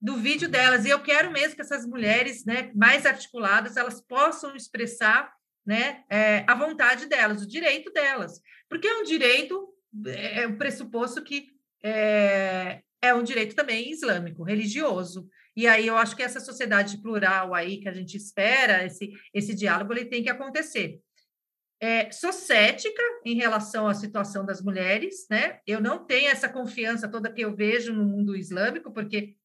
do 0.00 0.16
vídeo 0.16 0.48
delas, 0.48 0.84
e 0.84 0.90
eu 0.90 1.02
quero 1.02 1.32
mesmo 1.32 1.56
que 1.56 1.62
essas 1.62 1.86
mulheres 1.86 2.44
né, 2.44 2.70
mais 2.74 3.06
articuladas, 3.06 3.76
elas 3.76 4.00
possam 4.00 4.54
expressar 4.54 5.32
né, 5.64 6.04
é, 6.10 6.44
a 6.46 6.54
vontade 6.54 7.06
delas, 7.06 7.42
o 7.42 7.48
direito 7.48 7.90
delas, 7.92 8.40
porque 8.68 8.86
é 8.86 8.98
um 8.98 9.02
direito, 9.02 9.68
é, 10.06 10.42
é 10.42 10.46
um 10.46 10.56
pressuposto 10.56 11.24
que 11.24 11.48
é, 11.82 12.82
é 13.02 13.14
um 13.14 13.22
direito 13.22 13.54
também 13.54 13.90
islâmico, 13.90 14.42
religioso. 14.42 15.28
E 15.56 15.66
aí 15.66 15.86
eu 15.86 15.96
acho 15.96 16.14
que 16.14 16.22
essa 16.22 16.40
sociedade 16.40 17.00
plural 17.00 17.54
aí 17.54 17.78
que 17.78 17.88
a 17.88 17.92
gente 17.92 18.16
espera, 18.16 18.84
esse, 18.84 19.10
esse 19.32 19.54
diálogo, 19.54 19.92
ele 19.92 20.04
tem 20.04 20.22
que 20.22 20.28
acontecer. 20.28 21.00
É, 21.78 22.10
sou 22.10 22.32
cética 22.32 23.02
em 23.24 23.34
relação 23.34 23.86
à 23.86 23.94
situação 23.94 24.46
das 24.46 24.62
mulheres, 24.62 25.26
né? 25.30 25.60
Eu 25.66 25.80
não 25.80 26.04
tenho 26.04 26.30
essa 26.30 26.48
confiança 26.48 27.06
toda 27.06 27.30
que 27.30 27.42
eu 27.42 27.54
vejo 27.54 27.92
no 27.92 28.04
mundo 28.04 28.34
islâmico, 28.34 28.92
porque 28.92 29.36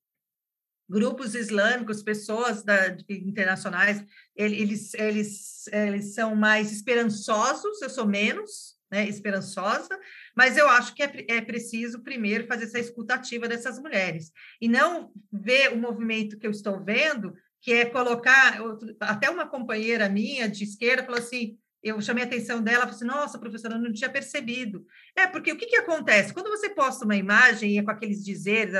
grupos 0.89 1.35
islâmicos, 1.35 2.03
pessoas 2.03 2.63
da, 2.63 2.97
internacionais, 3.09 4.03
eles, 4.35 4.93
eles, 4.93 5.67
eles 5.67 6.13
são 6.13 6.35
mais 6.35 6.71
esperançosos, 6.71 7.81
eu 7.81 7.89
sou 7.89 8.05
menos 8.05 8.77
né, 8.91 9.07
esperançosa, 9.07 9.97
mas 10.35 10.57
eu 10.57 10.67
acho 10.67 10.93
que 10.93 11.01
é, 11.01 11.25
é 11.29 11.41
preciso 11.41 12.03
primeiro 12.03 12.45
fazer 12.45 12.65
essa 12.65 12.79
escutativa 12.79 13.47
dessas 13.47 13.79
mulheres, 13.79 14.33
e 14.59 14.67
não 14.67 15.13
ver 15.31 15.71
o 15.71 15.77
movimento 15.77 16.37
que 16.37 16.45
eu 16.45 16.51
estou 16.51 16.83
vendo, 16.83 17.33
que 17.61 17.71
é 17.71 17.85
colocar, 17.85 18.59
até 18.99 19.29
uma 19.29 19.47
companheira 19.47 20.09
minha 20.09 20.49
de 20.49 20.65
esquerda 20.65 21.05
falou 21.05 21.19
assim, 21.19 21.57
eu 21.83 21.99
chamei 22.01 22.23
a 22.23 22.27
atenção 22.27 22.61
dela, 22.61 22.81
falei 22.81 22.95
assim, 22.95 23.05
nossa, 23.05 23.39
professora, 23.39 23.75
eu 23.75 23.81
não 23.81 23.91
tinha 23.91 24.09
percebido. 24.09 24.85
É, 25.15 25.25
porque 25.25 25.51
o 25.51 25.57
que, 25.57 25.65
que 25.65 25.75
acontece? 25.75 26.33
Quando 26.33 26.49
você 26.49 26.69
posta 26.69 27.05
uma 27.05 27.15
imagem 27.15 27.71
e 27.71 27.77
é 27.79 27.83
com 27.83 27.91
aqueles 27.91 28.23
dizeres, 28.23 28.73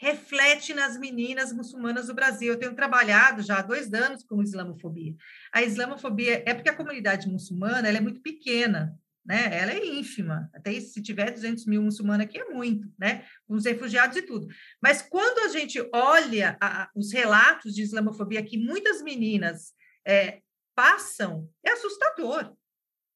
reflete 0.00 0.72
nas 0.72 0.98
meninas 0.98 1.52
muçulmanas 1.52 2.06
do 2.06 2.14
Brasil. 2.14 2.52
Eu 2.52 2.58
tenho 2.58 2.74
trabalhado 2.74 3.42
já 3.42 3.58
há 3.58 3.62
dois 3.62 3.92
anos 3.92 4.24
com 4.24 4.42
islamofobia. 4.42 5.14
A 5.52 5.62
islamofobia 5.62 6.42
é 6.46 6.54
porque 6.54 6.70
a 6.70 6.76
comunidade 6.76 7.28
muçulmana 7.28 7.86
ela 7.86 7.98
é 7.98 8.00
muito 8.00 8.22
pequena, 8.22 8.98
né? 9.26 9.50
Ela 9.52 9.72
é 9.72 9.84
ínfima. 9.84 10.48
Até 10.54 10.78
se 10.80 11.02
tiver 11.02 11.30
200 11.30 11.66
mil 11.66 11.82
muçulmanos 11.82 12.24
aqui 12.24 12.38
é 12.38 12.46
muito, 12.46 12.88
né? 12.98 13.26
Com 13.46 13.54
os 13.54 13.66
refugiados 13.66 14.16
e 14.16 14.22
tudo. 14.22 14.48
Mas 14.82 15.02
quando 15.02 15.40
a 15.40 15.48
gente 15.48 15.78
olha 15.92 16.56
a, 16.60 16.88
os 16.96 17.12
relatos 17.12 17.74
de 17.74 17.82
islamofobia 17.82 18.42
que 18.42 18.56
muitas 18.56 19.02
meninas 19.02 19.74
é, 20.06 20.40
passam, 20.80 21.46
é 21.62 21.72
assustador. 21.72 22.56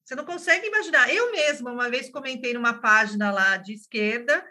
Você 0.05 0.15
não 0.15 0.27
consegue 0.27 0.67
imaginar. 0.67 1.11
Eu 1.11 1.33
mesma, 1.33 1.73
uma 1.73 1.89
vez 1.89 2.11
comentei 2.11 2.53
numa 2.53 2.75
página 2.75 3.33
lá 3.33 3.57
de 3.57 3.73
esquerda, 3.73 4.47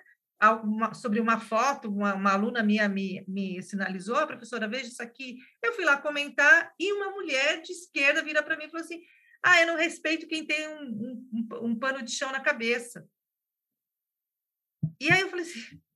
uma, 0.64 0.96
sobre 0.96 1.20
uma 1.20 1.40
foto, 1.40 1.90
uma, 1.90 2.16
uma, 2.16 2.34
aluna 2.34 2.64
minha 2.64 2.90
me, 2.90 3.24
me 3.28 3.62
sinalizou, 3.62 4.16
a 4.16 4.26
professora, 4.26 4.68
veja 4.68 4.88
isso 4.88 5.04
aqui. 5.04 5.38
Eu 5.62 5.74
fui 5.74 5.86
lá 5.86 5.96
comentar 5.96 6.74
e 6.80 6.92
uma 6.92 7.12
mulher 7.12 7.62
de 7.62 7.72
esquerda 7.72 8.24
vira 8.24 8.42
para 8.42 8.58
mim 8.58 8.66
e 8.66 8.72
falou 8.72 8.84
assim: 8.84 9.00
Ah, 9.44 9.62
eu 9.62 9.68
não 9.68 9.78
respeito 9.78 10.28
quem 10.28 10.44
tem 10.44 10.68
um, 10.68 10.82
um, 11.32 11.48
um, 11.68 11.76
pano 11.78 12.02
de 12.02 12.12
chão 12.12 12.32
na 12.32 12.42
cabeça. 12.42 13.08
E 15.00 15.12
aí 15.12 15.22
eu 15.22 15.30
falei 15.30 15.46
assim. 15.46 15.80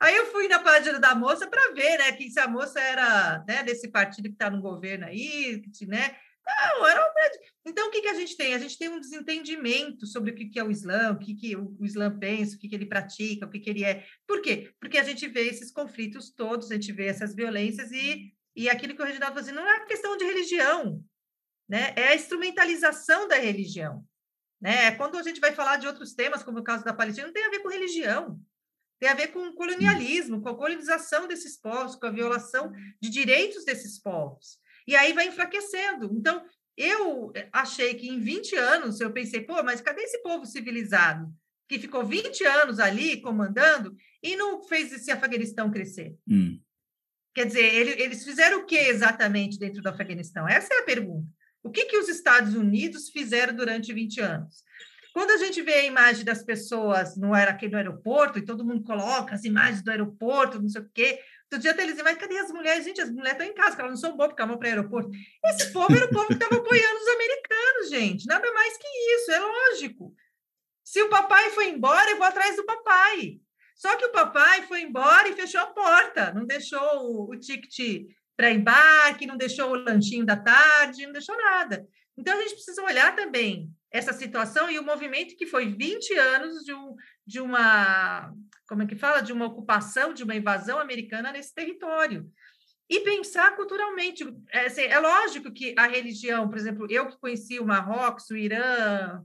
Aí 0.00 0.14
eu 0.16 0.26
fui 0.26 0.48
na 0.48 0.58
página 0.58 0.98
da 0.98 1.14
moça 1.14 1.48
para 1.48 1.72
ver, 1.72 1.96
né, 1.96 2.12
que 2.12 2.28
se 2.28 2.38
a 2.38 2.48
moça 2.48 2.78
era 2.80 3.42
né, 3.46 3.62
desse 3.62 3.88
partido 3.88 4.28
que 4.28 4.34
está 4.34 4.50
no 4.50 4.60
governo 4.60 5.06
aí, 5.06 5.62
né, 5.86 6.14
não, 6.46 6.86
era 6.86 7.00
um 7.00 7.70
Então, 7.70 7.88
o 7.88 7.90
que, 7.90 8.02
que 8.02 8.08
a 8.08 8.14
gente 8.14 8.36
tem? 8.36 8.54
A 8.54 8.58
gente 8.58 8.78
tem 8.78 8.88
um 8.88 9.00
desentendimento 9.00 10.06
sobre 10.06 10.30
o 10.30 10.34
que, 10.34 10.46
que 10.46 10.58
é 10.58 10.64
o 10.64 10.70
Islã, 10.70 11.12
o 11.12 11.18
que, 11.18 11.34
que 11.34 11.56
o 11.56 11.84
Islã 11.84 12.16
pensa, 12.18 12.56
o 12.56 12.58
que, 12.58 12.68
que 12.68 12.74
ele 12.74 12.86
pratica, 12.86 13.46
o 13.46 13.50
que, 13.50 13.60
que 13.60 13.70
ele 13.70 13.84
é. 13.84 14.06
Por 14.26 14.42
quê? 14.42 14.72
Porque 14.78 14.98
a 14.98 15.04
gente 15.04 15.26
vê 15.26 15.48
esses 15.48 15.70
conflitos 15.70 16.30
todos, 16.30 16.70
a 16.70 16.74
gente 16.74 16.92
vê 16.92 17.06
essas 17.06 17.34
violências 17.34 17.90
e, 17.92 18.34
e 18.54 18.68
aquilo 18.68 18.94
que 18.94 19.02
o 19.02 19.04
Reginaldo 19.04 19.34
falou 19.34 19.48
assim, 19.48 19.56
não 19.56 19.68
é 19.68 19.86
questão 19.86 20.16
de 20.16 20.24
religião, 20.24 21.02
né? 21.68 21.94
é 21.96 22.08
a 22.08 22.14
instrumentalização 22.14 23.26
da 23.26 23.36
religião. 23.36 24.04
Né? 24.60 24.86
É 24.86 24.90
quando 24.92 25.16
a 25.16 25.22
gente 25.22 25.40
vai 25.40 25.52
falar 25.52 25.78
de 25.78 25.86
outros 25.86 26.14
temas, 26.14 26.42
como 26.42 26.58
o 26.58 26.64
caso 26.64 26.84
da 26.84 26.92
Palestina, 26.92 27.26
não 27.26 27.34
tem 27.34 27.44
a 27.44 27.50
ver 27.50 27.60
com 27.60 27.68
religião, 27.68 28.38
tem 28.98 29.08
a 29.08 29.14
ver 29.14 29.28
com 29.28 29.52
colonialismo, 29.52 30.40
com 30.40 30.48
a 30.50 30.56
colonização 30.56 31.26
desses 31.26 31.58
povos, 31.58 31.96
com 31.96 32.06
a 32.06 32.10
violação 32.10 32.72
de 33.00 33.10
direitos 33.10 33.64
desses 33.64 33.98
povos. 33.98 34.58
E 34.86 34.94
aí 34.94 35.12
vai 35.12 35.28
enfraquecendo. 35.28 36.10
Então, 36.12 36.44
eu 36.76 37.32
achei 37.52 37.94
que 37.94 38.08
em 38.08 38.20
20 38.20 38.56
anos, 38.56 39.00
eu 39.00 39.12
pensei, 39.12 39.40
pô, 39.42 39.62
mas 39.62 39.80
cadê 39.80 40.02
esse 40.02 40.22
povo 40.22 40.44
civilizado? 40.44 41.32
Que 41.68 41.78
ficou 41.78 42.04
20 42.04 42.44
anos 42.44 42.78
ali 42.78 43.20
comandando 43.20 43.94
e 44.22 44.36
não 44.36 44.62
fez 44.62 44.92
esse 44.92 45.10
Afeganistão 45.10 45.70
crescer. 45.70 46.14
Hum. 46.28 46.60
Quer 47.34 47.46
dizer, 47.46 47.74
ele, 47.74 48.02
eles 48.02 48.24
fizeram 48.24 48.60
o 48.60 48.66
que 48.66 48.76
exatamente 48.76 49.58
dentro 49.58 49.82
do 49.82 49.88
Afeganistão? 49.88 50.48
Essa 50.48 50.74
é 50.74 50.78
a 50.78 50.84
pergunta. 50.84 51.26
O 51.62 51.70
que, 51.70 51.86
que 51.86 51.96
os 51.96 52.08
Estados 52.08 52.54
Unidos 52.54 53.08
fizeram 53.08 53.54
durante 53.54 53.92
20 53.92 54.20
anos? 54.20 54.62
Quando 55.14 55.30
a 55.30 55.36
gente 55.36 55.62
vê 55.62 55.74
a 55.74 55.84
imagem 55.84 56.24
das 56.24 56.44
pessoas 56.44 57.16
no, 57.16 57.32
aqui 57.32 57.68
no 57.68 57.76
aeroporto, 57.76 58.38
e 58.38 58.44
todo 58.44 58.64
mundo 58.64 58.82
coloca 58.82 59.34
as 59.34 59.44
imagens 59.44 59.82
do 59.82 59.90
aeroporto, 59.90 60.60
não 60.60 60.68
sei 60.68 60.82
o 60.82 60.90
quê, 60.92 61.20
Outro 61.44 61.58
dia 61.60 61.70
até 61.70 61.82
eles 61.82 62.00
mas 62.02 62.18
cadê 62.18 62.38
as 62.38 62.50
mulheres? 62.50 62.84
Gente, 62.84 63.00
as 63.00 63.10
mulheres 63.10 63.32
estão 63.32 63.46
em 63.46 63.54
casa, 63.54 63.76
elas 63.78 63.90
não 63.90 63.96
são 63.96 64.16
boas 64.16 64.28
porque 64.28 64.42
elas 64.42 64.50
vão 64.50 64.58
para 64.58 64.66
o 64.66 64.70
aeroporto. 64.70 65.10
Esse 65.44 65.72
povo 65.72 65.94
era 65.94 66.06
o 66.06 66.10
povo 66.10 66.26
que 66.26 66.34
estava 66.34 66.56
apoiando 66.56 66.96
os 66.96 67.08
americanos, 67.08 67.90
gente. 67.90 68.26
Nada 68.26 68.52
mais 68.52 68.76
que 68.76 68.86
isso, 69.14 69.30
é 69.30 69.38
lógico. 69.38 70.14
Se 70.82 71.02
o 71.02 71.08
papai 71.08 71.50
foi 71.50 71.68
embora, 71.68 72.10
eu 72.10 72.16
vou 72.16 72.26
atrás 72.26 72.56
do 72.56 72.64
papai. 72.64 73.40
Só 73.76 73.96
que 73.96 74.04
o 74.04 74.12
papai 74.12 74.62
foi 74.62 74.82
embora 74.82 75.28
e 75.28 75.34
fechou 75.34 75.60
a 75.60 75.66
porta, 75.66 76.32
não 76.32 76.46
deixou 76.46 76.80
o, 76.80 77.30
o 77.30 77.38
ticket 77.38 78.06
para 78.36 78.50
embarque, 78.50 79.26
não 79.26 79.36
deixou 79.36 79.70
o 79.70 79.74
lanchinho 79.74 80.24
da 80.24 80.36
tarde, 80.36 81.06
não 81.06 81.12
deixou 81.12 81.36
nada. 81.36 81.86
Então, 82.16 82.36
a 82.36 82.42
gente 82.42 82.54
precisa 82.54 82.82
olhar 82.82 83.14
também 83.16 83.68
essa 83.90 84.12
situação 84.12 84.70
e 84.70 84.78
o 84.78 84.84
movimento 84.84 85.36
que 85.36 85.46
foi 85.46 85.72
20 85.72 86.14
anos 86.18 86.64
de, 86.64 86.72
um, 86.72 86.94
de 87.26 87.40
uma 87.40 88.32
como 88.68 88.82
é 88.82 88.86
que 88.86 88.96
fala, 88.96 89.20
de 89.20 89.32
uma 89.32 89.46
ocupação, 89.46 90.14
de 90.14 90.22
uma 90.22 90.34
invasão 90.34 90.78
americana 90.78 91.32
nesse 91.32 91.54
território. 91.54 92.30
E 92.88 93.00
pensar 93.00 93.56
culturalmente. 93.56 94.24
É, 94.52 94.66
assim, 94.66 94.82
é 94.82 94.98
lógico 94.98 95.52
que 95.52 95.74
a 95.78 95.86
religião, 95.86 96.48
por 96.48 96.58
exemplo, 96.58 96.86
eu 96.90 97.08
que 97.08 97.18
conheci 97.18 97.58
o 97.58 97.66
Marrocos, 97.66 98.28
o 98.30 98.36
Irã, 98.36 99.22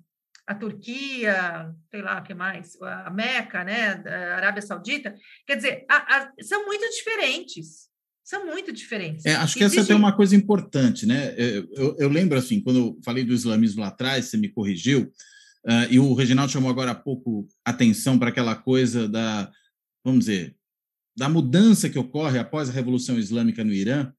a 0.48 0.56
Turquia, 0.56 1.72
sei 1.92 2.02
lá 2.02 2.20
o 2.20 2.24
que 2.24 2.34
mais, 2.34 2.76
a 2.82 3.12
Meca, 3.12 3.64
né, 3.64 4.02
a 4.04 4.36
Arábia 4.38 4.64
Saudita, 4.64 5.14
quer 5.46 5.58
dizer, 5.58 5.86
a, 5.88 6.18
a, 6.18 6.32
são 6.42 6.66
muito 6.66 6.90
diferentes. 6.90 7.90
São 8.24 8.46
muito 8.46 8.72
diferentes. 8.72 9.26
É, 9.26 9.36
acho 9.36 9.56
que 9.56 9.64
essa 9.64 9.92
é 9.92 9.96
uma 9.96 10.16
coisa 10.16 10.36
importante, 10.36 11.06
né? 11.06 11.34
Eu, 11.36 11.68
eu, 11.74 11.96
eu, 11.98 12.10
lembro, 12.10 12.38
assim, 12.38 12.62
quando 12.62 12.80
eu 12.80 13.00
falei 13.04 13.24
do 13.24 13.34
islamismo 13.34 13.82
lá 13.82 13.88
atrás, 13.88 14.26
você 14.26 14.38
me 14.38 14.50
corrigiu, 14.50 15.12
Uh, 15.66 15.92
e 15.92 16.00
o 16.00 16.14
Reginaldo 16.14 16.52
chamou 16.52 16.70
agora 16.70 16.92
há 16.92 16.96
pouco 16.96 17.48
atenção 17.66 18.18
para 18.18 18.30
aquela 18.30 18.56
coisa 18.56 19.08
da, 19.08 19.52
vamos 20.04 20.22
dizer, 20.22 20.56
da 21.16 21.28
mudança 21.28 21.90
que 21.90 22.00
ocorre 22.00 22.40
após 22.40 22.70
a 22.70 22.74
Revolução 22.74 23.20
Islâmica 23.20 23.64
no 23.64 23.74
Irã. 23.74 24.12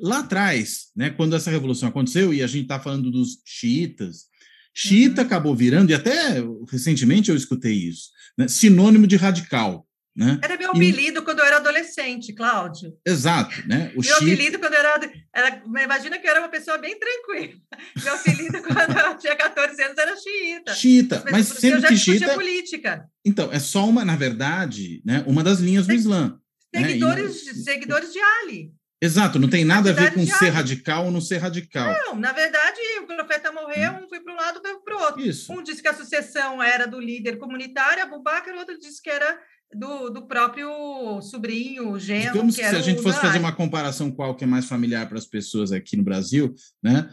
Lá 0.00 0.20
atrás, 0.20 0.88
né, 0.96 1.10
quando 1.10 1.34
essa 1.34 1.50
revolução 1.50 1.88
aconteceu, 1.88 2.32
e 2.32 2.42
a 2.42 2.46
gente 2.46 2.62
está 2.62 2.80
falando 2.80 3.10
dos 3.10 3.42
xiitas, 3.44 4.26
xiita 4.74 5.20
uhum. 5.20 5.26
acabou 5.26 5.54
virando, 5.54 5.90
e 5.90 5.94
até 5.94 6.42
recentemente 6.68 7.30
eu 7.30 7.36
escutei 7.36 7.74
isso, 7.74 8.10
né, 8.38 8.48
sinônimo 8.48 9.06
de 9.06 9.16
radical. 9.16 9.86
Né? 10.14 10.38
Era 10.42 10.58
meu 10.58 10.70
apelido 10.70 11.20
e... 11.20 11.22
quando 11.22 11.38
eu 11.38 11.44
era 11.46 11.56
adolescente, 11.56 12.34
Cláudio. 12.34 12.92
Exato, 13.06 13.66
né? 13.66 13.92
O 13.96 14.02
meu 14.02 14.16
apelido 14.16 14.58
quando 14.58 14.74
eu 14.74 14.80
era, 14.80 15.12
era. 15.34 15.62
Imagina 15.82 16.18
que 16.18 16.26
eu 16.26 16.30
era 16.30 16.40
uma 16.40 16.50
pessoa 16.50 16.76
bem 16.76 16.98
tranquila. 16.98 17.54
Meu 18.04 18.14
apelido 18.14 18.60
quando 18.62 18.98
eu 18.98 19.16
tinha 19.16 19.34
14 19.34 19.82
anos 19.82 19.98
era 19.98 20.14
xiita. 20.16 20.74
Xiita, 20.74 21.22
mas, 21.24 21.32
mas 21.32 21.48
sempre 21.48 21.78
eu 21.78 21.80
já 21.80 21.88
que 21.88 21.96
xiita. 21.96 22.34
política. 22.34 23.04
Então, 23.24 23.50
é 23.50 23.58
só 23.58 23.88
uma, 23.88 24.04
na 24.04 24.16
verdade, 24.16 25.02
né, 25.04 25.24
uma 25.26 25.42
das 25.42 25.60
linhas 25.60 25.86
do 25.86 25.94
Islã. 25.94 26.38
Seguidores, 26.74 27.46
né? 27.46 27.52
e... 27.52 27.54
seguidores 27.56 28.12
de 28.12 28.18
Ali. 28.18 28.72
Exato, 29.02 29.38
não 29.38 29.48
tem 29.48 29.64
nada 29.64 29.90
a 29.90 29.92
ver 29.92 30.14
com 30.14 30.24
ser 30.24 30.50
radical 30.50 31.06
ou 31.06 31.10
não 31.10 31.20
ser 31.20 31.38
radical. 31.38 31.92
Não, 32.06 32.14
na 32.14 32.32
verdade, 32.32 32.78
o 33.02 33.06
profeta 33.06 33.50
morreu, 33.50 33.94
hum. 33.94 34.04
um 34.04 34.08
foi 34.08 34.20
para 34.20 34.32
um 34.32 34.36
lado, 34.36 34.60
foi 34.60 34.78
para 34.78 34.96
o 34.96 35.02
outro. 35.02 35.20
Isso. 35.20 35.52
Um 35.52 35.60
disse 35.60 35.82
que 35.82 35.88
a 35.88 35.94
sucessão 35.94 36.62
era 36.62 36.86
do 36.86 37.00
líder 37.00 37.36
comunitário, 37.36 38.04
Abu 38.04 38.22
Bakr, 38.22 38.50
o 38.52 38.58
outro 38.58 38.78
disse 38.78 39.02
que 39.02 39.10
era 39.10 39.40
do, 39.74 40.10
do 40.10 40.26
próprio 40.26 41.20
sobrinho, 41.22 41.98
genro. 41.98 42.32
Digamos 42.32 42.56
que, 42.56 42.62
que 42.62 42.68
se 42.68 42.76
a 42.76 42.80
gente 42.80 43.02
fosse 43.02 43.20
fazer 43.20 43.38
uma 43.38 43.52
comparação 43.52 44.10
qual 44.10 44.34
que 44.34 44.44
é 44.44 44.46
mais 44.46 44.66
familiar 44.66 45.08
para 45.08 45.18
as 45.18 45.26
pessoas 45.26 45.72
aqui 45.72 45.96
no 45.96 46.02
Brasil, 46.02 46.54
né? 46.82 47.08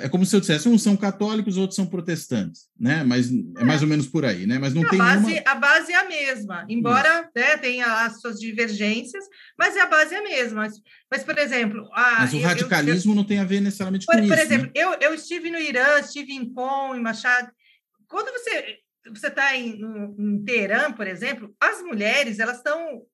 É 0.00 0.08
como 0.08 0.24
se 0.24 0.34
eu 0.34 0.40
dissesse, 0.40 0.68
uns 0.68 0.82
são 0.82 0.96
católicos, 0.96 1.56
outros 1.56 1.74
são 1.74 1.86
protestantes, 1.86 2.68
né? 2.78 3.02
Mas 3.02 3.30
é 3.58 3.64
mais 3.64 3.82
ou 3.82 3.88
menos 3.88 4.06
por 4.06 4.24
aí, 4.24 4.46
né? 4.46 4.58
Mas 4.58 4.72
não 4.72 4.84
a 4.84 4.88
tem 4.88 4.98
base, 4.98 5.26
nenhuma... 5.26 5.42
A 5.50 5.54
base 5.56 5.92
é 5.92 5.96
a 5.96 6.08
mesma, 6.08 6.64
embora 6.68 7.28
né, 7.34 7.56
tenha 7.56 8.04
as 8.04 8.20
suas 8.20 8.38
divergências, 8.38 9.24
mas 9.58 9.76
a 9.76 9.86
base 9.86 10.14
é 10.14 10.18
a 10.18 10.22
mesma. 10.22 10.62
Mas, 10.62 10.74
mas 11.10 11.24
por 11.24 11.36
exemplo... 11.36 11.88
A, 11.92 12.20
mas 12.20 12.32
o 12.32 12.36
eu, 12.36 12.42
radicalismo 12.42 13.10
eu, 13.10 13.14
eu, 13.14 13.16
não 13.16 13.24
tem 13.24 13.38
a 13.40 13.44
ver 13.44 13.60
necessariamente 13.60 14.06
por, 14.06 14.14
com 14.14 14.18
por 14.18 14.26
isso, 14.26 14.34
Por 14.34 14.42
exemplo, 14.42 14.66
né? 14.66 14.72
eu, 14.74 14.94
eu 15.00 15.14
estive 15.14 15.50
no 15.50 15.58
Irã, 15.58 15.98
estive 15.98 16.32
em 16.32 16.52
Qom, 16.52 16.94
em 16.94 17.00
Machado... 17.00 17.50
Quando 18.06 18.30
você 18.32 18.83
você 19.06 19.28
está 19.28 19.56
em, 19.56 19.80
em 20.18 20.44
Teherã, 20.44 20.92
por 20.92 21.06
exemplo, 21.06 21.54
as 21.60 21.82
mulheres 21.82 22.38
elas 22.38 22.58
estão 22.58 23.06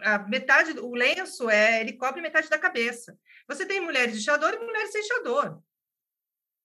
a 0.00 0.18
metade 0.18 0.78
o 0.78 0.94
lenço 0.94 1.50
é 1.50 1.80
ele 1.80 1.94
cobre 1.94 2.20
metade 2.20 2.48
da 2.48 2.58
cabeça. 2.58 3.18
Você 3.48 3.66
tem 3.66 3.80
mulheres 3.80 4.16
de 4.16 4.22
chador 4.22 4.54
e 4.54 4.64
mulheres 4.64 4.92
sem 4.92 5.02
chador. 5.02 5.60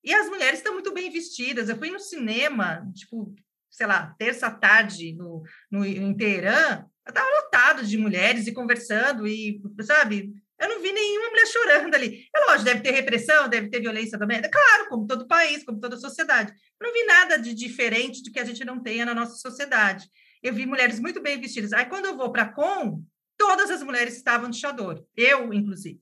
E 0.04 0.14
as 0.14 0.28
mulheres 0.28 0.60
estão 0.60 0.74
muito 0.74 0.94
bem 0.94 1.10
vestidas. 1.10 1.70
Eu 1.70 1.78
fui 1.78 1.90
no 1.90 2.00
cinema, 2.00 2.86
tipo, 2.94 3.34
sei 3.72 3.88
lá, 3.88 4.14
terça 4.20 4.52
tarde 4.52 5.14
no, 5.14 5.44
no 5.72 5.86
em 5.86 6.16
Teherã, 6.16 6.86
estava 7.08 7.28
lotado 7.42 7.86
de 7.86 7.98
mulheres 7.98 8.46
e 8.46 8.54
conversando 8.54 9.26
e, 9.26 9.62
sabe, 9.82 10.34
eu 10.64 10.70
não 10.70 10.82
vi 10.82 10.94
nenhuma 10.94 11.30
mulher 11.30 11.46
chorando 11.46 11.94
ali. 11.94 12.26
É 12.34 12.40
lógico, 12.46 12.64
deve 12.64 12.82
ter 12.82 12.92
repressão, 12.92 13.50
deve 13.50 13.70
ter 13.70 13.82
violência 13.82 14.18
doméstica, 14.18 14.50
claro, 14.50 14.90
como 14.90 15.06
todo 15.06 15.28
país, 15.28 15.64
como 15.64 15.80
toda 15.80 15.98
sociedade. 15.98 16.54
Não 16.82 16.94
vi 16.94 17.04
nada 17.04 17.38
de 17.38 17.54
diferente 17.54 18.24
do 18.24 18.32
que 18.32 18.40
a 18.40 18.46
gente 18.46 18.64
não 18.64 18.82
tenha 18.82 19.06
na 19.06 19.14
nossa 19.14 19.36
sociedade. 19.36 20.08
Eu 20.42 20.54
vi 20.54 20.66
mulheres 20.66 21.00
muito 21.00 21.22
bem 21.22 21.40
vestidas. 21.40 21.74
Aí, 21.74 21.86
quando 21.86 22.06
eu 22.06 22.16
vou 22.16 22.32
para 22.32 22.46
Com, 22.46 23.04
todas 23.38 23.70
as 23.70 23.84
mulheres 23.84 24.16
estavam 24.16 24.50
de 24.50 24.58
chador, 24.58 25.06
eu, 25.16 25.54
inclusive. 25.54 26.02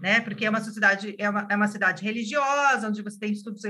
Né? 0.00 0.20
Porque 0.20 0.44
é 0.44 0.50
uma 0.50 0.62
sociedade, 0.62 1.14
é 1.18 1.28
uma, 1.30 1.46
é 1.50 1.56
uma 1.56 1.68
cidade 1.68 2.02
religiosa, 2.02 2.88
onde 2.88 3.02
você 3.02 3.18
tem 3.18 3.32
estudos 3.32 3.62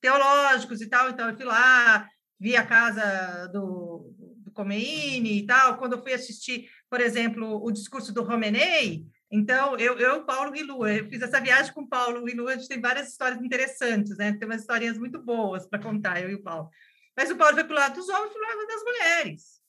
teológicos 0.00 0.80
e 0.80 0.88
tal. 0.88 1.10
Então, 1.10 1.28
eu 1.28 1.36
fui 1.36 1.44
lá, 1.44 2.08
vi 2.38 2.56
a 2.56 2.64
casa 2.64 3.48
do, 3.52 4.12
do 4.38 4.72
e 4.72 5.46
tal. 5.46 5.78
Quando 5.78 5.94
eu 5.94 6.02
fui 6.02 6.12
assistir, 6.12 6.68
por 6.88 7.00
exemplo, 7.00 7.64
o 7.64 7.70
discurso 7.72 8.12
do 8.12 8.22
Romenei, 8.22 9.06
então, 9.32 9.78
eu, 9.78 9.98
eu 9.98 10.26
Paulo 10.26 10.54
e 10.54 10.62
Lu, 10.62 10.86
eu 10.86 11.08
fiz 11.08 11.22
essa 11.22 11.40
viagem 11.40 11.72
com 11.72 11.80
o 11.80 11.88
Paulo 11.88 12.28
e 12.28 12.34
Lu, 12.34 12.48
a 12.48 12.54
gente 12.54 12.68
tem 12.68 12.78
várias 12.78 13.08
histórias 13.08 13.42
interessantes, 13.42 14.18
né? 14.18 14.34
Tem 14.34 14.46
umas 14.46 14.60
historinhas 14.60 14.98
muito 14.98 15.18
boas 15.18 15.66
para 15.66 15.82
contar, 15.82 16.22
eu 16.22 16.28
e 16.28 16.34
o 16.34 16.42
Paulo. 16.42 16.68
Mas 17.16 17.30
o 17.30 17.36
Paulo 17.36 17.54
foi 17.54 17.64
para 17.64 17.72
o 17.72 17.78
lado 17.78 17.94
dos 17.94 18.10
homens 18.10 18.30
e 18.30 18.34
para 18.34 18.42
o 18.42 18.56
lado 18.56 18.66
das 18.68 18.82
mulheres. 18.84 19.62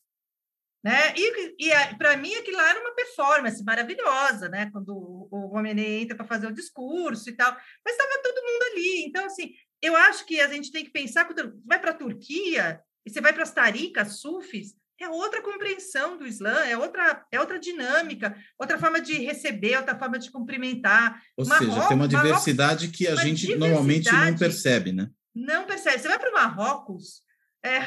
Né? 0.84 1.14
E, 1.16 1.56
e 1.66 1.96
para 1.96 2.18
mim 2.18 2.36
aquilo 2.36 2.58
lá 2.58 2.72
era 2.72 2.82
uma 2.82 2.94
performance 2.94 3.64
maravilhosa, 3.64 4.50
né? 4.50 4.70
Quando 4.70 4.90
o, 4.90 5.30
o 5.32 5.56
homem 5.56 5.80
entra 6.02 6.18
para 6.18 6.28
fazer 6.28 6.48
o 6.48 6.54
discurso 6.54 7.30
e 7.30 7.34
tal, 7.34 7.56
mas 7.86 7.96
estava 7.96 8.22
todo 8.22 8.44
mundo 8.44 8.64
ali. 8.74 9.06
Então, 9.06 9.26
assim, 9.26 9.54
eu 9.82 9.96
acho 9.96 10.26
que 10.26 10.42
a 10.42 10.48
gente 10.50 10.74
tem 10.74 10.84
que 10.84 10.92
pensar 10.92 11.24
quando 11.24 11.58
vai 11.66 11.80
para 11.80 11.92
a 11.92 11.96
Turquia 11.96 12.82
e 13.06 13.10
você 13.10 13.22
vai 13.22 13.32
para 13.32 13.44
as 13.44 13.54
taricas, 13.54 14.20
sufis, 14.20 14.76
é 15.04 15.10
outra 15.10 15.42
compreensão 15.42 16.18
do 16.18 16.26
Islã, 16.26 16.66
é 16.66 16.78
outra, 16.78 17.26
é 17.32 17.40
outra 17.40 17.60
dinâmica, 17.60 18.36
outra 18.58 18.80
forma 18.80 19.00
de 19.00 19.14
receber, 19.20 19.78
outra 19.78 19.98
forma 19.98 20.18
de 20.18 20.32
cumprimentar. 20.32 21.22
Ou 21.38 21.46
Marrocos, 21.46 21.74
seja, 21.74 21.88
tem 21.88 21.98
uma 21.98 22.08
diversidade 22.08 22.86
Marrocos, 22.86 22.98
que 22.98 23.08
a 23.08 23.16
gente 23.16 23.56
normalmente 23.56 24.12
não 24.12 24.38
percebe, 24.38 24.92
né? 24.92 25.10
Não 25.36 25.66
percebe. 25.66 26.00
Você 26.00 26.08
vai 26.08 26.20
para 26.20 26.30
o 26.30 26.34
Marrocos, 26.34 27.22
é, 27.64 27.80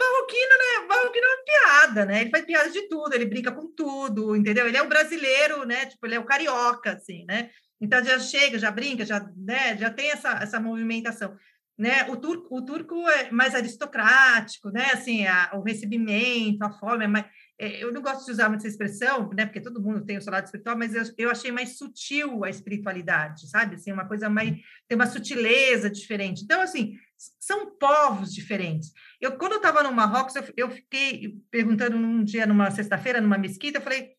marroquino, 0.00 0.54
né? 0.58 0.86
Marroquino 0.88 1.26
é 1.26 1.28
uma 1.28 1.44
piada, 1.44 2.04
né? 2.04 2.20
Ele 2.22 2.30
faz 2.30 2.44
piada 2.44 2.70
de 2.70 2.88
tudo, 2.88 3.14
ele 3.14 3.26
brinca 3.26 3.52
com 3.52 3.66
tudo, 3.68 4.34
entendeu? 4.36 4.66
Ele 4.66 4.76
é 4.76 4.82
o 4.82 4.88
brasileiro, 4.88 5.64
né? 5.64 5.86
Tipo, 5.86 6.06
ele 6.06 6.14
é 6.14 6.20
o 6.20 6.24
carioca, 6.24 6.92
assim, 6.92 7.24
né? 7.26 7.50
Então 7.80 8.04
já 8.04 8.18
chega, 8.18 8.58
já 8.58 8.70
brinca, 8.70 9.06
já, 9.06 9.26
né? 9.36 9.76
já 9.78 9.90
tem 9.90 10.10
essa, 10.10 10.32
essa 10.42 10.60
movimentação 10.60 11.34
né? 11.80 12.08
O 12.10 12.16
turco, 12.16 12.56
o 12.56 12.64
turco 12.64 13.08
é 13.08 13.30
mais 13.30 13.54
aristocrático, 13.54 14.70
né? 14.70 14.90
Assim, 14.92 15.26
a, 15.26 15.50
o 15.54 15.62
recebimento, 15.62 16.62
a 16.62 16.70
forma 16.70 17.20
é 17.20 17.30
é, 17.62 17.84
eu 17.84 17.92
não 17.92 18.00
gosto 18.00 18.24
de 18.24 18.32
usar 18.32 18.48
muito 18.48 18.60
essa 18.60 18.68
expressão, 18.68 19.28
né? 19.34 19.44
Porque 19.44 19.60
todo 19.60 19.82
mundo 19.82 20.02
tem 20.02 20.16
o 20.16 20.22
seu 20.22 20.32
lado 20.32 20.46
espiritual, 20.46 20.78
mas 20.78 20.94
eu, 20.94 21.02
eu 21.18 21.30
achei 21.30 21.52
mais 21.52 21.76
sutil 21.76 22.42
a 22.42 22.48
espiritualidade, 22.48 23.50
sabe? 23.50 23.74
Assim, 23.74 23.92
uma 23.92 24.08
coisa 24.08 24.30
mais 24.30 24.56
tem 24.88 24.96
uma 24.96 25.06
sutileza 25.06 25.90
diferente. 25.90 26.42
Então, 26.42 26.62
assim, 26.62 26.96
são 27.38 27.76
povos 27.76 28.32
diferentes. 28.32 28.90
Eu 29.20 29.36
quando 29.36 29.52
eu 29.52 29.58
estava 29.58 29.82
no 29.82 29.92
Marrocos, 29.92 30.34
eu, 30.36 30.44
eu 30.56 30.70
fiquei 30.70 31.38
perguntando 31.50 31.98
num 31.98 32.24
dia, 32.24 32.46
numa 32.46 32.70
sexta-feira, 32.70 33.20
numa 33.20 33.36
mesquita, 33.36 33.76
eu 33.76 33.82
falei, 33.82 34.14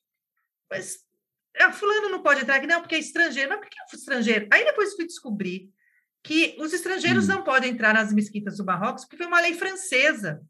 mas 0.70 1.00
ah, 1.60 1.72
fulano 1.72 2.10
não 2.10 2.22
pode 2.22 2.42
entrar 2.42 2.58
aqui, 2.58 2.68
não, 2.68 2.82
porque 2.82 2.94
é 2.94 3.00
estrangeiro. 3.00 3.50
Mas 3.50 3.60
por 3.60 3.70
que 3.70 3.80
é 3.80 3.96
estrangeiro? 3.98 4.48
Aí 4.54 4.64
depois 4.66 4.94
fui 4.94 5.08
descobrir 5.08 5.72
que 6.24 6.56
os 6.60 6.74
estrangeiros 6.74 7.26
hum. 7.26 7.36
não 7.36 7.44
podem 7.44 7.72
entrar 7.72 7.94
nas 7.94 8.14
mesquitas 8.14 8.58
do 8.58 8.66
Marrocos, 8.66 9.06
porque 9.06 9.18
foi 9.18 9.28
uma 9.28 9.42
lei 9.42 9.54
francesa 9.54 10.42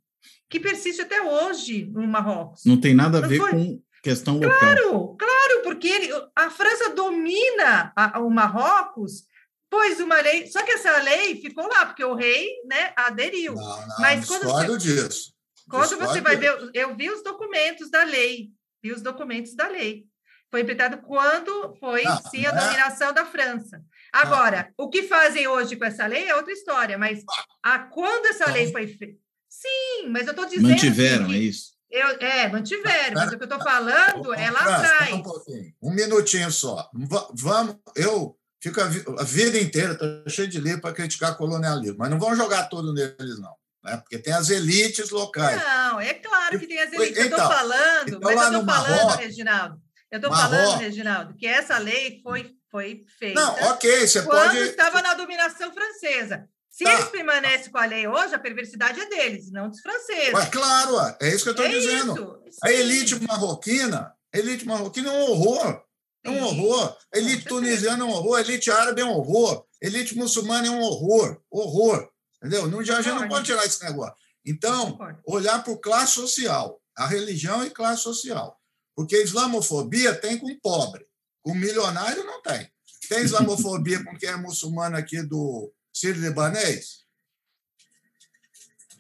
que 0.50 0.60
persiste 0.60 1.02
até 1.02 1.22
hoje 1.22 1.86
no 1.86 2.08
Marrocos. 2.08 2.64
Não 2.66 2.80
tem 2.80 2.94
nada 2.94 3.20
a 3.20 3.28
ver 3.28 3.38
foi... 3.38 3.52
com 3.52 3.82
questão 4.04 4.38
local. 4.38 4.60
Claro, 4.60 5.16
claro, 5.16 5.62
porque 5.64 5.88
ele, 5.88 6.10
a 6.36 6.50
França 6.50 6.90
domina 6.90 7.94
a, 7.96 8.20
o 8.20 8.30
Marrocos, 8.30 9.26
pôs 9.70 10.00
uma 10.02 10.20
lei, 10.20 10.48
só 10.48 10.64
que 10.64 10.72
essa 10.74 10.98
lei 10.98 11.40
ficou 11.40 11.66
lá, 11.68 11.86
porque 11.86 12.04
o 12.04 12.14
rei 12.14 12.50
né, 12.66 12.92
aderiu. 12.96 13.54
Não, 13.56 13.88
não, 13.88 14.00
Mas 14.00 14.26
quando 14.26 14.44
você, 14.44 14.78
disso. 14.78 15.34
Quando 15.70 15.98
você 15.98 16.20
vai 16.20 16.36
ver, 16.36 16.54
eu 16.74 16.96
vi 16.96 17.10
os 17.10 17.24
documentos 17.24 17.90
da 17.90 18.04
lei, 18.04 18.50
vi 18.84 18.92
os 18.92 19.02
documentos 19.02 19.56
da 19.56 19.68
lei. 19.68 20.06
Foi 20.50 20.62
implementado 20.62 21.02
quando 21.02 21.74
foi, 21.80 22.04
não, 22.04 22.22
sim, 22.24 22.46
a 22.46 22.50
é? 22.50 22.52
dominação 22.52 23.14
da 23.14 23.26
França. 23.26 23.82
Agora, 24.12 24.74
o 24.78 24.90
que 24.90 25.04
fazem 25.04 25.48
hoje 25.48 25.76
com 25.76 25.86
essa 25.86 26.06
lei 26.06 26.28
é 26.28 26.36
outra 26.36 26.52
história, 26.52 26.98
mas 26.98 27.24
a, 27.64 27.80
quando 27.80 28.26
essa 28.28 28.52
lei 28.52 28.72
foi 28.72 28.88
feita... 28.88 29.20
Sim, 29.50 30.10
mas 30.10 30.26
eu 30.26 30.32
estou 30.32 30.46
dizendo... 30.46 30.70
Mantiveram, 30.70 31.26
assim, 31.26 31.36
é 31.36 31.38
isso? 31.38 31.72
Eu, 31.90 32.08
é, 32.20 32.48
mantiveram, 32.48 33.16
mas 33.16 33.34
o 33.34 33.38
que 33.38 33.44
eu 33.44 33.50
estou 33.50 33.62
falando 33.62 34.34
é 34.34 34.50
lá 34.50 34.60
atrás. 34.60 35.14
Um, 35.14 35.90
um 35.90 35.94
minutinho 35.94 36.50
só. 36.52 36.90
Vamos, 37.34 37.76
eu 37.96 38.38
fico 38.62 38.80
a, 38.80 38.86
a 39.20 39.24
vida 39.24 39.60
inteira, 39.60 39.94
estou 39.94 40.30
cheio 40.30 40.48
de 40.48 40.60
livro 40.60 40.82
para 40.82 40.94
criticar 40.94 41.36
colonialismo, 41.36 41.98
mas 42.00 42.10
não 42.10 42.18
vamos 42.18 42.38
jogar 42.38 42.70
tudo 42.70 42.94
neles, 42.94 43.40
não 43.40 43.54
né? 43.84 43.98
porque 43.98 44.18
tem 44.18 44.34
as 44.34 44.50
elites 44.50 45.10
locais. 45.10 45.62
Não, 45.62 46.00
é 46.00 46.14
claro 46.14 46.60
que 46.60 46.68
tem 46.68 46.80
as 46.80 46.94
elites. 46.94 47.18
Eu 47.18 47.24
estou 47.26 47.40
falando, 47.40 48.08
então, 48.08 48.20
mas 48.22 48.36
eu 48.36 48.60
estou 48.60 48.66
falando, 48.66 48.66
Marrocos, 48.66 49.16
Reginaldo, 49.16 49.82
eu 50.12 50.18
estou 50.18 50.32
falando, 50.32 50.80
Reginaldo, 50.80 51.36
que 51.36 51.48
essa 51.48 51.78
lei 51.78 52.20
foi, 52.22 52.52
foi 52.72 53.04
feita. 53.20 53.40
Não, 53.40 53.54
ok, 53.72 54.08
você 54.08 54.24
quando 54.24 54.54
pode. 54.54 54.58
estava 54.60 55.02
na 55.02 55.14
dominação 55.14 55.72
francesa. 55.74 56.48
Se 56.70 56.86
tá. 56.86 56.94
eles 56.94 57.10
permanecem 57.10 57.70
com 57.70 57.78
a 57.78 57.86
lei 57.86 58.08
hoje, 58.08 58.34
a 58.34 58.40
perversidade 58.40 59.00
é 59.00 59.10
deles, 59.10 59.52
não 59.52 59.70
dos 59.70 59.82
franceses. 59.82 60.32
Mas, 60.32 60.50
claro, 60.50 61.18
é 61.22 61.30
isso 61.30 61.44
que 61.44 61.50
eu 61.50 61.52
estou 61.52 61.66
é 61.66 61.70
dizendo. 61.70 62.42
Isso, 62.48 62.60
a 62.64 62.72
elite 62.72 63.20
marroquina, 63.28 64.14
a 64.34 64.38
elite 64.38 64.66
marroquina 64.66 65.10
é 65.10 65.12
um 65.12 65.22
horror. 65.24 65.84
É 66.24 66.30
um 66.30 66.44
horror. 66.44 66.98
A 67.14 67.18
elite 67.18 67.46
tunisiana 67.46 68.04
é 68.04 68.08
um 68.08 68.12
horror, 68.12 68.38
a 68.38 68.42
elite 68.42 68.72
árabe 68.72 69.02
é 69.02 69.06
um 69.06 69.12
horror, 69.12 69.66
a 69.84 69.86
elite 69.86 70.16
muçulmana 70.16 70.68
é 70.68 70.70
um 70.70 70.80
horror. 70.80 71.42
Horror. 71.52 72.10
Entendeu? 72.38 72.68
Não, 72.68 72.84
já, 72.84 73.02
já 73.02 73.14
não 73.16 73.28
pode 73.28 73.46
tirar 73.46 73.66
esse 73.66 73.84
negócio. 73.84 74.16
Então, 74.46 74.98
olhar 75.28 75.64
para 75.64 75.74
o 75.74 75.78
classe 75.78 76.14
social, 76.14 76.82
a 76.98 77.06
religião 77.06 77.66
e 77.66 77.70
classe 77.70 78.02
social. 78.02 78.58
Porque 78.96 79.16
a 79.16 79.22
islamofobia 79.22 80.14
tem 80.14 80.38
com 80.38 80.58
pobre, 80.60 81.06
com 81.42 81.54
milionário 81.54 82.24
não 82.24 82.42
tem. 82.42 82.72
Tem 83.10 83.24
islamofobia 83.24 84.04
com 84.04 84.16
quem 84.18 84.30
é 84.30 84.36
muçulmano 84.36 84.96
aqui 84.96 85.22
do 85.22 85.72
Sírio 85.94 86.22
Libanês? 86.22 87.02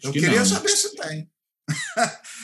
Eu 0.03 0.11
queria 0.11 0.39
não. 0.39 0.45
saber 0.45 0.69
se 0.69 0.95
tem. 0.95 1.30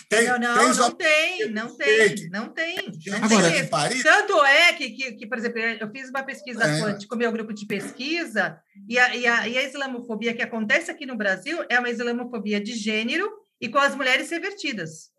tem, 0.10 0.28
não, 0.28 0.40
não, 0.40 0.74
tem 0.74 0.78
não 0.78 0.96
tem, 0.96 1.52
não 1.52 1.76
tem, 1.76 2.30
não 2.30 2.50
tem. 2.50 2.78
Não 3.08 3.24
Agora, 3.24 3.52
tem 3.52 3.68
Paris... 3.68 4.04
Tanto 4.04 4.44
é 4.46 4.74
que, 4.74 4.92
que, 4.92 5.12
que, 5.14 5.28
por 5.28 5.38
exemplo, 5.38 5.60
eu 5.60 5.90
fiz 5.92 6.10
uma 6.10 6.24
pesquisa 6.24 6.64
é. 6.64 7.06
com 7.06 7.16
o 7.16 7.18
meu 7.18 7.32
grupo 7.32 7.54
de 7.54 7.66
pesquisa, 7.66 8.58
e 8.88 8.98
a, 8.98 9.16
e, 9.16 9.28
a, 9.28 9.48
e 9.48 9.58
a 9.58 9.64
islamofobia 9.64 10.34
que 10.34 10.42
acontece 10.42 10.90
aqui 10.90 11.06
no 11.06 11.18
Brasil 11.18 11.66
é 11.70 11.80
uma 11.80 11.90
islamofobia 11.90 12.62
de 12.62 12.74
gênero 12.74 13.30
e 13.60 13.68
com 13.68 13.80
as 13.80 13.96
mulheres 13.96 14.30
revertidas. 14.30 15.10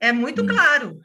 É 0.00 0.12
muito 0.12 0.42
hum. 0.42 0.46
claro. 0.46 0.98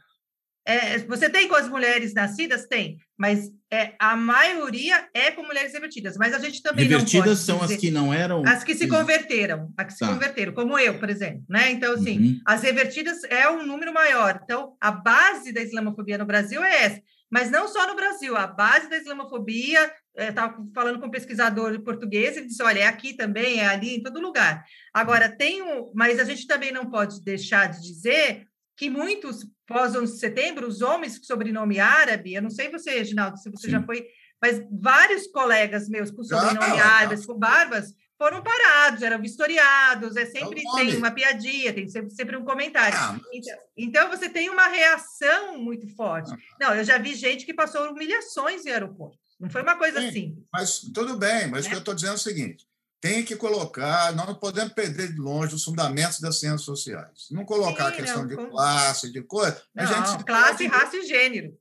É, 0.69 0.99
você 0.99 1.27
tem 1.27 1.47
com 1.47 1.55
as 1.55 1.67
mulheres 1.67 2.13
nascidas? 2.13 2.67
Tem, 2.67 2.99
mas 3.17 3.49
é, 3.71 3.93
a 3.97 4.15
maioria 4.15 5.09
é 5.15 5.31
com 5.31 5.41
mulheres 5.41 5.73
revertidas. 5.73 6.15
Mas 6.15 6.31
a 6.31 6.37
gente 6.37 6.61
também 6.61 6.85
revertidas 6.85 7.39
são 7.39 7.57
dizer, 7.57 7.73
as 7.73 7.79
que 7.79 7.89
não 7.89 8.13
eram. 8.13 8.43
As 8.45 8.63
que 8.63 8.75
se 8.75 8.87
converteram, 8.87 9.73
as 9.75 9.87
que 9.87 9.99
tá. 9.99 10.05
se 10.05 10.13
converteram, 10.13 10.53
como 10.53 10.77
eu, 10.77 10.99
por 10.99 11.09
exemplo. 11.09 11.43
Né? 11.49 11.71
Então, 11.71 11.93
assim, 11.95 12.19
uhum. 12.19 12.39
as 12.45 12.61
revertidas 12.61 13.23
é 13.23 13.49
um 13.49 13.65
número 13.65 13.91
maior. 13.91 14.39
Então, 14.43 14.75
a 14.79 14.91
base 14.91 15.51
da 15.51 15.59
islamofobia 15.59 16.19
no 16.19 16.25
Brasil 16.25 16.63
é 16.63 16.83
essa. 16.83 17.01
Mas 17.31 17.49
não 17.49 17.67
só 17.67 17.87
no 17.87 17.95
Brasil, 17.95 18.37
a 18.37 18.45
base 18.45 18.89
da 18.89 18.97
islamofobia, 18.97 19.91
estava 20.15 20.53
é, 20.53 20.73
falando 20.73 20.99
com 20.99 21.07
um 21.07 21.11
pesquisador 21.11 21.79
português, 21.81 22.37
ele 22.37 22.45
disse: 22.45 22.61
olha, 22.61 22.81
é 22.81 22.85
aqui 22.85 23.13
também, 23.15 23.59
é 23.59 23.67
ali, 23.67 23.95
em 23.95 24.03
todo 24.03 24.21
lugar. 24.21 24.63
Agora, 24.93 25.29
tem 25.29 25.63
um, 25.63 25.91
mas 25.95 26.19
a 26.19 26.23
gente 26.23 26.45
também 26.45 26.71
não 26.71 26.89
pode 26.91 27.23
deixar 27.23 27.67
de 27.67 27.81
dizer 27.81 28.48
que 28.79 28.89
muitos 28.89 29.45
pós 29.67 29.93
11 29.93 30.13
de 30.13 30.19
setembro, 30.19 30.65
os 30.65 30.81
homens 30.81 31.19
com 31.19 31.25
sobrenome 31.25 31.81
árabe, 31.81 32.33
eu 32.33 32.41
não 32.41 32.49
sei 32.49 32.69
você, 32.69 32.91
Reginaldo, 32.91 33.37
se 33.37 33.49
você 33.49 33.67
Sim. 33.67 33.71
já 33.71 33.83
foi, 33.83 34.07
mas 34.41 34.63
vários 34.71 35.27
colegas 35.27 35.89
meus 35.89 36.09
com 36.09 36.23
sobrenome 36.23 36.79
árabe, 36.79 37.27
com 37.27 37.37
barbas, 37.37 37.93
foram 38.17 38.41
parados, 38.41 39.01
eram 39.01 39.21
vistoriados, 39.21 40.15
é 40.15 40.25
sempre 40.25 40.61
é 40.61 40.75
tem 40.75 40.95
uma 40.95 41.11
piadinha, 41.11 41.73
tem 41.73 41.89
sempre, 41.89 42.09
sempre 42.11 42.37
um 42.37 42.45
comentário. 42.45 42.97
Ah, 42.97 43.19
então, 43.33 43.57
então, 43.75 44.09
você 44.09 44.29
tem 44.29 44.49
uma 44.49 44.67
reação 44.67 45.57
muito 45.57 45.85
forte. 45.93 46.31
Ah. 46.31 46.37
Não, 46.61 46.75
eu 46.75 46.85
já 46.85 46.97
vi 46.97 47.15
gente 47.15 47.45
que 47.45 47.53
passou 47.53 47.91
humilhações 47.91 48.65
em 48.65 48.71
aeroporto. 48.71 49.19
Não 49.37 49.49
foi 49.49 49.61
uma 49.61 49.77
coisa 49.77 49.99
Sim, 49.99 50.07
assim. 50.07 50.45
Mas 50.51 50.79
tudo 50.93 51.17
bem, 51.17 51.47
mas 51.47 51.65
é. 51.65 51.67
o 51.67 51.69
que 51.71 51.75
eu 51.75 51.79
estou 51.79 51.93
dizendo 51.93 52.13
é 52.13 52.15
o 52.15 52.19
seguinte: 52.19 52.65
tem 53.01 53.23
que 53.23 53.35
colocar, 53.35 54.13
nós 54.13 54.27
não 54.27 54.35
podemos 54.35 54.73
perder 54.73 55.13
de 55.13 55.19
longe 55.19 55.55
os 55.55 55.63
fundamentos 55.63 56.19
das 56.19 56.39
ciências 56.39 56.63
sociais. 56.63 57.27
Não 57.31 57.45
colocar 57.45 57.85
Sim, 57.85 57.93
a 57.93 57.95
questão 57.95 58.25
não, 58.25 58.27
de 58.27 58.49
classe, 58.49 59.11
de 59.11 59.21
coisa. 59.21 59.61
Não, 59.73 59.85
gente 59.85 60.23
classe, 60.25 60.67
raça 60.67 60.97
e 60.97 61.05
gênero. 61.05 61.57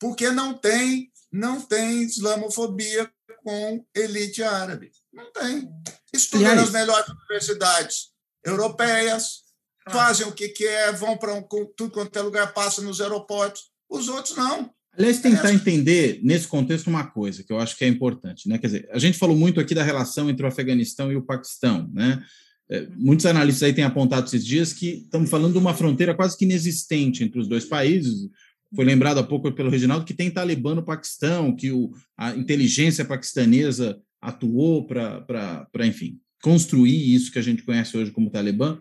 Porque 0.00 0.30
não 0.30 0.54
tem, 0.54 1.12
não 1.30 1.60
tem 1.60 2.02
islamofobia 2.02 3.10
com 3.42 3.84
elite 3.94 4.42
árabe. 4.42 4.90
Não 5.12 5.32
tem. 5.32 5.70
Estudam 6.12 6.56
nas 6.56 6.70
melhores 6.70 7.08
universidades 7.08 8.12
europeias, 8.44 9.44
fazem 9.90 10.26
o 10.26 10.32
que 10.32 10.48
quer, 10.48 10.92
vão 10.92 11.16
para 11.16 11.34
um, 11.34 11.42
tudo 11.76 11.92
quanto 11.92 12.18
é 12.18 12.22
lugar, 12.22 12.52
passam 12.52 12.84
nos 12.84 13.00
aeroportos. 13.00 13.70
Os 13.88 14.08
outros 14.08 14.36
não. 14.36 14.74
Aliás, 14.96 15.18
tentar 15.18 15.52
entender 15.52 16.20
nesse 16.22 16.46
contexto 16.46 16.86
uma 16.86 17.04
coisa 17.04 17.42
que 17.42 17.52
eu 17.52 17.58
acho 17.58 17.76
que 17.76 17.84
é 17.84 17.88
importante, 17.88 18.48
né? 18.48 18.58
Quer 18.58 18.66
dizer, 18.68 18.88
a 18.92 18.98
gente 18.98 19.18
falou 19.18 19.36
muito 19.36 19.58
aqui 19.60 19.74
da 19.74 19.82
relação 19.82 20.30
entre 20.30 20.44
o 20.44 20.48
Afeganistão 20.48 21.10
e 21.10 21.16
o 21.16 21.22
Paquistão, 21.22 21.90
né? 21.92 22.22
É, 22.70 22.86
muitos 22.96 23.26
analistas 23.26 23.64
aí 23.64 23.72
têm 23.74 23.84
apontado 23.84 24.26
esses 24.26 24.44
dias 24.44 24.72
que 24.72 25.02
estamos 25.04 25.28
falando 25.28 25.52
de 25.52 25.58
uma 25.58 25.74
fronteira 25.74 26.14
quase 26.14 26.36
que 26.36 26.44
inexistente 26.44 27.22
entre 27.22 27.38
os 27.38 27.48
dois 27.48 27.64
países. 27.64 28.30
Foi 28.74 28.84
lembrado 28.84 29.18
há 29.18 29.22
pouco 29.22 29.52
pelo 29.52 29.70
Reginaldo 29.70 30.04
que 30.04 30.14
tem 30.14 30.30
Talibã 30.30 30.74
no 30.74 30.82
Paquistão, 30.82 31.54
que 31.54 31.70
o, 31.70 31.92
a 32.16 32.34
inteligência 32.34 33.04
paquistanesa 33.04 34.00
atuou 34.20 34.86
para, 34.86 35.86
enfim, 35.86 36.18
construir 36.42 37.14
isso 37.14 37.30
que 37.30 37.38
a 37.38 37.42
gente 37.42 37.62
conhece 37.62 37.96
hoje 37.96 38.10
como 38.10 38.30
Talibã. 38.30 38.78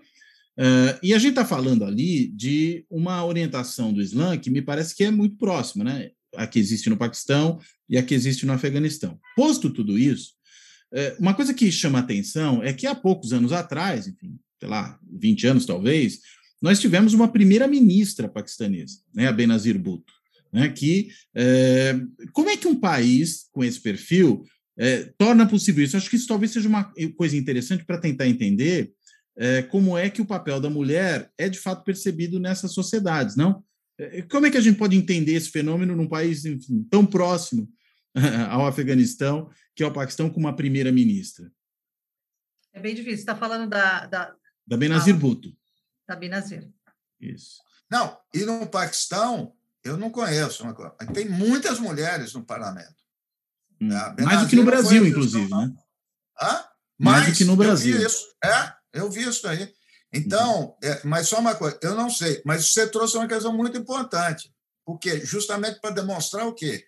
Uh, 0.58 0.94
e 1.02 1.14
a 1.14 1.18
gente 1.18 1.32
está 1.32 1.46
falando 1.46 1.84
ali 1.84 2.28
de 2.28 2.86
uma 2.90 3.26
orientação 3.26 3.92
do 3.92 4.02
Islã 4.02 4.38
que 4.38 4.52
me 4.52 4.62
parece 4.62 4.96
que 4.96 5.04
é 5.04 5.10
muito 5.10 5.36
próxima, 5.38 5.84
né? 5.84 6.12
A 6.36 6.46
que 6.46 6.60
existe 6.60 6.90
no 6.90 6.98
Paquistão 6.98 7.60
e 7.90 7.98
a 7.98 8.04
que 8.04 8.14
existe 8.14 8.46
no 8.46 8.54
Afeganistão. 8.54 9.20
Posto 9.36 9.70
tudo 9.72 9.98
isso, 9.98 10.34
uh, 10.94 11.20
uma 11.20 11.34
coisa 11.34 11.54
que 11.54 11.72
chama 11.72 12.00
atenção 12.00 12.64
é 12.64 12.72
que 12.72 12.86
há 12.86 12.94
poucos 12.94 13.34
anos 13.34 13.52
atrás, 13.52 14.08
enfim, 14.08 14.38
sei 14.60 14.70
lá, 14.70 15.00
20 15.12 15.48
anos 15.48 15.66
talvez, 15.66 16.20
nós 16.62 16.80
tivemos 16.80 17.14
uma 17.14 17.28
primeira-ministra 17.28 18.30
paquistanesa, 18.30 19.00
né, 19.14 19.28
a 19.28 19.32
Benazir 19.34 19.78
Bhutto, 19.78 20.14
né, 20.52 20.70
que 20.70 21.10
uh, 21.36 22.32
como 22.32 22.50
é 22.50 22.58
que 22.58 22.68
um 22.68 22.80
país 22.80 23.48
com 23.52 23.64
esse 23.64 23.80
perfil 23.80 24.44
torna 25.20 25.46
possível 25.46 25.84
isso? 25.84 25.96
Acho 25.96 26.10
que 26.10 26.16
isso 26.16 26.28
talvez 26.28 26.50
seja 26.50 26.68
uma 26.68 26.92
coisa 27.16 27.38
interessante 27.38 27.86
para 27.86 28.00
tentar 28.00 28.28
entender 28.28 28.92
como 29.70 29.98
é 29.98 30.10
que 30.10 30.22
o 30.22 30.26
papel 30.26 30.60
da 30.60 30.70
mulher 30.70 31.32
é 31.38 31.50
de 31.50 31.60
fato 31.60 31.84
percebido 31.84 32.40
nessas 32.40 32.74
sociedades, 32.74 33.36
não? 33.36 33.64
É, 33.98 34.22
como 34.24 34.46
é 34.46 34.52
que 34.52 34.58
a 34.58 34.62
gente 34.62 34.78
pode 34.78 34.96
entender 34.96 35.34
esse 35.34 35.50
fenômeno 35.50 35.96
num 35.96 36.08
país 36.08 36.46
enfim, 36.46 36.84
tão 36.90 37.06
próximo 37.06 37.72
ao 38.50 38.66
Afeganistão, 38.66 39.50
que 39.76 39.84
é 39.84 39.88
o 39.88 39.94
Paquistão, 39.94 40.30
com 40.30 40.40
uma 40.40 40.56
primeira-ministra? 40.56 41.52
É 42.74 42.80
bem 42.80 42.96
difícil. 42.96 43.20
Está 43.20 43.36
falando 43.36 43.70
da. 43.70 44.06
Da, 44.08 44.36
da 44.66 44.78
Benazir 44.78 45.16
Bhutto. 45.16 45.56
Da 46.08 46.16
Benazir. 46.16 46.70
Isso. 47.20 47.62
Não, 47.90 48.18
e 48.34 48.44
no 48.44 48.66
Paquistão, 48.68 49.56
eu 49.84 49.96
não 49.98 50.10
conheço. 50.10 50.64
Tem 51.14 51.30
muitas 51.30 51.80
mulheres 51.80 52.34
no 52.34 52.44
parlamento. 52.44 53.04
Hum, 53.80 53.90
mais 54.22 54.42
do 54.42 54.48
que 54.48 54.56
no 54.56 54.66
Brasil, 54.66 55.06
inclusive, 55.06 55.50
né? 55.50 55.72
Hã? 56.42 56.64
Mais, 56.98 57.22
mais 57.22 57.28
do 57.28 57.38
que 57.38 57.46
no 57.46 57.56
Brasil. 57.56 57.98
Isso. 58.02 58.26
É, 58.44 58.74
eu 58.94 59.10
vi 59.10 59.28
isso 59.28 59.48
aí. 59.48 59.74
Então, 60.14 60.78
é, 60.84 61.02
mas 61.04 61.28
só 61.28 61.40
uma 61.40 61.56
coisa, 61.56 61.80
eu 61.82 61.96
não 61.96 62.10
sei, 62.10 62.42
mas 62.46 62.72
você 62.72 62.88
trouxe 62.88 63.18
uma 63.18 63.28
questão 63.28 63.52
muito 63.52 63.76
importante, 63.78 64.54
porque 64.86 65.26
justamente 65.26 65.82
para 65.82 65.96
demonstrar 65.96 66.48
o 66.48 66.54
quê? 66.54 66.86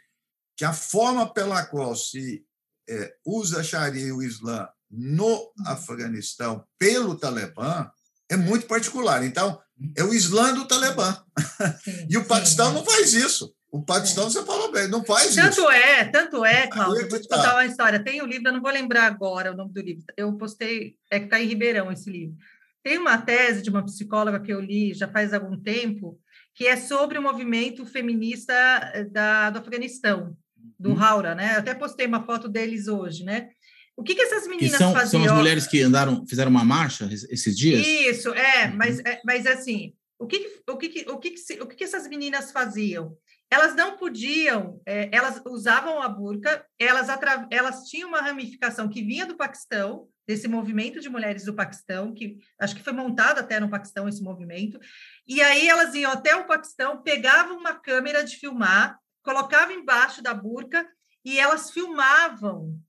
Que 0.56 0.64
a 0.64 0.72
forma 0.72 1.34
pela 1.34 1.66
qual 1.66 1.96
se 1.96 2.46
é, 2.88 3.16
usa 3.26 3.62
a 3.62 3.64
Sharia 3.64 4.06
e 4.06 4.12
o 4.12 4.22
Islã 4.22 4.68
no 4.92 5.52
Afeganistão 5.66 6.64
pelo 6.78 7.18
Talibã 7.18 7.90
é 8.30 8.38
muito 8.38 8.68
particular. 8.68 9.24
Então, 9.24 9.60
é 9.96 10.04
o 10.04 10.14
Islã 10.14 10.54
do 10.54 10.68
Talibã. 10.68 11.18
E 12.10 12.18
o 12.18 12.26
Paquistão 12.26 12.70
sim, 12.70 12.74
não 12.76 12.86
faz 12.86 13.14
isso. 13.14 13.55
O 13.76 13.82
Paquistão, 13.82 14.30
você 14.30 14.42
falou 14.46 14.72
bem, 14.72 14.88
não 14.88 15.04
faz 15.04 15.36
tanto 15.36 15.50
isso. 15.50 15.62
Tanto 15.62 15.70
é, 15.70 16.06
tanto 16.06 16.46
é, 16.46 16.66
Cláudio, 16.68 17.10
vou 17.10 17.20
te 17.20 17.28
tá. 17.28 17.36
contar 17.36 17.56
uma 17.56 17.66
história. 17.66 18.02
Tem 18.02 18.22
um 18.22 18.26
livro, 18.26 18.48
eu 18.48 18.54
não 18.54 18.62
vou 18.62 18.72
lembrar 18.72 19.04
agora 19.04 19.52
o 19.52 19.56
nome 19.56 19.74
do 19.74 19.82
livro. 19.82 20.06
Eu 20.16 20.32
postei, 20.38 20.96
é 21.12 21.20
que 21.20 21.26
está 21.26 21.42
em 21.42 21.48
Ribeirão 21.48 21.92
esse 21.92 22.10
livro. 22.10 22.38
Tem 22.82 22.98
uma 22.98 23.18
tese 23.18 23.62
de 23.62 23.70
uma 23.70 23.84
psicóloga 23.84 24.40
que 24.40 24.54
eu 24.54 24.62
li 24.62 24.94
já 24.94 25.10
faz 25.10 25.34
algum 25.34 25.60
tempo, 25.62 26.18
que 26.54 26.66
é 26.66 26.78
sobre 26.78 27.18
o 27.18 27.22
movimento 27.22 27.86
feminista 27.86 28.54
eh, 28.94 29.04
da, 29.04 29.50
do 29.50 29.60
Afeganistão, 29.60 30.38
do 30.80 30.94
hum. 30.94 31.04
Haura, 31.04 31.36
né? 31.36 31.56
Eu 31.56 31.60
até 31.60 31.74
postei 31.74 32.08
uma 32.08 32.26
foto 32.26 32.48
deles 32.48 32.88
hoje, 32.88 33.26
né? 33.26 33.50
O 33.98 34.04
que, 34.04 34.16
que 34.16 34.22
essas 34.22 34.48
meninas 34.48 34.72
que 34.72 34.78
são, 34.78 34.94
faziam? 34.94 35.22
São 35.22 35.34
as 35.34 35.38
mulheres 35.38 35.68
que 35.68 35.82
andaram, 35.82 36.26
fizeram 36.26 36.50
uma 36.50 36.64
marcha 36.64 37.10
esses 37.12 37.58
dias? 37.58 37.86
Isso, 37.86 38.34
é, 38.34 38.68
uhum. 38.68 38.78
mas, 38.78 39.00
é, 39.00 39.20
mas 39.26 39.46
assim, 39.46 39.94
o 40.18 40.26
que, 40.26 40.62
o 40.66 40.78
que, 40.78 40.88
o 40.88 40.88
que, 40.88 41.06
o 41.10 41.18
que, 41.20 41.62
o 41.62 41.68
que 41.68 41.84
essas 41.84 42.08
meninas 42.08 42.52
faziam? 42.54 43.18
Elas 43.50 43.76
não 43.76 43.96
podiam, 43.98 44.82
é, 44.86 45.10
elas 45.16 45.42
usavam 45.46 46.02
a 46.02 46.10
burca, 46.10 46.66
elas, 46.80 47.08
elas 47.52 47.84
tinham 47.84 48.10
uma 48.10 48.22
ramificação 48.22 48.90
que 48.90 49.04
vinha 49.04 49.26
do 49.26 49.38
Paquistão, 49.38 50.08
desse 50.28 50.48
movimento 50.48 51.00
de 51.00 51.10
mulheres 51.10 51.46
do 51.46 51.54
Paquistão, 51.54 52.14
que 52.14 52.38
acho 52.60 52.76
que 52.76 52.84
foi 52.84 52.94
montado 52.94 53.40
até 53.40 53.60
no 53.60 53.70
Paquistão 53.70 54.10
esse 54.10 54.24
movimento, 54.24 54.80
e 55.28 55.42
aí 55.42 55.68
elas 55.68 55.94
iam 55.94 56.12
até 56.12 56.36
o 56.36 56.48
Paquistão, 56.48 57.04
pegavam 57.04 57.58
uma 57.58 57.76
câmera 57.76 58.24
de 58.24 58.36
filmar, 58.36 59.00
colocavam 59.24 59.76
embaixo 59.76 60.22
da 60.22 60.34
burca 60.34 60.88
e 61.24 61.40
elas 61.40 61.72
filmavam 61.72 62.80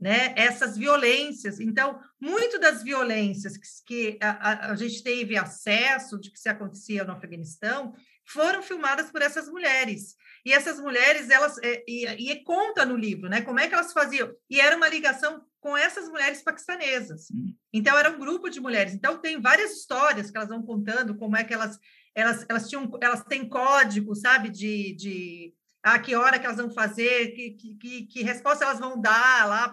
né, 0.00 0.32
essas 0.36 0.76
violências. 0.76 1.58
Então, 1.58 2.00
muito 2.20 2.58
das 2.60 2.82
violências 2.82 3.56
que, 3.56 4.12
que 4.12 4.18
a, 4.22 4.70
a, 4.70 4.76
gente 4.76 5.02
teve 5.02 5.36
acesso 5.36 6.18
de 6.18 6.30
que 6.30 6.38
se 6.38 6.48
acontecia 6.48 7.04
no 7.04 7.12
Afeganistão 7.12 7.94
foram 8.28 8.62
filmadas 8.62 9.10
por 9.10 9.22
essas 9.22 9.48
mulheres. 9.48 10.16
E 10.44 10.52
essas 10.52 10.80
mulheres, 10.80 11.30
elas, 11.30 11.58
é, 11.62 11.82
e, 11.86 12.30
e 12.30 12.44
conta 12.44 12.84
no 12.84 12.96
livro, 12.96 13.28
né, 13.28 13.40
como 13.40 13.58
é 13.58 13.68
que 13.68 13.74
elas 13.74 13.92
faziam. 13.92 14.32
E 14.48 14.60
era 14.60 14.76
uma 14.76 14.88
ligação 14.88 15.42
com 15.60 15.76
essas 15.76 16.08
mulheres 16.08 16.42
paquistanesas. 16.42 17.28
Hum. 17.32 17.54
Então, 17.72 17.98
era 17.98 18.10
um 18.10 18.18
grupo 18.18 18.48
de 18.48 18.60
mulheres. 18.60 18.94
Então, 18.94 19.18
tem 19.18 19.40
várias 19.40 19.72
histórias 19.72 20.30
que 20.30 20.36
elas 20.36 20.48
vão 20.48 20.62
contando, 20.62 21.16
como 21.16 21.36
é 21.36 21.44
que 21.44 21.52
elas, 21.52 21.78
elas, 22.14 22.46
elas, 22.48 22.68
tinham, 22.68 22.90
elas 23.00 23.24
têm 23.24 23.48
código, 23.48 24.14
sabe, 24.14 24.48
de, 24.50 24.94
de 24.94 25.54
a 25.82 25.98
que 25.98 26.14
hora 26.14 26.38
que 26.38 26.46
elas 26.46 26.58
vão 26.58 26.70
fazer, 26.70 27.32
que, 27.32 27.50
que, 27.50 28.06
que 28.06 28.22
resposta 28.22 28.64
elas 28.64 28.78
vão 28.78 29.00
dar 29.00 29.48
lá 29.48 29.68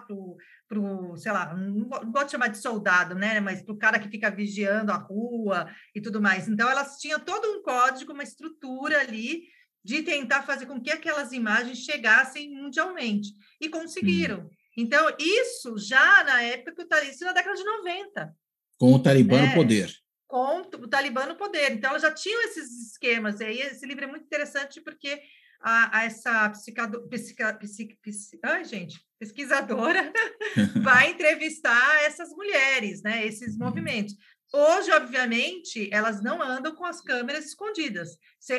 para 0.68 0.80
o, 0.80 1.16
sei 1.16 1.32
lá, 1.32 1.54
não 1.54 1.88
gosto 2.10 2.26
de 2.26 2.32
chamar 2.32 2.48
de 2.48 2.58
soldado, 2.58 3.14
né? 3.14 3.40
Mas 3.40 3.62
para 3.62 3.74
o 3.74 3.78
cara 3.78 3.98
que 3.98 4.08
fica 4.08 4.30
vigiando 4.30 4.92
a 4.92 4.96
rua 4.96 5.70
e 5.94 6.00
tudo 6.00 6.20
mais. 6.20 6.48
Então, 6.48 6.68
elas 6.68 6.98
tinham 6.98 7.20
todo 7.20 7.46
um 7.46 7.62
código, 7.62 8.12
uma 8.12 8.22
estrutura 8.22 9.00
ali 9.00 9.44
de 9.84 10.02
tentar 10.02 10.42
fazer 10.42 10.66
com 10.66 10.80
que 10.80 10.90
aquelas 10.90 11.32
imagens 11.32 11.78
chegassem 11.78 12.50
mundialmente. 12.50 13.28
E 13.60 13.68
conseguiram. 13.68 14.40
Hum. 14.40 14.50
Então, 14.76 15.08
isso 15.18 15.78
já 15.78 16.24
na 16.24 16.42
época, 16.42 16.84
isso 17.04 17.24
na 17.24 17.32
década 17.32 17.56
de 17.56 17.64
90. 17.64 18.36
Com 18.78 18.92
o 18.92 18.98
Talibã 18.98 19.40
né? 19.40 19.46
no 19.46 19.54
poder. 19.54 19.90
Com 20.26 20.60
o 20.60 20.88
Talibã 20.88 21.26
no 21.26 21.36
poder. 21.36 21.72
Então, 21.72 21.90
elas 21.90 22.02
já 22.02 22.12
tinham 22.12 22.42
esses 22.42 22.90
esquemas. 22.90 23.40
E 23.40 23.44
aí, 23.44 23.60
esse 23.60 23.86
livro 23.86 24.04
é 24.04 24.08
muito 24.08 24.24
interessante 24.24 24.80
porque 24.80 25.22
a, 25.60 25.98
a 25.98 26.04
essa 26.04 26.48
psicado, 26.50 27.08
psica, 27.08 27.54
psic, 27.54 27.96
psic, 28.02 28.40
ai, 28.42 28.64
gente, 28.64 29.00
pesquisadora 29.18 30.12
vai 30.82 31.10
entrevistar 31.12 32.02
essas 32.04 32.30
mulheres, 32.30 33.02
né, 33.02 33.26
esses 33.26 33.54
uhum. 33.54 33.66
movimentos. 33.66 34.14
Hoje, 34.52 34.92
obviamente, 34.92 35.88
elas 35.92 36.22
não 36.22 36.40
andam 36.40 36.74
com 36.74 36.84
as 36.84 37.00
câmeras 37.00 37.46
escondidas. 37.46 38.16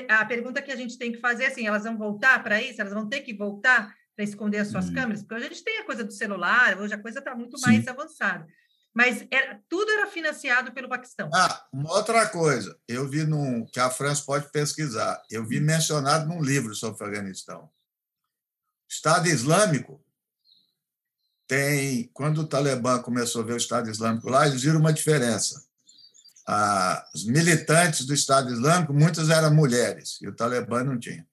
A 0.09 0.25
pergunta 0.25 0.61
que 0.61 0.71
a 0.71 0.75
gente 0.75 0.97
tem 0.97 1.13
que 1.13 1.19
fazer 1.19 1.45
é 1.45 1.47
assim: 1.47 1.65
elas 1.65 1.85
vão 1.85 1.97
voltar 1.97 2.43
para 2.43 2.61
isso? 2.61 2.81
Elas 2.81 2.93
vão 2.93 3.07
ter 3.07 3.21
que 3.21 3.33
voltar 3.33 3.95
para 4.13 4.25
esconder 4.25 4.57
as 4.57 4.67
suas 4.67 4.89
hum. 4.89 4.93
câmeras? 4.93 5.23
Porque 5.23 5.45
a 5.45 5.47
gente 5.47 5.63
tem 5.63 5.79
a 5.79 5.85
coisa 5.85 6.03
do 6.03 6.11
celular, 6.11 6.77
hoje 6.77 6.93
a 6.93 7.01
coisa 7.01 7.19
está 7.19 7.33
muito 7.33 7.57
Sim. 7.57 7.67
mais 7.67 7.87
avançada. 7.87 8.45
Mas 8.97 9.27
era, 9.29 9.61
tudo 9.69 9.91
era 9.91 10.07
financiado 10.07 10.71
pelo 10.71 10.89
Paquistão. 10.89 11.29
Ah, 11.31 11.67
uma 11.71 11.93
outra 11.93 12.27
coisa, 12.29 12.75
eu 12.87 13.07
vi 13.07 13.25
num, 13.25 13.63
que 13.67 13.79
a 13.79 13.91
França 13.91 14.23
pode 14.25 14.51
pesquisar, 14.51 15.21
eu 15.29 15.45
vi 15.45 15.59
mencionado 15.59 16.27
num 16.27 16.41
livro 16.41 16.73
sobre 16.73 16.99
o 16.99 17.05
Afeganistão. 17.05 17.69
Estado 18.89 19.27
Islâmico 19.27 20.03
tem, 21.47 22.09
quando 22.11 22.39
o 22.39 22.47
Talibã 22.47 22.99
começou 22.99 23.43
a 23.43 23.45
ver 23.45 23.53
o 23.53 23.57
Estado 23.57 23.87
Islâmico 23.87 24.31
lá, 24.31 24.47
eles 24.47 24.63
viram 24.63 24.79
uma 24.79 24.91
diferença. 24.91 25.63
Ah, 26.47 27.07
os 27.13 27.23
militantes 27.23 28.03
do 28.03 28.15
Estado 28.15 28.51
Islâmico, 28.51 28.95
muitas 28.95 29.29
eram 29.29 29.53
mulheres, 29.53 30.17
e 30.23 30.27
o 30.27 30.35
Talibã 30.35 30.83
não 30.83 30.97
tinha. 30.97 31.23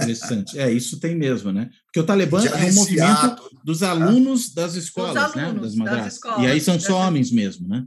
Interessante. 0.00 0.58
É, 0.58 0.72
isso 0.72 0.98
tem 0.98 1.14
mesmo, 1.14 1.52
né? 1.52 1.70
Porque 1.86 2.00
o 2.00 2.04
Talibã 2.04 2.42
é 2.42 2.70
um 2.70 2.74
movimento 2.74 3.50
dos 3.62 3.82
alunos 3.82 4.52
das 4.54 4.74
escolas, 4.74 5.34
né? 5.34 5.52
Das 5.52 5.74
madraças. 5.74 6.20
e 6.40 6.46
aí 6.46 6.60
são 6.60 6.80
só 6.80 6.98
homens 7.06 7.30
mesmo, 7.30 7.68
né? 7.68 7.86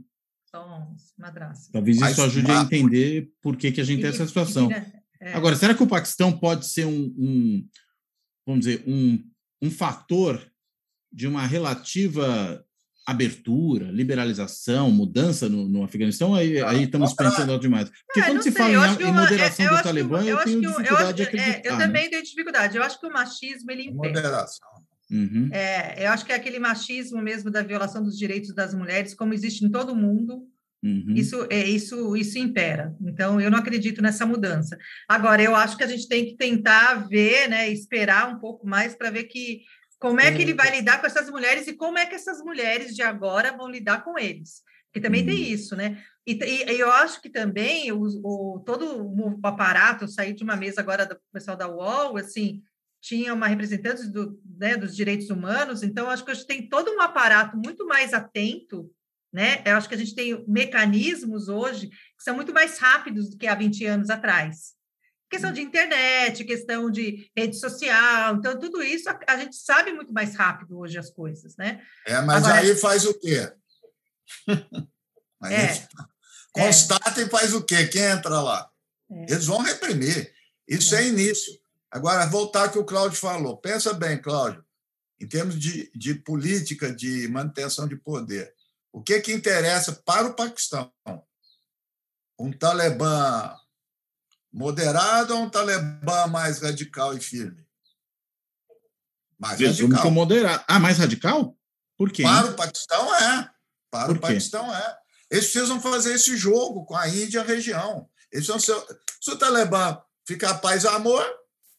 São 0.50 0.94
madraças. 1.18 1.68
Talvez 1.68 2.00
isso 2.00 2.22
ajude 2.22 2.50
a 2.50 2.62
entender 2.62 3.30
por 3.42 3.56
que, 3.56 3.72
que 3.72 3.80
a 3.80 3.84
gente 3.84 4.00
tem 4.00 4.10
essa 4.10 4.26
situação. 4.26 4.70
É. 4.70 5.32
Agora, 5.32 5.56
será 5.56 5.74
que 5.74 5.82
o 5.82 5.86
Paquistão 5.86 6.30
pode 6.30 6.66
ser 6.66 6.84
um, 6.84 7.12
um 7.18 7.68
vamos 8.46 8.64
dizer, 8.64 8.84
um, 8.86 9.18
um 9.62 9.70
fator 9.70 10.40
de 11.12 11.26
uma 11.26 11.46
relativa 11.46 12.64
abertura, 13.06 13.90
liberalização, 13.90 14.90
mudança 14.90 15.48
no, 15.48 15.68
no 15.68 15.84
Afeganistão, 15.84 16.34
aí, 16.34 16.60
aí 16.62 16.84
estamos 16.84 17.12
pensando 17.12 17.58
demais. 17.58 17.90
Porque 18.06 18.20
é, 18.20 18.24
quando 18.24 18.42
se 18.42 18.50
sei, 18.50 18.74
fala 18.74 18.88
em, 18.88 19.02
em, 19.02 19.12
moderação 19.12 19.66
é, 19.66 19.76
do 19.76 19.82
Talibã, 19.82 20.22
eu, 20.22 20.38
eu 20.38 20.44
tenho 20.44 20.60
dificuldade 20.60 21.10
eu, 21.10 21.12
de 21.12 21.22
acreditar. 21.22 21.58
É, 21.58 21.62
eu 21.64 21.76
né? 21.76 21.86
também 21.86 22.10
tenho 22.10 22.22
dificuldade. 22.22 22.76
Eu 22.76 22.82
acho 22.82 22.98
que 22.98 23.06
o 23.06 23.12
machismo, 23.12 23.70
ele 23.70 23.82
impede. 23.82 24.14
Moderação. 24.14 24.68
Uhum. 25.10 25.50
É, 25.52 26.06
eu 26.06 26.10
acho 26.10 26.24
que 26.24 26.32
é 26.32 26.34
aquele 26.34 26.58
machismo 26.58 27.20
mesmo 27.20 27.50
da 27.50 27.62
violação 27.62 28.02
dos 28.02 28.18
direitos 28.18 28.54
das 28.54 28.74
mulheres, 28.74 29.14
como 29.14 29.34
existe 29.34 29.64
em 29.64 29.70
todo 29.70 29.94
mundo, 29.94 30.48
Uhum. 30.84 31.14
Isso, 31.16 31.46
é, 31.48 31.66
isso, 31.66 32.14
isso 32.14 32.38
impera. 32.38 32.94
Então, 33.00 33.40
eu 33.40 33.50
não 33.50 33.58
acredito 33.58 34.02
nessa 34.02 34.26
mudança. 34.26 34.76
Agora, 35.08 35.42
eu 35.42 35.56
acho 35.56 35.78
que 35.78 35.82
a 35.82 35.86
gente 35.86 36.06
tem 36.06 36.26
que 36.26 36.36
tentar 36.36 37.08
ver, 37.08 37.48
né, 37.48 37.70
esperar 37.70 38.28
um 38.28 38.38
pouco 38.38 38.66
mais 38.66 38.94
para 38.94 39.10
ver 39.10 39.24
que 39.24 39.62
como 39.98 40.20
é 40.20 40.32
que 40.32 40.42
ele 40.42 40.54
vai 40.54 40.70
lidar 40.70 41.00
com 41.00 41.06
essas 41.06 41.30
mulheres 41.30 41.66
e 41.66 41.74
como 41.74 41.98
é 41.98 42.06
que 42.06 42.14
essas 42.14 42.40
mulheres 42.40 42.94
de 42.94 43.02
agora 43.02 43.56
vão 43.56 43.68
lidar 43.68 44.04
com 44.04 44.18
eles? 44.18 44.62
Porque 44.86 45.00
também 45.00 45.26
tem 45.26 45.34
uhum. 45.34 45.54
isso, 45.54 45.74
né? 45.74 46.02
E, 46.26 46.38
e, 46.42 46.78
eu 46.78 46.90
acho 46.90 47.20
que 47.20 47.28
também 47.28 47.90
o, 47.90 48.02
o, 48.22 48.62
todo 48.64 49.04
o 49.04 49.40
aparato, 49.42 50.04
eu 50.04 50.08
saí 50.08 50.32
de 50.32 50.44
uma 50.44 50.56
mesa 50.56 50.80
agora 50.80 51.04
do 51.04 51.18
pessoal 51.32 51.56
da 51.56 51.68
UOL, 51.68 52.16
assim, 52.16 52.62
tinha 53.00 53.34
uma 53.34 53.48
representante 53.48 54.06
do, 54.06 54.40
né, 54.58 54.76
dos 54.76 54.96
direitos 54.96 55.28
humanos, 55.30 55.82
então 55.82 56.08
acho 56.08 56.24
que 56.24 56.30
a 56.30 56.34
gente 56.34 56.46
tem 56.46 56.68
todo 56.68 56.90
um 56.90 57.00
aparato 57.00 57.56
muito 57.56 57.84
mais 57.86 58.14
atento, 58.14 58.90
né? 59.32 59.62
Eu 59.66 59.76
acho 59.76 59.88
que 59.88 59.94
a 59.94 59.98
gente 59.98 60.14
tem 60.14 60.44
mecanismos 60.46 61.48
hoje 61.48 61.88
que 61.88 62.22
são 62.22 62.36
muito 62.36 62.54
mais 62.54 62.78
rápidos 62.78 63.28
do 63.28 63.36
que 63.36 63.46
há 63.46 63.54
20 63.54 63.84
anos 63.84 64.10
atrás. 64.10 64.74
Questão 65.34 65.52
de 65.52 65.62
internet, 65.62 66.44
questão 66.44 66.88
de 66.88 67.28
rede 67.36 67.58
social, 67.58 68.36
então 68.36 68.56
tudo 68.56 68.80
isso 68.80 69.10
a, 69.10 69.18
a 69.26 69.36
gente 69.36 69.56
sabe 69.56 69.92
muito 69.92 70.12
mais 70.12 70.36
rápido 70.36 70.78
hoje 70.78 70.96
as 70.96 71.10
coisas, 71.10 71.56
né? 71.56 71.84
É, 72.06 72.20
mas 72.20 72.44
Agora, 72.44 72.60
aí 72.60 72.76
faz 72.76 73.04
o 73.04 73.12
quê? 73.18 73.52
aí 75.42 75.54
é, 75.54 75.88
constata 76.54 77.20
é. 77.20 77.24
e 77.24 77.28
faz 77.28 77.52
o 77.52 77.64
quê? 77.64 77.84
Quem 77.88 78.02
entra 78.02 78.40
lá? 78.40 78.70
É. 79.10 79.32
Eles 79.32 79.46
vão 79.46 79.58
reprimir. 79.58 80.32
Isso 80.68 80.94
é. 80.94 81.02
é 81.02 81.08
início. 81.08 81.52
Agora, 81.90 82.26
voltar 82.26 82.66
ao 82.66 82.70
que 82.70 82.78
o 82.78 82.84
Cláudio 82.84 83.18
falou. 83.18 83.56
Pensa 83.56 83.92
bem, 83.92 84.22
Cláudio, 84.22 84.64
em 85.20 85.26
termos 85.26 85.58
de, 85.58 85.90
de 85.96 86.14
política 86.14 86.94
de 86.94 87.26
manutenção 87.26 87.88
de 87.88 87.96
poder. 87.96 88.54
O 88.92 89.02
que, 89.02 89.20
que 89.20 89.32
interessa 89.32 90.00
para 90.04 90.28
o 90.28 90.34
Paquistão? 90.34 90.92
Um 92.38 92.52
Talibã 92.52 93.52
Moderado 94.54 95.34
ou 95.34 95.42
um 95.42 95.50
Talibã 95.50 96.28
mais 96.28 96.60
radical 96.60 97.12
e 97.12 97.20
firme? 97.20 97.66
Mais 99.36 99.56
Presumo 99.56 99.88
radical. 99.88 100.02
Que 100.02 100.14
moderado. 100.14 100.64
Ah, 100.68 100.78
mais 100.78 100.96
radical? 100.96 101.58
Por 101.98 102.12
quê? 102.12 102.22
Para 102.22 102.46
o 102.46 102.54
Paquistão 102.54 103.14
é. 103.16 103.50
Para 103.90 104.06
Por 104.06 104.16
o 104.16 104.20
Paquistão 104.20 104.72
é. 104.72 104.96
Eles 105.28 105.50
precisam 105.50 105.80
fazer 105.80 106.14
esse 106.14 106.36
jogo 106.36 106.84
com 106.84 106.94
a 106.94 107.08
Índia 107.08 107.38
e 107.38 107.40
a 107.40 107.44
região. 107.44 108.08
Eles 108.30 108.46
são 108.46 108.60
seu... 108.60 108.80
Se 109.20 109.32
o 109.32 109.36
Talibã 109.36 110.00
ficar 110.24 110.54
paz 110.54 110.84
e 110.84 110.88
amor, 110.88 111.26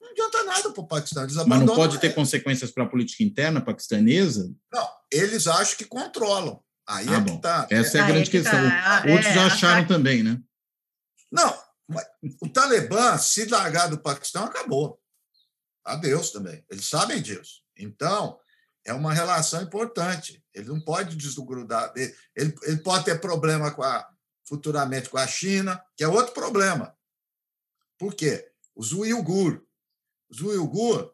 não 0.02 0.12
adianta 0.12 0.44
nada 0.44 0.70
para 0.72 0.82
o 0.82 0.88
Paquistão. 0.88 1.24
Eles 1.24 1.36
Mas 1.46 1.62
não 1.62 1.76
pode 1.76 1.98
ter 2.00 2.14
consequências 2.14 2.72
para 2.72 2.84
a 2.84 2.90
política 2.90 3.24
interna 3.24 3.62
paquistanesa? 3.62 4.54
Não, 4.70 4.90
eles 5.10 5.48
acham 5.48 5.78
que 5.78 5.86
controlam. 5.86 6.62
Aí 6.86 7.08
ah, 7.08 7.14
é 7.14 7.20
bom. 7.22 7.26
que 7.26 7.36
está. 7.38 7.68
Essa 7.70 8.00
é 8.00 8.02
a 8.02 8.08
grande 8.08 8.30
questão. 8.30 8.70
Tá. 8.70 9.06
Outros 9.08 9.34
é, 9.34 9.40
acharam 9.40 9.88
também, 9.88 10.22
né? 10.24 10.38
Não, 11.32 11.65
o 12.42 12.50
Talibã, 12.50 13.18
se 13.18 13.46
largar 13.46 13.88
do 13.90 14.00
Paquistão, 14.00 14.46
acabou. 14.46 15.00
Adeus 15.84 16.32
também. 16.32 16.66
Eles 16.70 16.90
sabem 16.90 17.22
disso. 17.22 17.62
Então, 17.78 18.40
é 18.84 18.94
uma 18.94 19.14
relação 19.14 19.62
importante. 19.62 20.44
Ele 20.54 20.70
não 20.70 20.82
pode 20.82 21.16
desgrudar. 21.16 21.94
Ele, 21.96 22.56
ele 22.64 22.78
pode 22.78 23.06
ter 23.06 23.20
problema 23.22 23.72
com 23.72 23.84
a, 23.84 24.08
futuramente 24.48 25.10
com 25.10 25.18
a 25.18 25.28
China, 25.28 25.84
que 25.96 26.04
é 26.04 26.08
outro 26.08 26.34
problema. 26.34 26.96
Por 27.98 28.14
quê? 28.14 28.52
Os 28.76 28.92
Uigur. 28.92 29.64
Os 30.30 30.42
Uigur 30.42 31.14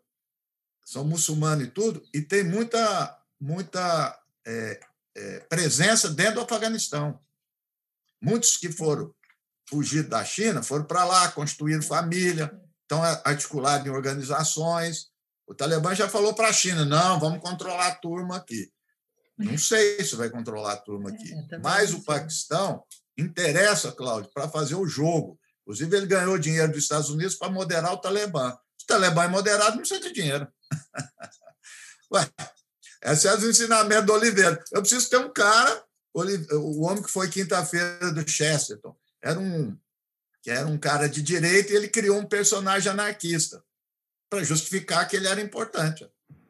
são 0.83 1.05
muçulmanos 1.05 1.65
e 1.65 1.71
tudo, 1.71 2.03
e 2.13 2.21
tem 2.21 2.43
muita, 2.43 3.23
muita 3.39 4.19
é, 4.45 4.79
é, 5.15 5.39
presença 5.41 6.09
dentro 6.09 6.35
do 6.35 6.41
Afeganistão. 6.41 7.19
Muitos 8.21 8.57
que 8.57 8.71
foram 8.71 9.13
fugido 9.71 10.09
da 10.09 10.23
China, 10.25 10.61
foram 10.61 10.83
para 10.83 11.05
lá, 11.05 11.31
construíram 11.31 11.81
família, 11.81 12.51
estão 12.81 13.01
articulados 13.23 13.87
em 13.87 13.89
organizações. 13.89 15.07
O 15.47 15.55
Talibã 15.55 15.95
já 15.95 16.09
falou 16.09 16.33
para 16.33 16.49
a 16.49 16.53
China: 16.53 16.83
não, 16.83 17.19
vamos 17.19 17.39
controlar 17.39 17.87
a 17.87 17.95
turma 17.95 18.35
aqui. 18.35 18.69
Não 19.37 19.57
sei 19.57 20.03
se 20.03 20.15
vai 20.15 20.29
controlar 20.29 20.73
a 20.73 20.77
turma 20.77 21.09
aqui. 21.09 21.33
É, 21.51 21.57
Mas 21.57 21.93
o 21.93 22.03
Paquistão 22.03 22.83
interessa, 23.17 23.91
Cláudio, 23.91 24.29
para 24.33 24.49
fazer 24.49 24.75
o 24.75 24.85
jogo. 24.85 25.39
Inclusive, 25.61 25.95
ele 25.95 26.05
ganhou 26.05 26.37
dinheiro 26.37 26.71
dos 26.71 26.83
Estados 26.83 27.09
Unidos 27.09 27.35
para 27.35 27.49
moderar 27.49 27.93
o 27.93 27.97
Talibã. 27.97 28.51
Se 28.77 28.83
o 28.83 28.87
Talibã 28.87 29.23
é 29.23 29.27
moderado, 29.29 29.71
não 29.71 29.79
precisa 29.79 30.01
de 30.01 30.11
dinheiro. 30.13 30.47
Ué, 32.13 32.29
esses 33.03 33.23
são 33.23 33.37
os 33.37 33.43
ensinamentos 33.43 34.05
do 34.05 34.13
Oliveira. 34.13 34.61
Eu 34.71 34.81
preciso 34.81 35.09
ter 35.09 35.17
um 35.17 35.31
cara, 35.31 35.83
o 36.13 36.85
homem 36.85 37.01
que 37.01 37.09
foi 37.09 37.29
quinta-feira 37.29 38.11
do 38.11 38.29
Chesterton, 38.29 38.95
era 39.21 39.39
um, 39.39 39.77
que 40.41 40.49
era 40.49 40.67
um 40.67 40.77
cara 40.77 41.07
de 41.07 41.21
direita 41.21 41.71
e 41.71 41.75
ele 41.75 41.87
criou 41.87 42.17
um 42.17 42.25
personagem 42.25 42.91
anarquista 42.91 43.63
para 44.29 44.43
justificar 44.43 45.07
que 45.07 45.15
ele 45.15 45.27
era 45.27 45.41
importante. 45.41 46.09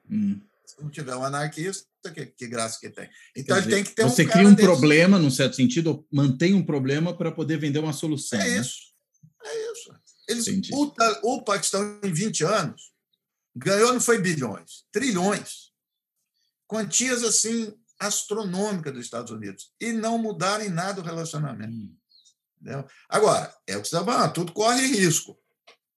Hum. 0.10 0.40
Se 0.66 0.82
não 0.82 0.90
tiver 0.90 1.16
um 1.16 1.24
anarquista, 1.24 1.86
que, 2.14 2.26
que 2.26 2.48
graça 2.48 2.80
que 2.80 2.90
tem. 2.90 3.10
Então 3.36 3.58
dizer, 3.58 3.70
ele 3.70 3.76
tem 3.76 3.84
que 3.84 3.96
ter 3.96 4.04
você 4.04 4.24
um. 4.24 4.26
Você 4.26 4.32
cria 4.32 4.48
um 4.48 4.54
desse. 4.54 4.68
problema, 4.68 5.20
num 5.20 5.32
certo 5.32 5.56
sentido, 5.56 6.06
mantém 6.12 6.54
um 6.54 6.66
problema 6.66 7.16
para 7.16 7.32
poder 7.32 7.58
vender 7.58 7.80
uma 7.80 7.94
solução. 7.94 8.40
É 8.40 8.50
né? 8.50 8.58
isso. 8.58 8.94
É 9.44 9.72
isso. 9.72 9.94
Eles, 10.28 10.70
o, 10.72 10.94
o 11.24 11.44
Paquistão, 11.44 12.00
em 12.04 12.14
20 12.14 12.46
anos, 12.46 12.94
ganhou, 13.56 13.92
não 13.92 14.00
foi 14.00 14.20
bilhões, 14.20 14.86
trilhões. 14.92 15.72
Quantias 16.68 17.24
assim 17.24 17.74
astronômicas 18.00 18.94
dos 18.94 19.06
Estados 19.06 19.32
Unidos. 19.32 19.72
E 19.80 19.92
não 19.92 20.18
mudaram 20.18 20.66
em 20.66 20.70
nada 20.70 21.02
o 21.02 21.04
relacionamento. 21.04 21.72
Hum. 21.72 21.96
Entendeu? 22.62 22.86
Agora, 23.10 23.52
é 23.66 23.76
o 23.76 23.82
que 23.82 23.88
você 23.88 23.96
está 23.96 24.06
falando, 24.06 24.34
tudo 24.34 24.54
corre 24.54 24.86
risco. 24.86 25.38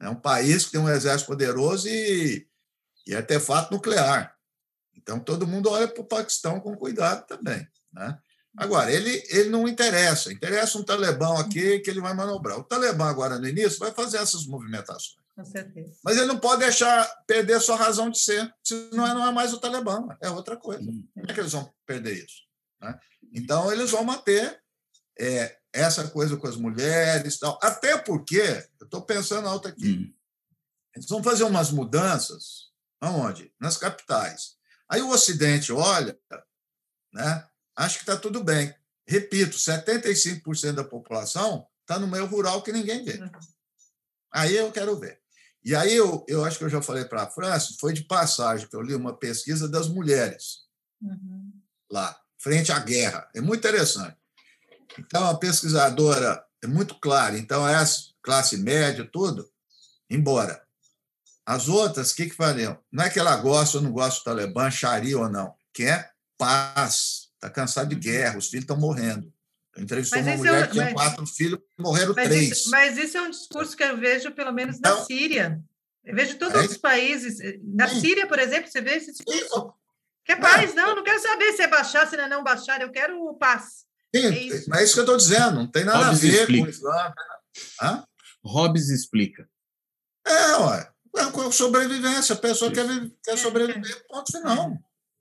É 0.01 0.09
um 0.09 0.15
país 0.15 0.65
que 0.65 0.73
tem 0.73 0.81
um 0.81 0.89
exército 0.89 1.31
poderoso 1.31 1.89
e, 1.89 2.47
e 3.07 3.15
artefato 3.15 3.73
nuclear. 3.73 4.35
Então, 4.97 5.21
todo 5.21 5.47
mundo 5.47 5.71
olha 5.71 5.87
para 5.87 6.03
o 6.03 6.07
Paquistão 6.07 6.59
com 6.61 6.77
cuidado 6.77 7.27
também. 7.27 7.67
Né? 7.93 8.19
Agora, 8.57 8.91
ele, 8.91 9.23
ele 9.29 9.51
não 9.51 9.69
interessa. 9.69 10.33
Interessa 10.33 10.79
um 10.79 10.85
talibã 10.85 11.39
aqui 11.39 11.81
que 11.81 11.91
ele 11.91 12.01
vai 12.01 12.15
manobrar. 12.15 12.59
O 12.59 12.65
talibã, 12.65 13.07
agora, 13.07 13.39
no 13.39 13.47
início, 13.47 13.79
vai 13.79 13.93
fazer 13.93 14.19
essas 14.19 14.47
movimentações. 14.47 15.23
Com 15.37 15.45
certeza. 15.45 15.99
Mas 16.03 16.17
ele 16.17 16.27
não 16.27 16.39
pode 16.39 16.61
deixar 16.61 17.05
perder 17.27 17.61
sua 17.61 17.77
razão 17.77 18.09
de 18.09 18.19
ser. 18.19 18.53
Senão 18.63 19.07
não 19.15 19.27
é 19.27 19.33
mais 19.33 19.53
o 19.53 19.59
talibã, 19.59 20.07
é 20.23 20.31
outra 20.31 20.57
coisa. 20.57 20.85
Como 20.85 21.27
é 21.29 21.35
que 21.35 21.41
eles 21.41 21.53
vão 21.53 21.73
perder 21.85 22.25
isso? 22.25 22.43
Né? 22.81 22.99
Então, 23.33 23.73
eles 23.73 23.91
vão 23.91 24.05
manter 24.05 24.63
é, 25.19 25.57
essa 25.73 26.09
coisa 26.09 26.37
com 26.37 26.47
as 26.47 26.57
mulheres 26.57 27.39
tal. 27.39 27.59
Até 27.63 27.99
porque, 27.99 28.67
eu 28.81 28.85
estou 28.85 29.03
pensando 29.03 29.49
alto 29.49 29.69
aqui, 29.69 29.91
hum. 29.91 30.15
eles 30.95 31.09
vão 31.09 31.23
fazer 31.23 31.45
umas 31.45 31.71
mudanças, 31.71 32.71
aonde? 33.01 33.53
Nas 33.61 33.77
capitais. 33.77 34.55
Aí 34.89 35.03
o 35.03 35.11
Ocidente 35.11 35.73
olha, 35.73 36.19
né, 37.13 37.47
acha 37.77 37.97
que 37.97 38.03
está 38.03 38.17
tudo 38.17 38.43
bem. 38.43 38.75
Repito, 39.07 39.57
75% 39.57 40.73
da 40.73 40.85
população 40.85 41.67
está 41.81 41.99
no 41.99 42.07
meio 42.07 42.27
rural 42.27 42.63
que 42.63 42.73
ninguém 42.73 43.05
vê. 43.05 43.19
Uhum. 43.19 43.31
Aí 44.33 44.57
eu 44.57 44.73
quero 44.73 44.99
ver. 44.99 45.21
E 45.63 45.75
aí 45.75 45.95
eu, 45.95 46.25
eu 46.29 46.45
acho 46.45 46.59
que 46.59 46.65
eu 46.65 46.69
já 46.69 46.83
falei 46.83 47.05
para 47.05 47.23
a 47.23 47.31
França, 47.31 47.75
foi 47.81 47.93
de 47.93 48.05
passagem 48.05 48.69
que 48.69 48.77
eu 48.77 48.83
li 48.83 48.95
uma 48.95 49.17
pesquisa 49.17 49.69
das 49.69 49.89
mulheres 49.89 50.65
uhum. 51.01 51.53
lá, 51.91 52.19
frente 52.39 52.71
à 52.71 52.79
guerra. 52.79 53.29
É 53.35 53.41
muito 53.41 53.61
interessante. 53.61 54.17
Então, 54.99 55.29
a 55.29 55.37
pesquisadora 55.37 56.45
é 56.63 56.67
muito 56.67 56.95
clara. 56.99 57.39
Então, 57.39 57.67
essa 57.69 58.13
classe 58.23 58.57
média, 58.57 59.09
tudo, 59.11 59.49
embora. 60.09 60.63
As 61.47 61.69
outras, 61.69 62.11
o 62.11 62.17
que, 62.17 62.31
que 62.31 62.35
fariam? 62.35 62.79
Não 62.91 63.05
é 63.05 63.11
que 63.11 63.19
ela 63.19 63.37
gosta 63.37 63.77
ou 63.77 63.85
não 63.85 63.93
gosta 63.93 64.21
do 64.21 64.25
Talibã, 64.25 64.71
Sharia 64.71 65.19
ou 65.19 65.29
não. 65.29 65.55
Quer 65.73 66.13
paz. 66.39 67.29
Está 67.35 67.51
cansado 67.51 67.91
de 67.91 67.97
guerra, 67.97 68.39
os 68.39 68.49
filhos 68.49 68.63
estão 68.63 68.79
morrendo. 68.79 69.31
Eu 69.77 69.83
entrevistou 69.83 70.19
mas 70.23 70.27
uma 70.29 70.37
mulher 70.37 70.63
é, 70.63 70.67
que 70.67 70.73
tinha 70.73 70.85
mas, 70.85 70.95
quatro 70.95 71.27
filhos, 71.27 71.61
morreram 71.79 72.15
mas 72.15 72.29
três. 72.29 72.51
Isso, 72.51 72.71
mas 72.71 72.97
isso 72.97 73.19
é 73.19 73.23
um 73.23 73.31
discurso 73.31 73.77
que 73.77 73.83
eu 73.83 73.99
vejo, 73.99 74.33
pelo 74.33 74.53
menos, 74.53 74.79
então, 74.79 74.99
na 74.99 75.05
Síria. 75.05 75.61
Eu 76.03 76.15
vejo 76.15 76.39
todos 76.39 76.55
é, 76.55 76.65
os 76.65 76.77
países. 76.79 77.39
Na 77.63 77.89
sim. 77.89 78.01
Síria, 78.01 78.27
por 78.27 78.39
exemplo, 78.39 78.71
você 78.71 78.81
vê 78.81 78.93
esse 78.93 79.13
discurso. 79.13 79.75
Quer 80.25 80.41
paz? 80.41 80.75
Não, 80.75 80.97
não 80.97 81.05
quero 81.05 81.21
saber 81.21 81.53
se 81.53 81.63
é 81.63 81.69
baixar, 81.69 82.07
se 82.07 82.17
não 82.17 82.25
é 82.25 82.29
não 82.29 82.43
baixar, 82.43 82.81
eu 82.81 82.91
quero 82.91 83.35
paz. 83.35 83.85
Sim, 84.15 84.27
é 84.27 84.43
isso, 84.43 84.75
é 84.75 84.85
isso 84.85 84.95
que 84.95 85.01
eu 85.01 85.05
estou 85.05 85.17
dizendo, 85.17 85.57
não 85.57 85.67
tem 85.67 85.85
nada 85.85 86.07
Hobbes 86.07 86.19
a 86.19 86.23
ver 86.23 86.41
explica. 86.41 86.63
com 86.63 86.67
o 86.67 86.71
Islã. 86.71 87.15
Hã? 87.83 88.05
Hobbes 88.45 88.89
explica. 88.91 89.49
É, 90.27 90.57
ué. 90.57 90.91
É 91.17 91.53
sobrevivência, 91.53 92.35
a 92.35 92.39
pessoa 92.39 92.73
quer, 92.73 92.87
quer 93.23 93.39
sobreviver, 93.39 94.05
ponto 94.09 94.33
final. 94.33 94.73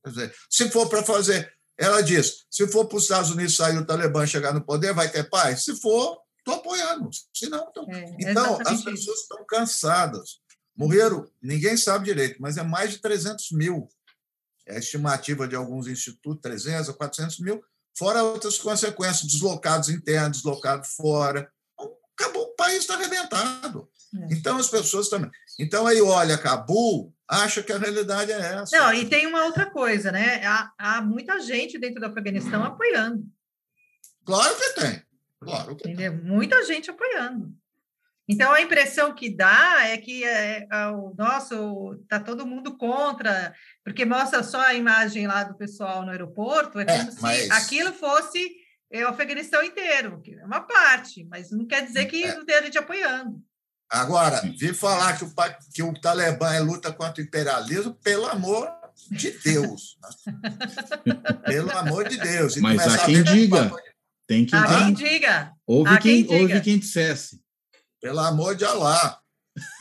Quer 0.03 0.09
dizer, 0.09 0.35
se 0.49 0.69
for 0.69 0.89
para 0.89 1.03
fazer. 1.03 1.53
Ela 1.77 2.01
diz: 2.01 2.45
se 2.49 2.67
for 2.67 2.85
para 2.87 2.97
os 2.97 3.03
Estados 3.03 3.31
Unidos 3.31 3.55
sair 3.55 3.77
o 3.77 3.85
Talibã 3.85 4.25
chegar 4.25 4.53
no 4.53 4.65
poder, 4.65 4.93
vai 4.93 5.09
ter 5.09 5.29
paz? 5.29 5.63
Se 5.63 5.75
for, 5.79 6.19
estou 6.39 6.55
apoiando. 6.55 7.09
Se 7.33 7.47
não, 7.49 7.71
tô... 7.71 7.85
é, 7.91 8.15
Então, 8.19 8.59
as 8.65 8.83
pessoas 8.83 9.19
estão 9.19 9.45
cansadas. 9.45 10.41
Morreram, 10.75 11.29
ninguém 11.41 11.77
sabe 11.77 12.05
direito, 12.05 12.41
mas 12.41 12.57
é 12.57 12.63
mais 12.63 12.91
de 12.91 12.97
300 12.99 13.51
mil. 13.51 13.87
É 14.65 14.75
a 14.75 14.79
estimativa 14.79 15.47
de 15.47 15.55
alguns 15.55 15.87
institutos, 15.87 16.41
300 16.41 16.89
a 16.89 16.93
400 16.93 17.39
mil, 17.39 17.63
fora 17.97 18.23
outras 18.23 18.57
consequências, 18.57 19.31
deslocados 19.31 19.89
internos, 19.89 20.37
deslocados 20.37 20.89
fora. 20.95 21.49
Acabou, 22.15 22.43
o 22.43 22.55
país 22.55 22.79
está 22.79 22.95
arrebentado. 22.95 23.89
É. 24.15 24.33
Então, 24.33 24.57
as 24.57 24.69
pessoas 24.69 25.09
também. 25.09 25.31
Então, 25.59 25.87
aí 25.87 26.01
olha 26.01 26.37
Cabul, 26.37 27.13
acha 27.27 27.63
que 27.63 27.71
a 27.71 27.77
realidade 27.77 28.31
é 28.31 28.39
essa. 28.39 28.77
Não, 28.77 28.93
e 28.93 29.05
tem 29.07 29.25
uma 29.25 29.45
outra 29.45 29.69
coisa, 29.69 30.11
né? 30.11 30.45
Há, 30.45 30.71
há 30.77 31.01
muita 31.01 31.39
gente 31.39 31.79
dentro 31.79 31.99
do 31.99 32.05
Afeganistão 32.05 32.63
apoiando. 32.63 33.25
Claro 34.25 34.55
que 34.55 34.69
tem. 34.79 35.03
Claro 35.41 35.75
que 35.75 35.89
Entendeu? 35.89 36.11
Tem. 36.11 36.23
Muita 36.23 36.63
gente 36.65 36.89
apoiando. 36.89 37.53
Então, 38.27 38.53
a 38.53 38.61
impressão 38.61 39.13
que 39.13 39.29
dá 39.29 39.85
é 39.85 39.97
que 39.97 40.23
é, 40.23 40.65
é, 40.71 40.87
o 40.87 41.13
nosso 41.17 41.99
está 42.01 42.19
todo 42.19 42.47
mundo 42.47 42.77
contra, 42.77 43.53
porque 43.83 44.05
mostra 44.05 44.41
só 44.43 44.61
a 44.61 44.73
imagem 44.73 45.27
lá 45.27 45.43
do 45.43 45.55
pessoal 45.55 46.03
no 46.03 46.11
aeroporto, 46.11 46.79
é, 46.79 46.83
é 46.83 46.85
como 46.85 47.21
mas... 47.21 47.43
se 47.43 47.51
aquilo 47.51 47.91
fosse 47.91 48.55
é, 48.91 49.03
o 49.03 49.09
Afeganistão 49.09 49.61
inteiro, 49.61 50.21
que 50.21 50.35
é 50.35 50.45
uma 50.45 50.61
parte, 50.61 51.25
mas 51.29 51.51
não 51.51 51.65
quer 51.65 51.85
dizer 51.85 52.05
que 52.05 52.23
é. 52.23 52.35
não 52.35 52.45
tenha 52.45 52.63
gente 52.63 52.77
apoiando. 52.77 53.43
Agora, 53.89 54.41
vir 54.57 54.73
falar 54.73 55.17
que 55.17 55.25
o, 55.25 55.33
que 55.73 55.83
o 55.83 55.93
Talibã 55.93 56.51
é 56.53 56.59
luta 56.59 56.91
contra 56.91 57.21
o 57.21 57.25
imperialismo, 57.25 57.93
pelo 57.95 58.25
amor 58.25 58.71
de 59.11 59.31
Deus. 59.31 59.97
Né? 60.01 60.33
pelo 61.45 61.71
amor 61.77 62.07
de 62.07 62.17
Deus. 62.17 62.55
E 62.55 62.61
mas 62.61 62.81
há 62.87 63.05
quem 63.05 63.21
diga. 63.21 63.71
Tem 64.25 64.45
que 64.45 64.55
há 64.55 64.65
quem 64.65 64.93
diga. 64.93 65.51
Houve 65.67 65.99
quem, 65.99 66.23
quem, 66.25 66.41
houve 66.41 66.61
quem 66.61 66.79
dissesse. 66.79 67.42
Pelo 68.03 68.19
amor 68.19 68.53
de 68.53 68.65
Alá. 68.65 69.17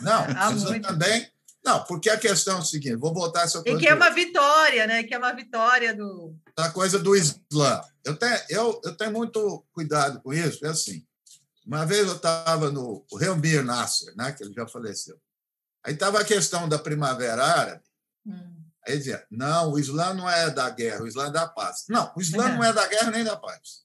Não, 0.00 0.24
precisa 0.54 0.80
também. 0.80 1.28
Não, 1.64 1.82
porque 1.84 2.08
a 2.08 2.16
questão 2.16 2.58
é 2.58 2.60
o 2.60 2.64
seguinte: 2.64 2.94
vou 2.94 3.12
voltar 3.12 3.42
essa 3.42 3.60
coisa. 3.60 3.76
E 3.76 3.80
que 3.80 3.88
é 3.88 3.94
uma 3.94 4.10
vitória, 4.10 4.86
né? 4.86 5.02
Que 5.02 5.12
é 5.12 5.18
uma 5.18 5.32
vitória 5.32 5.92
do. 5.92 6.32
Da 6.56 6.70
coisa 6.70 7.00
do 7.00 7.16
Islã. 7.16 7.82
Eu 8.04 8.16
tenho, 8.16 8.38
eu, 8.48 8.80
eu 8.84 8.96
tenho 8.96 9.10
muito 9.10 9.66
cuidado 9.72 10.20
com 10.22 10.32
isso. 10.32 10.64
É 10.64 10.68
assim. 10.68 11.04
Uma 11.66 11.84
vez 11.84 12.06
eu 12.06 12.14
estava 12.14 12.70
no 12.70 13.04
Reumir 13.18 13.64
Nasser, 13.64 14.14
né, 14.16 14.32
que 14.32 14.42
ele 14.42 14.52
já 14.52 14.66
faleceu. 14.66 15.16
Aí 15.84 15.94
estava 15.94 16.20
a 16.20 16.24
questão 16.24 16.68
da 16.68 16.78
Primavera 16.78 17.44
Árabe. 17.44 17.82
Hum. 18.24 18.62
Aí 18.86 18.98
dizia: 18.98 19.26
não, 19.28 19.72
o 19.72 19.80
Islã 19.80 20.14
não 20.14 20.30
é 20.30 20.48
da 20.48 20.70
guerra, 20.70 21.02
o 21.02 21.08
Islã 21.08 21.26
é 21.26 21.32
da 21.32 21.48
paz. 21.48 21.86
Não, 21.88 22.12
o 22.16 22.20
Islã 22.20 22.48
é. 22.48 22.54
não 22.54 22.62
é 22.62 22.72
da 22.72 22.86
guerra 22.86 23.10
nem 23.10 23.24
da 23.24 23.36
paz. 23.36 23.82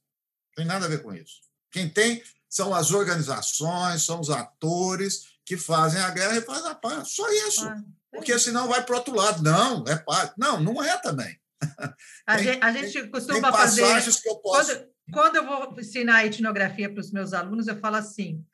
Não 0.49 0.63
tem 0.63 0.65
nada 0.65 0.85
a 0.85 0.89
ver 0.89 1.01
com 1.01 1.11
isso. 1.11 1.41
Quem 1.71 1.89
tem 1.89 2.21
são 2.49 2.73
as 2.73 2.91
organizações, 2.91 4.03
são 4.03 4.19
os 4.19 4.29
atores 4.29 5.37
que 5.45 5.57
fazem 5.57 6.01
a 6.01 6.09
guerra 6.09 6.37
e 6.37 6.41
fazem 6.41 6.69
a 6.69 6.75
paz. 6.75 7.11
Só 7.11 7.29
isso. 7.47 7.67
Ah, 7.67 7.81
Porque 8.11 8.37
senão 8.37 8.67
vai 8.67 8.83
para 8.83 8.93
o 8.93 8.97
outro 8.97 9.15
lado. 9.15 9.41
Não, 9.43 9.83
é 9.87 9.95
paz. 9.95 10.33
Não, 10.37 10.59
não 10.59 10.83
é 10.83 10.97
também. 10.97 11.39
A, 12.27 12.35
tem, 12.35 12.45
gente, 12.45 12.63
a 12.63 12.71
gente 12.71 13.07
costuma 13.07 13.51
fazer. 13.51 13.81
Que 14.21 14.29
eu 14.29 14.35
posso... 14.37 14.71
quando, 14.75 14.89
quando 15.11 15.35
eu 15.37 15.45
vou 15.45 15.79
ensinar 15.79 16.25
etnografia 16.25 16.91
para 16.91 17.01
os 17.01 17.11
meus 17.11 17.33
alunos, 17.33 17.67
eu 17.67 17.79
falo 17.79 17.95
assim: 17.95 18.45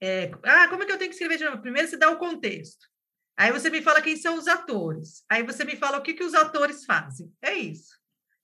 é, 0.00 0.30
ah, 0.44 0.68
como 0.68 0.82
é 0.82 0.86
que 0.86 0.92
eu 0.92 0.98
tenho 0.98 1.10
que 1.10 1.16
escrever 1.16 1.38
de 1.38 1.44
novo? 1.44 1.62
Primeiro 1.62 1.88
você 1.88 1.96
dá 1.96 2.10
o 2.10 2.18
contexto. 2.18 2.86
Aí 3.36 3.52
você 3.52 3.68
me 3.68 3.82
fala 3.82 4.00
quem 4.00 4.16
são 4.16 4.38
os 4.38 4.46
atores. 4.46 5.24
Aí 5.28 5.42
você 5.42 5.64
me 5.64 5.76
fala 5.76 5.98
o 5.98 6.02
que, 6.02 6.14
que 6.14 6.24
os 6.24 6.34
atores 6.34 6.84
fazem. 6.84 7.32
É 7.42 7.52
isso. 7.52 7.94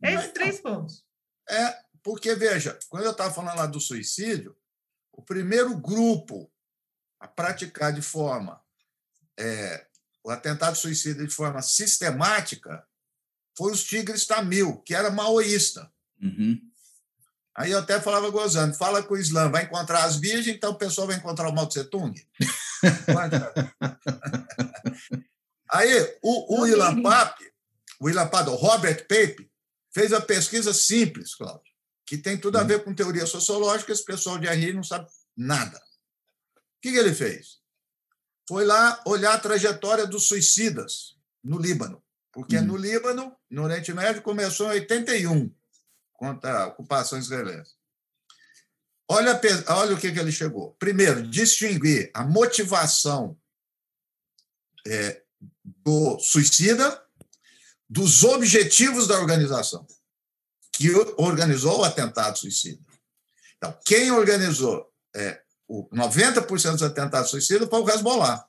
É 0.02 0.14
esses 0.14 0.32
três 0.32 0.60
pontos. 0.60 1.04
É, 1.48 1.78
porque, 2.02 2.34
veja, 2.34 2.78
quando 2.88 3.04
eu 3.04 3.12
estava 3.12 3.32
falando 3.32 3.56
lá 3.56 3.66
do 3.66 3.80
suicídio, 3.80 4.56
o 5.12 5.22
primeiro 5.22 5.76
grupo 5.76 6.50
a 7.20 7.28
praticar 7.28 7.92
de 7.92 8.02
forma 8.02 8.60
é, 9.38 9.86
o 10.24 10.30
atentado 10.30 10.76
suicida 10.76 11.26
de 11.26 11.32
forma 11.32 11.62
sistemática 11.62 12.84
foi 13.56 13.72
os 13.72 13.84
Tigres 13.84 14.26
Tamil, 14.26 14.78
que 14.78 14.94
era 14.94 15.10
maoísta. 15.10 15.90
Uhum. 16.20 16.60
Aí 17.54 17.70
eu 17.70 17.78
até 17.78 18.00
falava 18.00 18.30
gozando, 18.30 18.74
fala 18.74 19.02
que 19.02 19.12
o 19.12 19.16
Islã 19.16 19.50
vai 19.50 19.64
encontrar 19.64 20.04
as 20.04 20.16
virgens, 20.16 20.56
então 20.56 20.70
o 20.70 20.78
pessoal 20.78 21.06
vai 21.06 21.16
encontrar 21.16 21.48
o 21.48 21.54
Mao 21.54 21.68
Tse 21.68 21.84
Tung. 21.84 22.14
Aí 25.70 26.18
o, 26.22 26.60
o 26.60 26.66
Ilan 26.66 27.02
Pape, 27.02 27.44
o 28.00 28.08
Ilan 28.08 28.28
Pape, 28.28 28.48
o 28.50 28.54
Robert 28.54 29.06
Pape, 29.06 29.50
fez 29.92 30.14
a 30.14 30.20
pesquisa 30.20 30.72
simples, 30.72 31.34
Cláudio 31.34 31.71
que 32.12 32.18
tem 32.18 32.36
tudo 32.36 32.58
a 32.58 32.62
ver 32.62 32.84
com 32.84 32.94
teoria 32.94 33.24
sociológica, 33.24 33.90
esse 33.90 34.04
pessoal 34.04 34.36
de 34.36 34.46
RI 34.46 34.74
não 34.74 34.84
sabe 34.84 35.08
nada. 35.34 35.82
que, 36.82 36.92
que 36.92 36.98
ele 36.98 37.14
fez? 37.14 37.62
Foi 38.46 38.66
lá 38.66 39.02
olhar 39.06 39.32
a 39.32 39.38
trajetória 39.38 40.06
dos 40.06 40.28
suicidas 40.28 41.16
no 41.42 41.58
Líbano, 41.58 42.04
porque 42.30 42.58
uhum. 42.58 42.66
no 42.66 42.76
Líbano, 42.76 43.34
no 43.50 43.62
Oriente 43.62 43.94
Médio, 43.94 44.20
começou 44.20 44.66
em 44.66 44.80
81, 44.80 45.50
contra 46.12 46.64
a 46.64 46.66
ocupação 46.66 47.18
israelense. 47.18 47.72
Olha, 49.08 49.40
olha 49.68 49.94
o 49.94 49.98
que, 49.98 50.12
que 50.12 50.20
ele 50.20 50.32
chegou. 50.32 50.76
Primeiro, 50.78 51.26
distinguir 51.26 52.10
a 52.12 52.26
motivação 52.26 53.40
é, 54.86 55.22
do 55.64 56.18
suicida 56.18 57.02
dos 57.88 58.22
objetivos 58.22 59.06
da 59.06 59.18
organização, 59.18 59.86
que 60.72 60.90
organizou 61.16 61.80
o 61.80 61.84
atentado 61.84 62.38
suicida. 62.38 62.82
Então, 63.56 63.78
quem 63.84 64.10
organizou 64.10 64.90
é, 65.14 65.40
o 65.68 65.88
90% 65.90 66.72
dos 66.72 66.82
atentados 66.82 67.30
suicidas 67.30 67.68
foi 67.68 67.80
o 67.80 67.88
Hezbollah. 67.88 68.44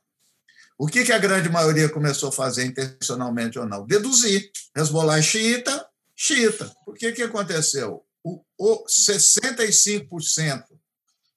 O 0.78 0.88
que, 0.88 1.04
que 1.04 1.12
a 1.12 1.20
grande 1.20 1.50
maioria 1.50 1.88
começou 1.88 2.30
a 2.30 2.32
fazer 2.32 2.66
intencionalmente 2.66 3.60
ou 3.60 3.66
não? 3.66 3.86
Deduzir. 3.86 4.52
Hezbollah 4.76 5.20
é 5.20 5.22
xiita, 5.22 5.88
xiita. 6.16 6.74
Por 6.84 6.96
que, 6.96 7.12
que 7.12 7.22
aconteceu? 7.22 8.04
O, 8.24 8.44
o 8.58 8.86
65% 8.86 10.64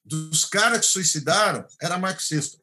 dos 0.04 0.44
caras 0.44 0.80
que 0.80 0.86
suicidaram 0.86 1.66
era 1.80 1.98
marxista. 1.98 2.58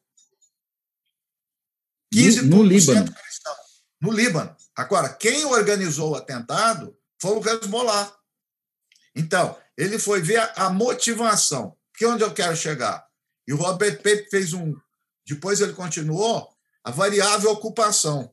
15% 2.12 2.42
no, 2.42 2.56
no 2.56 2.62
Líbano. 2.62 3.12
cristão. 3.12 3.54
No 4.00 4.10
Líbano. 4.10 4.56
Agora, 4.74 5.08
quem 5.10 5.44
organizou 5.44 6.12
o 6.12 6.14
atentado 6.14 6.96
foi 7.24 7.38
o 7.38 7.48
Hezbollah. 7.48 8.14
Então, 9.16 9.58
ele 9.78 9.98
foi 9.98 10.20
ver 10.20 10.52
a 10.56 10.68
motivação. 10.68 11.74
Que 11.96 12.04
é 12.04 12.08
onde 12.08 12.22
eu 12.22 12.34
quero 12.34 12.54
chegar? 12.54 13.06
E 13.48 13.52
o 13.54 13.56
Robert 13.56 13.96
Pape 13.96 14.28
fez 14.30 14.52
um. 14.52 14.74
Depois 15.26 15.60
ele 15.60 15.72
continuou 15.72 16.46
a 16.82 16.90
variável 16.90 17.50
ocupação. 17.50 18.30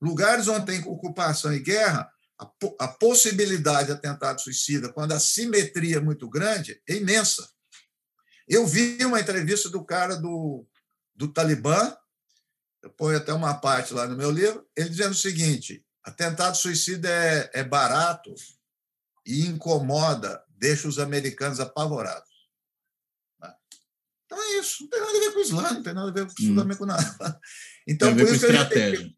Lugares 0.00 0.48
onde 0.48 0.64
tem 0.64 0.80
ocupação 0.84 1.52
e 1.52 1.58
guerra, 1.58 2.10
a, 2.38 2.50
a 2.78 2.88
possibilidade 2.88 3.88
de 3.88 3.92
atentado 3.92 4.40
suicida, 4.40 4.90
quando 4.90 5.12
a 5.12 5.20
simetria 5.20 5.98
é 5.98 6.00
muito 6.00 6.26
grande, 6.26 6.80
é 6.88 6.94
imensa. 6.94 7.46
Eu 8.48 8.66
vi 8.66 9.04
uma 9.04 9.20
entrevista 9.20 9.68
do 9.68 9.84
cara 9.84 10.16
do, 10.16 10.66
do 11.14 11.28
Talibã, 11.28 11.94
eu 12.82 12.90
ponho 12.90 13.18
até 13.18 13.34
uma 13.34 13.52
parte 13.52 13.92
lá 13.92 14.06
no 14.08 14.16
meu 14.16 14.30
livro, 14.30 14.66
ele 14.74 14.88
dizendo 14.88 15.12
o 15.12 15.14
seguinte: 15.14 15.84
atentado 16.04 16.56
suicida 16.56 17.08
é, 17.08 17.50
é 17.54 17.64
barato 17.64 18.34
e 19.26 19.46
incomoda, 19.46 20.42
deixa 20.48 20.88
os 20.88 20.98
americanos 20.98 21.60
apavorados. 21.60 22.30
Então 24.26 24.40
é 24.40 24.60
isso, 24.60 24.84
não 24.84 24.90
tem 24.90 25.00
nada 25.00 25.10
a 25.10 25.20
ver 25.20 25.32
com 25.32 25.38
o 25.38 25.42
Islã, 25.42 25.70
não 25.72 25.82
tem 25.82 25.94
nada 25.94 26.08
a 26.08 26.12
ver 26.12 26.26
com, 26.26 26.32
hum. 26.42 26.76
com 26.76 26.86
nada. 26.86 27.40
Então, 27.86 28.14
tem 28.14 28.22
a 28.22 28.24
ver 28.24 28.26
com 28.28 28.34
estratégia. 28.46 29.08
Que... 29.08 29.16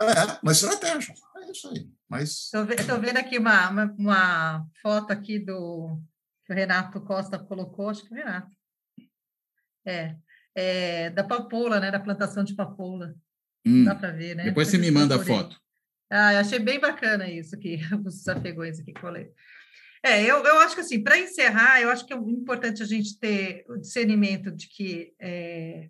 É, 0.00 0.38
uma 0.42 0.52
estratégia. 0.52 1.14
É 1.36 1.50
isso 1.50 1.68
aí. 1.68 1.90
Mas... 2.08 2.50
Estou 2.54 2.98
vendo 2.98 3.18
aqui 3.18 3.38
uma, 3.38 3.68
uma, 3.68 3.94
uma, 3.98 4.66
foto 4.80 5.10
aqui 5.10 5.38
do 5.38 6.00
que 6.46 6.52
o 6.52 6.56
Renato 6.56 6.98
Costa 7.02 7.38
colocou, 7.38 7.90
acho 7.90 8.04
que 8.04 8.14
o 8.14 8.16
Renato. 8.16 8.56
É, 9.86 10.16
é 10.54 11.10
da 11.10 11.24
papoula, 11.24 11.78
né? 11.78 11.90
Da 11.90 12.00
plantação 12.00 12.42
de 12.42 12.54
papoula. 12.54 13.14
Hum. 13.66 13.84
Dá 13.84 13.94
para 13.94 14.12
ver, 14.12 14.34
né? 14.34 14.44
Depois 14.44 14.68
você 14.68 14.78
me 14.78 14.90
manda 14.90 15.16
a 15.16 15.24
foto. 15.24 15.60
Ah, 16.10 16.38
achei 16.38 16.58
bem 16.58 16.80
bacana 16.80 17.28
isso 17.28 17.54
aqui, 17.54 17.78
os 18.04 18.26
afegões 18.26 18.80
aqui 18.80 18.92
que 18.92 19.06
leio. 19.06 19.32
É, 20.02 20.22
eu, 20.22 20.42
eu 20.44 20.58
acho 20.60 20.74
que 20.74 20.80
assim, 20.80 21.02
para 21.02 21.18
encerrar, 21.18 21.80
eu 21.80 21.90
acho 21.90 22.06
que 22.06 22.14
é 22.14 22.16
importante 22.16 22.82
a 22.82 22.86
gente 22.86 23.18
ter 23.18 23.64
o 23.68 23.76
discernimento 23.76 24.50
de 24.50 24.68
que 24.68 25.12
é, 25.18 25.88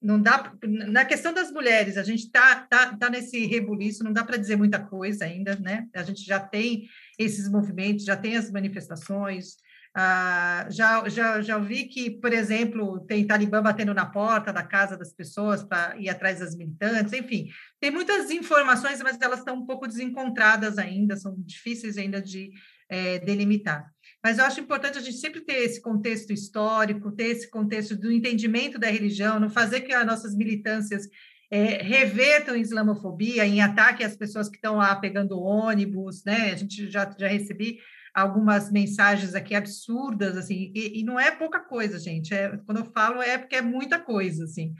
não 0.00 0.20
dá 0.20 0.52
na 0.62 1.04
questão 1.04 1.32
das 1.32 1.50
mulheres, 1.50 1.96
a 1.96 2.02
gente 2.02 2.24
está 2.24 2.66
tá, 2.66 2.96
tá 2.96 3.10
nesse 3.10 3.46
rebuliço, 3.46 4.04
não 4.04 4.12
dá 4.12 4.22
para 4.22 4.36
dizer 4.36 4.56
muita 4.56 4.78
coisa 4.78 5.24
ainda, 5.24 5.56
né? 5.56 5.88
A 5.94 6.02
gente 6.02 6.24
já 6.24 6.38
tem 6.38 6.88
esses 7.18 7.48
movimentos, 7.48 8.04
já 8.04 8.16
tem 8.16 8.36
as 8.36 8.50
manifestações, 8.50 9.56
ah, 9.96 10.66
já, 10.70 11.08
já, 11.08 11.40
já 11.40 11.58
vi 11.58 11.84
que, 11.84 12.10
por 12.10 12.32
exemplo, 12.32 13.00
tem 13.00 13.26
Talibã 13.26 13.62
batendo 13.62 13.94
na 13.94 14.06
porta 14.06 14.52
da 14.52 14.62
casa 14.62 14.96
das 14.96 15.12
pessoas 15.12 15.64
para 15.64 15.96
ir 15.98 16.08
atrás 16.08 16.40
das 16.40 16.54
militantes, 16.56 17.12
enfim, 17.12 17.48
tem 17.80 17.90
muitas 17.90 18.30
informações, 18.30 19.00
mas 19.02 19.20
elas 19.20 19.40
estão 19.40 19.56
um 19.56 19.66
pouco 19.66 19.86
desencontradas 19.86 20.78
ainda, 20.78 21.16
são 21.16 21.34
difíceis 21.38 21.96
ainda 21.98 22.20
de 22.20 22.50
é, 22.88 23.18
delimitar. 23.18 23.90
Mas 24.22 24.38
eu 24.38 24.44
acho 24.44 24.60
importante 24.60 24.98
a 24.98 25.00
gente 25.00 25.18
sempre 25.18 25.40
ter 25.40 25.64
esse 25.64 25.80
contexto 25.80 26.32
histórico, 26.32 27.12
ter 27.12 27.26
esse 27.26 27.50
contexto 27.50 27.96
do 27.96 28.10
entendimento 28.10 28.78
da 28.78 28.90
religião, 28.90 29.38
não 29.38 29.50
fazer 29.50 29.82
que 29.82 29.92
as 29.92 30.06
nossas 30.06 30.34
militâncias 30.34 31.08
é, 31.50 31.82
revertam 31.82 32.56
islamofobia, 32.56 33.46
em 33.46 33.60
ataque 33.60 34.04
às 34.04 34.16
pessoas 34.16 34.48
que 34.48 34.56
estão 34.56 34.76
lá 34.76 34.94
pegando 34.96 35.40
ônibus, 35.40 36.24
né? 36.24 36.52
A 36.52 36.56
gente 36.56 36.90
já, 36.90 37.10
já 37.18 37.26
recebi 37.26 37.78
algumas 38.20 38.70
mensagens 38.70 39.34
aqui 39.34 39.54
absurdas, 39.54 40.36
assim, 40.36 40.72
e, 40.74 41.00
e 41.00 41.04
não 41.04 41.18
é 41.18 41.30
pouca 41.30 41.60
coisa, 41.60 41.98
gente. 41.98 42.34
É, 42.34 42.56
quando 42.66 42.78
eu 42.78 42.84
falo 42.86 43.22
é 43.22 43.38
porque 43.38 43.56
é 43.56 43.62
muita 43.62 43.98
coisa, 43.98 44.44
assim. 44.44 44.74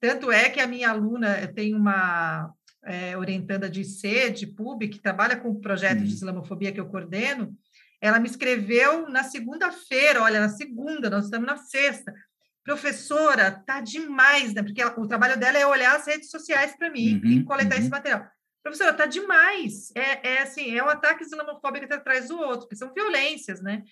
Tanto 0.00 0.32
é 0.32 0.48
que 0.48 0.60
a 0.60 0.66
minha 0.66 0.90
aluna 0.90 1.46
tem 1.48 1.74
uma 1.74 2.52
é, 2.84 3.16
orientanda 3.16 3.68
de 3.68 3.84
C, 3.84 4.30
de 4.30 4.46
PUB, 4.46 4.88
que 4.88 4.98
trabalha 4.98 5.36
com 5.36 5.50
o 5.50 5.60
projeto 5.60 5.98
de 5.98 6.04
uhum. 6.04 6.14
islamofobia 6.14 6.72
que 6.72 6.80
eu 6.80 6.88
coordeno, 6.88 7.54
ela 8.00 8.18
me 8.18 8.28
escreveu 8.28 9.08
na 9.10 9.22
segunda-feira, 9.22 10.22
olha, 10.22 10.40
na 10.40 10.48
segunda, 10.48 11.10
nós 11.10 11.24
estamos 11.24 11.46
na 11.46 11.58
sexta. 11.58 12.14
Professora, 12.64 13.50
tá 13.50 13.80
demais, 13.80 14.54
né? 14.54 14.62
Porque 14.62 14.80
ela, 14.80 14.98
o 14.98 15.06
trabalho 15.06 15.38
dela 15.38 15.58
é 15.58 15.66
olhar 15.66 15.96
as 15.96 16.06
redes 16.06 16.30
sociais 16.30 16.74
para 16.76 16.90
mim 16.90 17.20
uhum, 17.22 17.30
e 17.30 17.44
coletar 17.44 17.74
uhum. 17.74 17.80
esse 17.80 17.90
material. 17.90 18.26
Professora, 18.62 18.92
tá 18.92 19.06
demais. 19.06 19.90
É, 19.94 20.34
é 20.34 20.42
assim, 20.42 20.76
é 20.76 20.82
um 20.82 20.88
ataque 20.88 21.24
islamofóbico 21.24 21.92
atrás 21.92 22.28
do 22.28 22.38
outro, 22.38 22.68
que 22.68 22.76
são 22.76 22.92
violências, 22.92 23.62
né? 23.62 23.82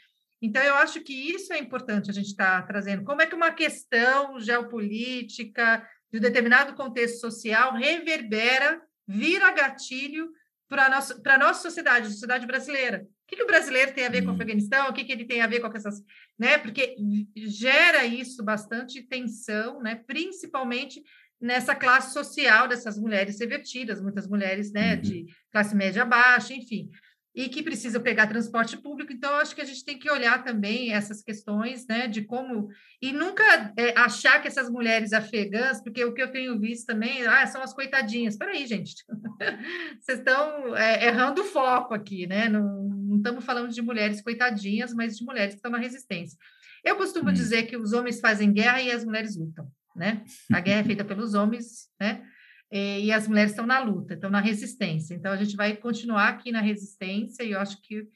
Então, 0.40 0.62
eu 0.62 0.76
acho 0.76 1.00
que 1.00 1.12
isso 1.12 1.52
é 1.52 1.58
importante 1.58 2.10
a 2.10 2.14
gente 2.14 2.28
estar 2.28 2.60
tá 2.60 2.66
trazendo. 2.66 3.02
Como 3.04 3.20
é 3.20 3.26
que 3.26 3.34
uma 3.34 3.50
questão 3.50 4.38
geopolítica, 4.38 5.86
de 6.10 6.18
um 6.18 6.22
determinado 6.22 6.74
contexto 6.74 7.20
social, 7.20 7.74
reverbera, 7.74 8.80
vira 9.06 9.50
gatilho 9.50 10.30
para 10.68 10.86
a 10.86 10.90
nossa, 10.90 11.20
nossa 11.38 11.62
sociedade, 11.62 12.06
a 12.06 12.10
sociedade 12.10 12.46
brasileira. 12.46 13.06
O 13.24 13.26
que, 13.26 13.36
que, 13.36 13.42
o 13.42 13.46
brasileiro 13.46 13.92
tem 13.92 14.06
a 14.06 14.10
ver 14.10 14.22
com 14.22 14.28
o 14.28 14.30
hum. 14.32 14.34
Afeganistão? 14.34 14.88
O 14.88 14.92
que, 14.92 15.04
que 15.04 15.12
ele 15.12 15.24
tem 15.24 15.40
a 15.40 15.46
ver 15.46 15.60
com 15.60 15.66
essas. 15.74 16.02
Né? 16.38 16.58
Porque 16.58 16.94
gera 17.36 18.04
isso 18.04 18.42
bastante 18.44 19.02
tensão, 19.02 19.82
né? 19.82 19.96
principalmente 20.06 21.02
nessa 21.40 21.74
classe 21.74 22.12
social 22.12 22.66
dessas 22.66 22.98
mulheres 22.98 23.38
revertidas, 23.38 24.00
muitas 24.00 24.26
mulheres 24.26 24.72
né, 24.72 24.94
uhum. 24.94 25.00
de 25.00 25.26
classe 25.52 25.74
média 25.74 26.04
baixa, 26.04 26.52
enfim 26.52 26.90
e 27.38 27.48
que 27.48 27.62
precisam 27.62 28.02
pegar 28.02 28.26
transporte 28.26 28.76
público. 28.76 29.12
Então, 29.12 29.32
acho 29.34 29.54
que 29.54 29.60
a 29.60 29.64
gente 29.64 29.84
tem 29.84 29.96
que 29.96 30.10
olhar 30.10 30.42
também 30.42 30.92
essas 30.92 31.22
questões, 31.22 31.86
né, 31.86 32.08
de 32.08 32.22
como 32.22 32.68
e 33.00 33.12
nunca 33.12 33.72
é, 33.76 33.96
achar 33.96 34.42
que 34.42 34.48
essas 34.48 34.68
mulheres 34.68 35.12
afegãs, 35.12 35.80
porque 35.80 36.04
o 36.04 36.12
que 36.12 36.20
eu 36.20 36.32
tenho 36.32 36.58
visto 36.58 36.86
também, 36.86 37.24
ah, 37.28 37.46
são 37.46 37.62
as 37.62 37.72
coitadinhas. 37.72 38.34
Espera 38.34 38.50
aí, 38.50 38.66
gente, 38.66 39.04
vocês 40.00 40.18
estão 40.18 40.76
é, 40.76 41.06
errando 41.06 41.42
o 41.42 41.44
foco 41.44 41.94
aqui, 41.94 42.26
né? 42.26 42.48
Não, 42.48 42.88
não 42.88 43.16
estamos 43.18 43.44
falando 43.44 43.70
de 43.70 43.82
mulheres 43.82 44.20
coitadinhas, 44.20 44.92
mas 44.92 45.16
de 45.16 45.24
mulheres 45.24 45.54
que 45.54 45.58
estão 45.58 45.70
na 45.70 45.78
resistência. 45.78 46.36
Eu 46.84 46.96
costumo 46.96 47.30
hum. 47.30 47.32
dizer 47.32 47.64
que 47.64 47.76
os 47.76 47.92
homens 47.92 48.18
fazem 48.18 48.52
guerra 48.52 48.82
e 48.82 48.90
as 48.90 49.04
mulheres 49.04 49.36
lutam, 49.36 49.70
né? 49.98 50.24
A 50.52 50.60
guerra 50.60 50.80
é 50.80 50.84
feita 50.84 51.04
pelos 51.04 51.34
homens, 51.34 51.88
né? 52.00 52.22
Eh, 52.70 53.00
e 53.00 53.12
as 53.12 53.26
mulheres 53.26 53.52
estão 53.52 53.66
na 53.66 53.80
luta, 53.80 54.14
estão 54.14 54.30
na 54.30 54.40
resistência. 54.40 55.14
Então, 55.14 55.32
a 55.32 55.36
gente 55.36 55.56
vai 55.56 55.76
continuar 55.76 56.28
aqui 56.28 56.52
na 56.52 56.60
resistência, 56.60 57.42
e 57.42 57.52
eu 57.52 57.60
acho 57.60 57.80
que 57.82 58.06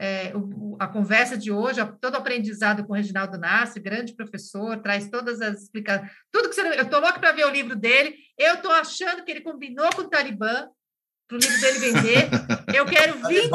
é, 0.00 0.32
o, 0.34 0.76
a 0.78 0.86
conversa 0.86 1.36
de 1.36 1.50
hoje, 1.50 1.80
todo 2.00 2.14
o 2.14 2.18
aprendizado 2.18 2.84
com 2.84 2.92
o 2.92 2.96
Reginaldo 2.96 3.36
Nassi, 3.36 3.80
grande 3.80 4.14
professor, 4.14 4.80
traz 4.80 5.10
todas 5.10 5.40
as 5.40 5.62
explicações, 5.62 6.08
tudo 6.30 6.48
que 6.48 6.54
você. 6.54 6.60
Eu 6.60 6.84
estou 6.84 7.00
louca 7.00 7.18
para 7.18 7.32
ver 7.32 7.44
o 7.44 7.50
livro 7.50 7.74
dele, 7.74 8.14
eu 8.38 8.54
estou 8.54 8.70
achando 8.70 9.24
que 9.24 9.30
ele 9.32 9.40
combinou 9.40 9.90
com 9.94 10.02
o 10.02 10.08
Talibã 10.08 10.68
para 11.26 11.36
o 11.36 11.40
livro 11.40 11.60
dele 11.60 11.78
vender. 11.80 12.28
Eu 12.72 12.86
quero 12.86 13.18
20%, 13.26 13.50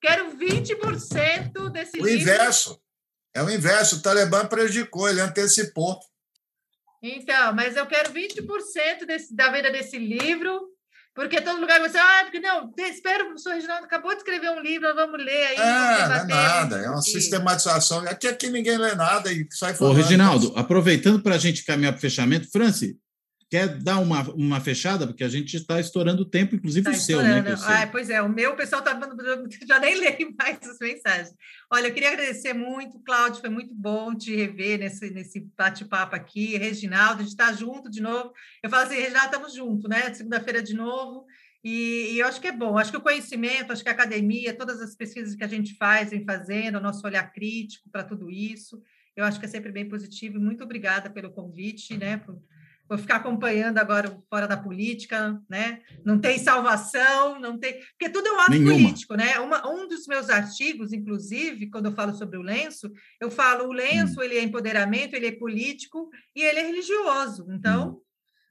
quero 0.00 0.38
20% 0.38 1.70
desse 1.70 2.00
o 2.00 2.06
livro. 2.06 2.10
O 2.10 2.22
inverso. 2.22 2.80
É 3.34 3.42
o 3.42 3.50
inverso. 3.50 3.96
O 3.96 4.02
Talibã 4.02 4.46
prejudicou, 4.46 5.08
ele 5.08 5.20
antecipou. 5.20 5.98
Então, 7.06 7.54
mas 7.54 7.76
eu 7.76 7.84
quero 7.84 8.10
20% 8.12 9.04
desse, 9.06 9.36
da 9.36 9.50
venda 9.50 9.70
desse 9.70 9.98
livro, 9.98 10.58
porque 11.14 11.38
todo 11.42 11.60
lugar 11.60 11.78
você, 11.78 11.98
ah, 11.98 12.20
porque 12.22 12.40
não, 12.40 12.72
espero, 12.78 13.24
o 13.24 13.26
professor 13.26 13.52
Reginaldo 13.52 13.84
acabou 13.84 14.12
de 14.12 14.16
escrever 14.16 14.50
um 14.50 14.60
livro, 14.60 14.88
nós 14.88 14.96
vamos 14.96 15.22
ler 15.22 15.46
aí. 15.48 15.56
É, 15.56 16.08
não 16.08 16.14
é 16.14 16.24
nada, 16.24 16.76
é 16.78 16.88
uma 16.88 17.02
sistematização. 17.02 17.98
Aqui, 18.08 18.26
aqui 18.26 18.48
ninguém 18.48 18.78
lê 18.78 18.94
nada 18.94 19.30
e 19.30 19.46
sai 19.50 19.74
falando. 19.74 19.92
Ô, 19.92 19.96
Reginaldo, 19.96 20.52
aproveitando 20.56 21.20
para 21.20 21.34
a 21.34 21.38
gente 21.38 21.62
caminhar 21.62 21.92
para 21.92 21.98
o 21.98 22.00
fechamento, 22.00 22.50
Franci, 22.50 22.98
Quer 23.54 23.68
dar 23.68 24.00
uma, 24.00 24.22
uma 24.32 24.60
fechada? 24.60 25.06
Porque 25.06 25.22
a 25.22 25.28
gente 25.28 25.56
está 25.56 25.78
estourando 25.78 26.22
o 26.22 26.28
tempo, 26.28 26.56
inclusive 26.56 26.86
tá 26.86 26.90
o 26.90 26.94
seu, 26.96 27.22
né? 27.22 27.44
Ah, 27.62 27.86
pois 27.86 28.10
é, 28.10 28.20
o 28.20 28.28
meu 28.28 28.54
o 28.54 28.56
pessoal 28.56 28.82
está 28.82 28.98
já 29.64 29.78
nem 29.78 29.94
leio 29.94 30.34
mais 30.36 30.58
as 30.68 30.76
mensagens. 30.80 31.32
Olha, 31.72 31.86
eu 31.86 31.94
queria 31.94 32.08
agradecer 32.08 32.52
muito, 32.52 32.98
Cláudio, 33.04 33.40
foi 33.40 33.50
muito 33.50 33.72
bom 33.72 34.12
te 34.12 34.34
rever 34.34 34.80
nesse, 34.80 35.08
nesse 35.10 35.48
bate-papo 35.56 36.16
aqui. 36.16 36.56
Reginaldo, 36.56 37.20
a 37.20 37.22
gente 37.22 37.28
está 37.28 37.52
junto 37.52 37.88
de 37.88 38.02
novo. 38.02 38.32
Eu 38.60 38.68
falo 38.68 38.88
assim, 38.88 38.96
Reginaldo, 38.96 39.26
estamos 39.26 39.54
juntos, 39.54 39.88
né? 39.88 40.12
Segunda-feira 40.12 40.60
de 40.60 40.74
novo. 40.74 41.24
E, 41.62 42.14
e, 42.14 42.18
eu 42.18 42.26
acho 42.26 42.40
que 42.40 42.48
é 42.48 42.52
bom, 42.52 42.76
acho 42.76 42.90
que 42.90 42.96
o 42.96 43.02
conhecimento, 43.02 43.72
acho 43.72 43.84
que 43.84 43.88
a 43.88 43.92
academia, 43.92 44.52
todas 44.52 44.80
as 44.80 44.96
pesquisas 44.96 45.36
que 45.36 45.44
a 45.44 45.48
gente 45.48 45.76
faz, 45.76 46.10
vem 46.10 46.24
fazendo, 46.24 46.78
o 46.78 46.82
nosso 46.82 47.06
olhar 47.06 47.32
crítico 47.32 47.88
para 47.88 48.02
tudo 48.02 48.28
isso, 48.32 48.82
eu 49.14 49.24
acho 49.24 49.38
que 49.38 49.46
é 49.46 49.48
sempre 49.48 49.70
bem 49.70 49.88
positivo. 49.88 50.40
Muito 50.40 50.64
obrigada 50.64 51.08
pelo 51.08 51.30
convite, 51.30 51.96
né? 51.96 52.16
Por, 52.16 52.42
vou 52.88 52.98
ficar 52.98 53.16
acompanhando 53.16 53.78
agora 53.78 54.18
fora 54.28 54.46
da 54.46 54.56
política, 54.56 55.40
né? 55.48 55.80
Não 56.04 56.18
tem 56.18 56.38
salvação, 56.38 57.40
não 57.40 57.58
tem. 57.58 57.80
Porque 57.98 58.10
tudo 58.12 58.28
é 58.28 58.32
um 58.32 58.40
ato 58.40 58.50
Nenhuma. 58.50 58.72
político, 58.72 59.14
né? 59.14 59.38
Uma, 59.40 59.66
um 59.68 59.88
dos 59.88 60.06
meus 60.06 60.28
artigos, 60.28 60.92
inclusive, 60.92 61.70
quando 61.70 61.86
eu 61.86 61.92
falo 61.92 62.14
sobre 62.14 62.36
o 62.36 62.42
lenço, 62.42 62.92
eu 63.20 63.30
falo 63.30 63.68
o 63.68 63.72
lenço, 63.72 64.20
hum. 64.20 64.22
ele 64.22 64.36
é 64.36 64.42
empoderamento, 64.42 65.14
ele 65.14 65.26
é 65.26 65.32
político 65.32 66.10
e 66.36 66.42
ele 66.42 66.60
é 66.60 66.66
religioso. 66.66 67.46
Então, 67.50 67.90
hum. 67.90 68.00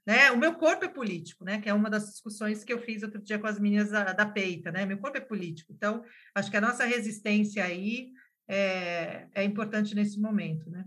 né? 0.06 0.30
O 0.32 0.36
meu 0.36 0.54
corpo 0.54 0.84
é 0.84 0.88
político, 0.88 1.44
né? 1.44 1.60
Que 1.60 1.68
é 1.68 1.74
uma 1.74 1.88
das 1.88 2.06
discussões 2.10 2.64
que 2.64 2.72
eu 2.72 2.80
fiz 2.80 3.02
outro 3.02 3.22
dia 3.22 3.38
com 3.38 3.46
as 3.46 3.60
meninas 3.60 3.90
da, 3.90 4.12
da 4.12 4.26
Peita, 4.26 4.72
né? 4.72 4.84
Meu 4.84 4.98
corpo 4.98 5.16
é 5.16 5.20
político. 5.20 5.72
Então, 5.72 6.02
acho 6.34 6.50
que 6.50 6.56
a 6.56 6.60
nossa 6.60 6.84
resistência 6.84 7.64
aí 7.64 8.10
é, 8.48 9.26
é 9.32 9.44
importante 9.44 9.94
nesse 9.94 10.20
momento, 10.20 10.68
né? 10.68 10.84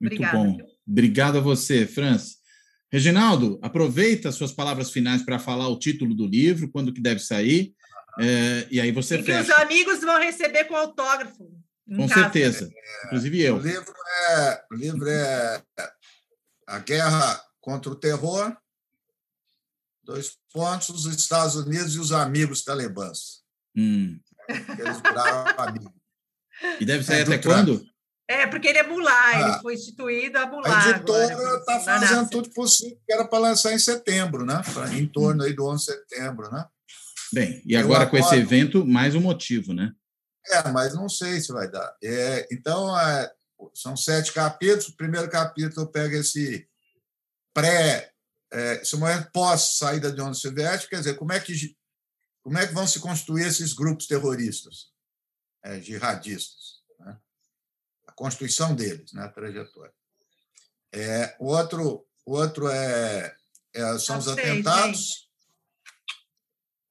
Obrigada. 0.00 0.38
Muito 0.38 0.64
bom. 0.64 0.70
Obrigado 0.88 1.36
a 1.36 1.40
você, 1.42 1.86
França. 1.86 2.39
Reginaldo, 2.92 3.58
aproveita 3.62 4.32
suas 4.32 4.52
palavras 4.52 4.90
finais 4.90 5.22
para 5.22 5.38
falar 5.38 5.68
o 5.68 5.78
título 5.78 6.14
do 6.14 6.26
livro, 6.26 6.70
quando 6.70 6.92
que 6.92 7.00
deve 7.00 7.20
sair, 7.20 7.72
é, 8.18 8.66
e 8.70 8.80
aí 8.80 8.90
você 8.90 9.18
e 9.18 9.22
fecha. 9.22 9.44
Que 9.44 9.52
os 9.52 9.58
amigos 9.58 10.00
vão 10.00 10.18
receber 10.18 10.64
com 10.64 10.76
autógrafo. 10.76 11.50
Com 11.88 12.08
casa. 12.08 12.22
certeza, 12.22 12.70
é, 12.72 13.06
inclusive 13.06 13.40
eu. 13.40 13.56
O 13.56 13.60
livro, 13.60 13.94
é, 14.28 14.64
o 14.70 14.74
livro 14.74 15.08
é 15.08 15.62
A 16.66 16.78
Guerra 16.78 17.40
contra 17.60 17.90
o 17.90 17.96
Terror, 17.96 18.56
dois 20.02 20.36
pontos, 20.52 20.88
os 20.90 21.06
Estados 21.06 21.56
Unidos 21.56 21.94
e 21.94 21.98
os 21.98 22.12
amigos 22.12 22.62
talibãs. 22.64 23.42
Hum. 23.76 24.18
Eles 24.48 25.00
viraram 25.00 25.54
amigos. 25.58 25.92
E 26.80 26.84
deve 26.84 27.04
sair 27.04 27.20
é 27.20 27.22
até 27.22 27.38
quando? 27.38 27.84
É, 28.30 28.46
porque 28.46 28.68
ele 28.68 28.78
é 28.78 28.86
Mulá, 28.86 29.12
ah, 29.12 29.40
ele 29.40 29.60
foi 29.60 29.74
instituído 29.74 30.38
a 30.38 30.46
Mulá. 30.46 30.84
A 30.84 30.90
editora 30.90 31.58
está 31.58 31.80
fazendo 31.80 32.30
tudo 32.30 32.48
possível, 32.50 32.96
que 33.04 33.12
era 33.12 33.26
para 33.26 33.40
lançar 33.40 33.72
em 33.72 33.78
setembro, 33.78 34.46
né? 34.46 34.62
Em 34.96 35.04
torno 35.04 35.42
aí 35.42 35.52
do 35.52 35.66
11 35.66 35.84
de 35.84 35.90
setembro, 35.90 36.48
né? 36.48 36.64
Bem, 37.32 37.60
e 37.66 37.76
agora 37.76 38.06
com 38.06 38.16
esse 38.16 38.36
evento, 38.36 38.86
mais 38.86 39.16
um 39.16 39.20
motivo, 39.20 39.72
né? 39.74 39.92
É, 40.46 40.68
mas 40.68 40.94
não 40.94 41.08
sei 41.08 41.40
se 41.40 41.52
vai 41.52 41.68
dar. 41.68 41.92
É, 42.04 42.46
então, 42.52 42.96
é, 42.96 43.32
são 43.74 43.96
sete 43.96 44.32
capítulos. 44.32 44.86
O 44.86 44.96
primeiro 44.96 45.28
capítulo 45.28 45.82
eu 45.82 45.90
pego 45.90 46.14
esse 46.14 46.68
pré, 47.52 48.12
é, 48.52 48.80
esse 48.80 48.96
momento 48.96 49.28
pós-saída 49.32 50.08
de 50.12 50.20
União 50.20 50.32
Soviética, 50.32 50.90
quer 50.90 50.98
dizer, 50.98 51.16
como 51.16 51.32
é, 51.32 51.40
que, 51.40 51.76
como 52.44 52.58
é 52.58 52.64
que 52.64 52.74
vão 52.74 52.86
se 52.86 53.00
construir 53.00 53.48
esses 53.48 53.72
grupos 53.72 54.06
terroristas, 54.06 54.92
é, 55.64 55.80
jihadistas? 55.80 56.79
Constituição 58.20 58.74
deles, 58.74 59.14
né, 59.14 59.22
a 59.22 59.28
trajetória. 59.28 59.94
É, 60.92 61.34
o 61.40 61.46
outro, 61.46 62.06
outro 62.26 62.68
é, 62.68 63.34
é 63.72 63.98
são 63.98 64.18
os 64.18 64.28
atentados, 64.28 65.26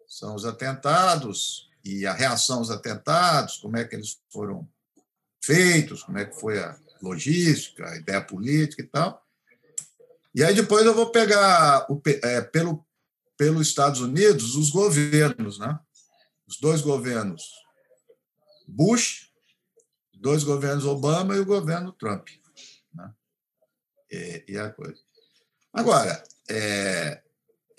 são 0.07 0.33
os 0.33 0.43
atentados 0.43 1.69
e 1.85 2.07
a 2.07 2.13
reação 2.13 2.57
aos 2.57 2.71
atentados, 2.71 3.57
como 3.57 3.77
é 3.77 3.85
que 3.85 3.95
eles 3.95 4.19
foram 4.31 4.67
feitos, 5.39 6.01
como 6.01 6.17
é 6.17 6.25
que 6.25 6.39
foi 6.39 6.57
a 6.57 6.75
logística, 6.99 7.87
a 7.87 7.95
ideia 7.95 8.21
política 8.21 8.81
e 8.81 8.87
tal. 8.87 9.23
E 10.33 10.43
aí 10.43 10.55
depois 10.55 10.83
eu 10.83 10.95
vou 10.95 11.11
pegar 11.11 11.85
o, 11.91 12.01
é, 12.23 12.41
pelo 12.41 12.83
pelos 13.37 13.67
Estados 13.67 14.01
Unidos 14.01 14.55
os 14.55 14.69
governos, 14.69 15.59
né? 15.59 15.79
Os 16.45 16.59
dois 16.59 16.81
governos 16.81 17.53
Bush 18.67 19.28
dois 20.19 20.43
governos 20.43 20.85
Obama 20.85 21.35
e 21.35 21.39
o 21.39 21.45
governo 21.45 21.91
Trump. 21.93 22.27
Né? 22.93 23.11
E, 24.11 24.43
e, 24.49 24.57
a 24.57 24.69
coisa. 24.69 24.99
Agora, 25.73 26.23
é, 26.49 27.21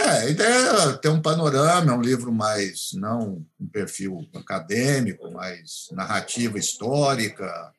é, 0.01 0.05
a 0.05 0.29
ideia 0.29 0.55
é 0.55 0.93
ter 0.97 1.09
um 1.09 1.21
panorama, 1.21 1.93
é 1.93 1.95
um 1.95 2.01
livro 2.01 2.33
mais, 2.33 2.93
não 2.95 3.47
um 3.61 3.69
perfil 3.69 4.27
acadêmico, 4.35 5.31
mais 5.31 5.89
narrativa 5.93 6.59
histórica. 6.59 7.73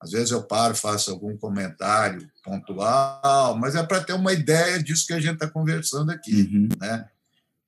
Às 0.00 0.10
vezes 0.10 0.30
eu 0.30 0.42
paro 0.42 0.74
faço 0.74 1.10
algum 1.10 1.36
comentário 1.36 2.30
pontual, 2.44 3.56
mas 3.56 3.74
é 3.74 3.82
para 3.82 4.04
ter 4.04 4.12
uma 4.12 4.32
ideia 4.32 4.82
disso 4.82 5.06
que 5.06 5.14
a 5.14 5.20
gente 5.20 5.34
está 5.34 5.48
conversando 5.48 6.10
aqui, 6.10 6.42
uhum. 6.42 6.68
né? 6.78 7.08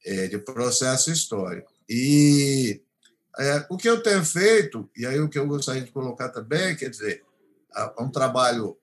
É, 0.05 0.29
de 0.29 0.39
processo 0.39 1.11
histórico. 1.11 1.73
E 1.89 2.83
é, 3.39 3.67
o 3.69 3.77
que 3.77 3.89
eu 3.89 4.03
tenho 4.03 4.25
feito, 4.25 4.91
e 4.97 5.07
aí 5.07 5.21
o 5.21 5.29
que 5.29 5.39
eu 5.39 5.47
gostaria 5.47 5.83
de 5.83 5.91
colocar 5.91 6.29
também, 6.29 6.77
quer 6.77 6.91
dizer, 6.91 7.25
é 7.77 8.03
um 8.03 8.11
trabalho 8.11 8.79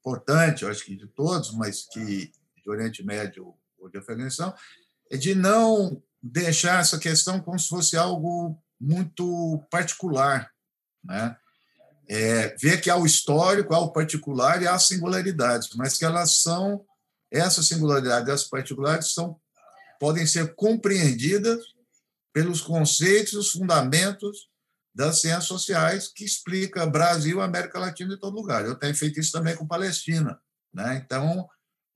importante, 0.00 0.62
eu 0.62 0.70
acho 0.70 0.84
que 0.84 0.96
de 0.96 1.06
todos, 1.06 1.52
mas 1.52 1.86
que 1.86 2.32
de 2.62 2.70
Oriente 2.70 3.04
Médio 3.04 3.54
ou 3.78 3.88
de 3.88 3.98
Afeganistão, 3.98 4.54
é 5.10 5.16
de 5.16 5.34
não 5.34 6.02
deixar 6.22 6.80
essa 6.80 6.98
questão 6.98 7.40
como 7.40 7.58
se 7.58 7.68
fosse 7.68 7.96
algo 7.96 8.56
muito 8.80 9.62
particular, 9.70 10.50
né? 11.04 11.36
É, 12.08 12.56
ver 12.56 12.80
que 12.80 12.90
há 12.90 12.96
o 12.96 13.06
histórico, 13.06 13.74
há 13.74 13.78
o 13.78 13.92
particular 13.92 14.60
e 14.60 14.66
há 14.66 14.74
as 14.74 14.88
singularidades, 14.88 15.70
mas 15.76 15.96
que 15.96 16.04
elas 16.04 16.42
são 16.42 16.84
essas 17.30 17.66
singularidades, 17.68 18.28
essas 18.28 18.48
particularidades 18.48 19.14
são 19.14 19.40
podem 19.98 20.26
ser 20.26 20.54
compreendidas 20.56 21.64
pelos 22.32 22.60
conceitos 22.60 23.32
e 23.32 23.36
os 23.36 23.50
fundamentos 23.50 24.48
das 24.94 25.20
ciências 25.20 25.44
sociais 25.44 26.08
que 26.08 26.24
explica 26.24 26.86
Brasil, 26.86 27.40
América 27.40 27.78
Latina 27.78 28.14
e 28.14 28.18
todo 28.18 28.36
lugar. 28.36 28.64
Eu 28.64 28.74
tenho 28.74 28.94
feito 28.94 29.18
isso 29.20 29.32
também 29.32 29.56
com 29.56 29.66
Palestina. 29.66 30.40
Né? 30.72 31.02
Então, 31.04 31.48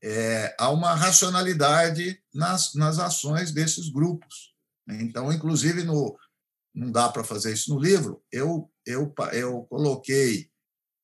é, 0.03 0.55
há 0.59 0.71
uma 0.71 0.95
racionalidade 0.95 2.21
nas, 2.33 2.75
nas 2.75 2.99
ações 2.99 3.51
desses 3.53 3.89
grupos. 3.89 4.55
Então, 4.89 5.33
inclusive, 5.33 5.83
no, 5.83 6.17
não 6.75 6.91
dá 6.91 7.09
para 7.09 7.25
fazer 7.25 7.53
isso 7.53 7.75
no 7.75 7.81
livro, 7.81 8.23
eu, 8.31 8.71
eu, 8.85 9.13
eu 9.33 9.63
coloquei 9.65 10.49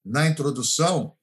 na 0.04 0.26
introdução 0.26 1.16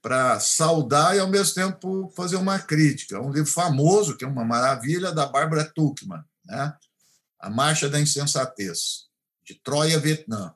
para 0.00 0.38
saudar 0.38 1.16
e, 1.16 1.18
ao 1.18 1.28
mesmo 1.28 1.54
tempo, 1.54 2.12
fazer 2.14 2.36
uma 2.36 2.58
crítica. 2.58 3.16
É 3.16 3.20
um 3.20 3.32
livro 3.32 3.50
famoso, 3.50 4.16
que 4.16 4.24
é 4.24 4.28
uma 4.28 4.44
maravilha, 4.44 5.12
da 5.12 5.26
Barbara 5.26 5.64
Tuchman, 5.64 6.22
né? 6.44 6.76
A 7.44 7.50
Marcha 7.50 7.90
da 7.90 8.00
Insensatez, 8.00 9.04
de 9.44 9.54
Troia, 9.56 9.98
Vietnã, 9.98 10.54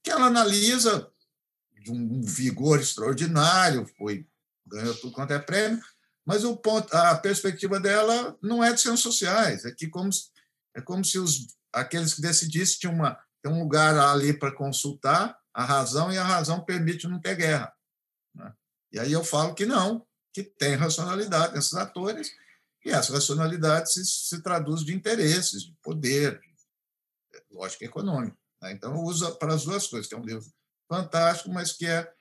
que 0.00 0.12
ela 0.12 0.26
analisa 0.26 1.10
de 1.82 1.90
um 1.90 2.22
vigor 2.22 2.78
extraordinário, 2.78 3.84
foi 3.98 4.24
ganhou 4.64 4.94
tudo 4.94 5.12
quanto 5.12 5.32
é 5.32 5.40
prêmio, 5.40 5.82
mas 6.24 6.44
o 6.44 6.56
ponto, 6.56 6.94
a 6.96 7.16
perspectiva 7.16 7.80
dela 7.80 8.38
não 8.40 8.62
é 8.62 8.72
de 8.72 8.80
ciências 8.80 9.00
sociais, 9.00 9.64
é 9.64 9.72
que 9.72 9.88
como 9.88 10.08
é 10.76 10.80
como 10.80 11.04
se 11.04 11.18
os 11.18 11.48
aqueles 11.72 12.14
que 12.14 12.22
decidissem 12.22 12.78
tinham 12.78 12.94
uma 12.94 13.18
tem 13.42 13.50
um 13.50 13.58
lugar 13.58 13.98
ali 13.98 14.32
para 14.32 14.54
consultar 14.54 15.36
a 15.52 15.64
razão 15.64 16.12
e 16.12 16.16
a 16.16 16.22
razão 16.22 16.64
permite 16.64 17.08
não 17.08 17.20
ter 17.20 17.34
guerra. 17.34 17.74
Né? 18.32 18.54
E 18.92 19.00
aí 19.00 19.12
eu 19.12 19.24
falo 19.24 19.52
que 19.52 19.66
não, 19.66 20.06
que 20.32 20.44
tem 20.44 20.76
racionalidade 20.76 21.54
nesses 21.54 21.74
atores 21.74 22.30
e 22.84 22.90
essa 22.90 23.12
racionalidade 23.12 23.92
se, 23.92 24.04
se 24.04 24.42
traduz 24.42 24.84
de 24.84 24.94
interesses, 24.94 25.62
de 25.62 25.74
poder, 25.82 26.38
de 26.40 27.56
lógica 27.56 27.84
econômica. 27.84 28.36
Né? 28.62 28.72
Então, 28.72 29.02
usa 29.02 29.30
para 29.32 29.54
as 29.54 29.64
duas 29.64 29.86
coisas. 29.86 30.08
Tem 30.08 30.18
um 30.18 30.24
livro 30.24 30.44
fantástico, 30.88 31.50
mas 31.50 31.72
que 31.72 31.86
é, 31.86 32.12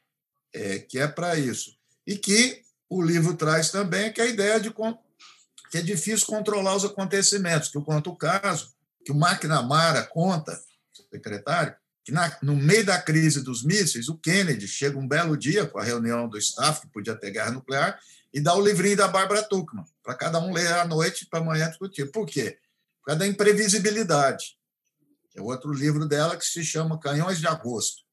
é 0.54 0.80
que 0.80 0.98
é 0.98 1.08
para 1.08 1.38
isso. 1.38 1.78
E 2.08 2.18
que 2.18 2.62
o 2.90 3.02
livro 3.02 3.36
traz 3.36 3.72
também 3.72 4.12
que 4.14 4.22
é 4.22 4.26
a 4.26 4.28
ideia 4.28 4.60
de 4.60 4.72
que 4.72 5.78
é 5.78 5.82
difícil 5.82 6.28
controlar 6.28 6.76
os 6.76 6.86
acontecimentos, 6.86 7.70
que 7.70 7.78
eu 7.78 7.84
conto 7.84 8.12
o 8.12 8.16
caso, 8.16 8.74
que 9.04 9.12
o 9.12 9.16
McNamara 9.16 10.04
conta, 10.04 10.58
secretário, 11.12 11.76
que 12.06 12.12
na, 12.12 12.38
no 12.42 12.56
meio 12.56 12.86
da 12.86 13.02
crise 13.02 13.42
dos 13.42 13.64
mísseis, 13.64 14.08
o 14.08 14.18
Kennedy 14.18 14.68
chega 14.68 15.00
um 15.00 15.08
belo 15.08 15.36
dia 15.36 15.66
com 15.66 15.80
a 15.80 15.84
reunião 15.84 16.28
do 16.28 16.38
staff, 16.38 16.82
que 16.82 16.94
podia 16.94 17.16
ter 17.16 17.32
guerra 17.32 17.52
nuclear, 17.52 18.00
e 18.34 18.42
dá 18.42 18.54
o 18.56 18.62
livrinho 18.62 18.98
da 18.98 19.08
Bárbara 19.08 19.42
Tuchman, 19.44 19.86
para 20.04 20.16
cada 20.16 20.40
um 20.40 20.52
ler 20.52 20.68
à 20.74 20.86
noite 20.86 21.26
para 21.26 21.40
amanhã 21.40 21.70
discutir. 21.70 22.12
Por 22.12 22.28
quê? 22.28 22.60
Por 23.00 23.08
causa 23.08 23.20
da 23.20 23.28
imprevisibilidade. 23.28 24.58
É 25.36 25.42
outro 25.42 25.72
livro 25.72 26.06
dela 26.08 26.38
que 26.38 26.46
se 26.46 26.64
chama 26.64 27.00
Canhões 27.00 27.40
de 27.40 27.48
Agosto. 27.48 28.04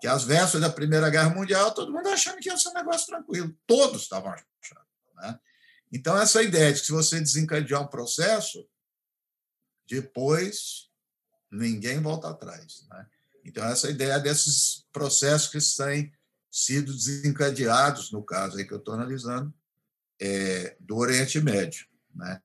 Que 0.00 0.06
às 0.06 0.24
vésperas 0.24 0.60
da 0.60 0.70
Primeira 0.70 1.08
Guerra 1.08 1.30
Mundial, 1.30 1.72
todo 1.72 1.92
mundo 1.92 2.08
achando 2.08 2.38
que 2.38 2.50
ia 2.50 2.58
ser 2.58 2.68
um 2.70 2.74
negócio 2.74 3.06
tranquilo. 3.06 3.56
Todos 3.66 4.02
estavam 4.02 4.30
achando. 4.30 4.86
Né? 5.14 5.38
Então, 5.90 6.18
essa 6.18 6.42
ideia 6.42 6.72
de 6.72 6.80
que 6.80 6.86
se 6.86 6.92
você 6.92 7.20
desencadear 7.20 7.80
um 7.80 7.86
processo, 7.86 8.68
depois 9.88 10.90
ninguém 11.50 12.02
volta 12.02 12.28
atrás. 12.28 12.86
Né? 12.90 13.06
Então, 13.44 13.64
essa 13.64 13.88
ideia 13.88 14.18
desses 14.18 14.84
processos 14.92 15.48
que 15.48 15.82
têm 15.82 16.12
sido 16.50 16.92
desencadeados, 16.92 18.10
no 18.10 18.22
caso 18.22 18.58
aí 18.58 18.66
que 18.66 18.74
eu 18.74 18.78
estou 18.78 18.94
analisando, 18.94 19.54
é, 20.20 20.76
do 20.80 20.96
Oriente 20.96 21.40
Médio. 21.40 21.86
Né? 22.14 22.40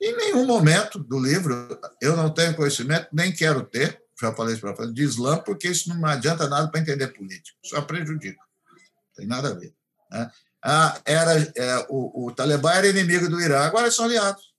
Em 0.00 0.16
nenhum 0.16 0.44
momento 0.44 0.98
do 0.98 1.18
livro 1.18 1.78
eu 2.00 2.16
não 2.16 2.32
tenho 2.32 2.56
conhecimento, 2.56 3.08
nem 3.12 3.32
quero 3.32 3.62
ter, 3.64 4.02
já 4.20 4.32
falei 4.34 4.54
isso 4.54 4.62
para 4.62 4.76
fazer, 4.76 4.92
de 4.92 5.02
Islã, 5.02 5.38
porque 5.38 5.68
isso 5.68 5.88
não 5.88 6.06
adianta 6.06 6.48
nada 6.48 6.68
para 6.68 6.80
entender 6.80 7.08
política, 7.08 7.56
só 7.64 7.82
prejudica. 7.82 8.40
Não 8.70 9.14
tem 9.16 9.26
nada 9.26 9.50
a 9.50 9.54
ver. 9.54 9.74
Né? 10.10 10.30
Ah, 10.64 11.00
era, 11.04 11.52
é, 11.56 11.86
o, 11.88 12.26
o 12.26 12.32
Talibã 12.32 12.70
era 12.70 12.86
inimigo 12.86 13.28
do 13.28 13.40
Irã, 13.40 13.60
agora 13.60 13.90
são 13.90 14.04
aliados. 14.04 14.52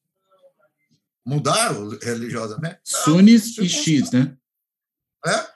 Mudaram 1.25 1.97
religiosamente? 2.01 2.79
Sunis 2.83 3.57
e 3.57 3.69
X, 3.69 4.11
né? 4.11 4.35
É? 5.25 5.47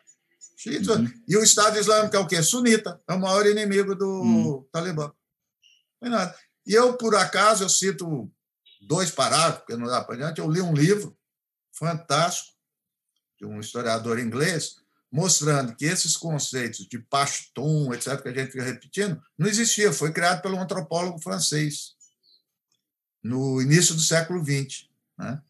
X. 0.55 0.87
Uhum. 0.87 1.11
E 1.27 1.37
o 1.37 1.43
Estado 1.43 1.77
Islâmico 1.77 2.15
é 2.15 2.19
o 2.19 2.27
quê? 2.27 2.41
Sunita. 2.41 3.01
É 3.07 3.13
o 3.13 3.19
maior 3.19 3.45
inimigo 3.45 3.93
do 3.93 4.07
uhum. 4.07 4.65
Talibã. 4.71 5.11
Não 6.01 6.07
é 6.07 6.11
nada. 6.11 6.35
E 6.67 6.73
eu, 6.73 6.97
por 6.97 7.15
acaso, 7.15 7.63
eu 7.63 7.69
cito 7.69 8.29
dois 8.81 9.09
parágrafos, 9.09 9.59
porque 9.59 9.77
não 9.77 9.87
dá 9.87 10.03
para 10.03 10.15
adiante, 10.15 10.39
eu 10.39 10.51
li 10.51 10.61
um 10.61 10.73
livro 10.73 11.17
fantástico 11.71 12.57
de 13.39 13.45
um 13.45 13.59
historiador 13.59 14.19
inglês, 14.19 14.75
mostrando 15.09 15.73
que 15.75 15.85
esses 15.85 16.17
conceitos 16.17 16.85
de 16.87 16.99
Pashtun, 16.99 17.93
etc., 17.93 18.21
que 18.21 18.27
a 18.27 18.33
gente 18.33 18.51
fica 18.51 18.63
repetindo, 18.63 19.21
não 19.37 19.47
existia, 19.47 19.93
foi 19.93 20.11
criado 20.11 20.41
pelo 20.41 20.59
antropólogo 20.59 21.19
francês 21.19 21.95
no 23.23 23.61
início 23.61 23.95
do 23.95 24.01
século 24.01 24.43
XX. 24.43 24.87
Né? 25.17 25.41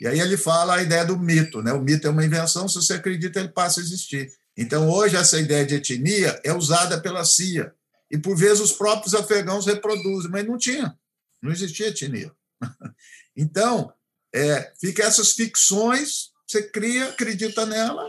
E 0.00 0.06
aí 0.06 0.20
ele 0.20 0.36
fala 0.36 0.76
a 0.76 0.82
ideia 0.82 1.04
do 1.04 1.18
mito. 1.18 1.62
Né? 1.62 1.72
O 1.72 1.80
mito 1.80 2.06
é 2.06 2.10
uma 2.10 2.24
invenção, 2.24 2.68
se 2.68 2.74
você 2.74 2.94
acredita, 2.94 3.40
ele 3.40 3.48
passa 3.48 3.80
a 3.80 3.82
existir. 3.82 4.30
Então, 4.56 4.90
hoje, 4.90 5.16
essa 5.16 5.38
ideia 5.38 5.64
de 5.64 5.74
etnia 5.74 6.38
é 6.44 6.52
usada 6.52 7.00
pela 7.00 7.24
CIA. 7.24 7.74
E, 8.10 8.18
por 8.18 8.36
vezes, 8.36 8.60
os 8.60 8.72
próprios 8.72 9.14
afegãos 9.14 9.66
reproduzem, 9.66 10.30
mas 10.30 10.46
não 10.46 10.56
tinha, 10.56 10.98
não 11.42 11.50
existia 11.52 11.88
etnia. 11.88 12.32
Então, 13.38 13.92
é, 14.34 14.72
fica 14.80 15.02
essas 15.02 15.32
ficções, 15.32 16.30
você 16.46 16.62
cria, 16.62 17.10
acredita 17.10 17.66
nela, 17.66 18.02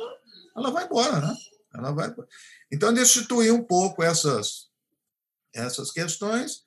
ela 0.55 0.71
vai 0.71 0.85
embora, 0.85 1.19
né? 1.19 1.35
Ela 1.75 1.91
vai. 1.91 2.15
Então, 2.71 2.93
destituir 2.93 3.51
um 3.51 3.61
pouco 3.61 4.01
essas, 4.01 4.69
essas 5.53 5.91
questões 5.91 6.63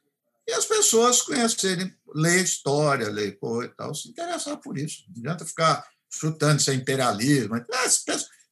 e 0.46 0.52
as 0.52 0.66
pessoas 0.66 1.22
conhecerem, 1.22 1.94
ler 2.14 2.42
história, 2.42 3.08
ler 3.08 3.38
coisa 3.38 3.70
e 3.70 3.74
tal, 3.74 3.94
se 3.94 4.10
interessar 4.10 4.56
por 4.58 4.76
isso. 4.76 5.04
Não 5.08 5.20
adianta 5.20 5.46
ficar 5.46 5.88
chutando 6.10 6.60
isso 6.60 6.70
é 6.70 6.74
imperialismo. 6.74 7.54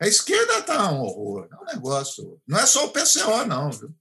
A 0.00 0.06
esquerda 0.06 0.60
está 0.60 0.90
um 0.92 1.00
horror, 1.00 1.48
é 1.50 1.56
um 1.56 1.64
negócio. 1.64 2.40
Não 2.46 2.58
é 2.58 2.66
só 2.66 2.86
o 2.86 2.92
PCO, 2.92 3.44
não, 3.46 3.70
viu? 3.72 3.92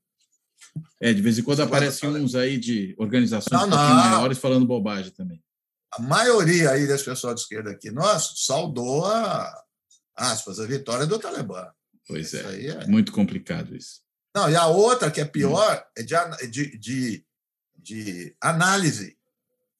É, 1.01 1.13
de 1.13 1.21
vez 1.21 1.37
em 1.37 1.43
quando 1.43 1.61
aparecem 1.61 2.09
uns 2.09 2.35
aí 2.35 2.57
de 2.57 2.95
organizações 2.97 3.51
não, 3.51 3.67
um 3.67 3.69
não. 3.69 3.95
maiores 3.95 4.37
falando 4.37 4.65
bobagem 4.65 5.11
também. 5.11 5.41
A 5.91 6.01
maioria 6.01 6.71
aí 6.71 6.87
das 6.87 7.01
pessoas 7.01 7.35
de 7.35 7.41
esquerda 7.41 7.71
aqui, 7.71 7.91
nós, 7.91 8.33
saudou 8.45 9.05
a, 9.05 9.63
aspas, 10.15 10.59
a 10.59 10.65
vitória 10.65 11.05
do 11.05 11.19
Talibã. 11.19 11.67
Pois 12.07 12.33
é, 12.33 12.67
é, 12.67 12.87
muito 12.87 13.11
complicado 13.11 13.75
isso. 13.75 14.01
Não, 14.35 14.49
e 14.49 14.55
a 14.55 14.67
outra, 14.67 15.09
que 15.09 15.19
é 15.19 15.25
pior, 15.25 15.77
hum. 15.77 15.91
é 15.97 16.03
de, 16.03 16.47
de, 16.47 16.77
de, 16.77 17.25
de, 17.75 18.35
análise. 18.39 19.17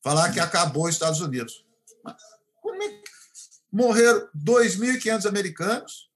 Falar 0.03 0.31
que 0.31 0.39
acabou 0.39 0.85
os 0.85 0.95
Estados 0.95 1.21
Unidos. 1.21 1.65
Como 2.61 2.81
é 2.81 2.89
que... 2.89 3.07
Morreram 3.71 4.27
2.500 4.35 5.25
americanos, 5.25 6.06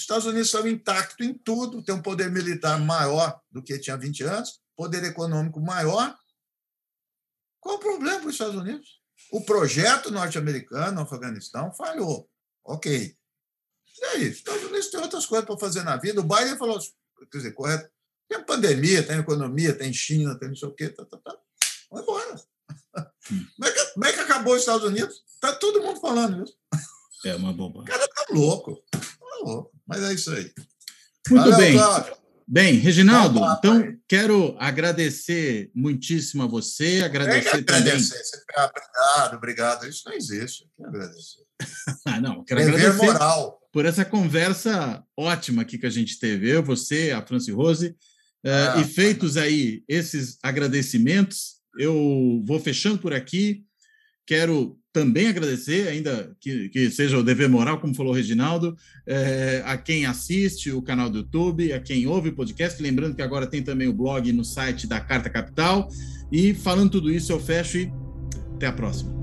Estados 0.00 0.26
Unidos 0.26 0.46
estão 0.48 0.66
intactos 0.66 1.26
em 1.26 1.34
tudo, 1.34 1.82
tem 1.82 1.94
um 1.94 2.02
poder 2.02 2.30
militar 2.30 2.78
maior 2.78 3.40
do 3.50 3.62
que 3.62 3.78
tinha 3.78 3.96
20 3.96 4.22
anos, 4.24 4.60
poder 4.76 5.04
econômico 5.04 5.60
maior. 5.60 6.16
Qual 7.60 7.76
o 7.76 7.78
problema 7.78 8.18
para 8.18 8.28
os 8.28 8.34
Estados 8.34 8.56
Unidos? 8.56 9.00
O 9.30 9.44
projeto 9.44 10.10
norte-americano 10.10 10.92
no 10.92 11.00
Afeganistão 11.02 11.72
falhou. 11.72 12.28
Ok. 12.64 13.16
E 14.00 14.04
aí, 14.06 14.28
os 14.28 14.36
Estados 14.36 14.64
Unidos 14.64 14.90
tem 14.90 15.00
outras 15.00 15.26
coisas 15.26 15.46
para 15.46 15.58
fazer 15.58 15.82
na 15.82 15.96
vida. 15.96 16.20
O 16.20 16.24
Biden 16.24 16.56
falou, 16.56 16.78
quer 17.30 17.38
dizer, 17.38 17.52
correto, 17.52 17.90
tem 18.28 18.42
pandemia, 18.44 19.06
tem 19.06 19.18
economia, 19.18 19.76
tem 19.76 19.92
China, 19.92 20.38
tem 20.38 20.48
não 20.48 20.56
sei 20.56 20.68
o 20.68 20.74
quê, 20.74 20.88
tá, 20.88 21.04
tá, 21.04 21.18
tá. 21.18 21.36
Vai 21.90 22.02
embora. 22.02 22.40
Como 22.92 23.68
é, 23.68 23.72
que, 23.72 23.86
como 23.92 24.06
é 24.06 24.12
que 24.12 24.20
acabou 24.20 24.54
os 24.54 24.60
Estados 24.60 24.84
Unidos? 24.84 25.22
Está 25.26 25.54
todo 25.54 25.82
mundo 25.82 26.00
falando 26.00 26.44
isso. 26.44 26.56
É 27.24 27.34
uma 27.34 27.52
bomba. 27.52 27.80
O 27.80 27.84
cara 27.84 28.08
tá 28.08 28.26
louco. 28.30 28.82
Tá 28.90 29.36
louco. 29.42 29.79
Mas 29.90 30.02
é 30.04 30.14
isso 30.14 30.30
aí. 30.30 30.52
Muito 31.28 31.50
Valeu, 31.50 31.56
bem. 31.58 31.76
Bem, 32.46 32.74
Reginaldo, 32.74 33.40
então 33.58 33.96
quero 34.08 34.56
agradecer 34.58 35.70
muitíssimo 35.74 36.42
a 36.42 36.46
você, 36.46 37.02
agradecer 37.04 37.62
também. 37.62 37.82
Agradecer. 37.82 38.20
Obrigado, 38.56 39.36
obrigado. 39.36 39.88
Isso 39.88 40.02
não 40.06 40.12
existe. 40.14 40.68
Agradecer. 40.82 41.42
ah, 42.06 42.20
não, 42.20 42.44
quero 42.44 42.60
Dever 42.60 42.74
agradecer 42.74 43.06
moral. 43.06 43.60
por 43.72 43.84
essa 43.84 44.04
conversa 44.04 45.04
ótima 45.16 45.62
aqui 45.62 45.76
que 45.76 45.86
a 45.86 45.90
gente 45.90 46.18
teve, 46.18 46.48
eu, 46.48 46.62
você, 46.62 47.10
a 47.10 47.24
Franci 47.24 47.50
Rose. 47.52 47.96
Ah, 48.44 48.76
uh, 48.76 48.80
e 48.80 48.84
feitos 48.84 49.36
aí 49.36 49.84
esses 49.88 50.38
agradecimentos, 50.42 51.56
eu 51.78 52.42
vou 52.44 52.58
fechando 52.58 52.98
por 52.98 53.12
aqui. 53.12 53.64
Quero 54.26 54.79
também 54.92 55.28
agradecer, 55.28 55.88
ainda 55.88 56.36
que, 56.40 56.68
que 56.68 56.90
seja 56.90 57.16
o 57.16 57.22
dever 57.22 57.48
moral, 57.48 57.78
como 57.78 57.94
falou 57.94 58.12
o 58.12 58.16
Reginaldo, 58.16 58.76
é, 59.06 59.62
a 59.64 59.76
quem 59.76 60.04
assiste 60.04 60.70
o 60.72 60.82
canal 60.82 61.08
do 61.08 61.18
YouTube, 61.18 61.72
a 61.72 61.80
quem 61.80 62.06
ouve 62.06 62.30
o 62.30 62.34
podcast. 62.34 62.82
Lembrando 62.82 63.14
que 63.14 63.22
agora 63.22 63.46
tem 63.46 63.62
também 63.62 63.88
o 63.88 63.92
blog 63.92 64.32
no 64.32 64.44
site 64.44 64.86
da 64.86 65.00
Carta 65.00 65.30
Capital. 65.30 65.88
E 66.30 66.54
falando 66.54 66.90
tudo 66.90 67.10
isso, 67.10 67.32
eu 67.32 67.40
fecho 67.40 67.78
e 67.78 67.92
até 68.56 68.66
a 68.66 68.72
próxima. 68.72 69.20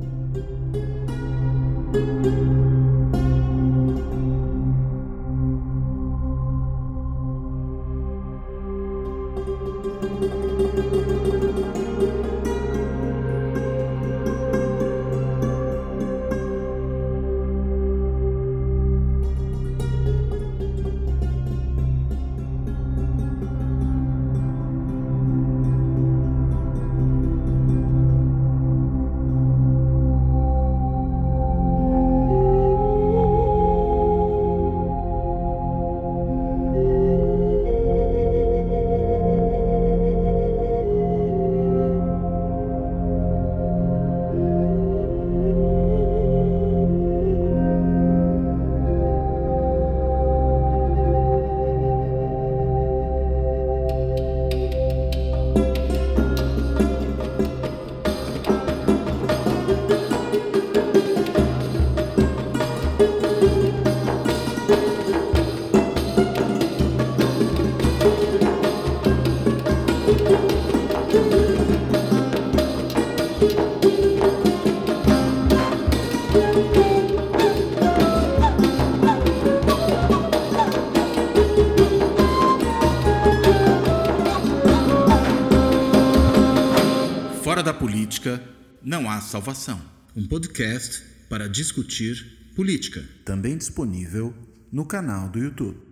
Salvação. 89.28 89.82
Um 90.16 90.26
podcast 90.26 91.04
para 91.28 91.50
discutir 91.50 92.54
política. 92.56 93.04
Também 93.26 93.58
disponível 93.58 94.34
no 94.72 94.86
canal 94.86 95.28
do 95.28 95.38
YouTube. 95.38 95.87